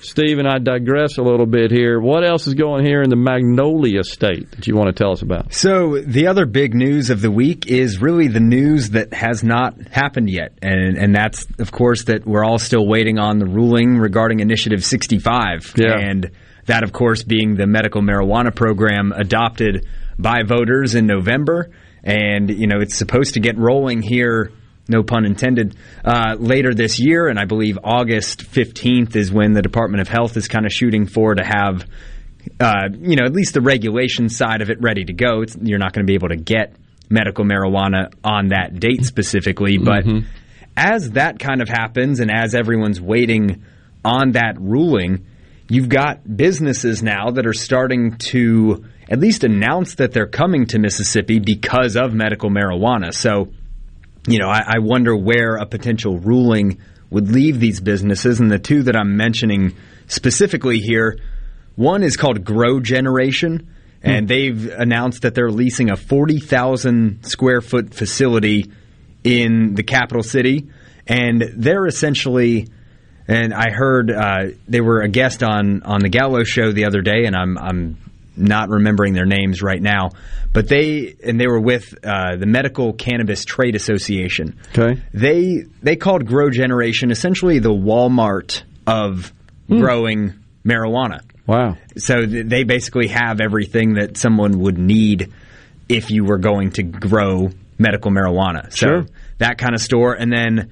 Steve 0.01 0.39
and 0.39 0.47
I 0.47 0.59
digress 0.59 1.17
a 1.17 1.21
little 1.21 1.45
bit 1.45 1.71
here. 1.71 1.99
What 1.99 2.23
else 2.25 2.47
is 2.47 2.53
going 2.53 2.85
here 2.85 3.01
in 3.01 3.09
the 3.09 3.15
Magnolia 3.15 4.03
State 4.03 4.49
that 4.51 4.67
you 4.67 4.75
want 4.75 4.87
to 4.87 4.93
tell 4.93 5.11
us 5.11 5.21
about? 5.21 5.53
So 5.53 5.99
the 5.99 6.27
other 6.27 6.45
big 6.45 6.73
news 6.73 7.09
of 7.09 7.21
the 7.21 7.29
week 7.31 7.67
is 7.67 8.01
really 8.01 8.27
the 8.27 8.39
news 8.39 8.91
that 8.91 9.13
has 9.13 9.43
not 9.43 9.75
happened 9.91 10.29
yet, 10.29 10.53
and 10.61 10.97
and 10.97 11.13
that's 11.13 11.45
of 11.59 11.71
course 11.71 12.05
that 12.05 12.25
we're 12.25 12.45
all 12.45 12.59
still 12.59 12.87
waiting 12.87 13.19
on 13.19 13.39
the 13.39 13.45
ruling 13.45 13.97
regarding 13.97 14.39
Initiative 14.39 14.83
65, 14.85 15.73
Yeah. 15.77 15.97
and 15.99 16.31
that 16.65 16.83
of 16.83 16.93
course 16.93 17.23
being 17.23 17.55
the 17.55 17.67
medical 17.67 18.01
marijuana 18.01 18.55
program 18.55 19.11
adopted 19.15 19.85
by 20.17 20.43
voters 20.43 20.95
in 20.95 21.07
November, 21.07 21.71
and 22.03 22.49
you 22.49 22.67
know 22.67 22.79
it's 22.79 22.95
supposed 22.95 23.33
to 23.33 23.39
get 23.39 23.57
rolling 23.57 24.01
here. 24.01 24.51
No 24.89 25.03
pun 25.03 25.25
intended. 25.25 25.75
Uh, 26.03 26.35
later 26.37 26.73
this 26.73 26.99
year, 26.99 27.27
and 27.27 27.39
I 27.39 27.45
believe 27.45 27.77
August 27.83 28.41
15th 28.51 29.15
is 29.15 29.31
when 29.31 29.53
the 29.53 29.61
Department 29.61 30.01
of 30.01 30.07
Health 30.07 30.35
is 30.35 30.47
kind 30.47 30.65
of 30.65 30.73
shooting 30.73 31.05
for 31.05 31.35
to 31.35 31.43
have 31.43 31.85
uh, 32.59 32.89
you 32.99 33.15
know, 33.15 33.25
at 33.25 33.33
least 33.33 33.53
the 33.53 33.61
regulation 33.61 34.29
side 34.29 34.61
of 34.61 34.69
it 34.69 34.81
ready 34.81 35.05
to 35.05 35.13
go. 35.13 35.41
It's, 35.41 35.55
you're 35.61 35.79
not 35.79 35.93
going 35.93 36.05
to 36.05 36.09
be 36.09 36.15
able 36.15 36.29
to 36.29 36.37
get 36.37 36.75
medical 37.09 37.45
marijuana 37.45 38.13
on 38.23 38.49
that 38.49 38.79
date 38.79 39.05
specifically, 39.05 39.77
but 39.77 40.05
as 40.77 41.11
that 41.11 41.39
kind 41.39 41.61
of 41.61 41.67
happens 41.67 42.19
and 42.19 42.31
as 42.31 42.55
everyone's 42.55 43.01
waiting 43.01 43.63
on 44.05 44.31
that 44.33 44.59
ruling, 44.59 45.25
you've 45.69 45.89
got 45.89 46.37
businesses 46.37 47.03
now 47.03 47.31
that 47.31 47.45
are 47.45 47.53
starting 47.53 48.17
to 48.17 48.85
at 49.09 49.19
least 49.19 49.43
announce 49.43 49.95
that 49.95 50.11
they're 50.13 50.27
coming 50.27 50.67
to 50.67 50.79
Mississippi 50.79 51.39
because 51.39 51.95
of 51.95 52.13
medical 52.13 52.49
marijuana. 52.49 53.13
So, 53.13 53.49
you 54.31 54.39
know, 54.39 54.49
I, 54.49 54.63
I 54.65 54.79
wonder 54.79 55.15
where 55.15 55.55
a 55.55 55.65
potential 55.65 56.17
ruling 56.17 56.79
would 57.09 57.29
leave 57.29 57.59
these 57.59 57.79
businesses. 57.79 58.39
And 58.39 58.51
the 58.51 58.59
two 58.59 58.83
that 58.83 58.95
I'm 58.95 59.17
mentioning 59.17 59.75
specifically 60.07 60.79
here, 60.79 61.17
one 61.75 62.03
is 62.03 62.17
called 62.17 62.43
Grow 62.43 62.79
Generation, 62.79 63.73
and 64.01 64.27
they've 64.27 64.69
announced 64.71 65.23
that 65.23 65.35
they're 65.35 65.51
leasing 65.51 65.89
a 65.89 65.97
40,000 65.97 67.25
square 67.25 67.61
foot 67.61 67.93
facility 67.93 68.71
in 69.23 69.75
the 69.75 69.83
capital 69.83 70.23
city. 70.23 70.69
And 71.07 71.43
they're 71.55 71.85
essentially, 71.85 72.67
and 73.27 73.53
I 73.53 73.71
heard 73.71 74.11
uh, 74.11 74.51
they 74.67 74.81
were 74.81 75.01
a 75.01 75.09
guest 75.09 75.43
on, 75.43 75.83
on 75.83 76.01
the 76.01 76.09
Gallo 76.09 76.43
show 76.43 76.71
the 76.71 76.85
other 76.85 77.01
day, 77.01 77.25
and 77.25 77.35
I'm, 77.35 77.57
I'm 77.57 77.97
not 78.39 78.69
remembering 78.69 79.13
their 79.13 79.25
names 79.25 79.61
right 79.61 79.81
now, 79.81 80.11
but 80.53 80.67
they 80.67 81.15
and 81.23 81.39
they 81.39 81.47
were 81.47 81.59
with 81.59 81.93
uh, 82.03 82.35
the 82.37 82.45
Medical 82.45 82.93
Cannabis 82.93 83.45
Trade 83.45 83.75
Association. 83.75 84.57
Okay. 84.77 85.01
They 85.13 85.65
they 85.81 85.95
called 85.95 86.25
Grow 86.25 86.49
Generation 86.49 87.11
essentially 87.11 87.59
the 87.59 87.69
Walmart 87.73 88.63
of 88.87 89.31
growing 89.67 90.33
marijuana. 90.65 91.21
Wow. 91.45 91.77
So 91.97 92.25
th- 92.25 92.45
they 92.47 92.63
basically 92.63 93.07
have 93.07 93.39
everything 93.41 93.95
that 93.95 94.17
someone 94.17 94.59
would 94.59 94.77
need 94.77 95.31
if 95.87 96.11
you 96.11 96.23
were 96.23 96.37
going 96.37 96.71
to 96.73 96.83
grow 96.83 97.49
medical 97.77 98.11
marijuana. 98.11 98.71
So 98.71 98.87
Sure. 98.87 99.05
that 99.39 99.57
kind 99.57 99.73
of 99.73 99.81
store. 99.81 100.13
And 100.13 100.31
then 100.31 100.71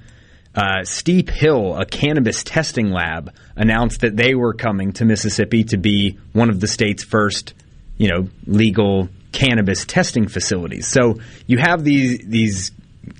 uh, 0.58 0.82
Steep 0.82 1.30
Hill, 1.30 1.76
a 1.76 1.86
cannabis 1.86 2.42
testing 2.42 2.90
lab, 2.90 3.32
announced 3.54 4.00
that 4.00 4.16
they 4.16 4.34
were 4.34 4.54
coming 4.54 4.92
to 4.94 5.04
Mississippi 5.04 5.62
to 5.64 5.76
be 5.76 6.18
one 6.32 6.50
of 6.50 6.58
the 6.58 6.66
state's 6.66 7.04
first, 7.04 7.54
you 7.96 8.08
know, 8.08 8.28
legal 8.44 9.08
cannabis 9.30 9.84
testing 9.84 10.26
facilities. 10.26 10.88
So 10.88 11.20
you 11.46 11.58
have 11.58 11.84
these 11.84 12.26
these 12.26 12.72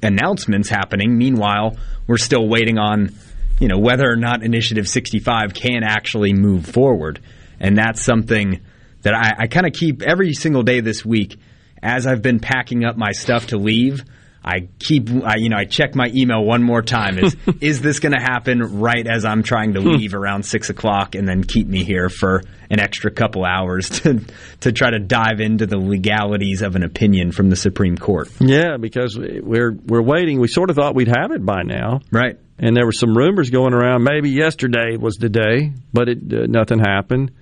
announcements 0.02 0.68
happening. 0.68 1.16
Meanwhile, 1.16 1.76
we're 2.08 2.18
still 2.18 2.48
waiting 2.48 2.76
on, 2.76 3.14
you 3.60 3.68
know, 3.68 3.78
whether 3.78 4.10
or 4.10 4.16
not 4.16 4.42
Initiative 4.42 4.88
65 4.88 5.54
can 5.54 5.84
actually 5.84 6.32
move 6.32 6.66
forward. 6.66 7.20
And 7.60 7.78
that's 7.78 8.02
something 8.02 8.60
that 9.02 9.14
I, 9.14 9.44
I 9.44 9.46
kind 9.46 9.66
of 9.66 9.74
keep 9.74 10.02
every 10.02 10.32
single 10.34 10.64
day 10.64 10.80
this 10.80 11.04
week 11.04 11.38
as 11.80 12.04
I've 12.04 12.22
been 12.22 12.40
packing 12.40 12.84
up 12.84 12.96
my 12.96 13.12
stuff 13.12 13.48
to 13.48 13.58
leave. 13.58 14.04
I 14.44 14.68
keep, 14.78 15.10
I, 15.24 15.36
you 15.36 15.48
know, 15.48 15.56
I 15.56 15.64
check 15.64 15.94
my 15.94 16.10
email 16.14 16.42
one 16.42 16.62
more 16.62 16.82
time. 16.82 17.18
Is 17.18 17.36
is 17.60 17.80
this 17.80 17.98
going 17.98 18.12
to 18.12 18.20
happen 18.20 18.80
right 18.80 19.06
as 19.06 19.24
I'm 19.24 19.42
trying 19.42 19.74
to 19.74 19.80
leave 19.80 20.14
around 20.14 20.44
six 20.44 20.70
o'clock, 20.70 21.14
and 21.14 21.28
then 21.28 21.44
keep 21.44 21.66
me 21.66 21.84
here 21.84 22.08
for 22.08 22.42
an 22.70 22.80
extra 22.80 23.10
couple 23.10 23.44
hours 23.44 23.88
to 24.00 24.20
to 24.60 24.72
try 24.72 24.90
to 24.90 24.98
dive 24.98 25.40
into 25.40 25.66
the 25.66 25.78
legalities 25.78 26.62
of 26.62 26.76
an 26.76 26.82
opinion 26.82 27.32
from 27.32 27.50
the 27.50 27.56
Supreme 27.56 27.96
Court? 27.96 28.28
Yeah, 28.40 28.76
because 28.78 29.18
we're 29.18 29.72
we're 29.72 30.02
waiting. 30.02 30.40
We 30.40 30.48
sort 30.48 30.70
of 30.70 30.76
thought 30.76 30.94
we'd 30.94 31.08
have 31.08 31.32
it 31.32 31.44
by 31.44 31.62
now, 31.62 32.00
right? 32.10 32.38
And 32.58 32.76
there 32.76 32.86
were 32.86 32.92
some 32.92 33.16
rumors 33.16 33.50
going 33.50 33.72
around. 33.72 34.02
Maybe 34.02 34.30
yesterday 34.30 34.96
was 34.96 35.16
the 35.16 35.28
day, 35.28 35.72
but 35.92 36.08
it 36.08 36.18
uh, 36.32 36.46
nothing 36.48 36.78
happened. 36.78 37.32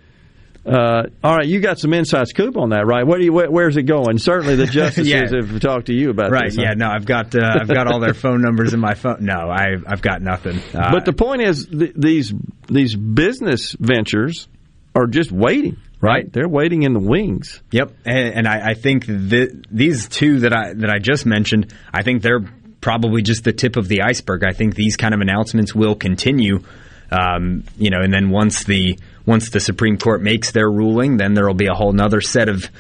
Uh, 0.67 1.05
all 1.23 1.37
right, 1.37 1.47
you 1.47 1.61
got 1.61 1.79
some 1.79 1.93
inside 1.95 2.27
scoop 2.27 2.57
on 2.57 2.71
that, 2.71 2.87
right? 2.87 3.07
Where 3.07 3.19
do 3.19 3.25
you, 3.25 3.33
where, 3.33 3.49
where's 3.51 3.77
it 3.77 3.85
going? 3.85 4.19
Certainly, 4.19 4.57
the 4.57 4.67
justices 4.81 5.07
Yeah. 5.09 5.27
have 5.31 5.61
talked 5.61 5.87
to 5.87 5.95
you 5.95 6.11
about 6.11 6.31
Right? 6.33 6.47
this. 6.47 6.57
huh? 6.57 6.63
Yeah. 6.63 6.75
No, 6.77 6.89
I've 6.89 7.07
got 7.07 7.35
uh, 7.37 7.59
I've 7.61 7.69
got 7.69 7.87
all 7.87 8.01
their 8.01 8.15
phone 8.15 8.43
numbers 8.43 8.75
in 8.75 8.81
my 8.81 8.95
phone. 8.95 9.19
No, 9.21 9.49
I 9.49 9.77
I've 9.87 10.03
got 10.03 10.23
nothing. 10.23 10.59
Uh, 10.75 10.91
but 10.91 11.05
the 11.05 11.13
point 11.13 11.43
is, 11.43 11.67
th- 11.67 11.93
these 11.97 12.35
these 12.69 12.97
business 12.97 13.77
ventures 13.79 14.49
are 14.95 15.07
just 15.07 15.31
waiting, 15.31 15.77
right? 16.01 16.33
They're 16.33 16.49
waiting 16.49 16.83
in 16.83 16.95
the 16.95 17.01
wings. 17.01 17.63
Yep, 17.71 17.93
and, 18.05 18.35
and 18.35 18.49
I, 18.49 18.71
I 18.71 18.75
think 18.75 19.07
that 19.07 19.65
these 19.71 20.09
two 20.09 20.41
that 20.41 20.53
I 20.53 20.73
that 20.75 20.91
I 20.91 20.99
just 20.99 21.27
mentioned, 21.27 21.73
I 21.95 22.03
think 22.03 22.23
they're 22.23 22.45
probably 22.81 23.23
just 23.23 23.45
the 23.45 23.53
tip 23.53 23.77
of 23.77 23.87
the 23.89 24.03
iceberg. 24.03 24.43
I 24.45 24.53
think 24.53 24.75
these 24.75 24.97
kind 24.97 25.15
of 25.15 25.21
announcements 25.21 25.75
will 25.75 25.95
continue. 25.95 26.61
Um, 27.11 27.65
you 27.79 27.91
know, 27.91 28.01
and 28.01 28.13
then 28.13 28.31
once 28.31 28.65
the 28.65 28.99
once 29.25 29.51
the 29.51 29.61
Supreme 29.61 29.99
Court 29.99 30.23
makes 30.23 30.53
their 30.53 30.71
ruling, 30.71 31.17
then 31.17 31.35
there 31.35 31.47
will 31.47 31.55
be 31.55 31.67
a 31.67 31.75
whole 31.75 31.99
other 32.01 32.21
set 32.21 32.49
of 32.49 32.71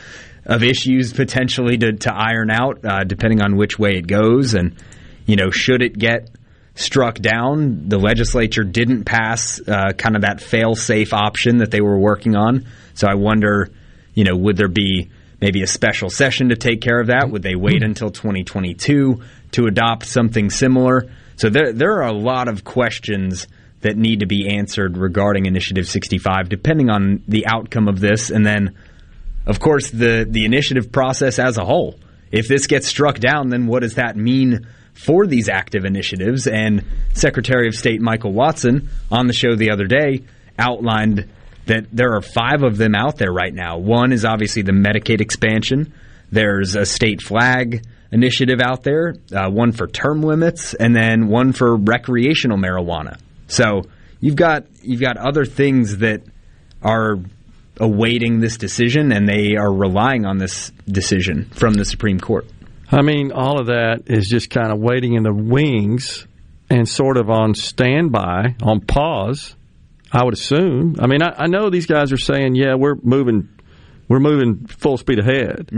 of 0.44 0.62
issues 0.62 1.12
potentially 1.12 1.76
to, 1.78 1.92
to 1.92 2.14
iron 2.14 2.50
out, 2.50 2.84
uh, 2.84 3.02
depending 3.04 3.42
on 3.42 3.56
which 3.56 3.78
way 3.78 3.96
it 3.96 4.06
goes. 4.06 4.54
And 4.54 4.76
you 5.26 5.36
know, 5.36 5.50
should 5.50 5.82
it 5.82 5.98
get 5.98 6.30
struck 6.76 7.16
down, 7.16 7.88
the 7.88 7.98
legislature 7.98 8.62
didn't 8.62 9.04
pass 9.04 9.60
uh, 9.66 9.92
kind 9.96 10.14
of 10.14 10.22
that 10.22 10.40
fail-safe 10.40 11.12
option 11.12 11.58
that 11.58 11.70
they 11.70 11.80
were 11.80 11.98
working 11.98 12.36
on. 12.36 12.66
So 12.94 13.08
I 13.08 13.14
wonder, 13.14 13.70
you 14.14 14.24
know, 14.24 14.36
would 14.36 14.56
there 14.56 14.68
be 14.68 15.10
maybe 15.40 15.62
a 15.62 15.66
special 15.66 16.10
session 16.10 16.50
to 16.50 16.56
take 16.56 16.80
care 16.80 17.00
of 17.00 17.08
that? 17.08 17.30
Would 17.30 17.42
they 17.42 17.56
wait 17.56 17.82
until 17.82 18.10
2022 18.10 19.22
to 19.52 19.66
adopt 19.66 20.06
something 20.06 20.50
similar? 20.50 21.10
So 21.36 21.50
there 21.50 21.72
there 21.72 21.92
are 21.96 22.06
a 22.06 22.12
lot 22.12 22.48
of 22.48 22.64
questions 22.64 23.46
that 23.86 23.96
need 23.96 24.20
to 24.20 24.26
be 24.26 24.48
answered 24.48 24.96
regarding 24.96 25.46
Initiative 25.46 25.86
65, 25.86 26.48
depending 26.48 26.90
on 26.90 27.22
the 27.28 27.46
outcome 27.46 27.86
of 27.86 28.00
this, 28.00 28.30
and 28.30 28.44
then, 28.44 28.76
of 29.46 29.60
course, 29.60 29.90
the 29.90 30.26
the 30.28 30.44
initiative 30.44 30.90
process 30.90 31.38
as 31.38 31.56
a 31.56 31.64
whole. 31.64 31.98
If 32.32 32.48
this 32.48 32.66
gets 32.66 32.88
struck 32.88 33.20
down, 33.20 33.48
then 33.50 33.68
what 33.68 33.82
does 33.82 33.94
that 33.94 34.16
mean 34.16 34.66
for 34.92 35.26
these 35.26 35.48
active 35.48 35.84
initiatives? 35.84 36.48
And 36.48 36.84
Secretary 37.14 37.68
of 37.68 37.76
State 37.76 38.00
Michael 38.00 38.32
Watson 38.32 38.88
on 39.10 39.28
the 39.28 39.32
show 39.32 39.54
the 39.54 39.70
other 39.70 39.86
day 39.86 40.24
outlined 40.58 41.30
that 41.66 41.86
there 41.92 42.14
are 42.14 42.22
five 42.22 42.64
of 42.64 42.76
them 42.76 42.94
out 42.96 43.18
there 43.18 43.32
right 43.32 43.54
now. 43.54 43.78
One 43.78 44.12
is 44.12 44.24
obviously 44.24 44.62
the 44.62 44.72
Medicaid 44.72 45.20
expansion. 45.20 45.94
There's 46.32 46.74
a 46.74 46.84
state 46.84 47.22
flag 47.22 47.84
initiative 48.10 48.60
out 48.60 48.82
there, 48.82 49.14
uh, 49.32 49.48
one 49.48 49.70
for 49.70 49.86
term 49.86 50.22
limits, 50.22 50.74
and 50.74 50.94
then 50.94 51.28
one 51.28 51.52
for 51.52 51.76
recreational 51.76 52.58
marijuana. 52.58 53.18
So 53.46 53.82
you've 54.20 54.36
got 54.36 54.66
you've 54.82 55.00
got 55.00 55.16
other 55.16 55.44
things 55.44 55.98
that 55.98 56.22
are 56.82 57.18
awaiting 57.78 58.40
this 58.40 58.56
decision, 58.56 59.12
and 59.12 59.28
they 59.28 59.56
are 59.56 59.72
relying 59.72 60.24
on 60.24 60.38
this 60.38 60.70
decision 60.86 61.50
from 61.54 61.74
the 61.74 61.84
Supreme 61.84 62.18
Court. 62.18 62.46
I 62.90 63.02
mean, 63.02 63.32
all 63.32 63.60
of 63.60 63.66
that 63.66 64.04
is 64.06 64.28
just 64.28 64.50
kind 64.50 64.72
of 64.72 64.78
waiting 64.78 65.14
in 65.14 65.22
the 65.22 65.32
wings 65.32 66.26
and 66.70 66.88
sort 66.88 67.16
of 67.16 67.30
on 67.30 67.54
standby, 67.54 68.56
on 68.62 68.80
pause. 68.80 69.54
I 70.12 70.24
would 70.24 70.34
assume. 70.34 70.96
I 71.00 71.06
mean, 71.08 71.20
I, 71.20 71.34
I 71.36 71.46
know 71.46 71.68
these 71.68 71.86
guys 71.86 72.12
are 72.12 72.18
saying, 72.18 72.54
"Yeah, 72.54 72.74
we're 72.76 72.94
moving, 73.02 73.48
we're 74.08 74.20
moving 74.20 74.66
full 74.66 74.96
speed 74.96 75.18
ahead 75.18 75.70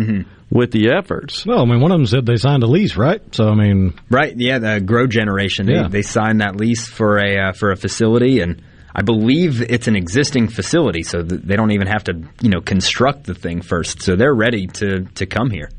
with 0.51 0.71
the 0.73 0.91
efforts." 0.91 1.45
Well, 1.47 1.61
I 1.63 1.65
mean, 1.65 1.81
one 1.81 1.93
of 1.93 1.99
them 1.99 2.07
said 2.07 2.27
they 2.27 2.37
signed 2.37 2.63
a 2.63 2.67
lease, 2.67 2.97
right? 2.97 3.23
So, 3.35 3.49
I 3.49 3.55
mean, 3.55 3.95
Right? 4.11 4.35
Yeah, 4.37 4.59
the 4.59 4.81
Grow 4.81 5.07
Generation. 5.07 5.67
They, 5.67 5.75
Yeah. 5.75 5.89
they 5.89 6.03
signed 6.03 6.41
that 6.41 6.57
lease 6.57 6.87
for 6.89 7.19
a 7.19 7.49
uh, 7.49 7.53
for 7.53 7.71
a 7.71 7.77
facility, 7.77 8.41
and 8.41 8.63
I 8.95 9.03
believe 9.03 9.63
it's 9.63 9.87
an 9.89 9.97
existing 9.97 10.49
facility, 10.49 11.03
so 11.03 11.23
th- 11.23 11.43
they 11.43 11.57
don't 11.57 11.71
even 11.73 11.87
have 11.87 12.05
to 12.05 12.23
you 12.43 12.51
know 12.51 12.61
construct 12.61 13.25
the 13.25 13.35
thing 13.35 13.63
first. 13.63 14.03
So 14.03 14.17
they're 14.17 14.35
ready 14.35 14.67
to 14.67 15.05
to 15.17 15.27
come 15.27 15.51
here. 15.51 15.71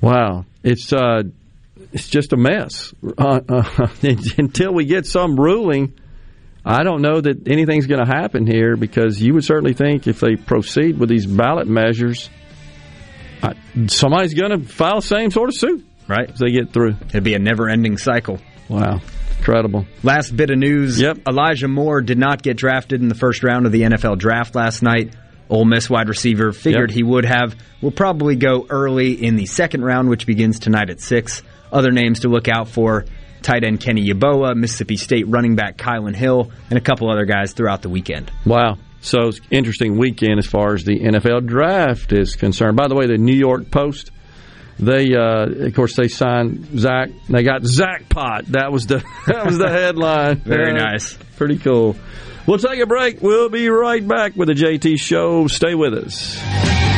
Wow, 0.00 0.44
it's 0.62 0.92
uh, 0.92 1.22
it's 1.92 2.08
just 2.08 2.32
a 2.32 2.36
mess. 2.36 2.92
Uh, 3.18 3.40
uh, 3.48 3.88
until 4.38 4.72
we 4.74 4.84
get 4.84 5.06
some 5.06 5.36
ruling, 5.36 5.94
I 6.68 6.82
don't 6.82 7.00
know 7.00 7.20
that 7.20 7.46
anything's 7.46 7.86
going 7.86 8.04
to 8.04 8.10
happen 8.12 8.44
here 8.46 8.76
because 8.76 9.22
you 9.22 9.34
would 9.34 9.44
certainly 9.44 9.72
think 9.72 10.08
if 10.08 10.18
they 10.18 10.34
proceed 10.34 10.98
with 10.98 11.08
these 11.08 11.24
ballot 11.24 11.68
measures, 11.68 12.28
uh, 13.42 13.54
somebody's 13.86 14.34
going 14.34 14.50
to 14.50 14.66
file 14.66 14.96
the 14.96 15.06
same 15.06 15.30
sort 15.30 15.48
of 15.48 15.54
suit. 15.54 15.86
Right. 16.08 16.28
If 16.28 16.36
they 16.36 16.50
get 16.50 16.72
through. 16.72 16.96
It'd 17.08 17.24
be 17.24 17.34
a 17.34 17.38
never 17.38 17.68
ending 17.68 17.98
cycle. 17.98 18.38
Wow. 18.68 19.00
Incredible. 19.38 19.86
Last 20.02 20.36
bit 20.36 20.50
of 20.50 20.58
news. 20.58 21.00
Yep. 21.00 21.18
Elijah 21.28 21.68
Moore 21.68 22.00
did 22.00 22.18
not 22.18 22.42
get 22.42 22.56
drafted 22.56 23.00
in 23.00 23.08
the 23.08 23.14
first 23.14 23.42
round 23.44 23.66
of 23.66 23.72
the 23.72 23.82
NFL 23.82 24.18
draft 24.18 24.54
last 24.56 24.82
night. 24.82 25.14
Ole 25.48 25.64
Miss 25.64 25.88
wide 25.88 26.08
receiver 26.08 26.50
figured 26.52 26.90
Yep. 26.90 26.96
he 26.96 27.02
would 27.04 27.24
have. 27.24 27.54
Will 27.80 27.92
probably 27.92 28.34
go 28.34 28.66
early 28.68 29.12
in 29.12 29.36
the 29.36 29.46
second 29.46 29.84
round, 29.84 30.08
which 30.08 30.26
begins 30.26 30.58
tonight 30.58 30.90
at 30.90 31.00
6. 31.00 31.42
Other 31.72 31.92
names 31.92 32.20
to 32.20 32.28
look 32.28 32.48
out 32.48 32.68
for 32.68 33.04
tight 33.46 33.64
end 33.64 33.80
Kenny 33.80 34.06
Yeboah, 34.08 34.56
Mississippi 34.56 34.96
State 34.96 35.26
running 35.28 35.54
back 35.56 35.76
Kylan 35.78 36.14
Hill, 36.16 36.50
and 36.68 36.76
a 36.78 36.82
couple 36.82 37.10
other 37.10 37.24
guys 37.24 37.52
throughout 37.52 37.80
the 37.82 37.88
weekend. 37.88 38.30
Wow. 38.44 38.76
So 39.00 39.28
it's 39.28 39.40
interesting 39.50 39.98
weekend 39.98 40.38
as 40.38 40.46
far 40.46 40.74
as 40.74 40.82
the 40.84 40.98
NFL 40.98 41.46
draft 41.46 42.12
is 42.12 42.34
concerned. 42.34 42.76
By 42.76 42.88
the 42.88 42.94
way, 42.96 43.06
the 43.06 43.18
New 43.18 43.36
York 43.36 43.70
Post, 43.70 44.10
they 44.80 45.14
uh, 45.14 45.46
of 45.66 45.74
course 45.74 45.94
they 45.96 46.08
signed 46.08 46.78
Zach. 46.78 47.10
They 47.28 47.42
got 47.44 47.64
Zach 47.64 48.08
Pot. 48.08 48.46
That 48.46 48.72
was 48.72 48.86
the 48.86 48.96
that 49.26 49.46
was 49.46 49.58
the 49.58 49.68
headline. 49.70 50.40
Very 50.40 50.72
Uh, 50.72 50.84
nice. 50.90 51.14
Pretty 51.36 51.58
cool. 51.58 51.96
We'll 52.46 52.58
take 52.58 52.80
a 52.80 52.86
break. 52.86 53.22
We'll 53.22 53.48
be 53.48 53.68
right 53.68 54.06
back 54.06 54.34
with 54.36 54.48
the 54.48 54.54
JT 54.54 54.98
Show. 54.98 55.46
Stay 55.46 55.74
with 55.74 55.94
us. 55.94 56.95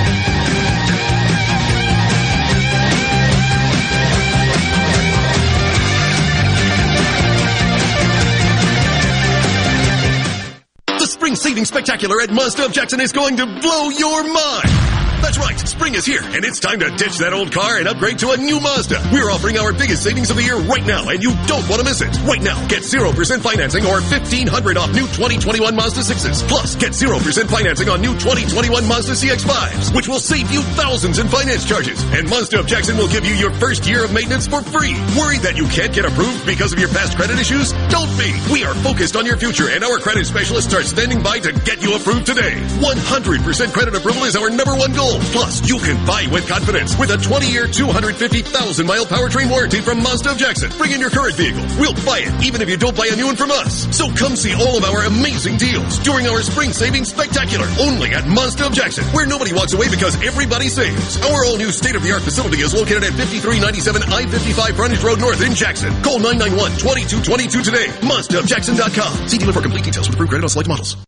Spring 11.37 11.65
Spectacular 11.65 12.21
at 12.21 12.31
Mazda 12.31 12.67
of 12.67 12.73
Jackson 12.73 13.01
is 13.01 13.13
going 13.13 13.37
to 13.37 13.47
blow 13.47 13.91
your 13.91 14.23
mind. 14.33 15.08
That's 15.21 15.37
right, 15.37 15.59
spring 15.59 15.95
is 15.95 16.07
here, 16.07 16.23
and 16.23 16.45
it's 16.45 16.61
time 16.61 16.79
to 16.79 16.89
ditch 16.95 17.19
that 17.19 17.33
old 17.35 17.51
car 17.51 17.77
and 17.77 17.89
upgrade 17.89 18.21
to 18.21 18.31
a 18.31 18.37
new 18.37 18.61
Mazda. 18.61 19.11
We're 19.13 19.29
offering 19.29 19.59
our 19.59 19.73
biggest 19.73 20.03
savings 20.03 20.31
of 20.31 20.37
the 20.37 20.45
year 20.47 20.57
right 20.57 20.87
now, 20.87 21.09
and 21.11 21.21
you 21.23 21.35
don't 21.51 21.67
want 21.69 21.83
to 21.83 21.85
miss 21.85 22.01
it. 22.01 22.15
Right 22.23 22.41
now, 22.41 22.57
get 22.69 22.87
0% 22.87 23.11
financing 23.43 23.85
or 23.85 23.99
1500 23.99 24.79
off 24.79 24.95
new 24.95 25.11
2021 25.11 25.75
Mazda 25.75 26.07
6s. 26.07 26.47
Plus, 26.47 26.77
get 26.77 26.93
0% 26.93 27.19
financing 27.51 27.89
on 27.89 28.01
new 28.01 28.15
2021 28.15 28.87
Mazda 28.87 29.13
CX-5s, 29.19 29.95
which 29.95 30.07
will 30.07 30.23
save 30.23 30.51
you 30.55 30.63
thousands 30.79 31.19
in 31.19 31.27
finance 31.29 31.67
charges. 31.67 31.99
And 32.15 32.31
Mazda 32.31 32.61
of 32.61 32.67
Jackson 32.67 32.97
will 32.97 33.09
give 33.09 33.27
you 33.27 33.35
your 33.35 33.51
first 33.59 33.89
year 33.91 34.05
of 34.05 34.15
maintenance 34.15 34.47
for 34.47 34.63
free. 34.63 34.95
Worried 35.19 35.43
that 35.43 35.59
you 35.59 35.67
can't 35.67 35.93
get 35.93 36.07
approved 36.07 36.47
because 36.47 36.73
of 36.73 36.79
your 36.79 36.89
past 36.95 37.19
credit 37.19 37.39
issues? 37.39 37.73
Don't 37.91 38.11
be. 38.17 38.31
We 38.55 38.63
are 38.65 38.75
focused 38.87 39.17
on 39.17 39.27
your 39.27 39.37
future, 39.37 39.69
and 39.69 39.83
our 39.83 39.99
credit 39.99 40.27
specialists 40.27 40.73
are 40.75 40.83
standing 40.83 41.23
by 41.23 41.41
to 41.41 41.53
get 41.67 41.83
you 41.83 41.97
approved 41.97 42.27
today. 42.27 42.55
100% 42.79 43.73
credit 43.75 43.95
approval 43.95 44.23
is 44.25 44.37
our 44.37 44.49
number 44.49 44.77
one 44.79 44.93
goal. 44.95 45.08
Plus, 45.33 45.65
you 45.69 45.79
can 45.79 45.97
buy 46.05 46.27
with 46.31 46.47
confidence 46.49 46.99
with 46.99 47.11
a 47.11 47.17
20-year, 47.17 47.67
250,000-mile 47.67 49.07
powertrain 49.07 49.49
warranty 49.51 49.81
from 49.81 50.03
Mazda 50.03 50.33
of 50.33 50.39
Jackson. 50.39 50.71
Bring 50.77 50.93
in 50.93 51.01
your 51.01 51.11
current 51.11 51.35
vehicle. 51.35 51.65
We'll 51.81 51.97
buy 52.05 52.29
it, 52.29 52.45
even 52.45 52.61
if 52.61 52.69
you 52.69 52.77
don't 52.77 52.97
buy 52.97 53.09
a 53.11 53.17
new 53.17 53.27
one 53.27 53.37
from 53.37 53.51
us. 53.51 53.89
So 53.97 54.13
come 54.13 54.37
see 54.37 54.53
all 54.53 54.77
of 54.77 54.85
our 54.85 55.05
amazing 55.05 55.57
deals 55.57 55.99
during 56.01 56.27
our 56.27 56.43
spring 56.43 56.73
savings 56.73 57.09
spectacular, 57.09 57.67
only 57.81 58.13
at 58.13 58.29
Mazda 58.29 58.67
of 58.67 58.73
Jackson, 58.73 59.05
where 59.17 59.27
nobody 59.27 59.53
walks 59.53 59.73
away 59.73 59.89
because 59.89 60.21
everybody 60.23 60.69
saves. 60.69 61.17
Our 61.25 61.45
all-new 61.47 61.73
state-of-the-art 61.73 62.23
facility 62.23 62.61
is 62.61 62.75
located 62.75 63.05
at 63.05 63.17
5397 63.17 64.03
I-55 64.03 64.77
Frontage 64.77 65.03
Road 65.03 65.21
North 65.21 65.41
in 65.41 65.55
Jackson. 65.55 65.91
Call 66.03 66.21
991-2222 66.21 67.65
today. 67.65 67.87
MazdaofJackson.com. 68.05 69.29
See 69.29 69.39
dealer 69.39 69.53
for 69.53 69.63
complete 69.63 69.85
details 69.85 70.09
with 70.09 70.17
approved 70.17 70.31
credit 70.31 70.45
on 70.45 70.51
select 70.51 70.69
models. 70.69 71.08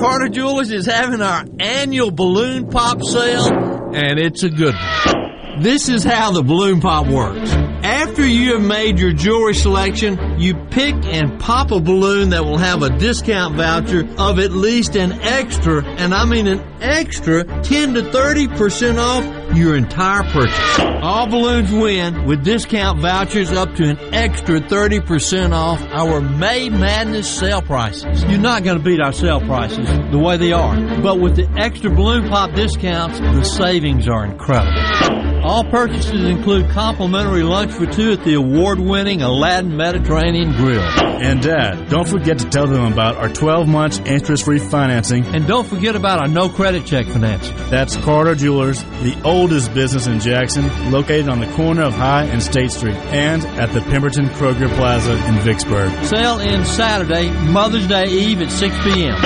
Carter 0.00 0.28
Jewelers 0.28 0.70
is 0.70 0.86
having 0.86 1.20
our 1.20 1.44
annual 1.58 2.12
balloon 2.12 2.70
pop 2.70 3.02
sale, 3.02 3.48
and 3.94 4.18
it's 4.18 4.44
a 4.44 4.48
good 4.48 4.74
one. 4.74 5.62
This 5.62 5.88
is 5.88 6.04
how 6.04 6.30
the 6.30 6.42
balloon 6.44 6.80
pop 6.80 7.08
works. 7.08 7.50
After 7.82 8.24
you 8.24 8.54
have 8.54 8.62
made 8.62 9.00
your 9.00 9.12
jewelry 9.12 9.54
selection, 9.54 10.38
you 10.38 10.54
pick 10.70 10.94
and 11.04 11.40
pop 11.40 11.72
a 11.72 11.80
balloon 11.80 12.30
that 12.30 12.44
will 12.44 12.58
have 12.58 12.82
a 12.84 12.96
discount 12.96 13.56
voucher 13.56 14.06
of 14.18 14.38
at 14.38 14.52
least 14.52 14.94
an 14.94 15.12
extra, 15.12 15.84
and 15.84 16.14
I 16.14 16.24
mean 16.26 16.46
an 16.46 16.60
extra 16.80 17.42
10 17.62 17.94
to 17.94 18.02
30% 18.02 18.98
off 18.98 19.37
your 19.54 19.76
entire 19.76 20.22
purchase. 20.24 20.78
All 21.02 21.26
balloons 21.26 21.70
win 21.72 22.24
with 22.26 22.44
discount 22.44 23.00
vouchers 23.00 23.52
up 23.52 23.74
to 23.76 23.84
an 23.84 24.14
extra 24.14 24.60
30% 24.60 25.52
off 25.52 25.80
our 25.90 26.20
May 26.20 26.68
Madness 26.68 27.28
sale 27.28 27.62
prices. 27.62 28.24
You're 28.24 28.38
not 28.40 28.64
going 28.64 28.78
to 28.78 28.84
beat 28.84 29.00
our 29.00 29.12
sale 29.12 29.40
prices 29.40 29.88
the 30.10 30.18
way 30.18 30.36
they 30.36 30.52
are, 30.52 30.76
but 31.00 31.20
with 31.20 31.36
the 31.36 31.48
extra 31.56 31.90
balloon 31.90 32.28
pop 32.28 32.54
discounts, 32.54 33.20
the 33.20 33.44
savings 33.44 34.08
are 34.08 34.24
incredible. 34.24 35.28
All 35.42 35.64
purchases 35.64 36.24
include 36.24 36.68
complimentary 36.70 37.42
lunch 37.42 37.72
for 37.72 37.86
two 37.86 38.12
at 38.12 38.24
the 38.24 38.34
award-winning 38.34 39.22
Aladdin 39.22 39.76
Mediterranean 39.76 40.52
Grill. 40.52 40.82
And 40.82 41.40
Dad, 41.40 41.88
don't 41.88 42.06
forget 42.08 42.40
to 42.40 42.50
tell 42.50 42.66
them 42.66 42.92
about 42.92 43.16
our 43.16 43.28
12 43.28 43.66
months 43.68 43.98
interest 44.00 44.44
free 44.44 44.58
financing. 44.58 45.24
And 45.26 45.46
don't 45.46 45.66
forget 45.66 45.96
about 45.96 46.18
our 46.18 46.28
no 46.28 46.48
credit 46.48 46.84
check 46.86 47.06
financing. 47.06 47.56
That's 47.70 47.96
Carter 47.96 48.34
Jewelers, 48.34 48.82
the 49.02 49.16
oldest 49.38 49.72
business 49.72 50.08
in 50.08 50.18
Jackson, 50.18 50.90
located 50.90 51.28
on 51.28 51.38
the 51.38 51.46
corner 51.52 51.82
of 51.82 51.94
High 51.94 52.24
and 52.24 52.42
State 52.42 52.72
Street, 52.72 52.96
and 52.96 53.44
at 53.60 53.72
the 53.72 53.80
Pemberton 53.82 54.26
Kroger 54.30 54.68
Plaza 54.74 55.12
in 55.28 55.38
Vicksburg. 55.40 55.92
Sale 56.04 56.40
ends 56.40 56.68
Saturday, 56.68 57.30
Mother's 57.30 57.86
Day 57.86 58.08
Eve 58.08 58.42
at 58.42 58.50
6 58.50 58.74
p.m. 58.82 59.16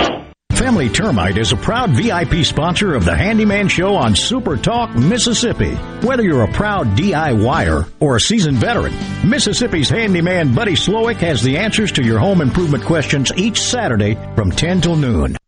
Family 0.53 0.91
Termite 0.91 1.39
is 1.39 1.53
a 1.53 1.57
proud 1.57 1.97
VIP 1.97 2.45
sponsor 2.45 2.95
of 2.95 3.07
the 3.07 3.17
Handyman 3.17 3.69
Show 3.69 3.97
on 3.97 4.15
Super 4.15 4.59
Talk, 4.59 4.95
Mississippi. 4.95 5.75
Whether 6.07 6.23
you're 6.23 6.45
a 6.45 6.53
proud 6.53 6.89
DIYer 6.89 7.91
or 7.99 8.17
a 8.17 8.21
seasoned 8.21 8.59
veteran, 8.59 8.93
Mississippi's 9.29 9.89
handyman 9.89 10.55
Buddy 10.55 10.75
Slowick 10.75 11.17
has 11.17 11.43
the 11.43 11.57
answers 11.57 11.91
to 11.93 12.05
your 12.05 12.19
home 12.19 12.43
improvement 12.43 12.85
questions 12.85 13.33
each 13.35 13.63
Saturday 13.63 14.15
from 14.37 14.51
10 14.51 14.83
till 14.83 14.97
noon. 14.97 15.37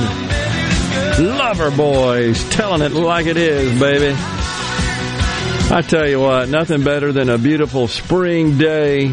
Loverboys 1.17 2.49
telling 2.51 2.81
it 2.81 2.93
like 2.93 3.25
it 3.25 3.35
is, 3.35 3.77
baby. 3.77 4.15
I 4.15 5.83
tell 5.85 6.07
you 6.07 6.21
what, 6.21 6.47
nothing 6.47 6.85
better 6.85 7.11
than 7.11 7.27
a 7.27 7.37
beautiful 7.37 7.89
spring 7.89 8.57
day. 8.57 9.09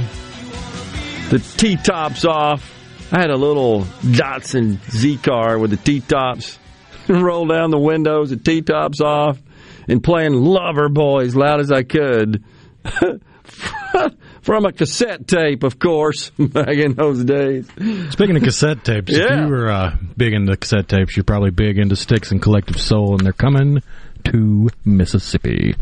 The 1.30 1.40
T 1.56 1.74
tops 1.76 2.24
off. 2.24 2.72
I 3.10 3.18
had 3.18 3.30
a 3.30 3.36
little 3.36 3.82
Datsun 4.02 4.78
Z 4.92 5.16
car 5.24 5.58
with 5.58 5.72
the 5.72 5.76
T 5.76 5.98
tops. 5.98 6.60
Roll 7.08 7.48
down 7.48 7.72
the 7.72 7.78
windows, 7.78 8.30
the 8.30 8.36
T 8.36 8.62
tops 8.62 9.00
off, 9.00 9.40
and 9.88 10.00
playing 10.00 10.34
Loverboys 10.34 11.34
loud 11.34 11.58
as 11.58 11.72
I 11.72 11.82
could. 11.82 12.44
From 14.42 14.64
a 14.64 14.72
cassette 14.72 15.26
tape, 15.26 15.62
of 15.62 15.78
course, 15.78 16.30
back 16.38 16.76
in 16.76 16.94
those 16.94 17.24
days. 17.24 17.68
Speaking 18.10 18.36
of 18.36 18.42
cassette 18.42 18.84
tapes, 18.84 19.12
if 19.12 19.30
you 19.30 19.48
were 19.48 19.70
uh, 19.70 19.96
big 20.16 20.32
into 20.32 20.56
cassette 20.56 20.88
tapes, 20.88 21.16
you're 21.16 21.24
probably 21.24 21.50
big 21.50 21.78
into 21.78 21.96
Styx 21.96 22.30
and 22.30 22.40
Collective 22.40 22.80
Soul, 22.80 23.16
and 23.16 23.20
they're 23.20 23.32
coming 23.32 23.82
to 24.24 24.70
Mississippi. 24.84 25.74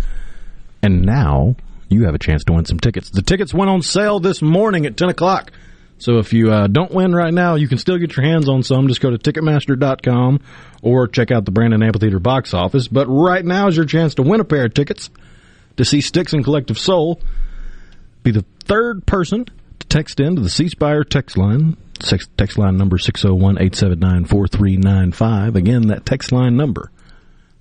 And 0.83 1.03
now 1.03 1.57
you 1.89 2.05
have 2.05 2.15
a 2.15 2.19
chance 2.19 2.45
to 2.45 2.53
win 2.53 2.65
some 2.65 2.79
tickets. 2.79 3.11
The 3.11 3.23
tickets 3.23 3.55
went 3.55 3.71
on 3.71 3.83
sale 3.83 4.21
this 4.21 4.43
morning 4.43 4.87
at 4.87 4.97
10 4.97 5.09
o'clock. 5.09 5.53
So 5.99 6.19
if 6.19 6.33
you 6.33 6.53
uh, 6.53 6.69
don't 6.69 6.93
win 6.93 7.13
right 7.13 7.35
now, 7.35 7.57
you 7.57 7.67
can 7.67 7.79
still 7.79 7.99
get 7.99 8.17
your 8.17 8.25
hands 8.25 8.49
on 8.49 8.63
some. 8.63 8.87
Just 8.87 9.01
go 9.01 9.11
to 9.11 9.19
Ticketmaster.com 9.19 10.41
or 10.83 11.09
check 11.09 11.33
out 11.33 11.45
the 11.45 11.51
Brandon 11.51 11.83
Amphitheater 11.83 12.21
box 12.21 12.55
office. 12.55 12.87
But 12.87 13.07
right 13.07 13.45
now 13.45 13.67
is 13.69 13.77
your 13.77 13.87
chance 13.87 14.15
to 14.17 14.23
win 14.23 14.41
a 14.41 14.45
pair 14.45 14.67
of 14.67 14.75
tickets 14.75 15.11
to 15.77 15.85
see 15.85 16.01
Styx 16.01 16.33
and 16.33 16.45
Collective 16.45 16.79
Soul. 16.79 17.21
Be 18.23 18.31
the 18.31 18.45
third 18.65 19.07
person 19.07 19.45
to 19.45 19.87
text 19.89 20.21
in 20.21 20.37
to 20.37 20.43
the 20.43 20.51
C 20.51 20.69
Spire 20.69 21.05
text 21.05 21.37
line. 21.37 21.77
Text 22.01 22.59
line 22.59 22.77
number 22.77 22.97
601 22.99 23.57
879 23.57 24.25
4395. 24.27 25.57
Again, 25.57 25.89
that 25.89 26.07
text 26.07 26.31
line 26.31 26.57
number 26.57 26.93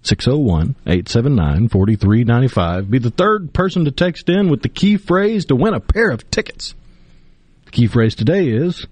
601 0.03 0.75
879 0.85 1.69
4395. 1.69 2.91
Be 2.91 2.99
the 2.99 3.09
third 3.09 3.51
person 3.53 3.85
to 3.85 3.91
text 3.91 4.29
in 4.29 4.49
with 4.49 4.61
the 4.61 4.69
key 4.69 4.97
phrase 4.97 5.45
to 5.45 5.55
win 5.55 5.73
a 5.73 5.79
pair 5.79 6.11
of 6.11 6.29
tickets. 6.29 6.75
The 7.65 7.71
key 7.71 7.87
phrase 7.87 8.13
today 8.13 8.49
is 8.49 8.85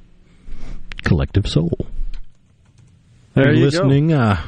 Collective 1.04 1.48
Soul. 1.48 1.86
There 3.36 3.54
you 3.54 3.60
go. 3.60 3.66
listening, 3.66 4.14
Uh, 4.14 4.42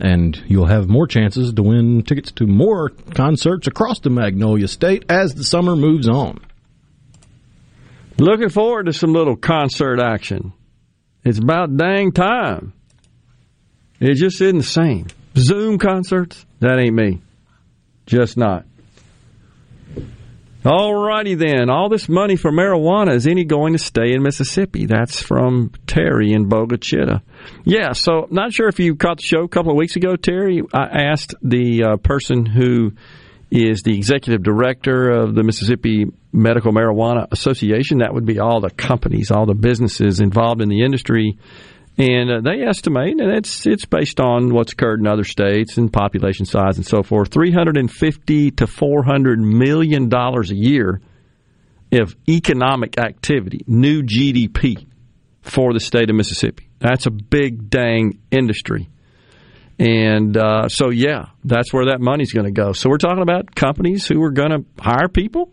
and 0.00 0.42
you'll 0.46 0.66
have 0.66 0.88
more 0.88 1.06
chances 1.06 1.52
to 1.52 1.62
win 1.62 2.02
tickets 2.02 2.32
to 2.32 2.46
more 2.46 2.88
concerts 3.14 3.66
across 3.66 4.00
the 4.00 4.10
Magnolia 4.10 4.66
State 4.66 5.04
as 5.08 5.34
the 5.34 5.44
summer 5.44 5.76
moves 5.76 6.08
on. 6.08 6.40
Looking 8.18 8.48
forward 8.48 8.86
to 8.86 8.92
some 8.92 9.12
little 9.12 9.36
concert 9.36 10.00
action. 10.00 10.52
It's 11.24 11.38
about 11.38 11.76
dang 11.76 12.12
time. 12.12 12.72
It 13.98 14.14
just 14.14 14.40
isn't 14.40 14.58
the 14.58 14.64
same. 14.64 15.06
Zoom 15.36 15.78
concerts, 15.78 16.44
that 16.60 16.78
ain't 16.78 16.94
me. 16.94 17.20
Just 18.06 18.36
not. 18.36 18.64
Alrighty 20.64 21.38
then. 21.38 21.70
All 21.70 21.88
this 21.88 22.08
money 22.08 22.36
for 22.36 22.52
marijuana 22.52 23.14
is 23.14 23.26
any 23.26 23.44
going 23.44 23.72
to 23.72 23.78
stay 23.78 24.12
in 24.12 24.22
Mississippi? 24.22 24.84
That's 24.84 25.22
from 25.22 25.72
Terry 25.86 26.32
in 26.32 26.48
Bogue 26.48 26.74
Chitto. 26.74 27.22
Yeah, 27.64 27.92
so 27.92 28.26
not 28.30 28.52
sure 28.52 28.68
if 28.68 28.78
you 28.78 28.94
caught 28.94 29.18
the 29.18 29.22
show 29.22 29.42
a 29.42 29.48
couple 29.48 29.70
of 29.70 29.78
weeks 29.78 29.96
ago, 29.96 30.16
Terry. 30.16 30.62
I 30.72 31.04
asked 31.04 31.34
the 31.42 31.84
uh, 31.84 31.96
person 31.96 32.44
who 32.44 32.92
is 33.50 33.82
the 33.82 33.96
executive 33.96 34.42
director 34.42 35.10
of 35.10 35.34
the 35.34 35.42
Mississippi 35.42 36.06
Medical 36.32 36.72
Marijuana 36.72 37.26
Association. 37.32 37.98
That 37.98 38.12
would 38.12 38.26
be 38.26 38.38
all 38.38 38.60
the 38.60 38.70
companies, 38.70 39.30
all 39.30 39.46
the 39.46 39.54
businesses 39.54 40.20
involved 40.20 40.60
in 40.60 40.68
the 40.68 40.84
industry. 40.84 41.38
And 41.98 42.30
uh, 42.30 42.40
they 42.40 42.62
estimate, 42.62 43.20
and 43.20 43.30
it's 43.30 43.66
it's 43.66 43.84
based 43.84 44.20
on 44.20 44.54
what's 44.54 44.72
occurred 44.72 45.00
in 45.00 45.06
other 45.06 45.24
states 45.24 45.76
and 45.76 45.92
population 45.92 46.46
size 46.46 46.76
and 46.76 46.86
so 46.86 47.02
forth, 47.02 47.30
three 47.30 47.52
hundred 47.52 47.76
and 47.76 47.90
fifty 47.90 48.50
to 48.52 48.66
four 48.66 49.02
hundred 49.02 49.38
million 49.40 50.08
dollars 50.08 50.50
a 50.50 50.56
year 50.56 51.00
of 51.92 52.14
economic 52.28 52.98
activity, 52.98 53.64
new 53.66 54.02
GDP 54.02 54.86
for 55.42 55.72
the 55.72 55.80
state 55.80 56.08
of 56.10 56.16
Mississippi. 56.16 56.68
That's 56.78 57.06
a 57.06 57.10
big 57.10 57.68
dang 57.68 58.20
industry. 58.30 58.88
And 59.78 60.36
uh, 60.36 60.68
so, 60.68 60.90
yeah, 60.90 61.26
that's 61.42 61.72
where 61.72 61.86
that 61.86 62.00
money's 62.00 62.32
going 62.32 62.44
to 62.44 62.52
go. 62.52 62.72
So, 62.72 62.90
we're 62.90 62.98
talking 62.98 63.22
about 63.22 63.54
companies 63.54 64.06
who 64.06 64.22
are 64.22 64.30
going 64.30 64.50
to 64.50 64.64
hire 64.78 65.08
people. 65.08 65.52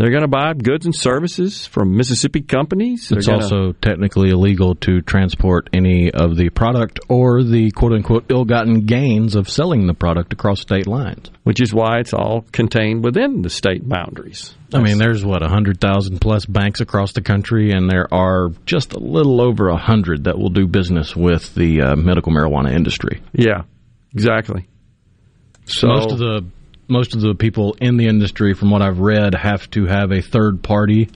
They're 0.00 0.08
going 0.10 0.22
to 0.22 0.28
buy 0.28 0.54
goods 0.54 0.86
and 0.86 0.94
services 0.96 1.66
from 1.66 1.94
Mississippi 1.94 2.40
companies. 2.40 3.10
They're 3.10 3.18
It's 3.18 3.26
gonna- 3.26 3.42
also 3.42 3.72
technically 3.72 4.30
illegal 4.30 4.74
to 4.76 5.02
transport 5.02 5.68
any 5.74 6.10
of 6.10 6.38
the 6.38 6.48
product 6.48 7.00
or 7.10 7.42
the 7.42 7.70
quote 7.72 7.92
unquote 7.92 8.24
ill 8.30 8.46
gotten 8.46 8.86
gains 8.86 9.36
of 9.36 9.46
selling 9.50 9.86
the 9.86 9.92
product 9.92 10.32
across 10.32 10.60
state 10.60 10.86
lines. 10.86 11.30
which 11.42 11.60
is 11.60 11.74
why 11.74 11.98
it's 11.98 12.14
all 12.14 12.44
contained 12.52 13.02
within 13.04 13.42
the 13.42 13.50
state 13.50 13.86
boundaries. 13.86 14.54
I 14.72 14.80
mean, 14.80 14.98
there's 14.98 15.24
what, 15.24 15.42
100,000 15.42 16.18
plus 16.20 16.46
banks 16.46 16.80
across 16.80 17.12
the 17.12 17.22
country, 17.22 17.72
and 17.72 17.90
there 17.90 18.06
are 18.14 18.50
just 18.66 18.92
a 18.94 19.00
little 19.00 19.40
over 19.40 19.68
a 19.68 19.74
100 19.74 20.24
that 20.24 20.38
will 20.38 20.50
do 20.50 20.66
business 20.66 21.14
with 21.16 21.54
the 21.56 21.80
uh, 21.82 21.96
medical 21.96 22.32
marijuana 22.32 22.72
industry. 22.72 23.20
Yeah, 23.32 23.62
exactly. 24.14 24.66
So 25.66 25.88
most 25.88 26.12
of 26.12 26.18
the 26.18 26.44
most 26.90 27.14
of 27.14 27.20
the 27.20 27.34
people 27.34 27.76
in 27.80 27.96
the 27.96 28.06
industry, 28.06 28.54
from 28.54 28.70
what 28.70 28.82
I've 28.82 28.98
read, 28.98 29.34
have 29.34 29.70
to 29.70 29.86
have 29.86 30.12
a 30.12 30.20
third 30.20 30.62
party 30.62 31.08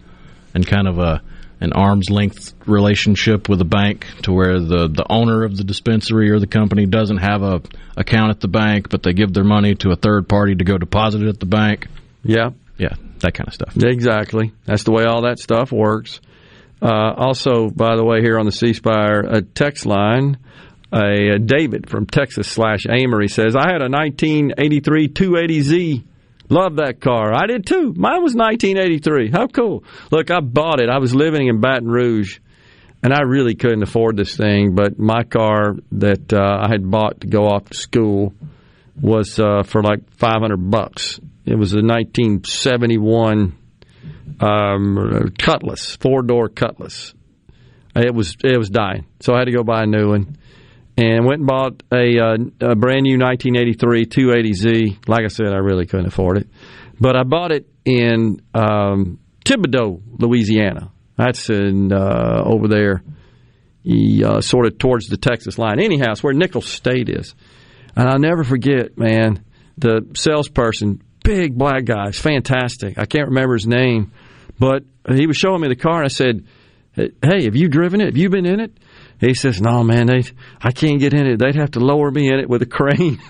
and 0.55 0.67
kind 0.67 0.89
of 0.89 0.99
a 0.99 1.23
an 1.61 1.73
arm's 1.73 2.11
length 2.11 2.53
relationship 2.67 3.49
with 3.49 3.61
a 3.61 3.65
bank 3.65 4.07
to 4.23 4.33
where 4.33 4.61
the, 4.61 4.89
the 4.89 5.07
owner 5.09 5.45
of 5.45 5.57
the 5.57 5.65
dispensary 5.65 6.31
or 6.31 6.39
the 6.39 6.47
company 6.47 6.85
doesn't 6.85 7.19
have 7.19 7.43
a 7.43 7.63
account 7.97 8.31
at 8.31 8.41
the 8.41 8.49
bank, 8.49 8.91
but 8.91 9.03
they 9.03 9.13
give 9.13 9.33
their 9.33 9.45
money 9.45 9.75
to 9.77 9.91
a 9.91 9.97
third 9.97 10.29
party 10.29 10.55
to 10.55 10.65
go 10.65 10.77
deposit 10.77 11.23
it 11.23 11.29
at 11.29 11.41
the 11.41 11.47
bank. 11.47 11.87
Yeah. 12.23 12.51
Yeah, 12.77 12.95
that 13.21 13.35
kind 13.35 13.49
of 13.49 13.55
stuff. 13.55 13.77
Exactly. 13.77 14.53
That's 14.67 14.83
the 14.83 14.93
way 14.93 15.05
all 15.05 15.23
that 15.23 15.39
stuff 15.39 15.71
works. 15.73 16.21
Uh, 16.83 17.15
also, 17.17 17.71
by 17.71 17.97
the 17.97 18.05
way, 18.05 18.21
here 18.21 18.39
on 18.39 18.47
the 18.47 18.53
C 18.53 18.73
Spire 18.75 19.21
a 19.21 19.41
text 19.41 19.87
line, 19.87 20.39
a, 20.95 21.35
a 21.35 21.39
David 21.39 21.89
from 21.91 22.07
Texas 22.07 22.49
slash 22.49 22.87
Amory 22.89 23.29
says, 23.29 23.57
I 23.57 23.67
had 23.67 23.83
a 23.83 23.91
1983 23.91 25.09
280Z. 25.09 26.05
Love 26.51 26.77
that 26.77 27.01
car. 27.01 27.35
I 27.35 27.47
did 27.47 27.67
too. 27.67 27.95
Mine 27.97 28.23
was 28.23 28.35
1983. 28.35 29.31
How 29.31 29.47
cool. 29.47 29.83
Look, 30.11 30.31
I 30.31 30.41
bought 30.41 30.81
it. 30.81 30.91
I 30.91 30.99
was 30.99 31.15
living 31.15 31.49
in 31.49 31.61
Baton 31.61 31.89
Rouge 31.89 32.39
and 33.03 33.13
I 33.13 33.21
really 33.23 33.55
couldn't 33.55 33.83
afford 33.83 34.17
this 34.17 34.35
thing, 34.35 34.75
but 34.75 34.99
my 34.99 35.25
car 35.25 35.77
that 35.93 36.33
uh, 36.33 36.59
I 36.63 36.69
had 36.71 36.91
bought 36.91 37.21
to 37.21 37.27
go 37.27 37.49
off 37.49 37.67
to 37.67 37.77
school 37.77 38.33
was 38.99 39.39
uh, 39.39 39.63
for 39.63 39.83
like 39.83 40.11
500 40.13 40.57
bucks. 40.71 41.21
It 41.45 41.57
was 41.57 41.75
a 41.75 41.83
1971 41.83 43.59
um, 44.41 45.33
Cutlass, 45.39 45.97
four 45.97 46.23
door 46.23 46.49
Cutlass. 46.49 47.13
It 47.95 48.15
was 48.15 48.37
it 48.43 48.57
was 48.57 48.71
dying, 48.71 49.07
so 49.21 49.35
I 49.35 49.41
had 49.41 49.45
to 49.45 49.53
go 49.53 49.63
buy 49.63 49.83
a 49.83 49.87
new 49.87 50.09
one, 50.09 50.37
and 50.97 51.27
went 51.27 51.41
and 51.41 51.47
bought 51.47 51.83
a, 51.93 52.19
uh, 52.19 52.71
a 52.73 52.77
brand 52.77 53.03
new 53.03 53.19
1983 53.19 54.07
280Z. 54.07 55.09
Like 55.09 55.25
I 55.25 55.29
said, 55.29 55.49
I 55.49 55.59
really 55.59 55.87
couldn't 55.87 56.07
afford 56.07 56.39
it, 56.39 56.49
but 57.01 57.17
I 57.17 57.25
bought 57.25 57.53
it 57.53 57.67
in 57.85 58.41
um, 58.55 59.19
Thibodaux, 59.45 60.01
Louisiana. 60.19 60.91
That's 61.17 61.49
in 61.51 61.93
uh, 61.93 62.43
over 62.45 62.69
there, 62.69 63.03
uh, 64.25 64.41
sort 64.41 64.67
of 64.67 64.79
towards 64.79 65.07
the 65.09 65.17
Texas 65.17 65.59
line. 65.59 65.81
Anyhow, 65.81 66.13
it's 66.13 66.23
where 66.23 66.33
Nicholls 66.33 66.67
State 66.67 67.09
is, 67.09 67.35
and 67.95 68.09
I'll 68.09 68.19
never 68.19 68.43
forget, 68.45 68.99
man. 68.99 69.45
The 69.79 70.07
salesperson 70.17 71.03
big 71.25 71.57
black 71.57 71.85
guy. 71.85 72.09
It's 72.09 72.21
fantastic. 72.21 72.99
I 72.99 73.07
can't 73.07 73.29
remember 73.29 73.55
his 73.55 73.67
name, 73.67 74.13
but 74.59 74.85
he 75.09 75.27
was 75.27 75.37
showing 75.37 75.61
me 75.61 75.69
the 75.69 75.77
car, 75.77 75.97
and 75.97 76.05
I 76.05 76.09
said, 76.09 76.47
"Hey, 76.95 77.45
have 77.45 77.57
you 77.57 77.69
driven 77.69 78.01
it? 78.01 78.07
Have 78.07 78.17
you 78.17 78.29
been 78.29 78.47
in 78.47 78.61
it?" 78.61 78.79
He 79.21 79.35
says, 79.35 79.61
"No, 79.61 79.83
man. 79.83 80.07
They, 80.07 80.25
I 80.61 80.73
can't 80.73 81.01
get 81.01 81.15
in 81.15 81.27
it. 81.27 81.39
They'd 81.39 81.57
have 81.57 81.73
to 81.73 81.81
lower 81.81 82.11
me 82.11 82.29
in 82.29 82.39
it 82.39 82.49
with 82.49 82.63
a 82.63 82.67
crane." 82.67 83.21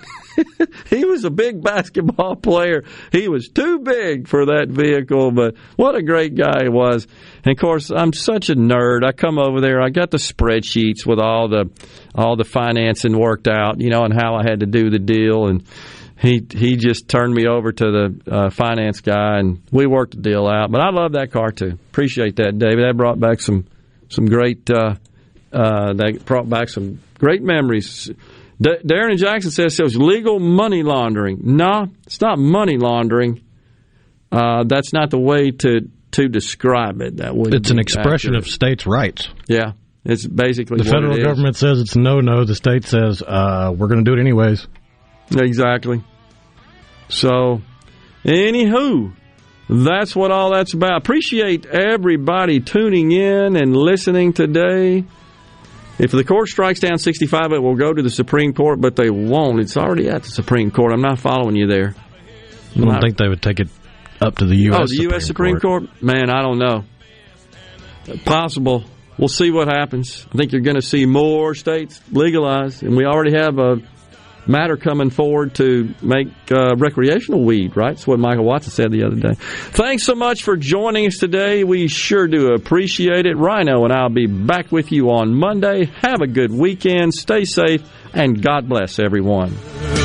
he 0.89 1.05
was 1.05 1.23
a 1.23 1.29
big 1.29 1.63
basketball 1.63 2.35
player. 2.35 2.83
He 3.11 3.27
was 3.29 3.47
too 3.47 3.79
big 3.79 4.27
for 4.27 4.47
that 4.47 4.67
vehicle, 4.69 5.31
but 5.31 5.55
what 5.75 5.95
a 5.95 6.03
great 6.03 6.35
guy 6.35 6.63
he 6.63 6.69
was. 6.69 7.07
And 7.43 7.51
of 7.55 7.59
course, 7.59 7.91
I'm 7.91 8.13
such 8.13 8.49
a 8.49 8.55
nerd. 8.55 9.05
I 9.05 9.11
come 9.11 9.39
over 9.39 9.61
there, 9.61 9.81
I 9.81 9.89
got 9.89 10.11
the 10.11 10.17
spreadsheets 10.17 11.05
with 11.05 11.19
all 11.19 11.47
the 11.47 11.69
all 12.13 12.35
the 12.35 12.43
financing 12.43 13.17
worked 13.17 13.47
out, 13.47 13.79
you 13.79 13.89
know, 13.89 14.03
and 14.03 14.13
how 14.13 14.35
I 14.35 14.43
had 14.43 14.59
to 14.61 14.65
do 14.65 14.89
the 14.89 14.99
deal 14.99 15.47
and 15.47 15.63
he 16.17 16.45
he 16.49 16.77
just 16.77 17.09
turned 17.09 17.33
me 17.33 17.45
over 17.45 17.71
to 17.71 17.85
the 17.85 18.31
uh, 18.31 18.49
finance 18.49 19.01
guy 19.01 19.39
and 19.39 19.61
we 19.71 19.85
worked 19.85 20.15
the 20.15 20.21
deal 20.21 20.47
out. 20.47 20.71
But 20.71 20.81
I 20.81 20.89
love 20.89 21.13
that 21.13 21.31
car 21.31 21.51
too. 21.51 21.77
Appreciate 21.91 22.37
that, 22.37 22.57
David. 22.57 22.85
That 22.85 22.95
brought 22.95 23.19
back 23.19 23.41
some 23.41 23.65
some 24.09 24.25
great 24.25 24.69
uh, 24.69 24.95
uh, 25.55 25.93
that 25.93 26.25
brought 26.25 26.49
back 26.49 26.69
some 26.69 26.99
great 27.17 27.41
memories. 27.41 28.11
D- 28.61 28.77
Darren 28.85 29.11
and 29.11 29.19
Jackson 29.19 29.51
says 29.51 29.79
it 29.79 29.83
was 29.83 29.97
legal 29.97 30.39
money 30.39 30.83
laundering. 30.83 31.39
No, 31.43 31.87
it's 32.05 32.21
not 32.21 32.37
money 32.37 32.77
laundering. 32.77 33.41
Uh, 34.31 34.63
that's 34.65 34.91
not 34.93 35.11
the 35.11 35.19
way 35.19 35.51
to 35.51 35.89
to 36.11 36.27
describe 36.27 37.01
it. 37.01 37.17
That 37.17 37.35
would 37.35 37.53
it's 37.53 37.71
an 37.71 37.79
expression 37.79 38.35
accurate. 38.35 38.47
of 38.47 38.47
states' 38.47 38.85
rights. 38.85 39.29
Yeah, 39.47 39.73
it's 40.03 40.25
basically 40.25 40.77
the 40.77 40.89
federal 40.89 41.17
government 41.17 41.55
says 41.55 41.79
it's 41.79 41.95
no, 41.95 42.19
no. 42.19 42.43
The 42.45 42.55
state 42.55 42.85
says 42.85 43.21
uh, 43.21 43.73
we're 43.75 43.87
going 43.87 44.03
to 44.03 44.09
do 44.09 44.17
it 44.17 44.21
anyways. 44.21 44.67
Exactly. 45.31 46.03
So, 47.07 47.61
anywho, 48.23 49.13
that's 49.69 50.15
what 50.15 50.31
all 50.31 50.51
that's 50.51 50.73
about. 50.73 50.97
Appreciate 50.97 51.65
everybody 51.65 52.59
tuning 52.59 53.11
in 53.11 53.55
and 53.55 53.75
listening 53.75 54.33
today. 54.33 55.03
If 55.97 56.11
the 56.11 56.23
court 56.23 56.49
strikes 56.49 56.79
down 56.81 56.97
65, 56.97 57.53
it 57.53 57.59
will 57.59 57.75
go 57.75 57.93
to 57.93 58.01
the 58.01 58.09
Supreme 58.09 58.53
Court, 58.53 58.81
but 58.81 58.95
they 58.95 59.09
won't. 59.09 59.61
It's 59.61 59.77
already 59.77 60.09
at 60.09 60.23
the 60.23 60.29
Supreme 60.29 60.71
Court. 60.71 60.91
I'm 60.91 61.01
not 61.01 61.19
following 61.19 61.55
you 61.55 61.67
there. 61.67 61.95
I 62.75 62.79
don't 62.79 63.01
think 63.01 63.17
they 63.17 63.29
would 63.29 63.41
take 63.41 63.61
it 63.61 63.69
up 64.19 64.37
to 64.39 64.45
the 64.45 64.55
U.S. 64.55 64.77
Oh, 64.77 64.81
the 64.81 64.87
Supreme 64.87 65.09
U.S. 65.11 65.25
Supreme 65.25 65.59
Court? 65.59 65.83
Court? 65.89 66.03
Man, 66.03 66.29
I 66.29 66.41
don't 66.41 66.59
know. 66.59 66.83
Possible. 68.25 68.83
We'll 69.17 69.29
see 69.29 69.49
what 69.51 69.69
happens. 69.69 70.27
I 70.33 70.37
think 70.37 70.51
you're 70.51 70.61
going 70.61 70.75
to 70.75 70.81
see 70.81 71.05
more 71.05 71.55
states 71.55 72.01
legalize, 72.11 72.81
and 72.81 72.97
we 72.97 73.05
already 73.05 73.31
have 73.31 73.57
a 73.57 73.77
matter 74.47 74.77
coming 74.77 75.09
forward 75.09 75.55
to 75.55 75.93
make 76.01 76.27
uh, 76.51 76.75
recreational 76.77 77.43
weed, 77.43 77.75
right? 77.75 77.95
That's 77.95 78.07
what 78.07 78.19
Michael 78.19 78.45
Watson 78.45 78.71
said 78.71 78.91
the 78.91 79.03
other 79.03 79.15
day. 79.15 79.33
Thanks 79.35 80.03
so 80.03 80.15
much 80.15 80.43
for 80.43 80.57
joining 80.57 81.07
us 81.07 81.17
today. 81.17 81.63
We 81.63 81.87
sure 81.87 82.27
do 82.27 82.53
appreciate 82.53 83.25
it. 83.25 83.35
Rhino 83.37 83.83
and 83.83 83.93
I'll 83.93 84.09
be 84.09 84.27
back 84.27 84.71
with 84.71 84.91
you 84.91 85.11
on 85.11 85.33
Monday. 85.33 85.85
Have 86.01 86.21
a 86.21 86.27
good 86.27 86.51
weekend. 86.51 87.13
Stay 87.13 87.45
safe, 87.45 87.81
and 88.13 88.41
God 88.41 88.67
bless 88.67 88.99
everyone. 88.99 90.04